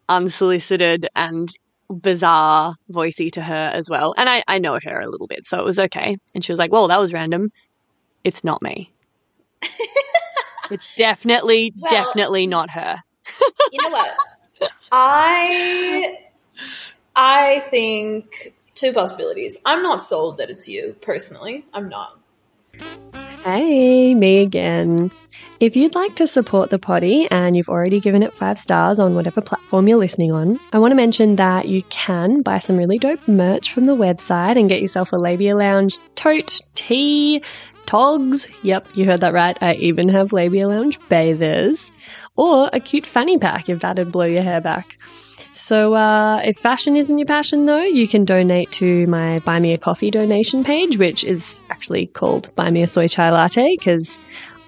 unsolicited 0.08 1.08
and 1.16 1.48
bizarre 1.90 2.74
voicey 2.90 3.30
to 3.32 3.42
her 3.42 3.70
as 3.74 3.88
well. 3.90 4.14
And 4.16 4.28
I, 4.28 4.42
I 4.48 4.58
know 4.58 4.78
her 4.82 5.00
a 5.00 5.08
little 5.08 5.26
bit, 5.26 5.46
so 5.46 5.58
it 5.58 5.64
was 5.64 5.78
okay. 5.78 6.16
And 6.34 6.44
she 6.44 6.52
was 6.52 6.58
like, 6.58 6.72
Well, 6.72 6.88
that 6.88 7.00
was 7.00 7.12
random. 7.12 7.50
It's 8.24 8.42
not 8.44 8.62
me. 8.62 8.92
it's 10.70 10.94
definitely, 10.96 11.72
Well- 11.76 11.90
definitely 11.90 12.46
not 12.46 12.70
her. 12.70 12.98
You 13.72 13.82
know 13.82 13.90
what? 13.90 14.16
I 14.92 16.18
I 17.16 17.60
think 17.68 18.54
two 18.74 18.92
possibilities. 18.92 19.58
I'm 19.66 19.82
not 19.82 20.02
sold 20.02 20.38
that 20.38 20.50
it's 20.50 20.68
you 20.68 20.94
personally. 21.00 21.64
I'm 21.74 21.88
not. 21.88 22.18
Hey, 23.42 24.14
me 24.14 24.42
again. 24.42 25.10
If 25.58 25.74
you'd 25.74 25.94
like 25.94 26.14
to 26.16 26.26
support 26.26 26.68
the 26.68 26.78
poddy 26.78 27.26
and 27.30 27.56
you've 27.56 27.70
already 27.70 27.98
given 27.98 28.22
it 28.22 28.34
five 28.34 28.58
stars 28.58 28.98
on 28.98 29.14
whatever 29.14 29.40
platform 29.40 29.88
you're 29.88 29.96
listening 29.96 30.30
on, 30.30 30.60
I 30.74 30.78
want 30.78 30.92
to 30.92 30.96
mention 30.96 31.36
that 31.36 31.66
you 31.66 31.82
can 31.84 32.42
buy 32.42 32.58
some 32.58 32.76
really 32.76 32.98
dope 32.98 33.26
merch 33.26 33.72
from 33.72 33.86
the 33.86 33.96
website 33.96 34.58
and 34.58 34.68
get 34.68 34.82
yourself 34.82 35.12
a 35.12 35.16
Labia 35.16 35.56
Lounge 35.56 35.96
tote, 36.14 36.60
tee, 36.74 37.42
togs. 37.86 38.48
Yep, 38.64 38.88
you 38.96 39.06
heard 39.06 39.20
that 39.22 39.32
right. 39.32 39.56
I 39.62 39.74
even 39.76 40.10
have 40.10 40.34
Labia 40.34 40.68
Lounge 40.68 40.98
bathers. 41.08 41.90
Or 42.36 42.68
a 42.74 42.78
cute 42.78 43.06
fanny 43.06 43.38
pack 43.38 43.70
if 43.70 43.80
that'd 43.80 44.12
blow 44.12 44.26
your 44.26 44.42
hair 44.42 44.60
back. 44.60 44.98
So, 45.54 45.94
uh, 45.94 46.42
if 46.44 46.58
fashion 46.58 46.96
isn't 46.96 47.16
your 47.16 47.26
passion, 47.26 47.64
though, 47.64 47.82
you 47.82 48.06
can 48.06 48.26
donate 48.26 48.70
to 48.72 49.06
my 49.06 49.38
Buy 49.38 49.58
Me 49.58 49.72
a 49.72 49.78
Coffee 49.78 50.10
donation 50.10 50.64
page, 50.64 50.98
which 50.98 51.24
is 51.24 51.62
actually 51.70 52.08
called 52.08 52.54
Buy 52.56 52.68
Me 52.68 52.82
a 52.82 52.86
Soy 52.86 53.08
Chai 53.08 53.30
Latte, 53.30 53.74
because 53.74 54.18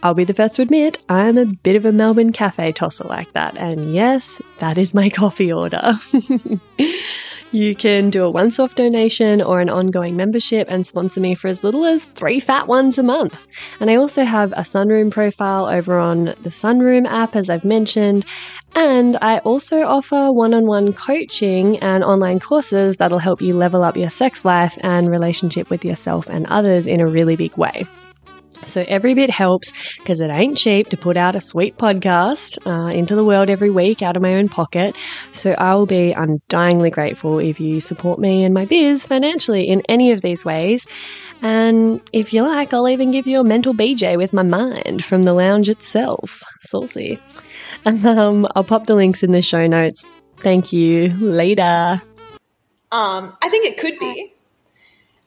I'll 0.02 0.14
be 0.14 0.24
the 0.24 0.34
first 0.34 0.56
to 0.56 0.62
admit 0.62 0.98
I'm 1.08 1.36
a 1.38 1.46
bit 1.46 1.76
of 1.76 1.84
a 1.84 1.92
Melbourne 1.92 2.32
cafe 2.32 2.72
tosser 2.72 3.04
like 3.04 3.32
that. 3.32 3.56
And 3.56 3.92
yes, 3.92 4.40
that 4.58 4.78
is 4.78 4.94
my 4.94 5.10
coffee 5.14 5.52
order. 5.52 5.92
You 7.50 7.74
can 7.74 8.10
do 8.10 8.24
a 8.24 8.30
once 8.30 8.58
off 8.58 8.74
donation 8.74 9.40
or 9.40 9.62
an 9.62 9.70
ongoing 9.70 10.16
membership 10.16 10.70
and 10.70 10.86
sponsor 10.86 11.18
me 11.20 11.34
for 11.34 11.48
as 11.48 11.64
little 11.64 11.86
as 11.86 12.04
three 12.04 12.40
fat 12.40 12.66
ones 12.66 12.98
a 12.98 13.02
month. 13.02 13.46
And 13.80 13.90
I 13.90 13.94
also 13.94 14.24
have 14.24 14.52
a 14.52 14.62
Sunroom 14.62 15.10
profile 15.10 15.64
over 15.64 15.98
on 15.98 16.26
the 16.26 16.50
Sunroom 16.50 17.06
app, 17.06 17.34
as 17.34 17.48
I've 17.48 17.64
mentioned. 17.64 18.26
And 18.74 19.16
I 19.22 19.38
also 19.38 19.80
offer 19.80 20.30
one 20.30 20.52
on 20.52 20.66
one 20.66 20.92
coaching 20.92 21.78
and 21.78 22.04
online 22.04 22.38
courses 22.38 22.98
that'll 22.98 23.18
help 23.18 23.40
you 23.40 23.54
level 23.54 23.82
up 23.82 23.96
your 23.96 24.10
sex 24.10 24.44
life 24.44 24.76
and 24.82 25.08
relationship 25.08 25.70
with 25.70 25.86
yourself 25.86 26.28
and 26.28 26.46
others 26.48 26.86
in 26.86 27.00
a 27.00 27.06
really 27.06 27.34
big 27.34 27.56
way. 27.56 27.86
So 28.64 28.84
every 28.86 29.14
bit 29.14 29.30
helps 29.30 29.72
because 29.98 30.20
it 30.20 30.30
ain't 30.30 30.58
cheap 30.58 30.88
to 30.88 30.96
put 30.96 31.16
out 31.16 31.36
a 31.36 31.40
sweet 31.40 31.76
podcast 31.76 32.58
uh, 32.66 32.90
into 32.90 33.14
the 33.14 33.24
world 33.24 33.48
every 33.48 33.70
week 33.70 34.02
out 34.02 34.16
of 34.16 34.22
my 34.22 34.34
own 34.34 34.48
pocket. 34.48 34.94
So 35.32 35.52
I 35.52 35.74
will 35.74 35.86
be 35.86 36.12
undyingly 36.12 36.90
grateful 36.90 37.38
if 37.38 37.60
you 37.60 37.80
support 37.80 38.18
me 38.18 38.44
and 38.44 38.54
my 38.54 38.64
biz 38.64 39.04
financially 39.04 39.68
in 39.68 39.82
any 39.88 40.12
of 40.12 40.22
these 40.22 40.44
ways. 40.44 40.86
And 41.40 42.02
if 42.12 42.32
you 42.32 42.42
like, 42.42 42.72
I'll 42.74 42.88
even 42.88 43.10
give 43.10 43.26
you 43.26 43.40
a 43.40 43.44
mental 43.44 43.72
BJ 43.72 44.16
with 44.16 44.32
my 44.32 44.42
mind 44.42 45.04
from 45.04 45.22
the 45.22 45.32
lounge 45.32 45.68
itself. 45.68 46.42
Saucy. 46.62 47.18
And 47.84 48.04
um, 48.06 48.46
I'll 48.54 48.64
pop 48.64 48.86
the 48.86 48.94
links 48.94 49.22
in 49.22 49.32
the 49.32 49.42
show 49.42 49.66
notes. 49.66 50.10
Thank 50.38 50.72
you. 50.72 51.08
Later. 51.18 52.02
Um, 52.90 53.36
I 53.42 53.48
think 53.48 53.66
it 53.66 53.78
could 53.78 53.98
be. 53.98 54.32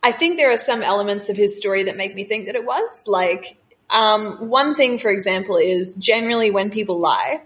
I 0.04 0.12
think 0.12 0.38
there 0.38 0.52
are 0.52 0.58
some 0.58 0.82
elements 0.82 1.30
of 1.30 1.38
his 1.38 1.58
story 1.58 1.84
that 1.84 1.96
make 1.96 2.16
me 2.16 2.24
think 2.24 2.48
that 2.48 2.56
it 2.56 2.66
was. 2.66 3.04
Like, 3.06 3.58
um, 3.90 4.50
one 4.50 4.74
thing, 4.76 4.98
for 4.98 5.12
example, 5.12 5.58
is 5.58 5.96
generally 5.96 6.50
when 6.50 6.72
people 6.72 7.00
lie, 7.00 7.42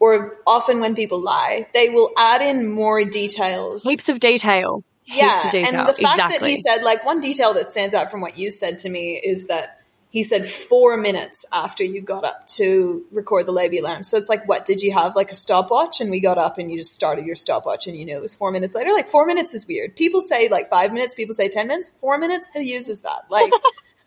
or 0.00 0.38
often 0.46 0.80
when 0.80 0.94
people 0.94 1.20
lie, 1.20 1.66
they 1.74 1.90
will 1.90 2.12
add 2.16 2.40
in 2.40 2.68
more 2.70 3.04
details. 3.04 3.84
Heaps 3.84 4.08
of 4.08 4.20
detail. 4.20 4.84
Heaps 5.04 5.18
yeah, 5.18 5.46
of 5.46 5.52
detail. 5.52 5.80
and 5.80 5.88
the 5.88 5.92
fact 5.92 6.18
exactly. 6.18 6.38
that 6.38 6.48
he 6.48 6.56
said, 6.56 6.82
like, 6.82 7.04
one 7.04 7.20
detail 7.20 7.54
that 7.54 7.68
stands 7.68 7.94
out 7.94 8.10
from 8.10 8.20
what 8.20 8.38
you 8.38 8.50
said 8.50 8.78
to 8.80 8.88
me 8.88 9.20
is 9.22 9.48
that 9.48 9.81
he 10.12 10.22
said 10.22 10.46
four 10.46 10.98
minutes 10.98 11.46
after 11.54 11.82
you 11.82 12.02
got 12.02 12.22
up 12.22 12.46
to 12.46 13.02
record 13.10 13.46
the 13.46 13.50
labia 13.50 13.82
lounge. 13.82 14.04
So 14.04 14.18
it's 14.18 14.28
like, 14.28 14.46
what 14.46 14.66
did 14.66 14.82
you 14.82 14.92
have 14.92 15.16
like 15.16 15.30
a 15.30 15.34
stopwatch? 15.34 16.02
And 16.02 16.10
we 16.10 16.20
got 16.20 16.36
up 16.36 16.58
and 16.58 16.70
you 16.70 16.76
just 16.76 16.92
started 16.92 17.24
your 17.24 17.34
stopwatch 17.34 17.86
and 17.86 17.96
you 17.96 18.04
knew 18.04 18.14
it 18.14 18.20
was 18.20 18.34
four 18.34 18.50
minutes 18.50 18.76
later. 18.76 18.92
Like 18.92 19.08
four 19.08 19.24
minutes 19.24 19.54
is 19.54 19.66
weird. 19.66 19.96
People 19.96 20.20
say 20.20 20.50
like 20.50 20.68
five 20.68 20.92
minutes. 20.92 21.14
People 21.14 21.32
say 21.32 21.48
ten 21.48 21.66
minutes. 21.66 21.88
Four 21.98 22.18
minutes. 22.18 22.50
Who 22.52 22.60
uses 22.60 23.02
that? 23.02 23.24
Like. 23.30 23.50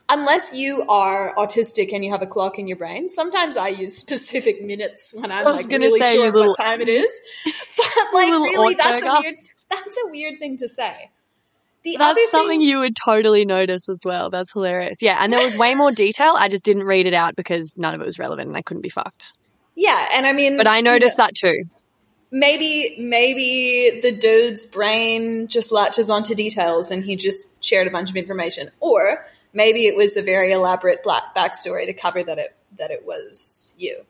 Unless 0.08 0.56
you 0.56 0.86
are 0.88 1.34
autistic 1.36 1.92
and 1.92 2.06
you 2.06 2.12
have 2.12 2.22
a 2.22 2.28
clock 2.28 2.60
in 2.60 2.68
your 2.68 2.78
brain, 2.78 3.10
sometimes 3.10 3.58
I 3.58 3.70
use 3.70 3.98
specific 3.98 4.64
minutes 4.64 5.16
when 5.20 5.32
I'm 5.32 5.46
like 5.56 5.66
really 5.68 6.00
sure 6.00 6.32
what 6.32 6.58
time 6.60 6.80
it 6.80 6.90
is. 6.90 7.12
But 7.76 8.14
like 8.14 8.30
really, 8.30 8.76
that's 8.76 9.02
a 9.02 9.12
weird 9.20 9.36
that's 9.72 9.98
a 10.06 10.12
weird 10.12 10.38
thing 10.38 10.58
to 10.58 10.68
say. 10.68 11.10
The 11.86 11.96
That's 11.98 12.12
other 12.12 12.22
something 12.32 12.60
you 12.62 12.80
would 12.80 12.96
totally 12.98 13.46
notice 13.46 13.88
as 13.88 14.02
well. 14.04 14.30
That's 14.30 14.52
hilarious. 14.52 15.02
Yeah, 15.02 15.18
and 15.24 15.32
there 15.32 15.42
was 15.46 15.58
way 15.58 15.76
more 15.76 15.92
detail. 15.92 16.34
I 16.38 16.50
just 16.50 16.66
didn't 16.66 16.84
read 16.84 17.06
it 17.06 17.14
out 17.14 17.36
because 17.38 17.78
none 17.78 17.94
of 17.96 18.02
it 18.02 18.06
was 18.06 18.20
relevant 18.20 18.48
and 18.50 18.58
I 18.58 18.62
couldn't 18.64 18.82
be 18.82 18.90
fucked. 18.90 19.32
yeah, 19.76 20.10
and 20.16 20.26
I 20.26 20.34
mean, 20.34 20.58
But 20.58 20.68
I 20.68 20.82
noticed 20.82 21.16
that 21.18 21.36
too. 21.36 21.64
maybe 22.32 22.96
maybe 23.00 24.00
the 24.02 24.12
dude's 24.18 24.66
brain 24.66 25.48
just 25.48 25.72
latches 25.72 26.10
onto 26.10 26.34
details 26.36 26.92
and 26.92 27.04
he 27.06 27.16
just 27.16 27.64
shared 27.64 27.88
a 27.88 27.92
bunch 27.92 28.10
of 28.10 28.16
information, 28.16 28.72
or 28.80 29.26
maybe 29.54 29.86
it 29.86 29.96
was 29.96 30.18
a 30.18 30.22
very 30.24 30.52
elaborate 30.52 31.04
black 31.04 31.36
backstory 31.36 31.86
to 31.86 31.94
cover 31.94 32.24
that 32.24 32.38
it 32.40 32.56
that 32.80 32.90
it 32.92 33.06
was 33.06 33.76
you. 33.78 34.02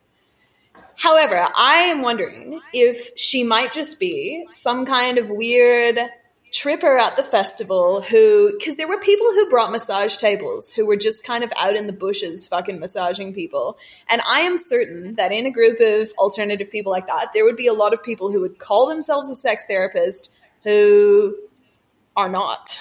However, 0.97 1.49
I 1.57 1.89
am 1.91 2.01
wondering 2.01 2.61
if 2.73 3.09
she 3.17 3.43
might 3.43 3.73
just 3.73 3.99
be 3.99 4.45
some 4.51 4.85
kind 4.85 5.17
of 5.17 5.29
weird 5.29 5.99
tripper 6.55 6.97
at 6.97 7.17
the 7.17 7.23
festival 7.23 8.01
who, 8.01 8.53
because 8.57 8.77
there 8.77 8.87
were 8.87 8.99
people 8.99 9.27
who 9.27 9.49
brought 9.49 9.71
massage 9.71 10.15
tables 10.15 10.71
who 10.71 10.85
were 10.85 10.95
just 10.95 11.25
kind 11.25 11.43
of 11.43 11.51
out 11.59 11.75
in 11.75 11.85
the 11.85 11.93
bushes 11.93 12.47
fucking 12.47 12.79
massaging 12.79 13.33
people. 13.33 13.77
And 14.09 14.21
I 14.27 14.41
am 14.41 14.57
certain 14.57 15.15
that 15.15 15.33
in 15.33 15.45
a 15.45 15.51
group 15.51 15.79
of 15.81 16.13
alternative 16.17 16.71
people 16.71 16.93
like 16.93 17.07
that, 17.07 17.31
there 17.33 17.43
would 17.43 17.57
be 17.57 17.67
a 17.67 17.73
lot 17.73 17.93
of 17.93 18.01
people 18.01 18.31
who 18.31 18.39
would 18.39 18.57
call 18.57 18.87
themselves 18.87 19.29
a 19.29 19.35
sex 19.35 19.65
therapist 19.67 20.33
who 20.63 21.35
are 22.15 22.29
not. 22.29 22.79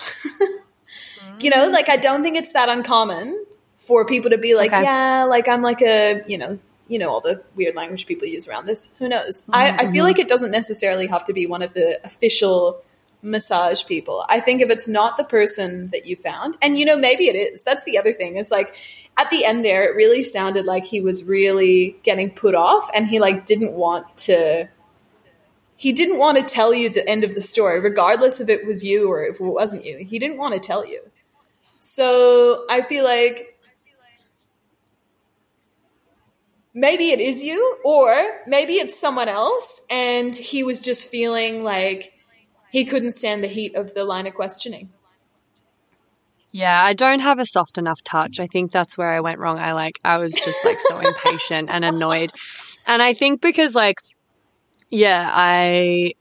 you 1.40 1.50
know, 1.50 1.68
like 1.68 1.88
I 1.88 1.96
don't 1.96 2.22
think 2.22 2.36
it's 2.36 2.52
that 2.52 2.68
uncommon 2.68 3.44
for 3.78 4.06
people 4.06 4.30
to 4.30 4.38
be 4.38 4.54
like, 4.54 4.72
Okay. 4.72 4.84
yeah, 4.84 5.24
like 5.24 5.48
I'm 5.48 5.62
like 5.62 5.82
a, 5.82 6.22
you 6.28 6.38
know, 6.38 6.60
you 6.86 7.00
know 7.00 7.10
all 7.10 7.20
the 7.20 7.42
weird 7.56 7.74
language 7.74 8.06
people 8.06 8.28
use 8.28 8.46
around 8.46 8.66
this. 8.66 8.94
Who 9.00 9.08
knows? 9.08 9.42
I, 9.52 9.70
I 9.70 9.78
feel 9.78 9.88
mm-hmm. 9.88 10.00
like 10.02 10.18
it 10.20 10.28
doesn't 10.28 10.52
necessarily 10.52 11.08
have 11.08 11.24
to 11.24 11.32
be 11.32 11.46
one 11.46 11.62
of 11.62 11.74
the 11.74 11.98
official 12.04 12.83
massage 13.24 13.84
people. 13.86 14.24
I 14.28 14.38
think 14.38 14.60
if 14.60 14.70
it's 14.70 14.86
not 14.86 15.16
the 15.16 15.24
person 15.24 15.88
that 15.88 16.06
you 16.06 16.14
found, 16.14 16.56
and 16.62 16.78
you 16.78 16.84
know, 16.84 16.96
maybe 16.96 17.28
it 17.28 17.34
is. 17.34 17.62
That's 17.62 17.82
the 17.84 17.98
other 17.98 18.12
thing. 18.12 18.36
Is 18.36 18.50
like 18.50 18.76
at 19.16 19.30
the 19.30 19.44
end 19.44 19.64
there, 19.64 19.84
it 19.84 19.96
really 19.96 20.22
sounded 20.22 20.66
like 20.66 20.84
he 20.84 21.00
was 21.00 21.24
really 21.24 21.96
getting 22.02 22.30
put 22.30 22.54
off, 22.54 22.88
and 22.94 23.08
he 23.08 23.18
like 23.18 23.46
didn't 23.46 23.72
want 23.72 24.16
to. 24.18 24.68
He 25.76 25.92
didn't 25.92 26.18
want 26.18 26.38
to 26.38 26.44
tell 26.44 26.72
you 26.72 26.88
the 26.88 27.08
end 27.08 27.24
of 27.24 27.34
the 27.34 27.42
story, 27.42 27.80
regardless 27.80 28.40
if 28.40 28.48
it 28.48 28.66
was 28.66 28.84
you 28.84 29.10
or 29.10 29.24
if 29.24 29.40
it 29.40 29.44
wasn't 29.44 29.84
you. 29.84 29.98
He 29.98 30.18
didn't 30.18 30.38
want 30.38 30.54
to 30.54 30.60
tell 30.60 30.86
you. 30.86 31.00
So 31.80 32.64
I 32.70 32.82
feel 32.82 33.04
like 33.04 33.58
maybe 36.72 37.10
it 37.10 37.20
is 37.20 37.42
you, 37.42 37.78
or 37.84 38.14
maybe 38.46 38.74
it's 38.74 38.98
someone 38.98 39.28
else, 39.28 39.80
and 39.90 40.34
he 40.34 40.62
was 40.62 40.80
just 40.80 41.08
feeling 41.08 41.62
like 41.62 42.13
he 42.74 42.84
couldn't 42.84 43.10
stand 43.10 43.44
the 43.44 43.46
heat 43.46 43.76
of 43.76 43.94
the 43.94 44.04
line 44.04 44.26
of 44.26 44.34
questioning. 44.34 44.90
Yeah, 46.50 46.84
I 46.84 46.92
don't 46.92 47.20
have 47.20 47.38
a 47.38 47.46
soft 47.46 47.78
enough 47.78 48.02
touch. 48.02 48.40
I 48.40 48.48
think 48.48 48.72
that's 48.72 48.98
where 48.98 49.12
I 49.12 49.20
went 49.20 49.38
wrong. 49.38 49.60
I 49.60 49.74
like 49.74 50.00
I 50.04 50.18
was 50.18 50.32
just 50.32 50.64
like 50.64 50.80
so 50.80 50.98
impatient 50.98 51.70
and 51.70 51.84
annoyed. 51.84 52.32
And 52.84 53.00
I 53.00 53.14
think 53.14 53.40
because 53.40 53.76
like 53.76 53.98
yeah, 54.90 55.30
I 55.32 56.14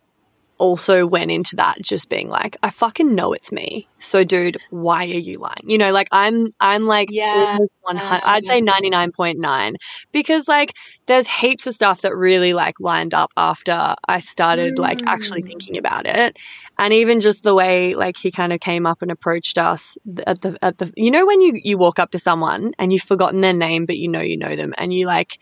also 0.64 1.06
went 1.06 1.30
into 1.31 1.57
that 1.57 1.77
just 1.81 2.10
being 2.10 2.30
like 2.30 2.56
I 2.64 2.69
fucking 2.69 3.14
know 3.14 3.34
it's 3.34 3.52
me. 3.52 3.90
So 3.99 4.23
dude, 4.23 4.57
why 4.69 5.03
are 5.03 5.23
you 5.30 5.40
lying? 5.40 5.64
You 5.68 5.77
know, 5.77 5.91
like 5.91 6.07
I'm 6.11 6.48
I'm 6.60 6.85
like 6.88 7.10
Yeah. 7.10 7.57
almost 7.57 7.72
100 7.81 8.22
I'd 8.26 8.45
say 8.45 8.61
99.9 8.61 9.76
because 10.14 10.48
like 10.48 10.73
there's 11.07 11.27
heaps 11.27 11.68
of 11.68 11.73
stuff 11.73 12.02
that 12.02 12.15
really 12.15 12.53
like 12.53 12.76
lined 12.80 13.14
up 13.14 13.31
after 13.35 13.95
I 14.07 14.19
started 14.22 14.80
like 14.80 15.02
actually 15.06 15.44
mm. 15.44 15.48
thinking 15.48 15.77
about 15.77 16.06
it 16.07 16.38
and 16.77 16.94
even 16.94 17.19
just 17.19 17.44
the 17.44 17.53
way 17.53 17.95
like 17.95 18.15
he 18.18 18.31
kind 18.31 18.53
of 18.53 18.60
came 18.61 18.85
up 18.85 19.02
and 19.02 19.11
approached 19.11 19.57
us 19.57 19.98
at 20.26 20.41
the 20.41 20.57
at 20.61 20.77
the 20.77 20.91
you 20.95 21.11
know 21.11 21.26
when 21.26 21.41
you 21.41 21.60
you 21.64 21.77
walk 21.77 21.99
up 21.99 22.11
to 22.11 22.19
someone 22.19 22.72
and 22.80 22.94
you've 22.94 23.02
forgotten 23.03 23.41
their 23.41 23.53
name 23.53 23.85
but 23.85 23.98
you 23.98 24.07
know 24.07 24.22
you 24.22 24.38
know 24.38 24.56
them 24.56 24.73
and 24.77 24.94
you 24.94 25.06
like 25.06 25.38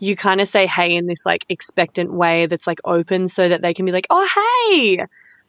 you 0.00 0.16
kind 0.16 0.40
of 0.40 0.48
say 0.48 0.66
hey 0.66 0.94
in 0.94 1.06
this 1.06 1.24
like 1.24 1.44
expectant 1.48 2.12
way 2.12 2.46
that's 2.46 2.66
like 2.66 2.80
open 2.84 3.28
so 3.28 3.48
that 3.48 3.62
they 3.62 3.74
can 3.74 3.86
be 3.86 3.92
like 3.92 4.06
oh 4.10 4.28
hey! 4.34 5.04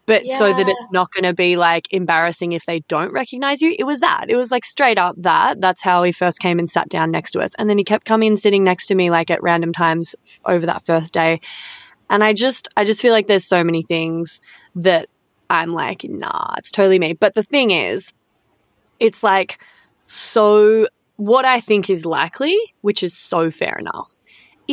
But 0.07 0.27
so 0.27 0.51
that 0.51 0.67
it's 0.67 0.87
not 0.91 1.13
going 1.13 1.23
to 1.23 1.33
be 1.33 1.55
like 1.55 1.87
embarrassing 1.91 2.53
if 2.53 2.65
they 2.65 2.79
don't 2.87 3.13
recognize 3.13 3.61
you. 3.61 3.75
It 3.77 3.85
was 3.85 3.99
that. 4.01 4.25
It 4.29 4.35
was 4.35 4.51
like 4.51 4.65
straight 4.65 4.97
up 4.97 5.15
that. 5.19 5.61
That's 5.61 5.81
how 5.81 6.03
he 6.03 6.11
first 6.11 6.39
came 6.39 6.59
and 6.59 6.69
sat 6.69 6.89
down 6.89 7.11
next 7.11 7.31
to 7.31 7.39
us. 7.39 7.53
And 7.57 7.69
then 7.69 7.77
he 7.77 7.83
kept 7.83 8.03
coming 8.05 8.29
and 8.29 8.39
sitting 8.39 8.63
next 8.63 8.87
to 8.87 8.95
me 8.95 9.09
like 9.09 9.29
at 9.29 9.43
random 9.43 9.71
times 9.71 10.15
over 10.43 10.65
that 10.65 10.83
first 10.85 11.13
day. 11.13 11.39
And 12.09 12.23
I 12.23 12.33
just 12.33 12.67
I 12.75 12.83
just 12.83 13.01
feel 13.01 13.13
like 13.13 13.27
there's 13.27 13.45
so 13.45 13.63
many 13.63 13.83
things 13.83 14.41
that 14.75 15.07
I'm 15.49 15.71
like, 15.71 16.03
nah, 16.03 16.55
it's 16.57 16.71
totally 16.71 16.99
me. 16.99 17.13
But 17.13 17.35
the 17.35 17.43
thing 17.43 17.71
is, 17.71 18.11
it's 18.99 19.23
like 19.23 19.63
so 20.07 20.87
what 21.15 21.45
I 21.45 21.59
think 21.59 21.89
is 21.89 22.05
likely, 22.05 22.57
which 22.81 23.03
is 23.03 23.15
so 23.15 23.51
fair 23.51 23.77
enough, 23.79 24.19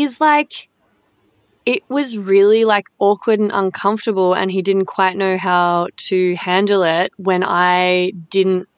is 0.02 0.20
like 0.20 0.68
it 1.66 1.82
was 1.90 2.26
really 2.26 2.64
like 2.64 2.86
awkward 2.98 3.40
and 3.40 3.50
uncomfortable 3.52 4.34
and 4.34 4.50
he 4.50 4.62
didn't 4.62 4.86
quite 4.86 5.16
know 5.16 5.36
how 5.36 5.88
to 5.96 6.34
handle 6.36 6.82
it 6.82 7.12
when 7.18 7.44
I 7.44 8.12
didn't 8.30 8.68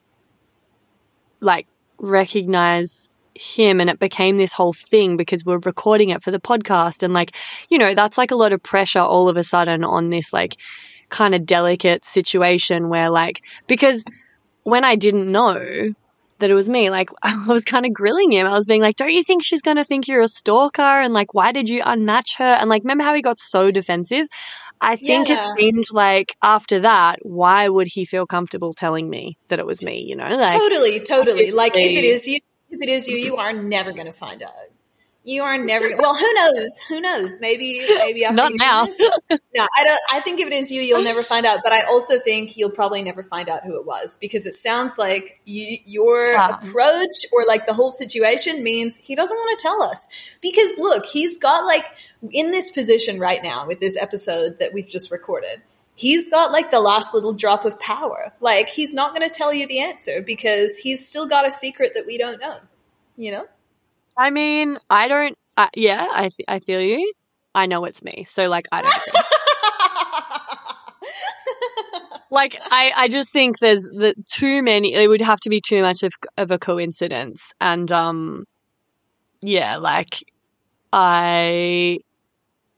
like 1.39 1.67
recognize 1.99 3.09
him 3.33 3.79
and 3.79 3.89
it 3.89 3.97
became 3.97 4.37
this 4.37 4.51
whole 4.51 4.73
thing 4.73 5.15
because 5.15 5.45
we're 5.45 5.59
recording 5.59 6.09
it 6.09 6.21
for 6.21 6.31
the 6.31 6.39
podcast 6.39 7.01
and 7.01 7.13
like 7.13 7.35
you 7.69 7.77
know 7.77 7.93
that's 7.93 8.17
like 8.17 8.31
a 8.31 8.35
lot 8.35 8.51
of 8.51 8.61
pressure 8.61 8.99
all 8.99 9.29
of 9.29 9.37
a 9.37 9.43
sudden 9.43 9.83
on 9.83 10.09
this 10.09 10.33
like 10.33 10.57
kind 11.09 11.33
of 11.33 11.45
delicate 11.45 12.03
situation 12.03 12.89
where 12.89 13.09
like 13.09 13.41
because 13.67 14.03
when 14.63 14.83
I 14.83 14.95
didn't 14.95 15.31
know 15.31 15.93
that 16.41 16.51
it 16.51 16.55
was 16.55 16.69
me 16.69 16.89
like 16.89 17.09
I 17.23 17.45
was 17.47 17.63
kind 17.65 17.85
of 17.85 17.93
grilling 17.93 18.31
him 18.31 18.45
I 18.45 18.51
was 18.51 18.67
being 18.67 18.81
like 18.81 18.97
don't 18.97 19.11
you 19.11 19.23
think 19.23 19.43
she's 19.43 19.61
going 19.61 19.77
to 19.77 19.85
think 19.85 20.07
you're 20.07 20.21
a 20.21 20.27
stalker 20.27 20.81
and 20.81 21.13
like 21.13 21.33
why 21.33 21.51
did 21.51 21.69
you 21.69 21.81
unmatch 21.83 22.37
her 22.37 22.43
and 22.43 22.69
like 22.69 22.83
remember 22.83 23.03
how 23.03 23.13
he 23.13 23.21
got 23.21 23.39
so 23.39 23.71
defensive 23.71 24.27
I 24.83 24.95
think 24.95 25.29
Yeah. 25.29 25.53
it 25.55 25.59
seemed 25.59 25.85
like 25.91 26.35
after 26.43 26.81
that 26.81 27.19
why 27.21 27.69
would 27.69 27.87
he 27.87 28.05
feel 28.05 28.25
comfortable 28.25 28.73
telling 28.73 29.09
me 29.09 29.37
that 29.49 29.59
it 29.59 29.65
was 29.65 29.81
me 29.81 30.03
you 30.07 30.15
know 30.15 30.27
like 30.27 30.59
totally, 30.59 30.99
totally. 30.99 31.51
Like 31.51 31.77
if 31.77 31.97
it 31.97 32.03
is 32.03 32.27
you, 32.27 32.39
if 32.69 32.81
it 32.81 32.89
is 32.89 33.07
you, 33.07 33.17
you 33.17 33.37
are 33.37 33.53
never 33.53 33.91
going 33.91 34.07
to 34.07 34.13
find 34.13 34.41
out. 34.43 34.53
You 35.31 35.43
are 35.43 35.57
never. 35.57 35.89
Well, 35.97 36.15
who 36.15 36.33
knows? 36.33 36.79
Who 36.89 36.99
knows? 36.99 37.39
Maybe, 37.39 37.79
maybe 37.97 38.25
after 38.25 38.35
Not 38.35 38.51
now. 38.55 38.87
No, 39.55 39.67
I 39.77 39.83
don't. 39.83 40.01
I 40.11 40.19
think 40.19 40.39
if 40.39 40.47
it 40.47 40.53
is 40.53 40.71
you, 40.71 40.81
you'll 40.81 41.03
never 41.03 41.23
find 41.23 41.45
out. 41.45 41.59
But 41.63 41.71
I 41.71 41.83
also 41.83 42.19
think 42.19 42.57
you'll 42.57 42.69
probably 42.71 43.01
never 43.01 43.23
find 43.23 43.47
out 43.49 43.63
who 43.63 43.77
it 43.79 43.85
was 43.85 44.17
because 44.19 44.45
it 44.45 44.53
sounds 44.53 44.97
like 44.97 45.39
you, 45.45 45.77
your 45.85 46.33
Yeah. 46.33 46.57
approach 46.57 47.15
or 47.33 47.45
like 47.47 47.65
the 47.65 47.73
whole 47.73 47.91
situation 47.91 48.63
means 48.63 48.97
he 48.97 49.15
doesn't 49.15 49.35
want 49.37 49.57
to 49.57 49.63
tell 49.63 49.81
us. 49.81 50.07
Because 50.41 50.73
look, 50.77 51.05
he's 51.05 51.37
got 51.37 51.65
like 51.65 51.85
in 52.31 52.51
this 52.51 52.69
position 52.71 53.19
right 53.19 53.41
now 53.41 53.65
with 53.67 53.79
this 53.79 53.97
episode 54.01 54.59
that 54.59 54.73
we've 54.73 54.87
just 54.89 55.11
recorded. 55.11 55.61
He's 55.95 56.29
got 56.29 56.51
like 56.51 56.71
the 56.71 56.79
last 56.81 57.13
little 57.13 57.33
drop 57.33 57.63
of 57.63 57.79
power. 57.79 58.33
Like 58.41 58.67
he's 58.69 58.93
not 58.93 59.15
going 59.15 59.27
to 59.29 59.33
tell 59.33 59.53
you 59.53 59.67
the 59.67 59.79
answer 59.79 60.21
because 60.21 60.75
he's 60.77 61.07
still 61.07 61.27
got 61.27 61.47
a 61.47 61.51
secret 61.51 61.91
that 61.95 62.05
we 62.05 62.17
don't 62.17 62.41
know. 62.41 62.57
You 63.17 63.31
know? 63.31 63.45
I 64.17 64.29
mean, 64.29 64.77
I 64.89 65.07
don't. 65.07 65.37
Uh, 65.57 65.67
yeah, 65.75 66.07
I 66.11 66.29
th- 66.29 66.45
I 66.47 66.59
feel 66.59 66.81
you. 66.81 67.11
I 67.53 67.65
know 67.65 67.85
it's 67.85 68.03
me, 68.03 68.23
so 68.25 68.49
like 68.49 68.67
I 68.71 68.81
don't. 68.81 68.93
care. 68.93 69.03
like 72.31 72.57
I 72.71 72.91
I 72.95 73.07
just 73.07 73.31
think 73.31 73.59
there's 73.59 73.83
the 73.83 74.15
too 74.29 74.63
many. 74.63 74.93
It 74.93 75.07
would 75.07 75.21
have 75.21 75.39
to 75.41 75.49
be 75.49 75.61
too 75.61 75.81
much 75.81 76.03
of 76.03 76.13
of 76.37 76.51
a 76.51 76.59
coincidence, 76.59 77.53
and 77.59 77.91
um, 77.91 78.43
yeah, 79.41 79.77
like 79.77 80.23
I 80.93 81.99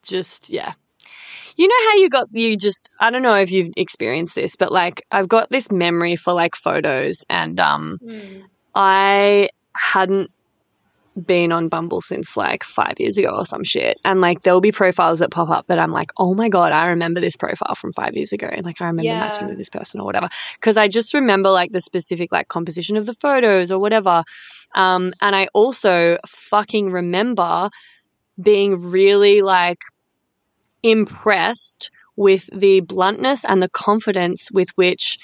just 0.03 0.49
yeah. 0.49 0.73
You 1.55 1.67
know 1.67 1.91
how 1.91 1.97
you 1.97 2.09
got 2.09 2.27
you 2.31 2.57
just 2.57 2.91
I 2.99 3.11
don't 3.11 3.21
know 3.21 3.35
if 3.35 3.51
you've 3.51 3.69
experienced 3.77 4.35
this, 4.35 4.55
but 4.55 4.71
like 4.71 5.05
I've 5.11 5.27
got 5.27 5.51
this 5.51 5.71
memory 5.71 6.15
for 6.15 6.33
like 6.33 6.55
photos, 6.55 7.23
and 7.29 7.59
um, 7.59 7.99
I 8.73 9.49
hadn't 9.75 10.31
been 11.25 11.51
on 11.51 11.69
Bumble 11.69 12.01
since 12.01 12.35
like 12.35 12.63
five 12.63 12.95
years 12.99 13.17
ago 13.17 13.29
or 13.29 13.45
some 13.45 13.63
shit. 13.63 13.99
And 14.03 14.21
like 14.21 14.41
there'll 14.41 14.61
be 14.61 14.71
profiles 14.71 15.19
that 15.19 15.31
pop 15.31 15.49
up 15.49 15.67
that 15.67 15.79
I'm 15.79 15.91
like, 15.91 16.11
oh 16.17 16.33
my 16.33 16.49
God, 16.49 16.71
I 16.71 16.87
remember 16.87 17.19
this 17.19 17.35
profile 17.35 17.75
from 17.75 17.93
five 17.93 18.15
years 18.15 18.33
ago. 18.33 18.49
Like 18.63 18.81
I 18.81 18.85
remember 18.87 19.13
Yeah. 19.13 19.19
matching 19.19 19.47
with 19.47 19.57
this 19.57 19.69
person 19.69 19.99
or 19.99 20.05
whatever. 20.05 20.29
Cause 20.61 20.77
I 20.77 20.87
just 20.87 21.13
remember 21.13 21.49
like 21.49 21.71
the 21.71 21.81
specific 21.81 22.31
like 22.31 22.47
composition 22.47 22.97
of 22.97 23.05
the 23.05 23.13
photos 23.15 23.71
or 23.71 23.79
whatever. 23.79 24.23
Um, 24.75 25.13
and 25.21 25.35
I 25.35 25.47
also 25.53 26.17
fucking 26.27 26.89
remember 26.89 27.69
being 28.41 28.79
really 28.91 29.41
like 29.41 29.79
impressed 30.81 31.91
with 32.15 32.49
the 32.57 32.81
bluntness 32.81 33.45
and 33.45 33.61
the 33.61 33.69
confidence 33.69 34.51
with 34.51 34.69
which, 34.75 35.17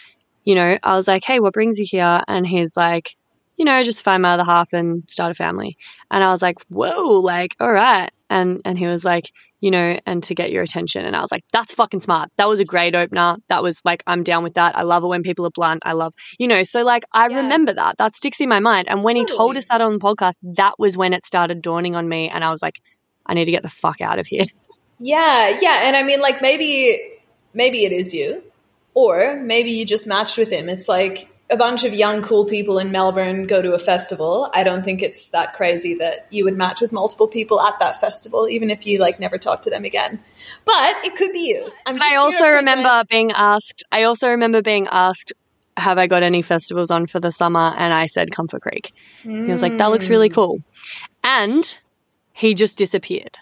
you 0.44 0.56
know, 0.56 0.78
I 0.84 0.96
was 0.96 1.08
like, 1.08 1.24
hey, 1.24 1.40
what 1.40 1.54
brings 1.54 1.78
you 1.78 1.86
here? 1.88 2.22
And 2.28 2.46
he's 2.48 2.76
like, 2.78 3.16
you 3.60 3.66
know, 3.66 3.84
just 3.84 4.02
find 4.04 4.24
my 4.24 4.34
other 4.34 4.44
half 4.46 4.74
and 4.74 5.04
start 5.08 5.32
a 5.32 5.36
family. 5.36 5.78
And 6.10 6.24
I 6.24 6.32
was 6.32 6.42
like, 6.42 6.58
whoa, 6.70 7.20
like, 7.20 7.56
all 7.60 7.72
right. 7.72 8.10
And 8.30 8.62
and 8.66 8.78
he 8.78 8.88
was 8.88 9.04
like, 9.04 9.26
you 9.60 9.70
know, 9.70 10.00
and 10.06 10.24
to 10.24 10.34
get 10.34 10.50
your 10.52 10.64
attention. 10.64 11.04
And 11.06 11.16
I 11.16 11.22
was 11.22 11.32
like, 11.32 11.44
that's 11.52 11.74
fucking 11.74 12.00
smart. 12.00 12.30
That 12.38 12.48
was 12.48 12.60
a 12.62 12.66
great 12.66 12.96
opener. 12.96 13.36
That 13.50 13.62
was 13.62 13.82
like, 13.84 14.02
I'm 14.08 14.24
down 14.24 14.44
with 14.44 14.54
that. 14.54 14.78
I 14.78 14.84
love 14.84 15.04
it 15.04 15.08
when 15.08 15.24
people 15.24 15.46
are 15.46 15.52
blunt. 15.52 15.82
I 15.86 15.92
love, 15.94 16.14
you 16.40 16.48
know, 16.48 16.64
so 16.64 16.84
like 16.84 17.04
I 17.12 17.28
Yeah. 17.28 17.38
remember 17.38 17.74
that. 17.74 17.98
That 17.98 18.16
sticks 18.16 18.40
in 18.40 18.48
my 18.50 18.60
mind. 18.62 18.88
And 18.88 19.04
when 19.04 19.18
he 19.18 19.26
told 19.26 19.58
us 19.58 19.68
that 19.68 19.82
on 19.82 19.94
the 19.94 20.00
podcast, 20.00 20.38
that 20.56 20.80
was 20.80 20.96
when 20.96 21.12
it 21.14 21.26
started 21.26 21.62
dawning 21.62 21.96
on 21.98 22.08
me. 22.08 22.30
And 22.30 22.44
I 22.44 22.52
was 22.52 22.62
like, 22.62 22.80
I 23.26 23.34
need 23.34 23.46
to 23.46 23.52
get 23.52 23.64
the 23.64 23.70
fuck 23.70 24.00
out 24.02 24.20
of 24.20 24.26
here. 24.28 24.46
Yeah, 25.02 25.58
yeah, 25.62 25.84
and 25.88 25.96
I 25.96 26.04
mean, 26.04 26.20
like 26.20 26.42
maybe 26.42 27.00
maybe 27.54 27.86
it 27.86 27.94
is 27.94 28.14
you, 28.14 28.44
or 28.94 29.40
maybe 29.42 29.72
you 29.72 29.86
just 29.86 30.06
matched 30.08 30.38
with 30.38 30.52
him. 30.52 30.68
It's 30.68 30.90
like 30.90 31.30
a 31.50 31.58
bunch 31.58 31.84
of 31.84 31.94
young, 31.94 32.22
cool 32.22 32.46
people 32.46 32.78
in 32.78 32.92
Melbourne 32.92 33.48
go 33.48 33.62
to 33.62 33.74
a 33.74 33.80
festival, 33.80 34.50
I 34.54 34.64
don't 34.64 34.84
think 34.84 35.02
it's 35.02 35.30
that 35.30 35.56
crazy 35.56 35.96
that 35.96 36.28
you 36.30 36.44
would 36.44 36.56
match 36.56 36.80
with 36.80 36.92
multiple 36.92 37.28
people 37.28 37.60
at 37.60 37.80
that 37.80 38.00
festival, 38.00 38.48
even 38.48 38.70
if 38.70 38.86
you 38.86 39.00
like 39.00 39.20
never 39.20 39.38
talk 39.38 39.62
to 39.62 39.70
them 39.70 39.84
again. 39.84 40.20
But 40.66 40.98
it 41.04 41.16
could 41.16 41.32
be 41.32 41.50
you. 41.50 41.72
I 41.86 42.16
also 42.18 42.46
remember 42.46 43.04
being 43.10 43.32
asked. 43.32 43.84
I 43.92 44.04
also 44.04 44.30
remember 44.30 44.62
being 44.62 44.88
asked, 44.92 45.34
"Have 45.76 45.98
I 45.98 46.06
got 46.06 46.22
any 46.22 46.44
festivals 46.44 46.92
on 46.92 47.08
for 47.08 47.20
the 47.20 47.32
summer?" 47.32 47.74
And 47.78 47.94
I 47.94 48.06
said 48.06 48.32
Comfort 48.32 48.62
Creek. 48.62 48.94
He 49.24 49.52
was 49.52 49.64
like, 49.64 49.78
"That 49.78 49.88
looks 49.88 50.10
really 50.10 50.30
hmm. 50.30 50.36
cool," 50.36 50.60
and 51.24 51.78
he 52.34 52.54
just 52.54 52.78
disappeared. 52.78 53.38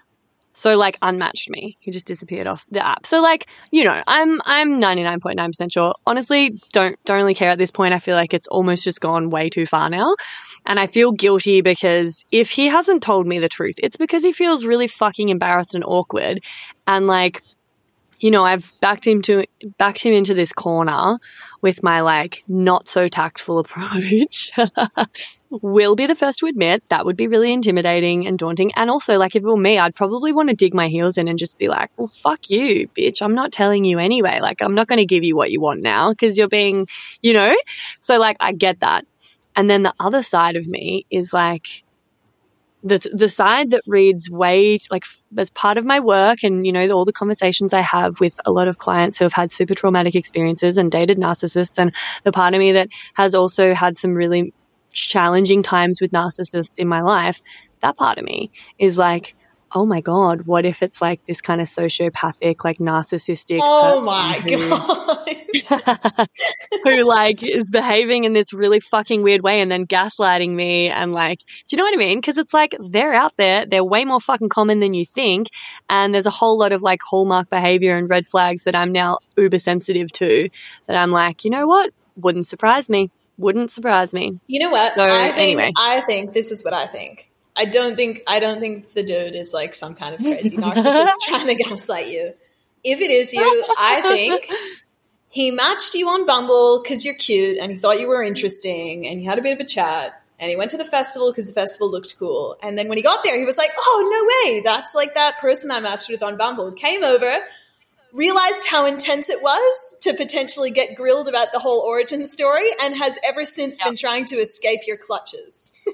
So 0.58 0.76
like 0.76 0.98
unmatched 1.04 1.52
me. 1.52 1.78
He 1.82 1.92
just 1.92 2.08
disappeared 2.08 2.48
off 2.48 2.66
the 2.72 2.84
app. 2.84 3.06
So 3.06 3.22
like, 3.22 3.46
you 3.70 3.84
know, 3.84 4.02
I'm 4.08 4.42
I'm 4.44 4.82
99.9% 4.82 5.72
sure. 5.72 5.94
Honestly, 6.08 6.60
don't 6.74 6.98
don't 7.06 7.18
really 7.18 7.36
care 7.36 7.52
at 7.52 7.60
this 7.60 7.70
point. 7.70 7.94
I 7.94 8.00
feel 8.00 8.16
like 8.16 8.34
it's 8.34 8.48
almost 8.48 8.84
just 8.84 9.00
gone 9.00 9.30
way 9.30 9.50
too 9.50 9.68
far 9.68 9.88
now. 9.88 10.16
And 10.66 10.80
I 10.80 10.88
feel 10.88 11.12
guilty 11.12 11.62
because 11.62 12.26
if 12.32 12.50
he 12.50 12.66
hasn't 12.66 13.04
told 13.04 13.28
me 13.28 13.38
the 13.38 13.48
truth, 13.48 13.76
it's 13.78 13.98
because 13.98 14.24
he 14.24 14.34
feels 14.34 14.66
really 14.66 14.88
fucking 14.88 15.30
embarrassed 15.30 15.76
and 15.76 15.84
awkward. 15.86 16.40
And 16.88 17.06
like 17.06 17.44
you 18.20 18.32
know, 18.32 18.44
I've 18.44 18.74
backed 18.82 19.06
him 19.06 19.22
to 19.24 19.46
backed 19.78 20.04
him 20.04 20.12
into 20.12 20.34
this 20.34 20.52
corner 20.52 21.20
with 21.62 21.84
my 21.84 22.02
like 22.02 22.44
not 22.48 22.88
so 22.88 23.08
tactful 23.08 23.60
approach. 23.60 24.52
Will 25.50 25.96
be 25.96 26.08
the 26.08 26.16
first 26.16 26.40
to 26.40 26.46
admit 26.48 26.86
that 26.90 27.06
would 27.06 27.16
be 27.16 27.28
really 27.28 27.54
intimidating 27.54 28.28
and 28.28 28.38
daunting. 28.38 28.74
And 28.76 28.90
also, 28.90 29.18
like 29.18 29.34
if 29.34 29.44
it 29.44 29.46
were 29.46 29.56
me, 29.56 29.80
I'd 29.80 29.96
probably 29.96 30.34
want 30.34 30.50
to 30.50 30.56
dig 30.56 30.74
my 30.74 30.90
heels 30.90 31.18
in 31.18 31.30
and 31.30 31.40
just 31.40 31.58
be 31.58 31.70
like, 31.70 31.90
"Well, 31.96 32.08
fuck 32.08 32.50
you, 32.50 32.90
bitch. 32.90 33.22
I'm 33.22 33.34
not 33.34 33.54
telling 33.54 33.86
you 33.86 33.98
anyway. 33.98 34.40
Like 34.42 34.62
I'm 34.62 34.76
not 34.76 34.88
going 34.88 35.00
to 35.00 35.06
give 35.06 35.24
you 35.24 35.38
what 35.38 35.50
you 35.52 35.62
want 35.62 35.84
now 35.84 36.10
because 36.12 36.38
you're 36.38 36.50
being, 36.50 36.88
you 37.22 37.32
know." 37.32 37.56
So 38.02 38.18
like 38.20 38.36
I 38.42 38.52
get 38.52 38.82
that. 38.82 39.06
And 39.56 39.70
then 39.70 39.84
the 39.84 39.94
other 40.02 40.22
side 40.22 40.58
of 40.58 40.68
me 40.68 41.06
is 41.10 41.32
like 41.32 41.84
the 42.84 43.00
the 43.14 43.30
side 43.30 43.72
that 43.72 43.82
reads 43.88 44.30
way 44.30 44.78
like 44.92 45.04
as 45.38 45.50
part 45.50 45.78
of 45.78 45.86
my 45.86 46.00
work 46.00 46.44
and 46.44 46.66
you 46.66 46.72
know 46.72 46.88
all 46.90 47.06
the 47.06 47.14
conversations 47.14 47.74
I 47.74 47.82
have 47.82 48.20
with 48.20 48.40
a 48.46 48.52
lot 48.52 48.68
of 48.68 48.78
clients 48.78 49.18
who 49.18 49.26
have 49.26 49.34
had 49.34 49.52
super 49.52 49.74
traumatic 49.74 50.16
experiences 50.16 50.78
and 50.78 50.92
dated 50.92 51.18
narcissists 51.18 51.78
and 51.80 51.92
the 52.24 52.32
part 52.32 52.54
of 52.54 52.60
me 52.60 52.72
that 52.74 52.90
has 53.16 53.34
also 53.34 53.74
had 53.74 53.98
some 53.98 54.14
really 54.14 54.54
challenging 54.98 55.64
times 55.64 56.02
with 56.02 56.12
narcissists 56.12 56.80
in 56.80 56.88
my 56.88 57.02
life 57.02 57.42
that 57.82 57.98
part 57.98 58.18
of 58.18 58.24
me 58.26 58.52
is 58.80 58.98
like 58.98 59.36
oh 59.74 59.86
my 59.86 60.02
god 60.02 60.44
what 60.44 60.66
if 60.66 60.82
it's 60.82 61.02
like 61.02 61.20
this 61.28 61.42
kind 61.42 61.62
of 61.62 61.68
sociopathic 61.68 62.64
like 62.64 62.78
narcissistic 62.78 63.60
Oh 63.62 64.02
my 64.02 64.40
who- 64.40 64.70
god. 64.70 65.18
who 66.84 67.04
like 67.08 67.42
is 67.44 67.70
behaving 67.72 68.24
in 68.26 68.34
this 68.34 68.54
really 68.54 68.80
fucking 68.80 69.24
weird 69.24 69.42
way 69.42 69.62
and 69.62 69.72
then 69.72 69.86
gaslighting 69.86 70.54
me 70.54 70.90
and 70.90 71.14
like 71.14 71.40
do 71.40 71.76
you 71.76 71.78
know 71.78 71.84
what 71.84 71.94
I 71.94 71.98
mean? 71.98 72.20
Because 72.20 72.38
it's 72.38 72.54
like 72.54 72.76
they're 72.90 73.14
out 73.14 73.34
there, 73.38 73.66
they're 73.66 73.84
way 73.84 74.06
more 74.06 74.20
fucking 74.20 74.50
common 74.50 74.80
than 74.80 74.94
you 74.94 75.06
think, 75.06 75.48
and 75.90 76.14
there's 76.14 76.26
a 76.26 76.32
whole 76.32 76.58
lot 76.58 76.74
of 76.74 76.82
like 76.84 77.00
hallmark 77.02 77.50
behavior 77.50 77.98
and 77.98 78.10
red 78.10 78.28
flags 78.28 78.64
that 78.66 78.76
I'm 78.76 78.92
now 78.92 79.20
uber 79.38 79.60
sensitive 79.60 80.12
to. 80.14 80.50
That 80.88 80.96
I'm 80.98 81.12
like, 81.12 81.44
you 81.46 81.52
know 81.52 81.66
what? 81.68 81.92
Wouldn't 82.18 82.46
surprise 82.46 82.90
me. 82.90 83.10
Wouldn't 83.38 83.72
surprise 83.72 84.14
me. 84.14 84.40
You 84.48 84.60
know 84.60 84.70
what? 84.70 84.96
So, 84.96 85.04
I 85.04 85.30
think 85.30 85.38
anyway. 85.38 85.72
I 85.78 86.02
think 86.02 86.34
this 86.34 86.52
is 86.52 86.64
what 86.64 86.74
I 86.74 86.88
think. 86.88 87.30
I 87.56 87.66
don't 87.66 87.96
think 87.96 88.22
I 88.28 88.40
don't 88.40 88.60
think 88.60 88.94
the 88.94 89.04
dude 89.04 89.36
is 89.36 89.52
like 89.54 89.74
some 89.74 89.96
kind 89.96 90.14
of 90.14 90.22
crazy 90.22 90.58
narcissist 90.58 91.14
trying 91.28 91.48
to 91.48 91.56
gaslight 91.56 92.08
you. 92.08 92.34
If 92.84 93.02
it 93.02 93.12
is 93.12 93.34
you, 93.34 93.66
I 93.78 94.02
think 94.02 94.48
he 95.30 95.52
matched 95.52 95.94
you 95.96 96.08
on 96.08 96.26
Bumble 96.26 96.82
because 96.82 97.04
you're 97.04 97.16
cute 97.16 97.58
and 97.58 97.72
he 97.72 97.78
thought 97.78 98.00
you 98.00 98.08
were 98.08 98.24
interesting 98.24 99.08
and 99.08 99.22
you 99.22 99.30
had 99.30 99.40
a 99.40 99.42
bit 99.42 99.54
of 99.54 99.60
a 99.60 99.66
chat. 99.66 100.22
And 100.40 100.52
he 100.52 100.56
went 100.56 100.70
to 100.72 100.78
the 100.78 100.86
festival 100.86 101.32
because 101.32 101.48
the 101.48 101.54
festival 101.54 101.90
looked 101.90 102.18
cool. 102.20 102.58
And 102.62 102.78
then 102.78 102.90
when 102.90 102.98
he 102.98 103.04
got 103.04 103.24
there, 103.24 103.38
he 103.40 103.44
was 103.44 103.58
like, 103.58 103.72
"Oh 103.76 104.44
no 104.46 104.52
way! 104.52 104.62
That's 104.62 104.94
like 104.94 105.16
that 105.16 105.40
person 105.40 105.72
I 105.72 105.80
matched 105.80 106.10
with 106.10 106.22
on 106.22 106.38
Bumble." 106.38 106.72
Came 106.74 107.04
over, 107.04 107.40
realized 108.14 108.66
how 108.70 108.86
intense 108.86 109.30
it 109.30 109.42
was 109.42 109.96
to 110.02 110.14
potentially 110.14 110.72
get 110.72 110.96
grilled 110.96 111.28
about 111.28 111.52
the 111.52 111.60
whole 111.60 111.80
origin 111.82 112.26
story, 112.26 112.70
and 112.82 112.96
has 112.96 113.18
ever 113.28 113.46
since 113.46 113.78
been 113.78 113.96
trying 113.96 114.26
to 114.26 114.36
escape 114.36 114.82
your 114.88 114.98
clutches. 114.98 115.74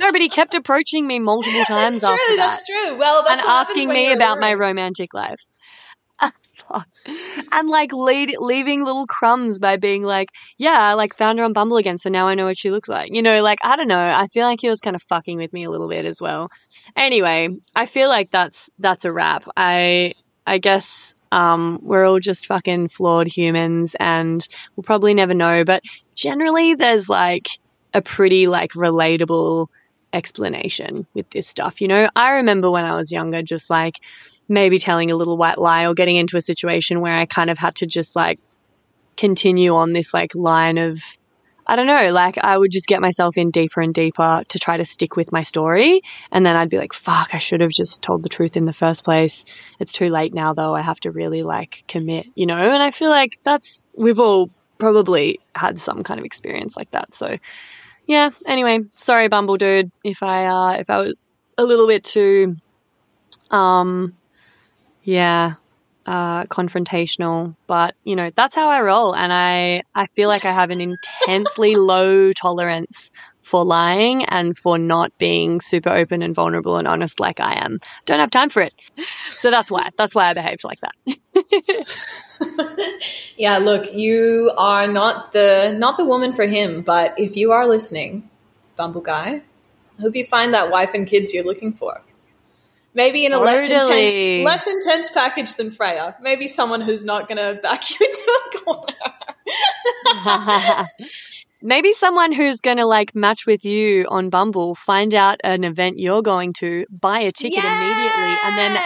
No, 0.00 0.12
but 0.12 0.20
he 0.20 0.28
kept 0.28 0.54
approaching 0.54 1.08
me 1.08 1.18
multiple 1.18 1.64
times 1.64 2.02
That's 2.02 2.12
after 2.12 2.24
true. 2.24 2.36
that. 2.36 2.56
That's 2.56 2.66
true. 2.66 2.98
Well, 2.98 3.24
that's 3.24 3.42
and 3.42 3.48
what 3.48 3.68
asking 3.68 3.88
me 3.88 4.04
you're 4.04 4.14
about 4.14 4.38
my 4.38 4.54
romantic 4.54 5.12
life. 5.12 5.40
and 7.52 7.68
like 7.68 7.92
lead, 7.92 8.34
leaving 8.38 8.84
little 8.84 9.06
crumbs 9.06 9.58
by 9.58 9.76
being 9.76 10.04
like, 10.04 10.28
yeah, 10.58 10.76
I 10.78 10.94
like 10.94 11.16
found 11.16 11.38
her 11.38 11.44
on 11.44 11.52
Bumble 11.52 11.78
again, 11.78 11.98
so 11.98 12.10
now 12.10 12.28
I 12.28 12.34
know 12.34 12.46
what 12.46 12.58
she 12.58 12.70
looks 12.70 12.88
like. 12.88 13.08
You 13.12 13.22
know, 13.22 13.42
like 13.42 13.58
I 13.64 13.76
don't 13.76 13.88
know. 13.88 13.98
I 13.98 14.26
feel 14.26 14.46
like 14.46 14.60
he 14.60 14.68
was 14.68 14.80
kind 14.80 14.94
of 14.96 15.02
fucking 15.02 15.38
with 15.38 15.52
me 15.52 15.64
a 15.64 15.70
little 15.70 15.88
bit 15.88 16.04
as 16.04 16.20
well. 16.20 16.50
Anyway, 16.96 17.48
I 17.74 17.86
feel 17.86 18.08
like 18.08 18.30
that's 18.30 18.70
that's 18.78 19.04
a 19.04 19.12
wrap. 19.12 19.44
I 19.56 20.14
I 20.48 20.58
guess 20.58 21.14
um, 21.30 21.78
we're 21.82 22.06
all 22.06 22.20
just 22.20 22.46
fucking 22.46 22.88
flawed 22.88 23.26
humans, 23.26 23.94
and 24.00 24.46
we'll 24.74 24.84
probably 24.84 25.14
never 25.14 25.34
know. 25.34 25.64
But 25.64 25.82
generally, 26.14 26.74
there's 26.74 27.08
like 27.08 27.46
a 27.94 28.02
pretty 28.02 28.46
like 28.46 28.72
relatable 28.72 29.68
explanation 30.12 31.06
with 31.14 31.28
this 31.30 31.46
stuff. 31.46 31.80
You 31.80 31.88
know, 31.88 32.08
I 32.16 32.32
remember 32.32 32.70
when 32.70 32.84
I 32.84 32.94
was 32.94 33.12
younger, 33.12 33.42
just 33.42 33.70
like 33.70 33.96
maybe 34.48 34.78
telling 34.78 35.10
a 35.10 35.16
little 35.16 35.36
white 35.36 35.58
lie 35.58 35.86
or 35.86 35.94
getting 35.94 36.16
into 36.16 36.36
a 36.36 36.42
situation 36.42 37.00
where 37.00 37.16
I 37.16 37.26
kind 37.26 37.50
of 37.50 37.58
had 37.58 37.74
to 37.76 37.86
just 37.86 38.16
like 38.16 38.40
continue 39.16 39.74
on 39.74 39.92
this 39.92 40.14
like 40.14 40.34
line 40.34 40.78
of 40.78 41.02
I 41.68 41.76
don't 41.76 41.86
know, 41.86 42.12
like 42.12 42.38
I 42.38 42.56
would 42.56 42.70
just 42.70 42.86
get 42.86 43.02
myself 43.02 43.36
in 43.36 43.50
deeper 43.50 43.82
and 43.82 43.92
deeper 43.92 44.42
to 44.48 44.58
try 44.58 44.78
to 44.78 44.86
stick 44.86 45.16
with 45.16 45.32
my 45.32 45.42
story. 45.42 46.00
And 46.32 46.46
then 46.46 46.56
I'd 46.56 46.70
be 46.70 46.78
like, 46.78 46.94
fuck, 46.94 47.34
I 47.34 47.38
should 47.38 47.60
have 47.60 47.70
just 47.70 48.00
told 48.02 48.22
the 48.22 48.30
truth 48.30 48.56
in 48.56 48.64
the 48.64 48.72
first 48.72 49.04
place. 49.04 49.44
It's 49.78 49.92
too 49.92 50.08
late 50.08 50.32
now 50.32 50.54
though. 50.54 50.74
I 50.74 50.80
have 50.80 50.98
to 51.00 51.10
really 51.10 51.42
like 51.42 51.84
commit, 51.86 52.26
you 52.34 52.46
know? 52.46 52.56
And 52.56 52.82
I 52.82 52.90
feel 52.90 53.10
like 53.10 53.38
that's, 53.44 53.82
we've 53.94 54.18
all 54.18 54.48
probably 54.78 55.40
had 55.54 55.78
some 55.78 56.02
kind 56.02 56.18
of 56.18 56.24
experience 56.24 56.74
like 56.74 56.90
that. 56.92 57.12
So 57.12 57.36
yeah, 58.06 58.30
anyway, 58.46 58.80
sorry, 58.96 59.28
Bumble 59.28 59.58
dude, 59.58 59.92
if 60.02 60.22
I, 60.22 60.46
uh, 60.46 60.80
if 60.80 60.88
I 60.88 61.00
was 61.00 61.26
a 61.58 61.64
little 61.64 61.86
bit 61.86 62.02
too, 62.02 62.56
um, 63.50 64.16
yeah, 65.02 65.54
uh, 66.08 66.44
confrontational, 66.44 67.54
but 67.66 67.94
you 68.02 68.16
know 68.16 68.30
that's 68.34 68.54
how 68.54 68.70
I 68.70 68.80
roll, 68.80 69.14
and 69.14 69.30
I 69.30 69.82
I 69.94 70.06
feel 70.06 70.30
like 70.30 70.46
I 70.46 70.52
have 70.52 70.70
an 70.70 70.80
intensely 70.80 71.76
low 71.92 72.32
tolerance 72.32 73.10
for 73.42 73.62
lying 73.62 74.24
and 74.24 74.56
for 74.56 74.78
not 74.78 75.12
being 75.18 75.60
super 75.60 75.90
open 75.90 76.22
and 76.22 76.34
vulnerable 76.34 76.78
and 76.78 76.88
honest 76.88 77.20
like 77.20 77.40
I 77.40 77.62
am. 77.62 77.78
Don't 78.06 78.20
have 78.20 78.30
time 78.30 78.48
for 78.48 78.62
it, 78.62 78.72
so 79.28 79.50
that's 79.50 79.70
why 79.70 79.90
that's 79.98 80.14
why 80.14 80.30
I 80.30 80.32
behaved 80.32 80.64
like 80.64 80.78
that. 80.80 80.94
Yeah, 83.36 83.58
look, 83.58 83.92
you 83.92 84.50
are 84.56 84.86
not 84.86 85.32
the 85.32 85.74
not 85.76 85.96
the 85.96 86.04
woman 86.04 86.32
for 86.32 86.46
him, 86.46 86.82
but 86.82 87.18
if 87.18 87.36
you 87.36 87.52
are 87.52 87.66
listening, 87.68 88.30
Bumble 88.76 89.00
guy, 89.00 89.42
I 89.98 90.02
hope 90.02 90.16
you 90.16 90.24
find 90.24 90.54
that 90.54 90.70
wife 90.70 90.94
and 90.94 91.06
kids 91.06 91.34
you're 91.34 91.44
looking 91.44 91.72
for. 91.72 92.02
Maybe 92.98 93.24
in 93.24 93.32
a 93.32 93.38
less 93.38 93.70
intense 93.70 94.44
less 94.44 94.66
intense 94.66 95.08
package 95.10 95.54
than 95.54 95.70
Freya. 95.70 96.16
Maybe 96.20 96.48
someone 96.48 96.80
who's 96.80 97.04
not 97.04 97.28
going 97.28 97.38
to 97.38 97.60
back 97.62 97.88
you 97.88 97.96
into 98.06 98.40
a 98.40 98.58
corner. 98.58 98.92
Maybe 101.62 101.92
someone 101.92 102.32
who's 102.32 102.60
going 102.60 102.78
to 102.78 102.86
like 102.86 103.14
match 103.14 103.46
with 103.46 103.64
you 103.64 104.04
on 104.08 104.30
Bumble, 104.30 104.74
find 104.74 105.14
out 105.14 105.38
an 105.44 105.62
event 105.62 106.00
you're 106.00 106.22
going 106.22 106.54
to, 106.54 106.86
buy 106.90 107.20
a 107.20 107.30
ticket 107.30 107.62
immediately, 107.62 108.34
and 108.44 108.58
then 108.58 108.76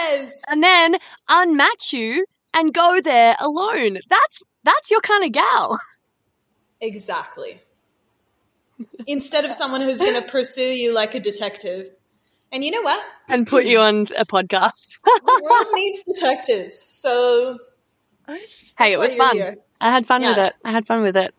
and 0.49 0.63
then 0.63 0.93
unmatch 1.27 1.93
you 1.93 2.23
and 2.53 2.71
go 2.71 3.01
there 3.03 3.35
alone. 3.39 3.97
That's 4.07 4.43
that's 4.63 4.91
your 4.91 5.01
kind 5.01 5.23
of 5.23 5.31
gal. 5.31 5.79
Exactly. 6.79 7.59
Instead 9.07 9.45
of 9.45 9.53
someone 9.53 9.81
who's 9.81 10.01
going 10.01 10.21
to 10.21 10.29
pursue 10.29 10.61
you 10.61 10.93
like 10.93 11.15
a 11.15 11.19
detective. 11.19 11.89
And 12.53 12.63
you 12.63 12.69
know 12.69 12.83
what? 12.83 13.03
And 13.29 13.47
put 13.47 13.65
you 13.65 13.79
on 13.79 14.01
a 14.15 14.25
podcast. 14.25 14.99
The 15.03 15.41
world 15.43 15.67
needs 15.73 16.03
detectives. 16.03 16.77
So 16.77 17.57
hey, 18.77 18.91
it 18.91 18.99
was 18.99 19.15
fun. 19.15 19.35
here. 19.35 19.57
I 19.81 19.89
had 19.91 20.05
fun 20.05 20.21
with 20.21 20.37
it. 20.37 20.53
I 20.63 20.71
had 20.71 20.85
fun 20.85 21.01
with 21.01 21.17
it. 21.17 21.33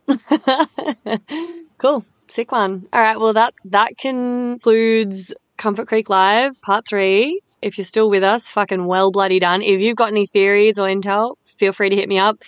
cool. 1.78 2.04
Sick 2.26 2.50
one. 2.50 2.84
All 2.92 3.00
right. 3.00 3.18
Well, 3.18 3.32
that 3.34 3.54
that 3.66 3.96
concludes 3.96 5.32
Comfort 5.56 5.86
Creek 5.86 6.10
Live 6.10 6.60
Part 6.62 6.88
Three. 6.88 7.40
If 7.62 7.78
you're 7.78 7.84
still 7.84 8.10
with 8.10 8.24
us, 8.24 8.48
fucking 8.48 8.84
well 8.84 9.12
bloody 9.12 9.38
done. 9.38 9.62
If 9.62 9.80
you've 9.80 9.96
got 9.96 10.10
any 10.10 10.26
theories 10.26 10.80
or 10.80 10.88
intel, 10.88 11.36
feel 11.44 11.72
free 11.72 11.90
to 11.90 11.96
hit 11.96 12.08
me 12.08 12.18
up. 12.18 12.38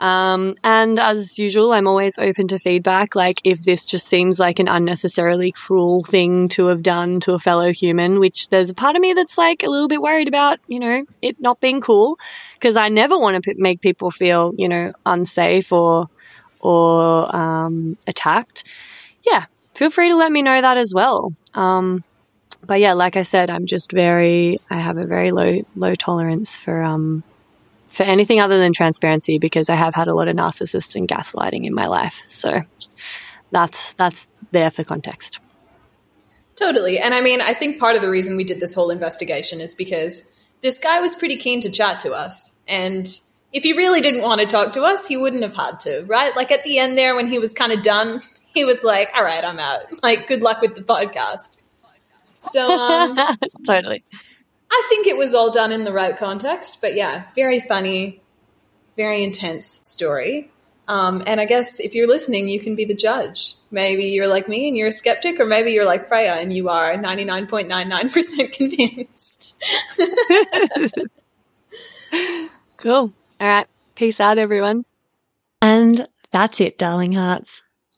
Um, 0.00 0.54
and 0.62 0.98
as 1.00 1.38
usual, 1.38 1.72
I'm 1.72 1.88
always 1.88 2.18
open 2.18 2.48
to 2.48 2.58
feedback. 2.58 3.16
Like 3.16 3.40
if 3.44 3.64
this 3.64 3.84
just 3.84 4.06
seems 4.06 4.38
like 4.38 4.58
an 4.58 4.68
unnecessarily 4.68 5.52
cruel 5.52 6.04
thing 6.04 6.48
to 6.50 6.66
have 6.66 6.82
done 6.82 7.20
to 7.20 7.32
a 7.32 7.38
fellow 7.38 7.72
human, 7.72 8.20
which 8.20 8.48
there's 8.50 8.70
a 8.70 8.74
part 8.74 8.94
of 8.94 9.02
me 9.02 9.12
that's 9.12 9.36
like 9.36 9.62
a 9.62 9.68
little 9.68 9.88
bit 9.88 10.00
worried 10.00 10.28
about, 10.28 10.60
you 10.68 10.78
know, 10.78 11.04
it 11.20 11.40
not 11.40 11.60
being 11.60 11.80
cool 11.80 12.18
because 12.54 12.76
I 12.76 12.88
never 12.88 13.18
want 13.18 13.42
to 13.42 13.54
p- 13.54 13.60
make 13.60 13.80
people 13.80 14.10
feel, 14.10 14.54
you 14.56 14.68
know, 14.68 14.92
unsafe 15.04 15.72
or 15.72 16.08
or 16.60 17.34
um, 17.34 17.96
attacked, 18.06 18.64
yeah, 19.24 19.46
feel 19.74 19.90
free 19.90 20.08
to 20.08 20.16
let 20.16 20.32
me 20.32 20.42
know 20.42 20.60
that 20.60 20.76
as 20.76 20.92
well. 20.94 21.32
Um, 21.54 22.02
but 22.66 22.80
yeah, 22.80 22.94
like 22.94 23.16
I 23.16 23.22
said, 23.22 23.50
I'm 23.50 23.66
just 23.66 23.92
very, 23.92 24.58
I 24.70 24.76
have 24.76 24.98
a 24.98 25.06
very 25.06 25.30
low, 25.30 25.62
low 25.76 25.94
tolerance 25.94 26.56
for, 26.56 26.82
um, 26.82 27.22
for 27.88 28.02
anything 28.02 28.40
other 28.40 28.58
than 28.58 28.72
transparency 28.72 29.38
because 29.38 29.68
I 29.68 29.74
have 29.74 29.94
had 29.94 30.08
a 30.08 30.14
lot 30.14 30.28
of 30.28 30.36
narcissists 30.36 30.94
and 30.94 31.08
gaslighting 31.08 31.66
in 31.66 31.74
my 31.74 31.86
life. 31.86 32.22
So 32.28 32.62
that's, 33.50 33.94
that's 33.94 34.26
there 34.50 34.70
for 34.70 34.84
context. 34.84 35.40
Totally. 36.54 36.98
And 36.98 37.14
I 37.14 37.20
mean, 37.20 37.40
I 37.40 37.54
think 37.54 37.78
part 37.78 37.96
of 37.96 38.02
the 38.02 38.10
reason 38.10 38.36
we 38.36 38.44
did 38.44 38.60
this 38.60 38.74
whole 38.74 38.90
investigation 38.90 39.60
is 39.60 39.74
because 39.74 40.32
this 40.60 40.78
guy 40.78 41.00
was 41.00 41.14
pretty 41.14 41.36
keen 41.36 41.60
to 41.60 41.70
chat 41.70 42.00
to 42.00 42.12
us. 42.12 42.62
And 42.66 43.06
if 43.52 43.62
he 43.62 43.72
really 43.72 44.00
didn't 44.00 44.22
want 44.22 44.40
to 44.40 44.46
talk 44.46 44.72
to 44.72 44.82
us, 44.82 45.06
he 45.06 45.16
wouldn't 45.16 45.42
have 45.42 45.54
had 45.54 45.80
to, 45.80 46.04
right? 46.06 46.34
Like 46.36 46.50
at 46.50 46.64
the 46.64 46.78
end 46.78 46.98
there, 46.98 47.14
when 47.14 47.30
he 47.30 47.38
was 47.38 47.54
kind 47.54 47.72
of 47.72 47.82
done, 47.82 48.20
he 48.54 48.64
was 48.64 48.84
like, 48.84 49.10
all 49.16 49.22
right, 49.22 49.44
I'm 49.44 49.58
out. 49.58 50.02
Like, 50.02 50.26
good 50.26 50.42
luck 50.42 50.60
with 50.60 50.74
the 50.74 50.82
podcast. 50.82 51.58
So, 52.38 52.70
um, 52.70 53.18
totally. 53.66 54.04
I 54.70 54.86
think 54.88 55.06
it 55.06 55.16
was 55.16 55.34
all 55.34 55.50
done 55.50 55.72
in 55.72 55.84
the 55.84 55.92
right 55.92 56.16
context. 56.16 56.80
But 56.80 56.94
yeah, 56.94 57.24
very 57.34 57.60
funny, 57.60 58.20
very 58.96 59.22
intense 59.22 59.66
story. 59.66 60.50
Um, 60.88 61.22
and 61.26 61.38
I 61.40 61.44
guess 61.44 61.80
if 61.80 61.94
you're 61.94 62.08
listening, 62.08 62.48
you 62.48 62.60
can 62.60 62.74
be 62.74 62.86
the 62.86 62.94
judge. 62.94 63.54
Maybe 63.70 64.04
you're 64.04 64.26
like 64.26 64.48
me 64.48 64.68
and 64.68 64.76
you're 64.76 64.88
a 64.88 64.92
skeptic, 64.92 65.38
or 65.38 65.44
maybe 65.44 65.72
you're 65.72 65.84
like 65.84 66.02
Freya 66.02 66.36
and 66.36 66.50
you 66.52 66.70
are 66.70 66.94
99.99% 66.94 68.52
convinced. 68.52 69.62
cool. 72.78 73.12
All 73.40 73.46
right. 73.46 73.66
Peace 73.96 74.18
out, 74.18 74.38
everyone. 74.38 74.86
And 75.60 76.08
that's 76.30 76.60
it, 76.60 76.78
darling 76.78 77.12
hearts. 77.12 77.62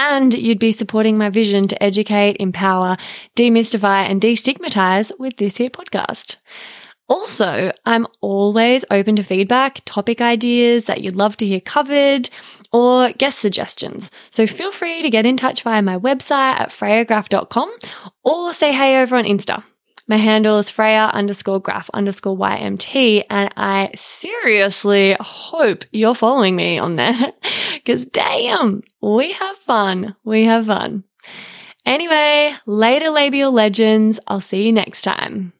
And 0.00 0.32
you'd 0.32 0.60
be 0.60 0.70
supporting 0.70 1.18
my 1.18 1.28
vision 1.28 1.66
to 1.66 1.82
educate, 1.82 2.36
empower, 2.38 2.96
demystify, 3.36 4.08
and 4.08 4.20
destigmatize 4.20 5.10
with 5.18 5.36
this 5.38 5.56
here 5.56 5.70
podcast. 5.70 6.36
Also, 7.08 7.72
I'm 7.84 8.06
always 8.20 8.84
open 8.92 9.16
to 9.16 9.24
feedback, 9.24 9.80
topic 9.84 10.20
ideas 10.20 10.84
that 10.84 11.00
you'd 11.00 11.16
love 11.16 11.36
to 11.38 11.46
hear 11.46 11.60
covered, 11.60 12.30
or 12.72 13.10
guest 13.10 13.40
suggestions. 13.40 14.12
So 14.30 14.46
feel 14.46 14.70
free 14.70 15.02
to 15.02 15.10
get 15.10 15.26
in 15.26 15.36
touch 15.36 15.64
via 15.64 15.82
my 15.82 15.98
website 15.98 16.60
at 16.60 16.70
freyagraf.com 16.70 17.74
or 18.22 18.54
say 18.54 18.72
hey 18.72 19.02
over 19.02 19.16
on 19.16 19.24
Insta. 19.24 19.64
My 20.08 20.16
handle 20.16 20.58
is 20.58 20.70
Freya 20.70 21.10
underscore 21.12 21.60
graf 21.60 21.90
underscore 21.92 22.36
YMT, 22.36 23.24
and 23.28 23.52
I 23.58 23.90
seriously 23.94 25.14
hope 25.20 25.84
you're 25.92 26.14
following 26.14 26.56
me 26.56 26.78
on 26.78 26.96
there 26.96 27.14
because 27.74 28.06
damn, 28.06 28.82
we 29.02 29.32
have 29.32 29.56
fun. 29.58 30.16
We 30.24 30.46
have 30.46 30.64
fun. 30.64 31.04
Anyway, 31.84 32.54
later 32.64 33.10
labial 33.10 33.52
legends. 33.52 34.18
I'll 34.26 34.40
see 34.40 34.64
you 34.64 34.72
next 34.72 35.02
time. 35.02 35.52